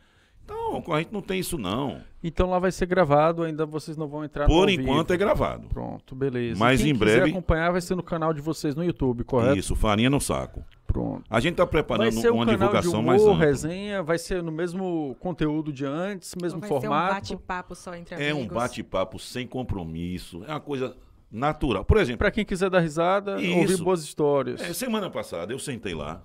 [0.88, 2.00] A gente não tem isso, não.
[2.22, 5.26] Então lá vai ser gravado, ainda vocês não vão entrar no Por enquanto é vivo.
[5.26, 5.68] gravado.
[5.68, 6.58] Pronto, beleza.
[6.58, 9.58] Mas Quem em breve- acompanhar vai ser no canal de vocês no YouTube, correto?
[9.58, 10.64] Isso, farinha no saco.
[10.86, 11.24] Pronto.
[11.28, 13.44] A gente está Vai preparando ser um uma canal de divulgação humor, mais ampla.
[13.44, 17.14] resenha, vai ser no mesmo conteúdo de antes, mesmo vai ser um formato.
[17.14, 18.54] bate-papo só entre É um amigos.
[18.56, 20.42] bate-papo sem compromisso.
[20.46, 20.96] É uma coisa
[21.30, 21.84] natural.
[21.84, 23.58] Por exemplo, Pra quem quiser dar risada, Isso.
[23.58, 24.60] ouvir boas histórias.
[24.62, 26.22] é, semana passada eu sentei lá.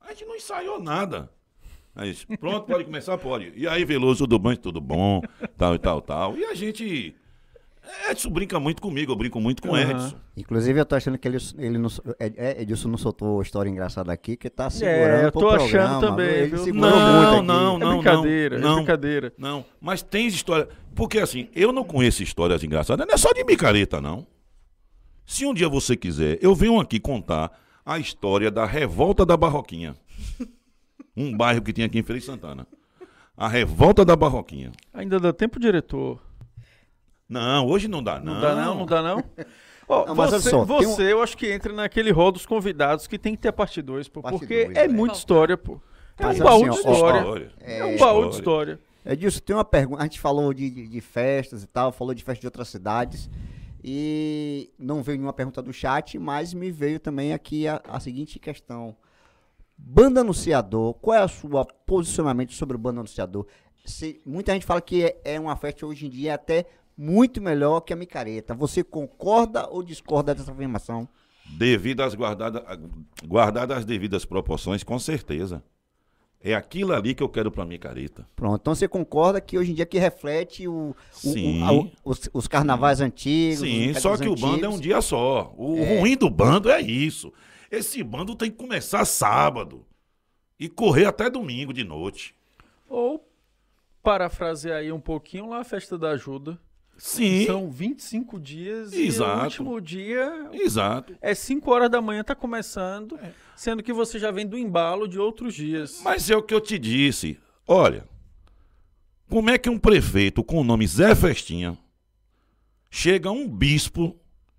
[0.00, 1.30] A gente não ensaiou nada.
[1.98, 3.18] Aí, disse, pronto, pode começar?
[3.18, 3.52] Pode.
[3.56, 4.54] E aí, Veloso, tudo bom?
[4.54, 5.20] Tudo bom?
[5.56, 6.36] Tal e tal, tal.
[6.38, 7.12] E a gente.
[8.08, 9.90] Edson brinca muito comigo, eu brinco muito com Aham.
[9.90, 10.16] Edson.
[10.36, 11.88] Inclusive, eu tô achando que ele, ele não,
[12.20, 15.70] é, Edilson não soltou história engraçada aqui, que tá segurando É, eu pro tô achando
[15.70, 16.58] programa, também, Ele viu?
[16.58, 17.46] segurou Não, muito aqui.
[17.46, 18.72] não, é não, brincadeira, não.
[18.72, 19.32] é brincadeira.
[19.38, 20.68] Não, mas tem história.
[20.94, 24.24] Porque assim, eu não conheço histórias engraçadas, não é só de micareta, não.
[25.26, 27.50] Se um dia você quiser, eu venho aqui contar
[27.84, 29.96] a história da Revolta da Barroquinha.
[31.18, 32.66] Um bairro que tinha aqui em Feira de Santana.
[33.36, 34.72] A Revolta da Barroquinha.
[34.92, 36.20] Ainda dá tempo, diretor?
[37.28, 38.34] Não, hoje não dá, não.
[38.34, 39.24] Não, dá não, não dá não?
[39.88, 43.06] Ó, Não, você, só, tem um- você eu acho que entra naquele rol dos convidados
[43.06, 44.88] que tem que ter a parte 2, pô, Parte porque dois, é é.
[44.88, 45.80] muita história, pô.
[46.18, 47.52] É Mas um baú assim, de ó, história.
[47.60, 48.78] É, um baú de história.
[49.06, 50.02] Edilson, tem uma pergunta.
[50.02, 53.30] A gente falou de, de, de festas e tal, falou de festas de outras cidades.
[53.82, 58.38] E não veio nenhuma pergunta do chat, mas me veio também aqui a, a seguinte
[58.38, 58.94] questão.
[59.78, 61.48] Banda anunciador, qual é o seu
[61.86, 63.46] posicionamento sobre o banda anunciador?
[63.84, 66.66] Se- muita gente fala que é, é uma festa hoje em dia até
[66.96, 68.54] muito melhor que a micareta.
[68.54, 71.08] Você concorda ou discorda dessa afirmação?
[71.56, 72.62] Devido às guardadas,
[73.26, 75.62] guardadas as devidas proporções, com certeza.
[76.40, 78.28] É aquilo ali que eu quero pra micareta.
[78.36, 81.62] Pronto, então você concorda que hoje em dia que reflete o, o- Sim.
[81.62, 83.60] o- a- o- os, os carnavais antigos?
[83.60, 84.40] Sim, só que o antigos?
[84.50, 85.52] bando é um dia só.
[85.56, 87.32] O ruim do bando é isso.
[87.70, 89.84] Esse bando tem que começar sábado
[90.58, 92.34] e correr até domingo de noite.
[92.88, 93.26] Ou,
[94.02, 96.58] parafrasear aí um pouquinho lá a festa da ajuda.
[96.96, 99.38] Sim, São 25 dias e Exato.
[99.40, 101.16] o último dia exato.
[101.20, 103.16] é 5 horas da manhã, tá começando,
[103.54, 106.00] sendo que você já vem do embalo de outros dias.
[106.02, 107.38] Mas é o que eu te disse.
[107.68, 108.04] Olha,
[109.30, 111.78] como é que um prefeito com o nome Zé Festinha
[112.90, 114.16] chega um bispo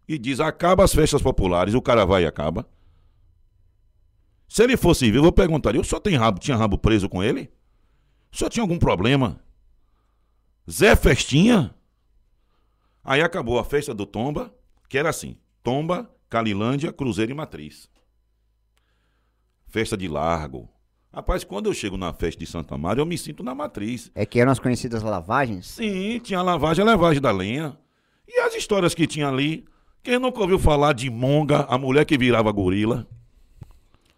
[0.08, 2.66] e diz acaba as festas populares, o cara vai e acaba?
[4.50, 7.52] Se ele fosse vivo, eu perguntaria, o senhor tem rabo, tinha rabo preso com ele?
[8.32, 9.40] O senhor tinha algum problema?
[10.70, 11.74] Zé Festinha?
[13.04, 14.54] Aí acabou a festa do Tomba,
[14.90, 17.88] que era assim, Tomba, Calilândia, Cruzeiro e Matriz.
[19.68, 20.68] festa de largo.
[21.14, 24.12] Rapaz, quando eu chego na festa de Santa Maria, eu me sinto na matriz.
[24.14, 25.68] É que eram as conhecidas lavagens?
[25.68, 27.78] Sim, tinha a lavagem, a lavagem da lenha.
[28.28, 29.66] E as histórias que tinha ali?
[30.04, 33.08] Quem nunca ouviu falar de Monga, a mulher que virava gorila?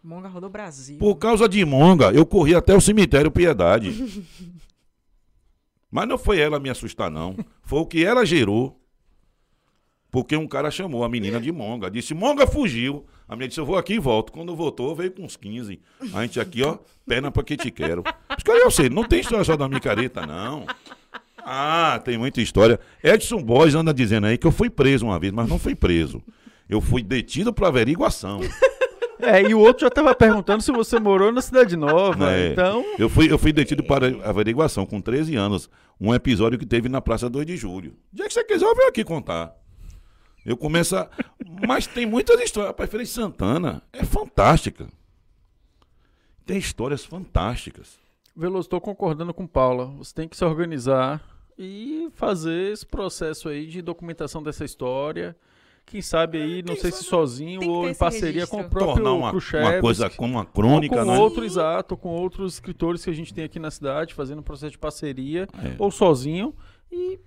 [0.04, 0.98] Monga rodou Brasil.
[0.98, 4.24] Por causa de Monga, eu corri até o cemitério Piedade.
[5.92, 7.36] Mas não foi ela me assustar, não.
[7.64, 8.80] Foi o que ela gerou.
[10.10, 11.90] Porque um cara chamou a menina de Monga.
[11.90, 13.06] Disse, Monga fugiu.
[13.28, 14.32] A menina disse, eu vou aqui e volto.
[14.32, 15.80] Quando voltou, veio com uns 15.
[16.14, 18.04] A gente aqui, ó, perna pra que te quero.
[18.38, 20.66] Os caras, eu sei, não tem história só da micareta, não.
[21.38, 22.80] Ah, tem muita história.
[23.04, 26.22] Edson Boys anda dizendo aí que eu fui preso uma vez, mas não fui preso.
[26.68, 28.42] Eu fui detido por averiguação.
[29.22, 32.32] É, e o outro já tava perguntando se você morou na Cidade Nova.
[32.34, 32.52] É.
[32.52, 35.70] Então, Eu fui, eu fui detido para averiguação com 13 anos.
[36.00, 37.96] Um episódio que teve na Praça 2 de Julho.
[38.12, 39.56] dia que você quiser, eu venho aqui contar.
[40.46, 41.10] Eu começo a...
[41.68, 42.70] Mas tem muitas histórias.
[42.70, 44.88] Rapaz, Feira de Santana é fantástica.
[46.46, 48.00] Tem histórias fantásticas.
[48.36, 49.86] Veloso, estou concordando com Paula.
[49.98, 51.22] Você tem que se organizar
[51.58, 55.36] e fazer esse processo aí de documentação dessa história.
[55.92, 58.70] Quem sabe aí, não quem sei se sozinho ou em parceria com o registro.
[58.80, 61.18] próprio Tornar uma, uma coisa como uma ou crônica, com né?
[61.20, 64.72] outro, exato, com outros escritores que a gente tem aqui na cidade, fazendo um processo
[64.72, 65.76] de parceria, É.
[65.78, 66.56] ou sozinho.
[66.90, 67.20] E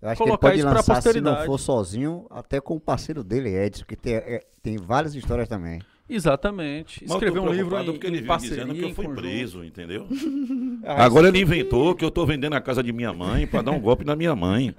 [0.00, 1.46] Eu acho que ele Colocar pode lançar, se não posteridade.
[1.46, 5.80] for sozinho, até com o parceiro dele, Edson, que tem, é, tem várias histórias também.
[6.08, 7.02] Exatamente.
[7.02, 9.06] Mas eu tô Escrever um livro em, porque ele em parceria, dizendo que eu fui
[9.06, 9.22] conjunto.
[9.22, 10.06] preso, entendeu?
[10.86, 13.70] Ah, Agora ele inventou que eu tô vendendo a casa de minha mãe para dar
[13.70, 14.74] um golpe na minha mãe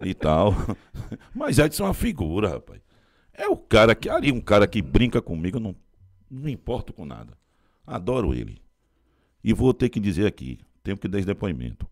[0.00, 0.54] e tal.
[1.34, 2.80] Mas Edson é uma figura, rapaz.
[3.34, 5.76] É o cara que ali um cara que brinca comigo, eu não
[6.30, 7.36] não importo com nada.
[7.86, 8.62] Adoro ele.
[9.44, 11.86] E vou ter que dizer aqui, tenho que dar esse depoimento.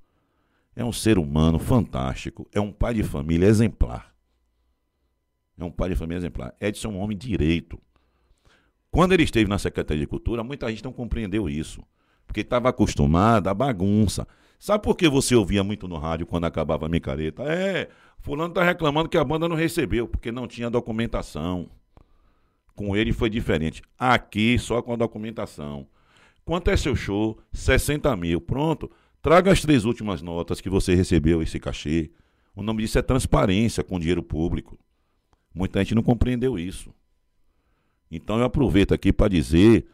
[0.75, 4.15] É um ser humano fantástico, é um pai de família exemplar.
[5.59, 6.55] É um pai de família exemplar.
[6.59, 7.79] Edson é um homem direito.
[8.95, 11.83] Quando ele esteve na Secretaria de Cultura, muita gente não compreendeu isso.
[12.29, 14.25] Porque estava acostumado à bagunça.
[14.57, 17.43] Sabe por que você ouvia muito no rádio quando acabava a micareta?
[17.43, 17.89] É,
[18.21, 21.69] fulano está reclamando que a banda não recebeu, porque não tinha documentação.
[22.77, 23.83] Com ele foi diferente.
[23.99, 25.89] Aqui, só com a documentação.
[26.45, 27.37] Quanto é seu show?
[27.53, 28.41] 60 mil.
[28.41, 28.89] Pronto.
[29.21, 32.13] Traga as três últimas notas que você recebeu esse cachê.
[32.55, 34.79] O nome disso é transparência com dinheiro público.
[35.53, 36.95] Muita gente não compreendeu isso.
[38.17, 39.87] Então eu aproveito aqui para dizer,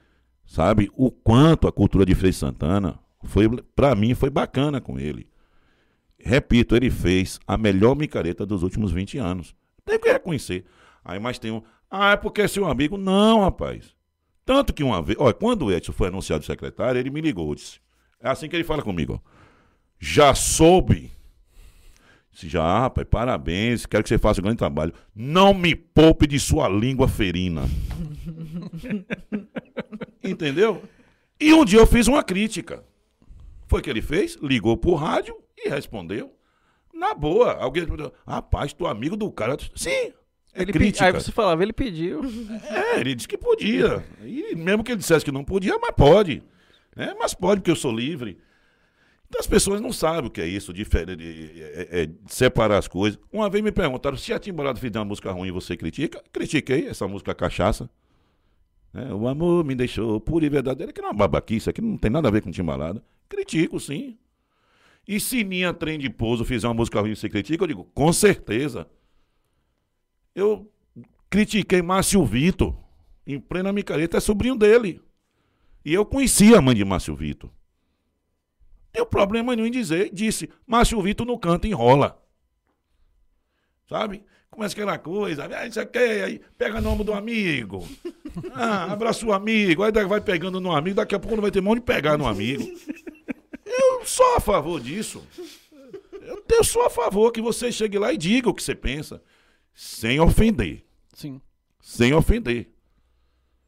[0.44, 5.28] sabe, o quanto a cultura de Frei Santana foi para mim foi bacana com ele.
[6.18, 9.54] Repito, ele fez a melhor micareta dos últimos 20 anos.
[9.84, 10.66] Tem que reconhecer.
[11.02, 12.96] Aí mais tem um, ah, é porque é seu amigo.
[12.96, 13.94] Não, rapaz.
[14.44, 17.80] Tanto que uma vez, olha, quando o Edson foi anunciado secretário, ele me ligou, disse.
[18.20, 19.30] É assim que ele fala comigo, ó.
[19.98, 21.10] Já soube
[22.32, 24.92] Disse, já, rapaz, parabéns, quero que você faça um grande trabalho.
[25.14, 27.62] Não me poupe de sua língua ferina.
[30.22, 30.82] Entendeu?
[31.38, 32.84] E um dia eu fiz uma crítica.
[33.66, 34.36] Foi o que ele fez?
[34.42, 36.32] Ligou pro rádio e respondeu.
[36.92, 37.52] Na boa.
[37.54, 39.56] Alguém perguntou, rapaz, tu é amigo do cara.
[39.74, 40.12] Sim, é
[40.54, 41.06] Ele pedi- crítica.
[41.06, 42.20] Aí você falava, ele pediu.
[42.68, 44.04] É, ele disse que podia.
[44.22, 46.42] E mesmo que ele dissesse que não podia, mas pode.
[46.94, 47.14] Né?
[47.18, 48.38] Mas pode, porque eu sou livre.
[49.38, 52.88] As pessoas não sabem o que é isso, difere- de, é- é- de separar as
[52.88, 53.18] coisas.
[53.32, 56.22] Uma vez me perguntaram se a Timbalada fizer uma música ruim você critica.
[56.32, 57.88] Critiquei essa música cachaça.
[58.92, 59.12] né?
[59.14, 62.10] o amor me deixou puro e verdadeiro, que não é uma babaquice, aqui não tem
[62.10, 63.02] nada a ver com Timbalada.
[63.28, 64.18] Critico, sim.
[65.06, 68.12] E se Ninha Trem de Pouso fizer uma música ruim você critica, eu digo, com
[68.12, 68.86] certeza.
[70.34, 70.70] Eu
[71.30, 72.76] critiquei Márcio Vitor,
[73.26, 75.00] em plena micareta, é sobrinho dele.
[75.84, 77.50] E eu conhecia a mãe de Márcio Vitor.
[78.92, 82.20] Tem problema nenhum em dizer, disse, Márcio Vitor no canto enrola.
[83.88, 84.24] Sabe?
[84.50, 87.86] Começa aquela coisa, ah, isso aqui, aí pega o nome do amigo.
[88.52, 91.60] Ah, abraça o amigo, aí vai pegando no amigo, daqui a pouco não vai ter
[91.60, 92.62] mão de pegar no amigo.
[93.66, 95.20] Eu sou a favor disso.
[96.22, 99.20] Eu, eu sou a favor que você chegue lá e diga o que você pensa,
[99.74, 100.84] sem ofender.
[101.12, 101.40] Sim.
[101.80, 102.70] Sem ofender.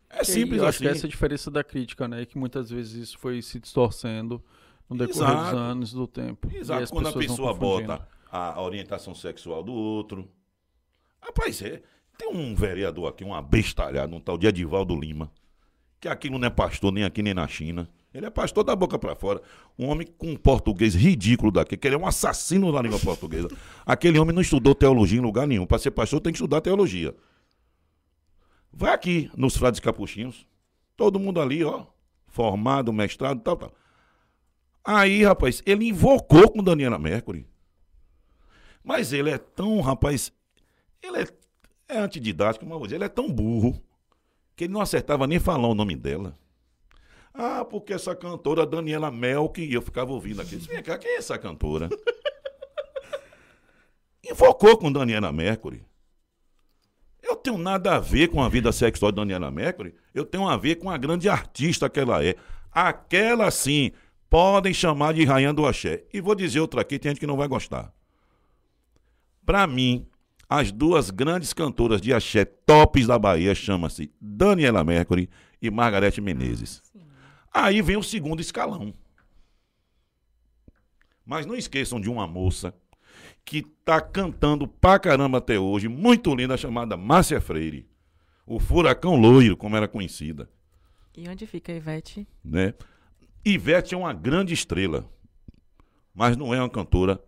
[0.08, 0.84] É E simples eu acho assim.
[0.84, 2.24] que essa é a diferença da crítica, né?
[2.24, 4.40] Que muitas vezes isso foi se distorcendo
[4.92, 5.50] no decorrer Exato.
[5.50, 6.48] dos anos, do tempo.
[6.54, 10.28] Exato, quando a pessoa bota a, orientação sexual do outro.
[11.20, 11.82] Rapaz, é,
[12.16, 15.30] tem um vereador aqui, um abestalhado, um tal de Edivaldo Lima,
[16.00, 17.88] que aquilo não é pastor nem aqui nem na China.
[18.12, 19.40] Ele é pastor da boca pra fora.
[19.78, 23.48] Um homem com um português ridículo daqui, que ele é um assassino da língua portuguesa.
[23.86, 25.64] Aquele homem não estudou teologia em lugar nenhum.
[25.64, 27.14] Para ser pastor tem que estudar teologia.
[28.70, 30.46] Vai aqui nos frades capuchinhos.
[30.94, 31.86] Todo mundo ali, ó,
[32.26, 33.72] formado, mestrado, tal, tal.
[34.84, 37.46] Aí, rapaz, ele invocou com Daniela Mercury.
[38.82, 40.32] Mas ele é tão, rapaz,
[41.02, 41.26] ele é,
[41.88, 43.80] é antididático, mas ele é tão burro
[44.56, 46.36] que ele não acertava nem falar o nome dela.
[47.32, 50.56] Ah, porque essa cantora Daniela Melk, e eu ficava ouvindo aqui.
[50.56, 51.88] Vem cá, quem é essa cantora?
[54.28, 55.84] Invocou com Daniela Mercury.
[57.22, 59.94] Eu tenho nada a ver com a vida sexual de Daniela Mercury.
[60.12, 62.36] Eu tenho a ver com a grande artista que ela é.
[62.70, 63.92] Aquela sim,
[64.32, 66.04] podem chamar de rainha do axé.
[66.10, 67.92] E vou dizer outra aqui, tem gente que não vai gostar.
[69.44, 70.06] Para mim,
[70.48, 75.28] as duas grandes cantoras de axé tops da Bahia chama-se Daniela Mercury
[75.60, 76.82] e Margarete Menezes.
[77.52, 78.94] Aí vem o segundo escalão.
[81.26, 82.74] Mas não esqueçam de uma moça
[83.44, 87.86] que tá cantando pra caramba até hoje, muito linda, chamada Márcia Freire.
[88.46, 90.48] O Furacão Loiro, como era conhecida.
[91.14, 92.26] E onde fica a Ivete?
[92.42, 92.72] Né?
[93.44, 95.04] Ivete é uma grande estrela,
[96.14, 97.20] mas não é uma cantora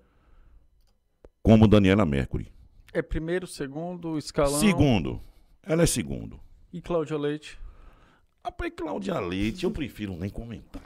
[1.42, 2.52] como Daniela Mercury.
[2.92, 4.60] É primeiro, segundo, escalão.
[4.60, 5.20] Segundo,
[5.60, 6.38] ela é segundo.
[6.72, 7.58] E Cláudia Leite?
[8.44, 10.82] Rapaz, Cláudia Leite, eu prefiro nem comentar.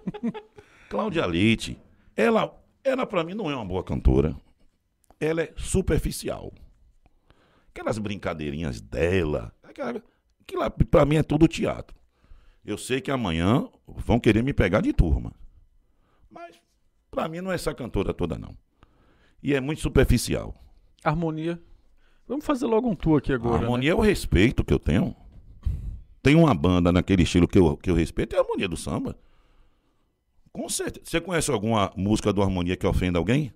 [0.88, 1.76] Cláudia Leite,
[2.16, 4.34] ela, ela para mim não é uma boa cantora.
[5.20, 6.50] Ela é superficial.
[7.68, 10.02] Aquelas brincadeirinhas dela, aquela,
[10.40, 11.99] aquilo para mim é tudo teatro.
[12.64, 15.32] Eu sei que amanhã vão querer me pegar de turma.
[16.30, 16.56] Mas
[17.10, 18.56] para mim não é essa cantora toda não.
[19.42, 20.54] E é muito superficial.
[21.02, 21.60] Harmonia.
[22.28, 23.56] Vamos fazer logo um tour aqui agora.
[23.56, 23.96] A harmonia né?
[23.96, 25.16] é o respeito que eu tenho.
[26.22, 29.16] Tem uma banda naquele estilo que eu, que eu respeito, é a harmonia do samba.
[30.52, 31.06] Com certeza.
[31.06, 33.52] Você conhece alguma música do Harmonia que ofenda alguém?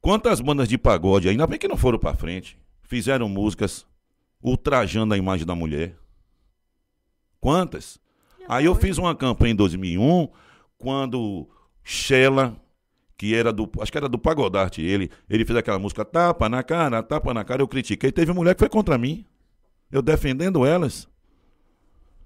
[0.00, 3.84] Quantas bandas de pagode, ainda bem que não foram pra frente, fizeram músicas
[4.40, 5.96] ultrajando a imagem da mulher?
[7.46, 8.00] Quantas?
[8.48, 10.26] Aí eu fiz uma campanha em 2001,
[10.76, 11.48] quando
[11.84, 12.56] Shella
[13.16, 16.64] que era do, acho que era do Pagodarte, ele, ele fez aquela música tapa na
[16.64, 19.24] cara, tapa na cara, eu critiquei, teve mulher que foi contra mim,
[19.92, 21.08] eu defendendo elas.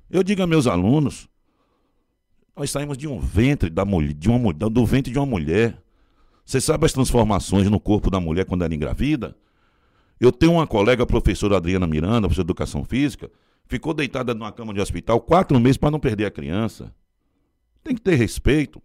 [0.09, 1.29] Eu digo a meus alunos,
[2.57, 5.77] nós saímos de um ventre da mulher, de uma do ventre de uma mulher.
[6.47, 9.37] Você sabe as transformações no corpo da mulher quando ela engravida?
[10.19, 13.31] Eu tenho uma colega, a professora Adriana Miranda, professora de educação física,
[13.71, 16.93] ficou deitada numa cama de hospital quatro meses para não perder a criança.
[17.85, 18.83] Tem que ter respeito.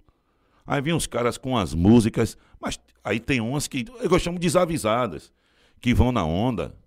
[0.66, 5.34] Aí vem os caras com as músicas, mas aí tem umas que eu chamo desavisadas,
[5.82, 6.78] que vão na onda.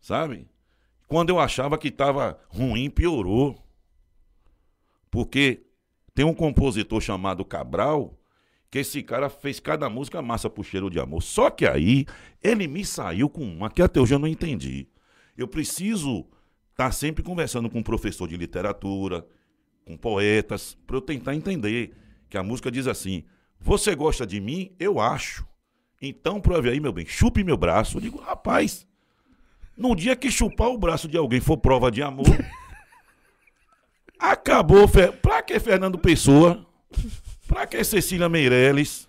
[0.00, 0.48] Sabe?
[1.06, 3.56] Quando eu achava que estava ruim, piorou.
[5.12, 5.62] Porque
[6.12, 8.18] tem um compositor chamado Cabral,
[8.68, 11.22] que esse cara fez cada música massa pro cheiro de amor.
[11.22, 12.04] Só que aí
[12.42, 14.88] ele me saiu com uma que até hoje eu não entendi.
[15.36, 16.26] Eu preciso
[16.80, 19.26] tá sempre conversando com um professor de literatura,
[19.84, 21.94] com poetas, para eu tentar entender
[22.26, 23.22] que a música diz assim:
[23.60, 24.74] Você gosta de mim?
[24.78, 25.46] Eu acho.
[26.00, 27.98] Então prove aí, meu bem, chupe meu braço.
[27.98, 28.86] Eu digo, rapaz,
[29.76, 32.24] no dia que chupar o braço de alguém for prova de amor,
[34.18, 34.88] acabou.
[35.20, 36.66] Pra que Fernando Pessoa?
[37.46, 39.06] Pra que Cecília Meirelles?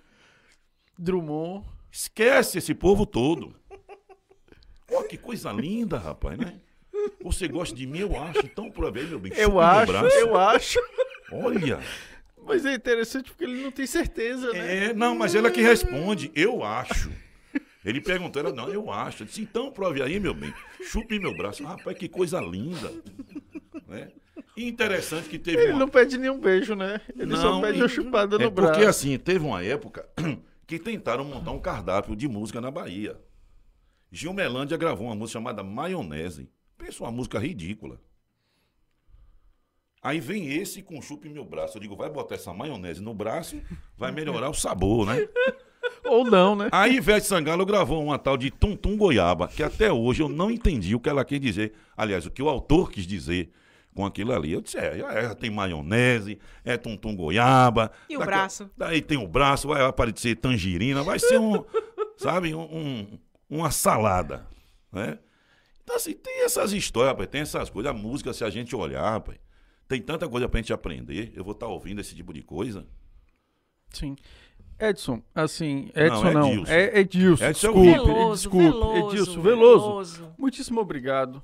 [0.99, 1.65] Drummond.
[1.89, 3.55] Esquece esse povo todo.
[4.85, 6.59] Pô, que coisa linda, rapaz, né?
[7.23, 8.39] Você gosta de mim, eu acho.
[8.39, 9.31] Então, prove aí, meu bem.
[9.35, 10.79] Eu acho, eu acho.
[11.31, 11.79] Olha.
[12.45, 14.85] Mas é interessante porque ele não tem certeza, né?
[14.85, 17.11] É, não, mas ela que responde, eu acho.
[17.83, 19.23] Ele perguntou, ela, não, eu acho.
[19.23, 20.53] Eu disse, então prove aí, meu bem.
[20.83, 21.63] Chupe meu braço.
[21.63, 22.91] Rapaz, que coisa linda.
[23.87, 24.09] Né?
[24.55, 25.61] E interessante que teve.
[25.61, 25.79] Ele uma...
[25.79, 27.01] não pede nenhum beijo, né?
[27.15, 28.73] Ele não, só pede uma chupada no é braço.
[28.73, 30.07] Porque assim, teve uma época
[30.67, 33.17] que tentaram montar um cardápio de música na Bahia.
[34.11, 36.49] Gil Melândia gravou uma música chamada Maionese.
[36.81, 37.99] Pensa uma música ridícula.
[40.01, 41.77] Aí vem esse com chupa em meu braço.
[41.77, 43.61] Eu digo, vai botar essa maionese no braço,
[43.95, 45.27] vai melhorar o sabor, né?
[46.03, 46.69] Ou não, né?
[46.71, 50.49] Aí Ivete Sangalo gravou uma tal de Tum Tum Goiaba, que até hoje eu não
[50.49, 51.73] entendi o que ela quis dizer.
[51.95, 53.51] Aliás, o que o autor quis dizer
[53.93, 54.51] com aquilo ali.
[54.51, 57.91] Eu disse, é, é tem maionese, é Tum Tum Goiaba.
[58.09, 58.71] E o braço?
[58.75, 61.63] Daí tem o braço, vai aparecer tangerina, vai ser um,
[62.17, 64.47] sabe, um, um, uma salada,
[64.91, 65.19] né?
[65.83, 67.91] Então assim, tem essas histórias, rapaz, tem essas coisas.
[67.91, 69.37] A música, se a gente olhar, rapaz,
[69.87, 71.31] tem tanta coisa pra gente aprender.
[71.35, 72.85] Eu vou estar tá ouvindo esse tipo de coisa.
[73.89, 74.15] Sim.
[74.79, 77.45] Edson, assim, Edson não, não é Edilson.
[77.45, 78.65] Edson desculpe, Veloso, desculpe.
[78.65, 79.85] Veloso, Edilson, Veloso.
[79.85, 80.33] Veloso.
[80.37, 81.43] Muitíssimo obrigado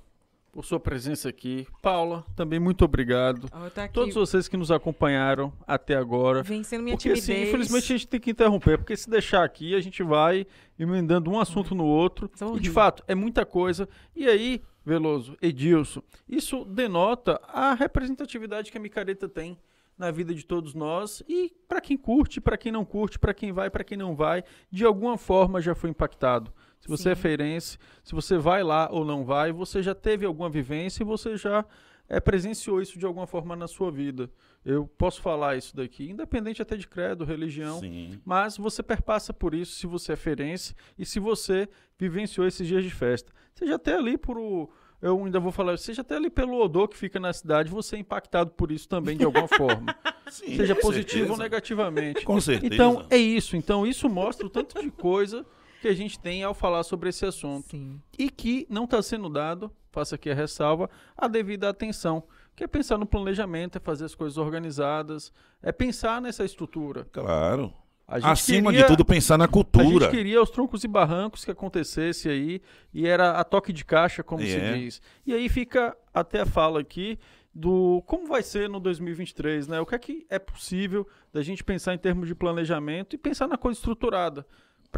[0.58, 1.68] por sua presença aqui.
[1.84, 3.48] Paula, também muito obrigado.
[3.76, 6.42] Tá Todos vocês que nos acompanharam até agora.
[6.42, 7.30] Vencendo minha porque, timidez.
[7.30, 10.48] Assim, infelizmente a gente tem que interromper, porque se deixar aqui, a gente vai
[10.80, 12.28] emendando um assunto no outro.
[12.56, 13.88] E de fato, é muita coisa.
[14.16, 19.60] E aí, Veloso, Edilson, isso denota a representatividade que a micareta tem
[19.96, 23.52] na vida de todos nós e para quem curte, para quem não curte, para quem
[23.52, 26.52] vai, para quem não vai, de alguma forma já foi impactado.
[26.80, 27.20] Se você é Sim.
[27.20, 31.06] é feirense, se você vai lá ou não vai, você já teve alguma vivência e
[31.06, 31.66] você já
[32.10, 34.30] é, presenciou isso de alguma forma na sua vida.
[34.66, 38.20] Eu posso falar isso daqui, independente até de credo, religião, Sim.
[38.26, 42.84] mas você perpassa por isso se você é ferense e se você vivenciou esses dias
[42.84, 43.32] de festa.
[43.54, 44.70] Seja até ali por o.
[45.00, 48.00] Eu ainda vou falar, seja até ali pelo odor que fica na cidade, você é
[48.00, 49.96] impactado por isso também de alguma forma.
[50.30, 51.44] Sim, seja positivo ou certeza.
[51.44, 52.26] negativamente.
[52.26, 52.74] Com certeza.
[52.74, 53.56] Então, é isso.
[53.56, 55.46] Então, isso mostra o tanto de coisa
[55.82, 57.70] que a gente tem ao falar sobre esse assunto.
[57.70, 58.02] Sim.
[58.18, 62.24] E que não está sendo dado, faço aqui a ressalva, a devida atenção.
[62.56, 65.32] Que é pensar no planejamento, é fazer as coisas organizadas,
[65.62, 67.06] é pensar nessa estrutura.
[67.12, 67.72] Claro.
[68.08, 70.10] A gente Acima queria- de tudo, pensar na A gente cultura.
[70.10, 72.62] queria os troncos e barrancos que acontecesse aí,
[72.94, 74.74] e era a toque de caixa, como se É.
[74.78, 75.02] diz.
[75.26, 77.20] E aí fica até a fala aqui
[77.54, 79.80] do como vai ser no 2023, né?
[79.82, 83.46] O que é que é possível da gente pensar em termos de planejamento e pensar
[83.48, 84.48] na coisa estruturada.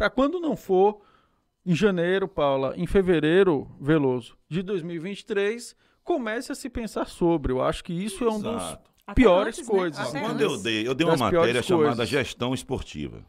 [0.00, 1.02] Para quando não for
[1.64, 7.52] em janeiro, Paula, em fevereiro, Veloso, de 2023, comece a se pensar sobre.
[7.52, 8.90] Eu acho que isso é um dos Exato.
[9.06, 9.78] Até piores antes, né?
[9.78, 10.08] coisas.
[10.08, 12.08] Até Quando eu dei, eu dei uma das piores matéria chamada coisas.
[12.08, 13.26] Gestão Esportiva.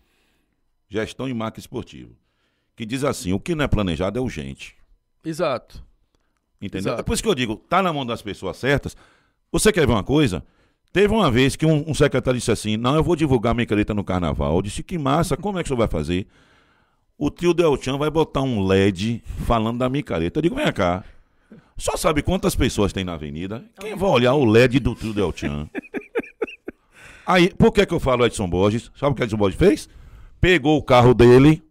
[0.88, 2.14] Gestão e marca esportiva.
[2.74, 4.77] Que diz assim: o que não é planejado é urgente.
[5.25, 5.83] Exato.
[6.61, 6.93] Entendeu?
[6.93, 7.01] Exato.
[7.01, 8.95] É por isso que eu digo, tá na mão das pessoas certas.
[9.51, 10.41] Você quer ver uma coisa?
[10.93, 13.93] Teve uma vez que um, um secretário disse assim: Não, eu vou divulgar minha caneta
[13.93, 14.56] no carnaval.
[14.56, 16.25] Eu disse: Que massa, como é que o senhor vai fazer?
[17.24, 20.40] O tio Delchan vai botar um LED falando da micareta.
[20.40, 21.03] Eu digo: Vem cá.
[21.77, 23.64] Só sabe quantas pessoas tem na avenida?
[23.80, 25.69] Quem vai olhar o LED do tio Delchan?
[27.24, 28.90] Aí, por que, que eu falo Edson Borges?
[28.95, 29.88] Sabe o que Edson Borges fez?
[30.40, 31.61] Pegou o carro dele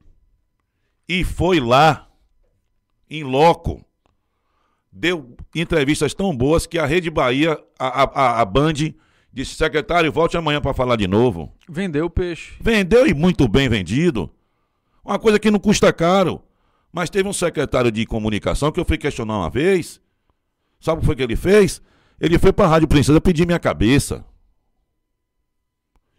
[1.09, 2.09] e foi lá,
[3.11, 3.85] em loco,
[4.93, 8.75] deu entrevistas tão boas que a Rede Bahia, a, a, a Band,
[9.33, 11.53] disse: secretário, volte amanhã para falar de novo.
[11.69, 12.53] Vendeu o peixe.
[12.61, 14.31] Vendeu e muito bem vendido.
[15.11, 16.41] Uma coisa que não custa caro.
[16.93, 20.01] Mas teve um secretário de comunicação que eu fui questionar uma vez.
[20.81, 21.83] Sabe o que foi que ele fez?
[22.21, 24.25] Ele foi para a Rádio Princesa pedir minha cabeça.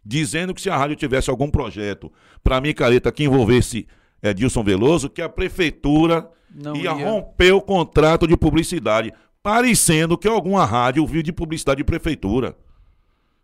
[0.04, 2.12] Dizendo que se a rádio tivesse algum projeto
[2.44, 3.88] para micareta que envolvesse
[4.22, 6.92] Edilson Veloso, que a prefeitura Não ia, ia.
[6.92, 12.58] romper o contrato de publicidade, parecendo que alguma rádio viu de publicidade de prefeitura.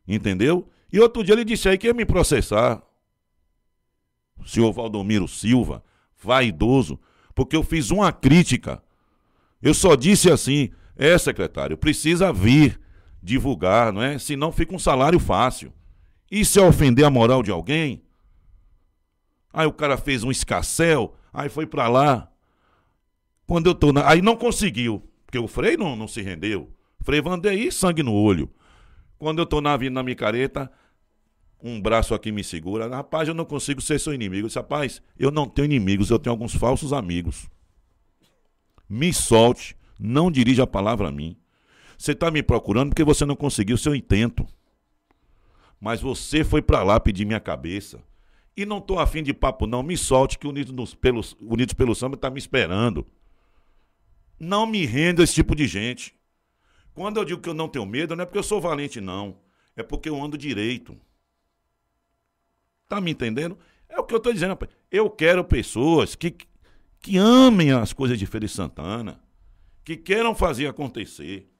[0.06, 0.68] Entendeu?
[0.92, 2.82] E outro dia ele disse aí que ia me processar.
[4.40, 5.84] O senhor Valdomiro Silva,
[6.22, 7.00] vaidoso,
[7.36, 8.82] porque eu fiz uma crítica.
[9.62, 12.80] Eu só disse assim: é, secretário, precisa vir
[13.22, 14.18] divulgar, não é?
[14.18, 15.74] Senão fica um salário fácil.
[16.46, 18.04] Se eu ofender a moral de alguém?
[19.54, 22.30] Aí o cara fez um escassel, aí foi pra lá.
[23.46, 24.08] Quando eu tô na...
[24.10, 26.70] Aí não conseguiu, porque o Frei não, não se rendeu.
[27.02, 28.50] Frei Vandeir, sangue no olho.
[29.18, 30.72] Quando eu tô na avenida Micareta,
[31.62, 32.88] um braço aqui me segura.
[32.88, 34.46] Rapaz, eu não consigo ser seu inimigo.
[34.46, 37.50] Eu disse, rapaz, eu não tenho inimigos, eu tenho alguns falsos amigos.
[38.88, 41.36] Me solte, não dirija a palavra a mim.
[41.98, 44.48] Você está me procurando porque você não conseguiu seu intento.
[45.80, 48.02] Mas você foi para lá pedir minha cabeça.
[48.56, 49.84] E não tô afim de papo, não.
[49.84, 53.06] Me solte que Unidos, nos- pelos, Unidos pelo Samba está me esperando.
[54.40, 56.16] Não me renda esse tipo de gente.
[56.94, 59.38] Quando eu digo que eu não tenho medo, não é porque eu sou valente, não.
[59.76, 60.98] É porque eu ando direito.
[62.88, 63.58] Tá me entendendo?
[63.90, 64.72] É o que eu tô dizendo, rapaz.
[64.92, 66.36] Eu quero pessoas que,
[67.02, 69.20] que amem as coisas de Feira de Santana,
[69.84, 71.52] que queiram fazer acontecer.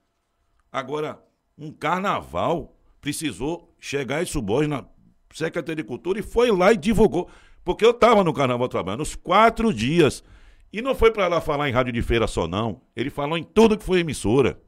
[0.72, 1.22] Agora,
[1.58, 4.86] um carnaval precisou chegar esse Borges na
[5.34, 7.30] Secretaria de Cultura e foi lá e divulgou.
[7.64, 10.24] Porque eu estava no carnaval trabalhando os quatro dias.
[10.72, 12.82] E não foi para lá falar em rádio de feira só, não.
[12.96, 14.62] Ele falou em tudo que foi emissora.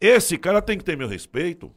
[0.00, 1.74] Esse cara tem que ter meu respeito.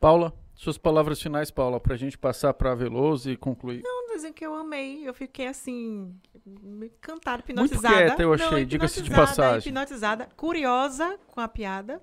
[0.00, 3.82] Paula, suas palavras finais, Paula, pra gente passar pra Veloso e concluir.
[3.82, 5.06] Não, dizem que eu amei.
[5.06, 6.14] Eu fiquei assim,
[6.46, 7.96] encantada, Muito hipnotizada.
[7.96, 9.68] quieta, eu achei, diga-se de passagem.
[9.68, 12.02] Hipnotizada, curiosa com a piada.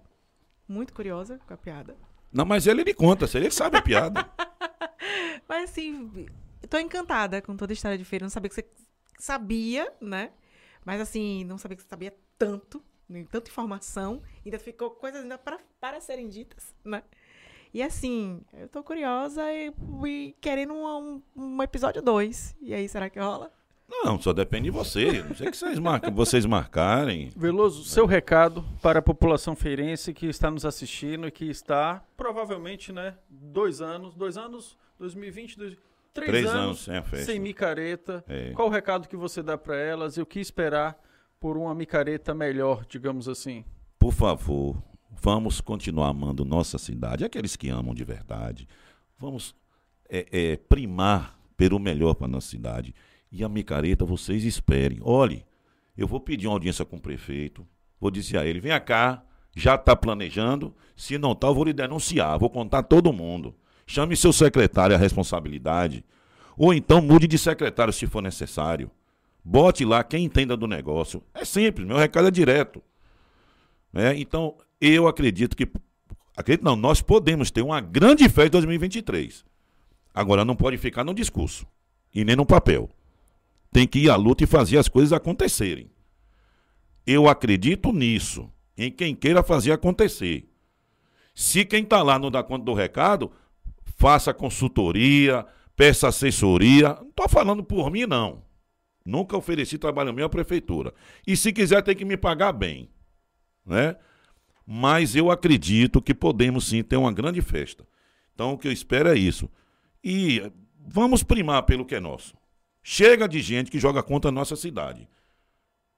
[0.68, 1.96] Muito curiosa com a piada.
[2.32, 4.30] Não, mas ele lhe conta, se ele sabe a piada.
[5.48, 6.28] Mas assim,
[6.62, 8.24] eu tô encantada com toda a história de feira.
[8.24, 8.68] Não sabia que você
[9.18, 10.32] sabia, né?
[10.86, 14.22] Mas assim, não sabia que você sabia tanto, nem tanta informação.
[14.46, 17.02] Ainda ficou coisas ainda para, para serem ditas, né?
[17.74, 19.72] E assim, eu tô curiosa e,
[20.06, 22.56] e querendo um, um, episódio 2.
[22.62, 23.52] E aí, será que rola?
[23.88, 25.24] Não, só depende de você.
[25.24, 27.32] Não sei que vocês, marcam, vocês marcarem.
[27.36, 32.92] Veloso, seu recado para a população feirense que está nos assistindo e que está, provavelmente,
[32.92, 35.78] né, dois anos, dois anos, 2020, dois,
[36.14, 37.26] três, Três anos, anos sem a festa.
[37.26, 38.24] sem micareta.
[38.28, 38.52] É.
[38.52, 41.00] Qual o recado que você dá para elas e o que esperar
[41.40, 43.66] por uma micareta melhor, digamos assim?
[43.98, 44.82] Por favor,
[45.22, 48.68] vamos continuar amando nossa cidade, aqueles que amam de verdade.
[49.18, 49.56] Vamos
[50.10, 52.94] é, é, primar pelo melhor para nossa cidade.
[53.32, 55.00] E a micareta, vocês esperem.
[55.02, 55.46] Olhe,
[55.98, 57.68] eu vou pedir uma audiência com o prefeito.
[58.00, 59.24] Vou dizer a ele: venha cá,
[59.56, 60.74] Já está planejando?
[60.96, 63.56] Se não está, eu vou lhe denunciar, vou contar todo mundo.
[63.86, 66.06] Chame seu secretário à responsabilidade.
[66.56, 68.92] Ou então mude de secretário se for necessário.
[69.44, 71.24] Bote lá quem entenda do negócio.
[71.34, 72.84] É simples, meu recado é direto.
[73.92, 74.18] Né?
[74.20, 75.70] Então, eu acredito que.
[76.36, 79.44] Acredito não, nós podemos ter uma grande festa em 2023.
[80.14, 81.68] Agora, não pode ficar no discurso
[82.14, 82.90] e nem no papel.
[83.72, 85.92] Tem que ir à luta e fazer as coisas acontecerem.
[87.06, 90.50] Eu acredito nisso, em quem queira fazer acontecer.
[91.36, 93.32] Se quem está lá não dá conta do recado,
[93.98, 96.90] faça consultoria, peça assessoria.
[97.00, 98.44] Não estou falando por mim, não.
[99.06, 100.94] Nunca ofereci trabalho meu à prefeitura.
[101.26, 102.90] E se quiser, tem que me pagar bem.
[103.66, 103.96] Né?
[104.72, 107.84] Mas eu acredito que podemos sim ter uma grande festa.
[108.36, 109.50] Então o que eu espero é isso.
[110.04, 110.52] E
[110.88, 112.36] vamos primar pelo que é nosso.
[112.84, 115.08] Chega de gente que joga contra a nossa cidade.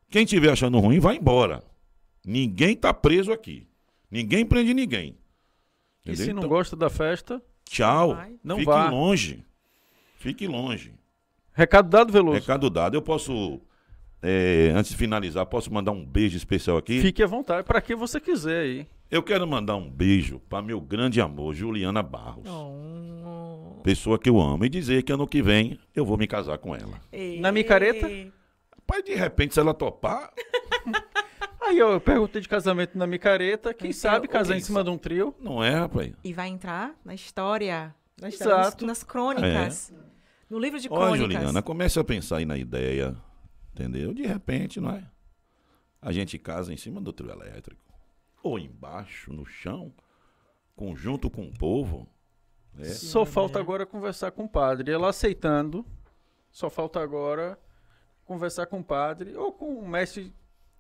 [0.10, 1.62] Quem estiver achando ruim, vai embora.
[2.26, 3.68] Ninguém está preso aqui.
[4.10, 5.18] Ninguém prende ninguém.
[6.06, 6.26] E Entendeu?
[6.26, 8.16] se não Então, gosta da festa, Tchau.
[8.16, 8.36] vai.
[8.42, 8.90] Não Fique vá.
[8.90, 9.46] longe.
[10.16, 10.94] Fique longe.
[11.52, 12.40] recado dado, Veloso.
[12.40, 12.96] Recado dado.
[12.96, 13.60] Eu posso,
[14.22, 17.02] é, antes de finalizar, posso mandar um beijo especial aqui?
[17.02, 18.88] Fique à vontade, para quem você quiser aí.
[19.10, 22.48] Eu quero mandar um beijo para meu grande amor, Juliana Barros.
[22.50, 23.82] Oh.
[23.84, 24.64] Pessoa que eu amo.
[24.64, 27.00] E dizer que ano que vem eu vou me casar com ela.
[27.40, 28.08] Na micareta?
[28.74, 30.32] Rapaz, de repente, se ela topar,
[31.64, 33.74] Aí eu perguntei de casamento na micareta.
[33.74, 35.34] Quem Então, sabe casar quem em cima de um trio?
[35.40, 36.12] não é, rapaz.
[36.24, 37.94] E vai entrar na história.
[38.20, 39.94] Na história nas- crônicas.
[40.50, 41.34] No livro de Olha, crônicas.
[41.34, 43.16] Juliana, comece a pensar aí na ideia.
[43.74, 44.14] Entendeu?
[44.14, 45.04] De repente, não é?
[46.02, 47.82] A gente casa em cima do trio elétrico.
[48.44, 49.94] Ou embaixo, no chão,
[50.76, 52.08] conjunto com o povo.
[52.74, 52.86] né?
[52.86, 54.92] Só falta agora conversar com o padre.
[54.92, 55.86] Ela aceitando,
[56.52, 57.58] só falta agora
[58.26, 60.34] conversar com o padre ou com o mestre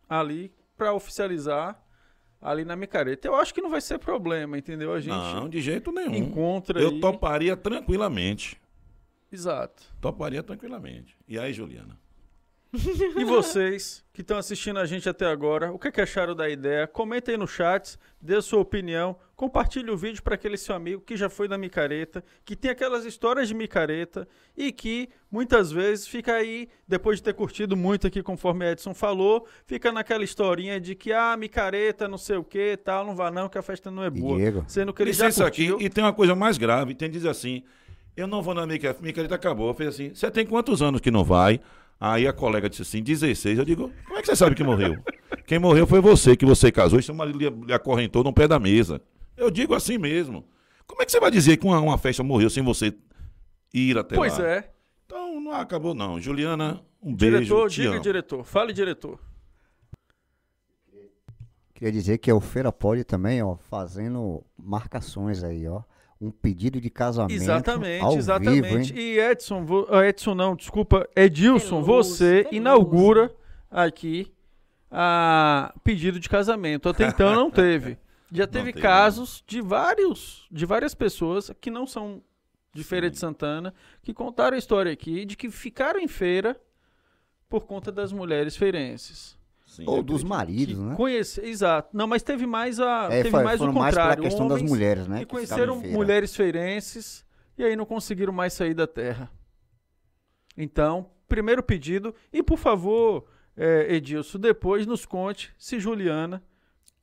[0.09, 1.79] ali para oficializar
[2.41, 3.27] ali na micareta.
[3.27, 4.93] Eu acho que não vai ser problema, entendeu?
[4.93, 6.15] A gente Não, de jeito nenhum.
[6.15, 6.99] encontra Eu aí.
[6.99, 8.59] toparia tranquilamente.
[9.31, 9.83] Exato.
[10.01, 11.15] Toparia tranquilamente.
[11.27, 11.97] E aí, Juliana?
[12.73, 16.49] E vocês que estão assistindo a gente até agora, o que, é que acharam da
[16.49, 16.87] ideia?
[16.87, 21.01] Comentem aí no chat, dê a sua opinião, compartilhe o vídeo para aquele seu amigo
[21.01, 26.07] que já foi da micareta, que tem aquelas histórias de micareta e que muitas vezes
[26.07, 30.95] fica aí, depois de ter curtido muito aqui, conforme Edson falou, fica naquela historinha de
[30.95, 34.03] que, ah, micareta, não sei o que, tal, não vá não, que a festa não
[34.03, 34.37] é boa.
[34.37, 34.63] Diego?
[34.67, 35.85] Sendo que ele já Licença aqui, curtiu.
[35.85, 37.63] e tem uma coisa mais grave, tem diz assim,
[38.15, 41.23] eu não vou na micareta, micareta acabou, fez assim, você tem quantos anos que não
[41.23, 41.59] vai?
[42.03, 44.97] Aí a colega disse assim, 16, eu digo, como é que você sabe que morreu?
[45.45, 48.57] Quem morreu foi você, que você casou e seu marido lhe, acorrentou no pé da
[48.57, 48.99] mesa.
[49.37, 50.43] Eu digo assim mesmo.
[50.87, 52.91] Como é que você vai dizer que uma, uma festa morreu sem você
[53.71, 54.47] ir até Pois lá?
[54.47, 54.71] é.
[55.05, 56.19] Então não acabou não.
[56.19, 57.99] Juliana, um beijo, Diretor, diga amo.
[58.01, 58.43] diretor.
[58.45, 59.19] Fale, diretor.
[61.75, 65.81] Queria dizer que é o Feira Pode também, ó, fazendo marcações aí, ó.
[66.21, 67.33] Um pedido de casamento.
[67.33, 68.61] Exatamente, ao exatamente.
[68.93, 69.05] Vivo, hein?
[69.05, 73.33] e Edson, vo- ah, Edson não, desculpa, Edilson, você inaugura
[73.71, 74.31] aqui
[74.91, 76.87] a pedido de casamento.
[76.89, 77.97] Até então não teve.
[78.31, 82.21] Já teve teve, casos de vários, de várias pessoas que não são
[82.73, 86.55] de Feira de Santana, que contaram a história aqui de que ficaram em feira
[87.49, 89.37] por conta das mulheres feirenses.
[89.71, 90.95] Sim, Ou eu dos maridos, né?
[90.97, 91.95] conhece, exato.
[91.95, 94.23] Não, mas teve mais a, É, teve foi- mais o foram mais pela contrário.
[94.23, 95.19] questão das mulheres, né?
[95.19, 95.95] que conheceram feira.
[95.95, 97.25] mulheres feirenses
[97.57, 99.31] e aí não conseguiram mais sair da terra.
[100.57, 102.13] Então, primeiro pedido.
[102.33, 103.25] E por favor,
[103.55, 106.43] é, Edilson, depois nos conte se Juliana,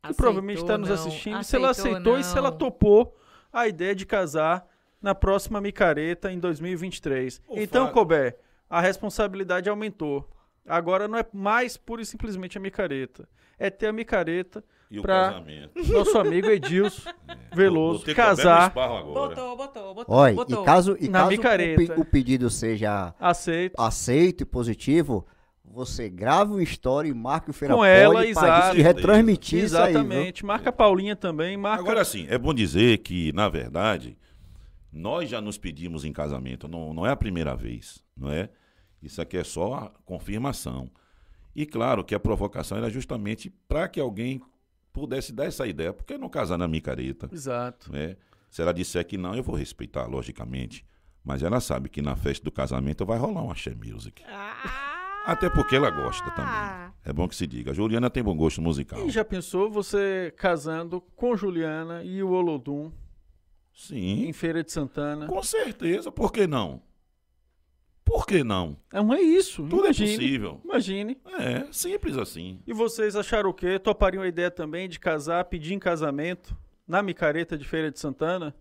[0.06, 3.16] que provavelmente está nos assistindo, se ela aceitou e se ela topou
[3.50, 4.66] a ideia de casar
[5.00, 7.40] na próxima micareta em 2023.
[7.48, 8.36] O então, Colbert,
[8.68, 10.28] a responsabilidade aumentou.
[10.68, 13.28] Agora não é mais pura e simplesmente a micareta.
[13.58, 15.72] É ter a micareta E o casamento.
[15.92, 17.10] nosso amigo Edilson
[17.54, 18.70] Veloso comer no casar.
[18.72, 20.14] Botou, botou, botou.
[20.14, 20.62] Olha, botou.
[20.62, 21.94] e caso, e Na caso o, micareta.
[21.94, 23.74] pe- o pedido seja aceito.
[23.80, 25.26] aceito e positivo,
[25.64, 28.76] você grava uma história e marque o Feira Com ela, exato.
[28.76, 29.90] gente retransmitir isso aí?
[29.90, 30.46] Exatamente.
[30.46, 31.82] Marca a Paulinha também, marca.
[31.82, 34.16] Agora sim, é bom dizer que, na verdade,
[34.92, 38.48] nós já nos pedimos em casamento, não, não é a primeira vez, não é?
[39.02, 40.90] Isso aqui é só a confirmação.
[41.54, 44.40] E claro que a provocação era justamente para que alguém
[44.92, 45.92] pudesse dar essa ideia.
[45.92, 47.28] Por que não casar na micareta?
[47.32, 47.92] Exato.
[47.92, 48.16] Né?
[48.50, 50.84] Se ela disser que não, eu vou respeitar, logicamente.
[51.24, 54.22] Mas ela sabe que na festa do casamento vai rolar um axé music.
[55.26, 56.92] Até porque ela gosta também.
[57.04, 57.70] É bom que se diga.
[57.72, 59.06] A Juliana tem bom gosto musical.
[59.06, 62.86] E já pensou você casando com Juliana e o Olodum
[63.90, 65.26] em Sim, Feira de Santana?
[65.26, 66.10] com certeza.
[66.10, 66.82] Por que não?
[68.08, 68.78] Por que não?
[68.90, 69.62] Não é isso.
[69.68, 70.60] Tudo imagine, é possível.
[70.64, 71.20] Imagine.
[71.38, 72.58] É, simples assim.
[72.66, 73.78] E vocês acharam o quê?
[73.78, 76.56] Topariam a ideia também de casar, pedir em casamento
[76.86, 78.56] na micareta de Feira de Santana?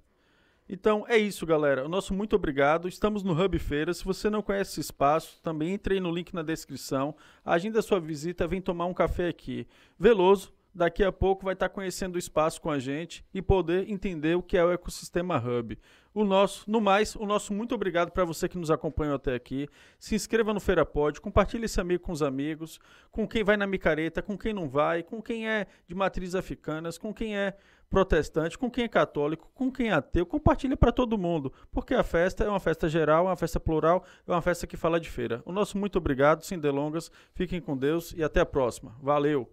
[0.67, 1.85] Então é isso, galera.
[1.85, 2.89] O nosso muito obrigado.
[2.89, 3.93] Estamos no Hub Feira.
[3.93, 7.15] Se você não conhece esse espaço, também entre aí no link na descrição.
[7.45, 9.65] Agenda sua visita, vem tomar um café aqui.
[9.97, 14.35] Veloso, daqui a pouco vai estar conhecendo o espaço com a gente e poder entender
[14.35, 15.79] o que é o ecossistema Hub.
[16.17, 19.67] O nosso, no mais, o nosso muito obrigado para você que nos acompanhou até aqui.
[19.99, 22.79] Se inscreva no Feira Pod, compartilhe esse amigo com os amigos,
[23.11, 26.97] com quem vai na micareta, com quem não vai, com quem é de matrizes africanas,
[26.97, 27.55] com quem é
[27.87, 32.01] protestante, com quem é católico, com quem é ateu, compartilha para todo mundo, porque a
[32.01, 35.11] festa é uma festa geral, é uma festa plural, é uma festa que fala de
[35.11, 35.43] feira.
[35.45, 38.95] O nosso muito obrigado, sem delongas, fiquem com Deus e até a próxima.
[39.03, 39.47] Valeu!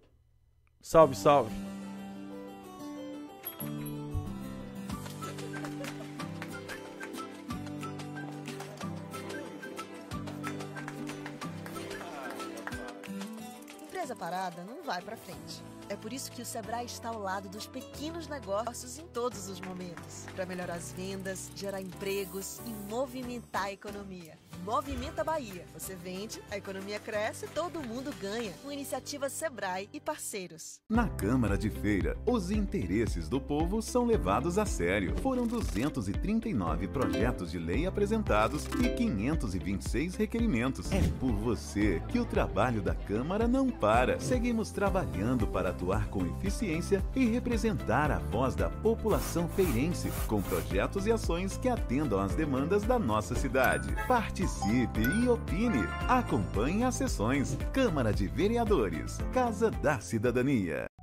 [0.80, 1.93] Salve, salve!
[14.04, 15.62] Empresa parada não vai para frente.
[15.88, 19.60] É por isso que o Sebrae está ao lado dos pequenos negócios em todos os
[19.60, 24.38] momentos, para melhorar as vendas, gerar empregos e movimentar a economia.
[24.64, 25.66] Movimenta Bahia.
[25.74, 28.52] Você vende, a economia cresce, todo mundo ganha.
[28.62, 30.80] Com iniciativa Sebrae e parceiros.
[30.88, 35.14] Na Câmara de Feira, os interesses do povo são levados a sério.
[35.18, 40.90] Foram 239 projetos de lei apresentados e 526 requerimentos.
[40.90, 44.18] É por você que o trabalho da Câmara não para.
[44.18, 51.06] Seguimos trabalhando para atuar com eficiência e representar a voz da população feirense, com projetos
[51.06, 53.94] e ações que atendam às demandas da nossa cidade.
[54.06, 55.84] Participe e opine.
[56.08, 57.58] Acompanhe as sessões.
[57.72, 60.93] Câmara de Vereadores, Casa da Cidadania.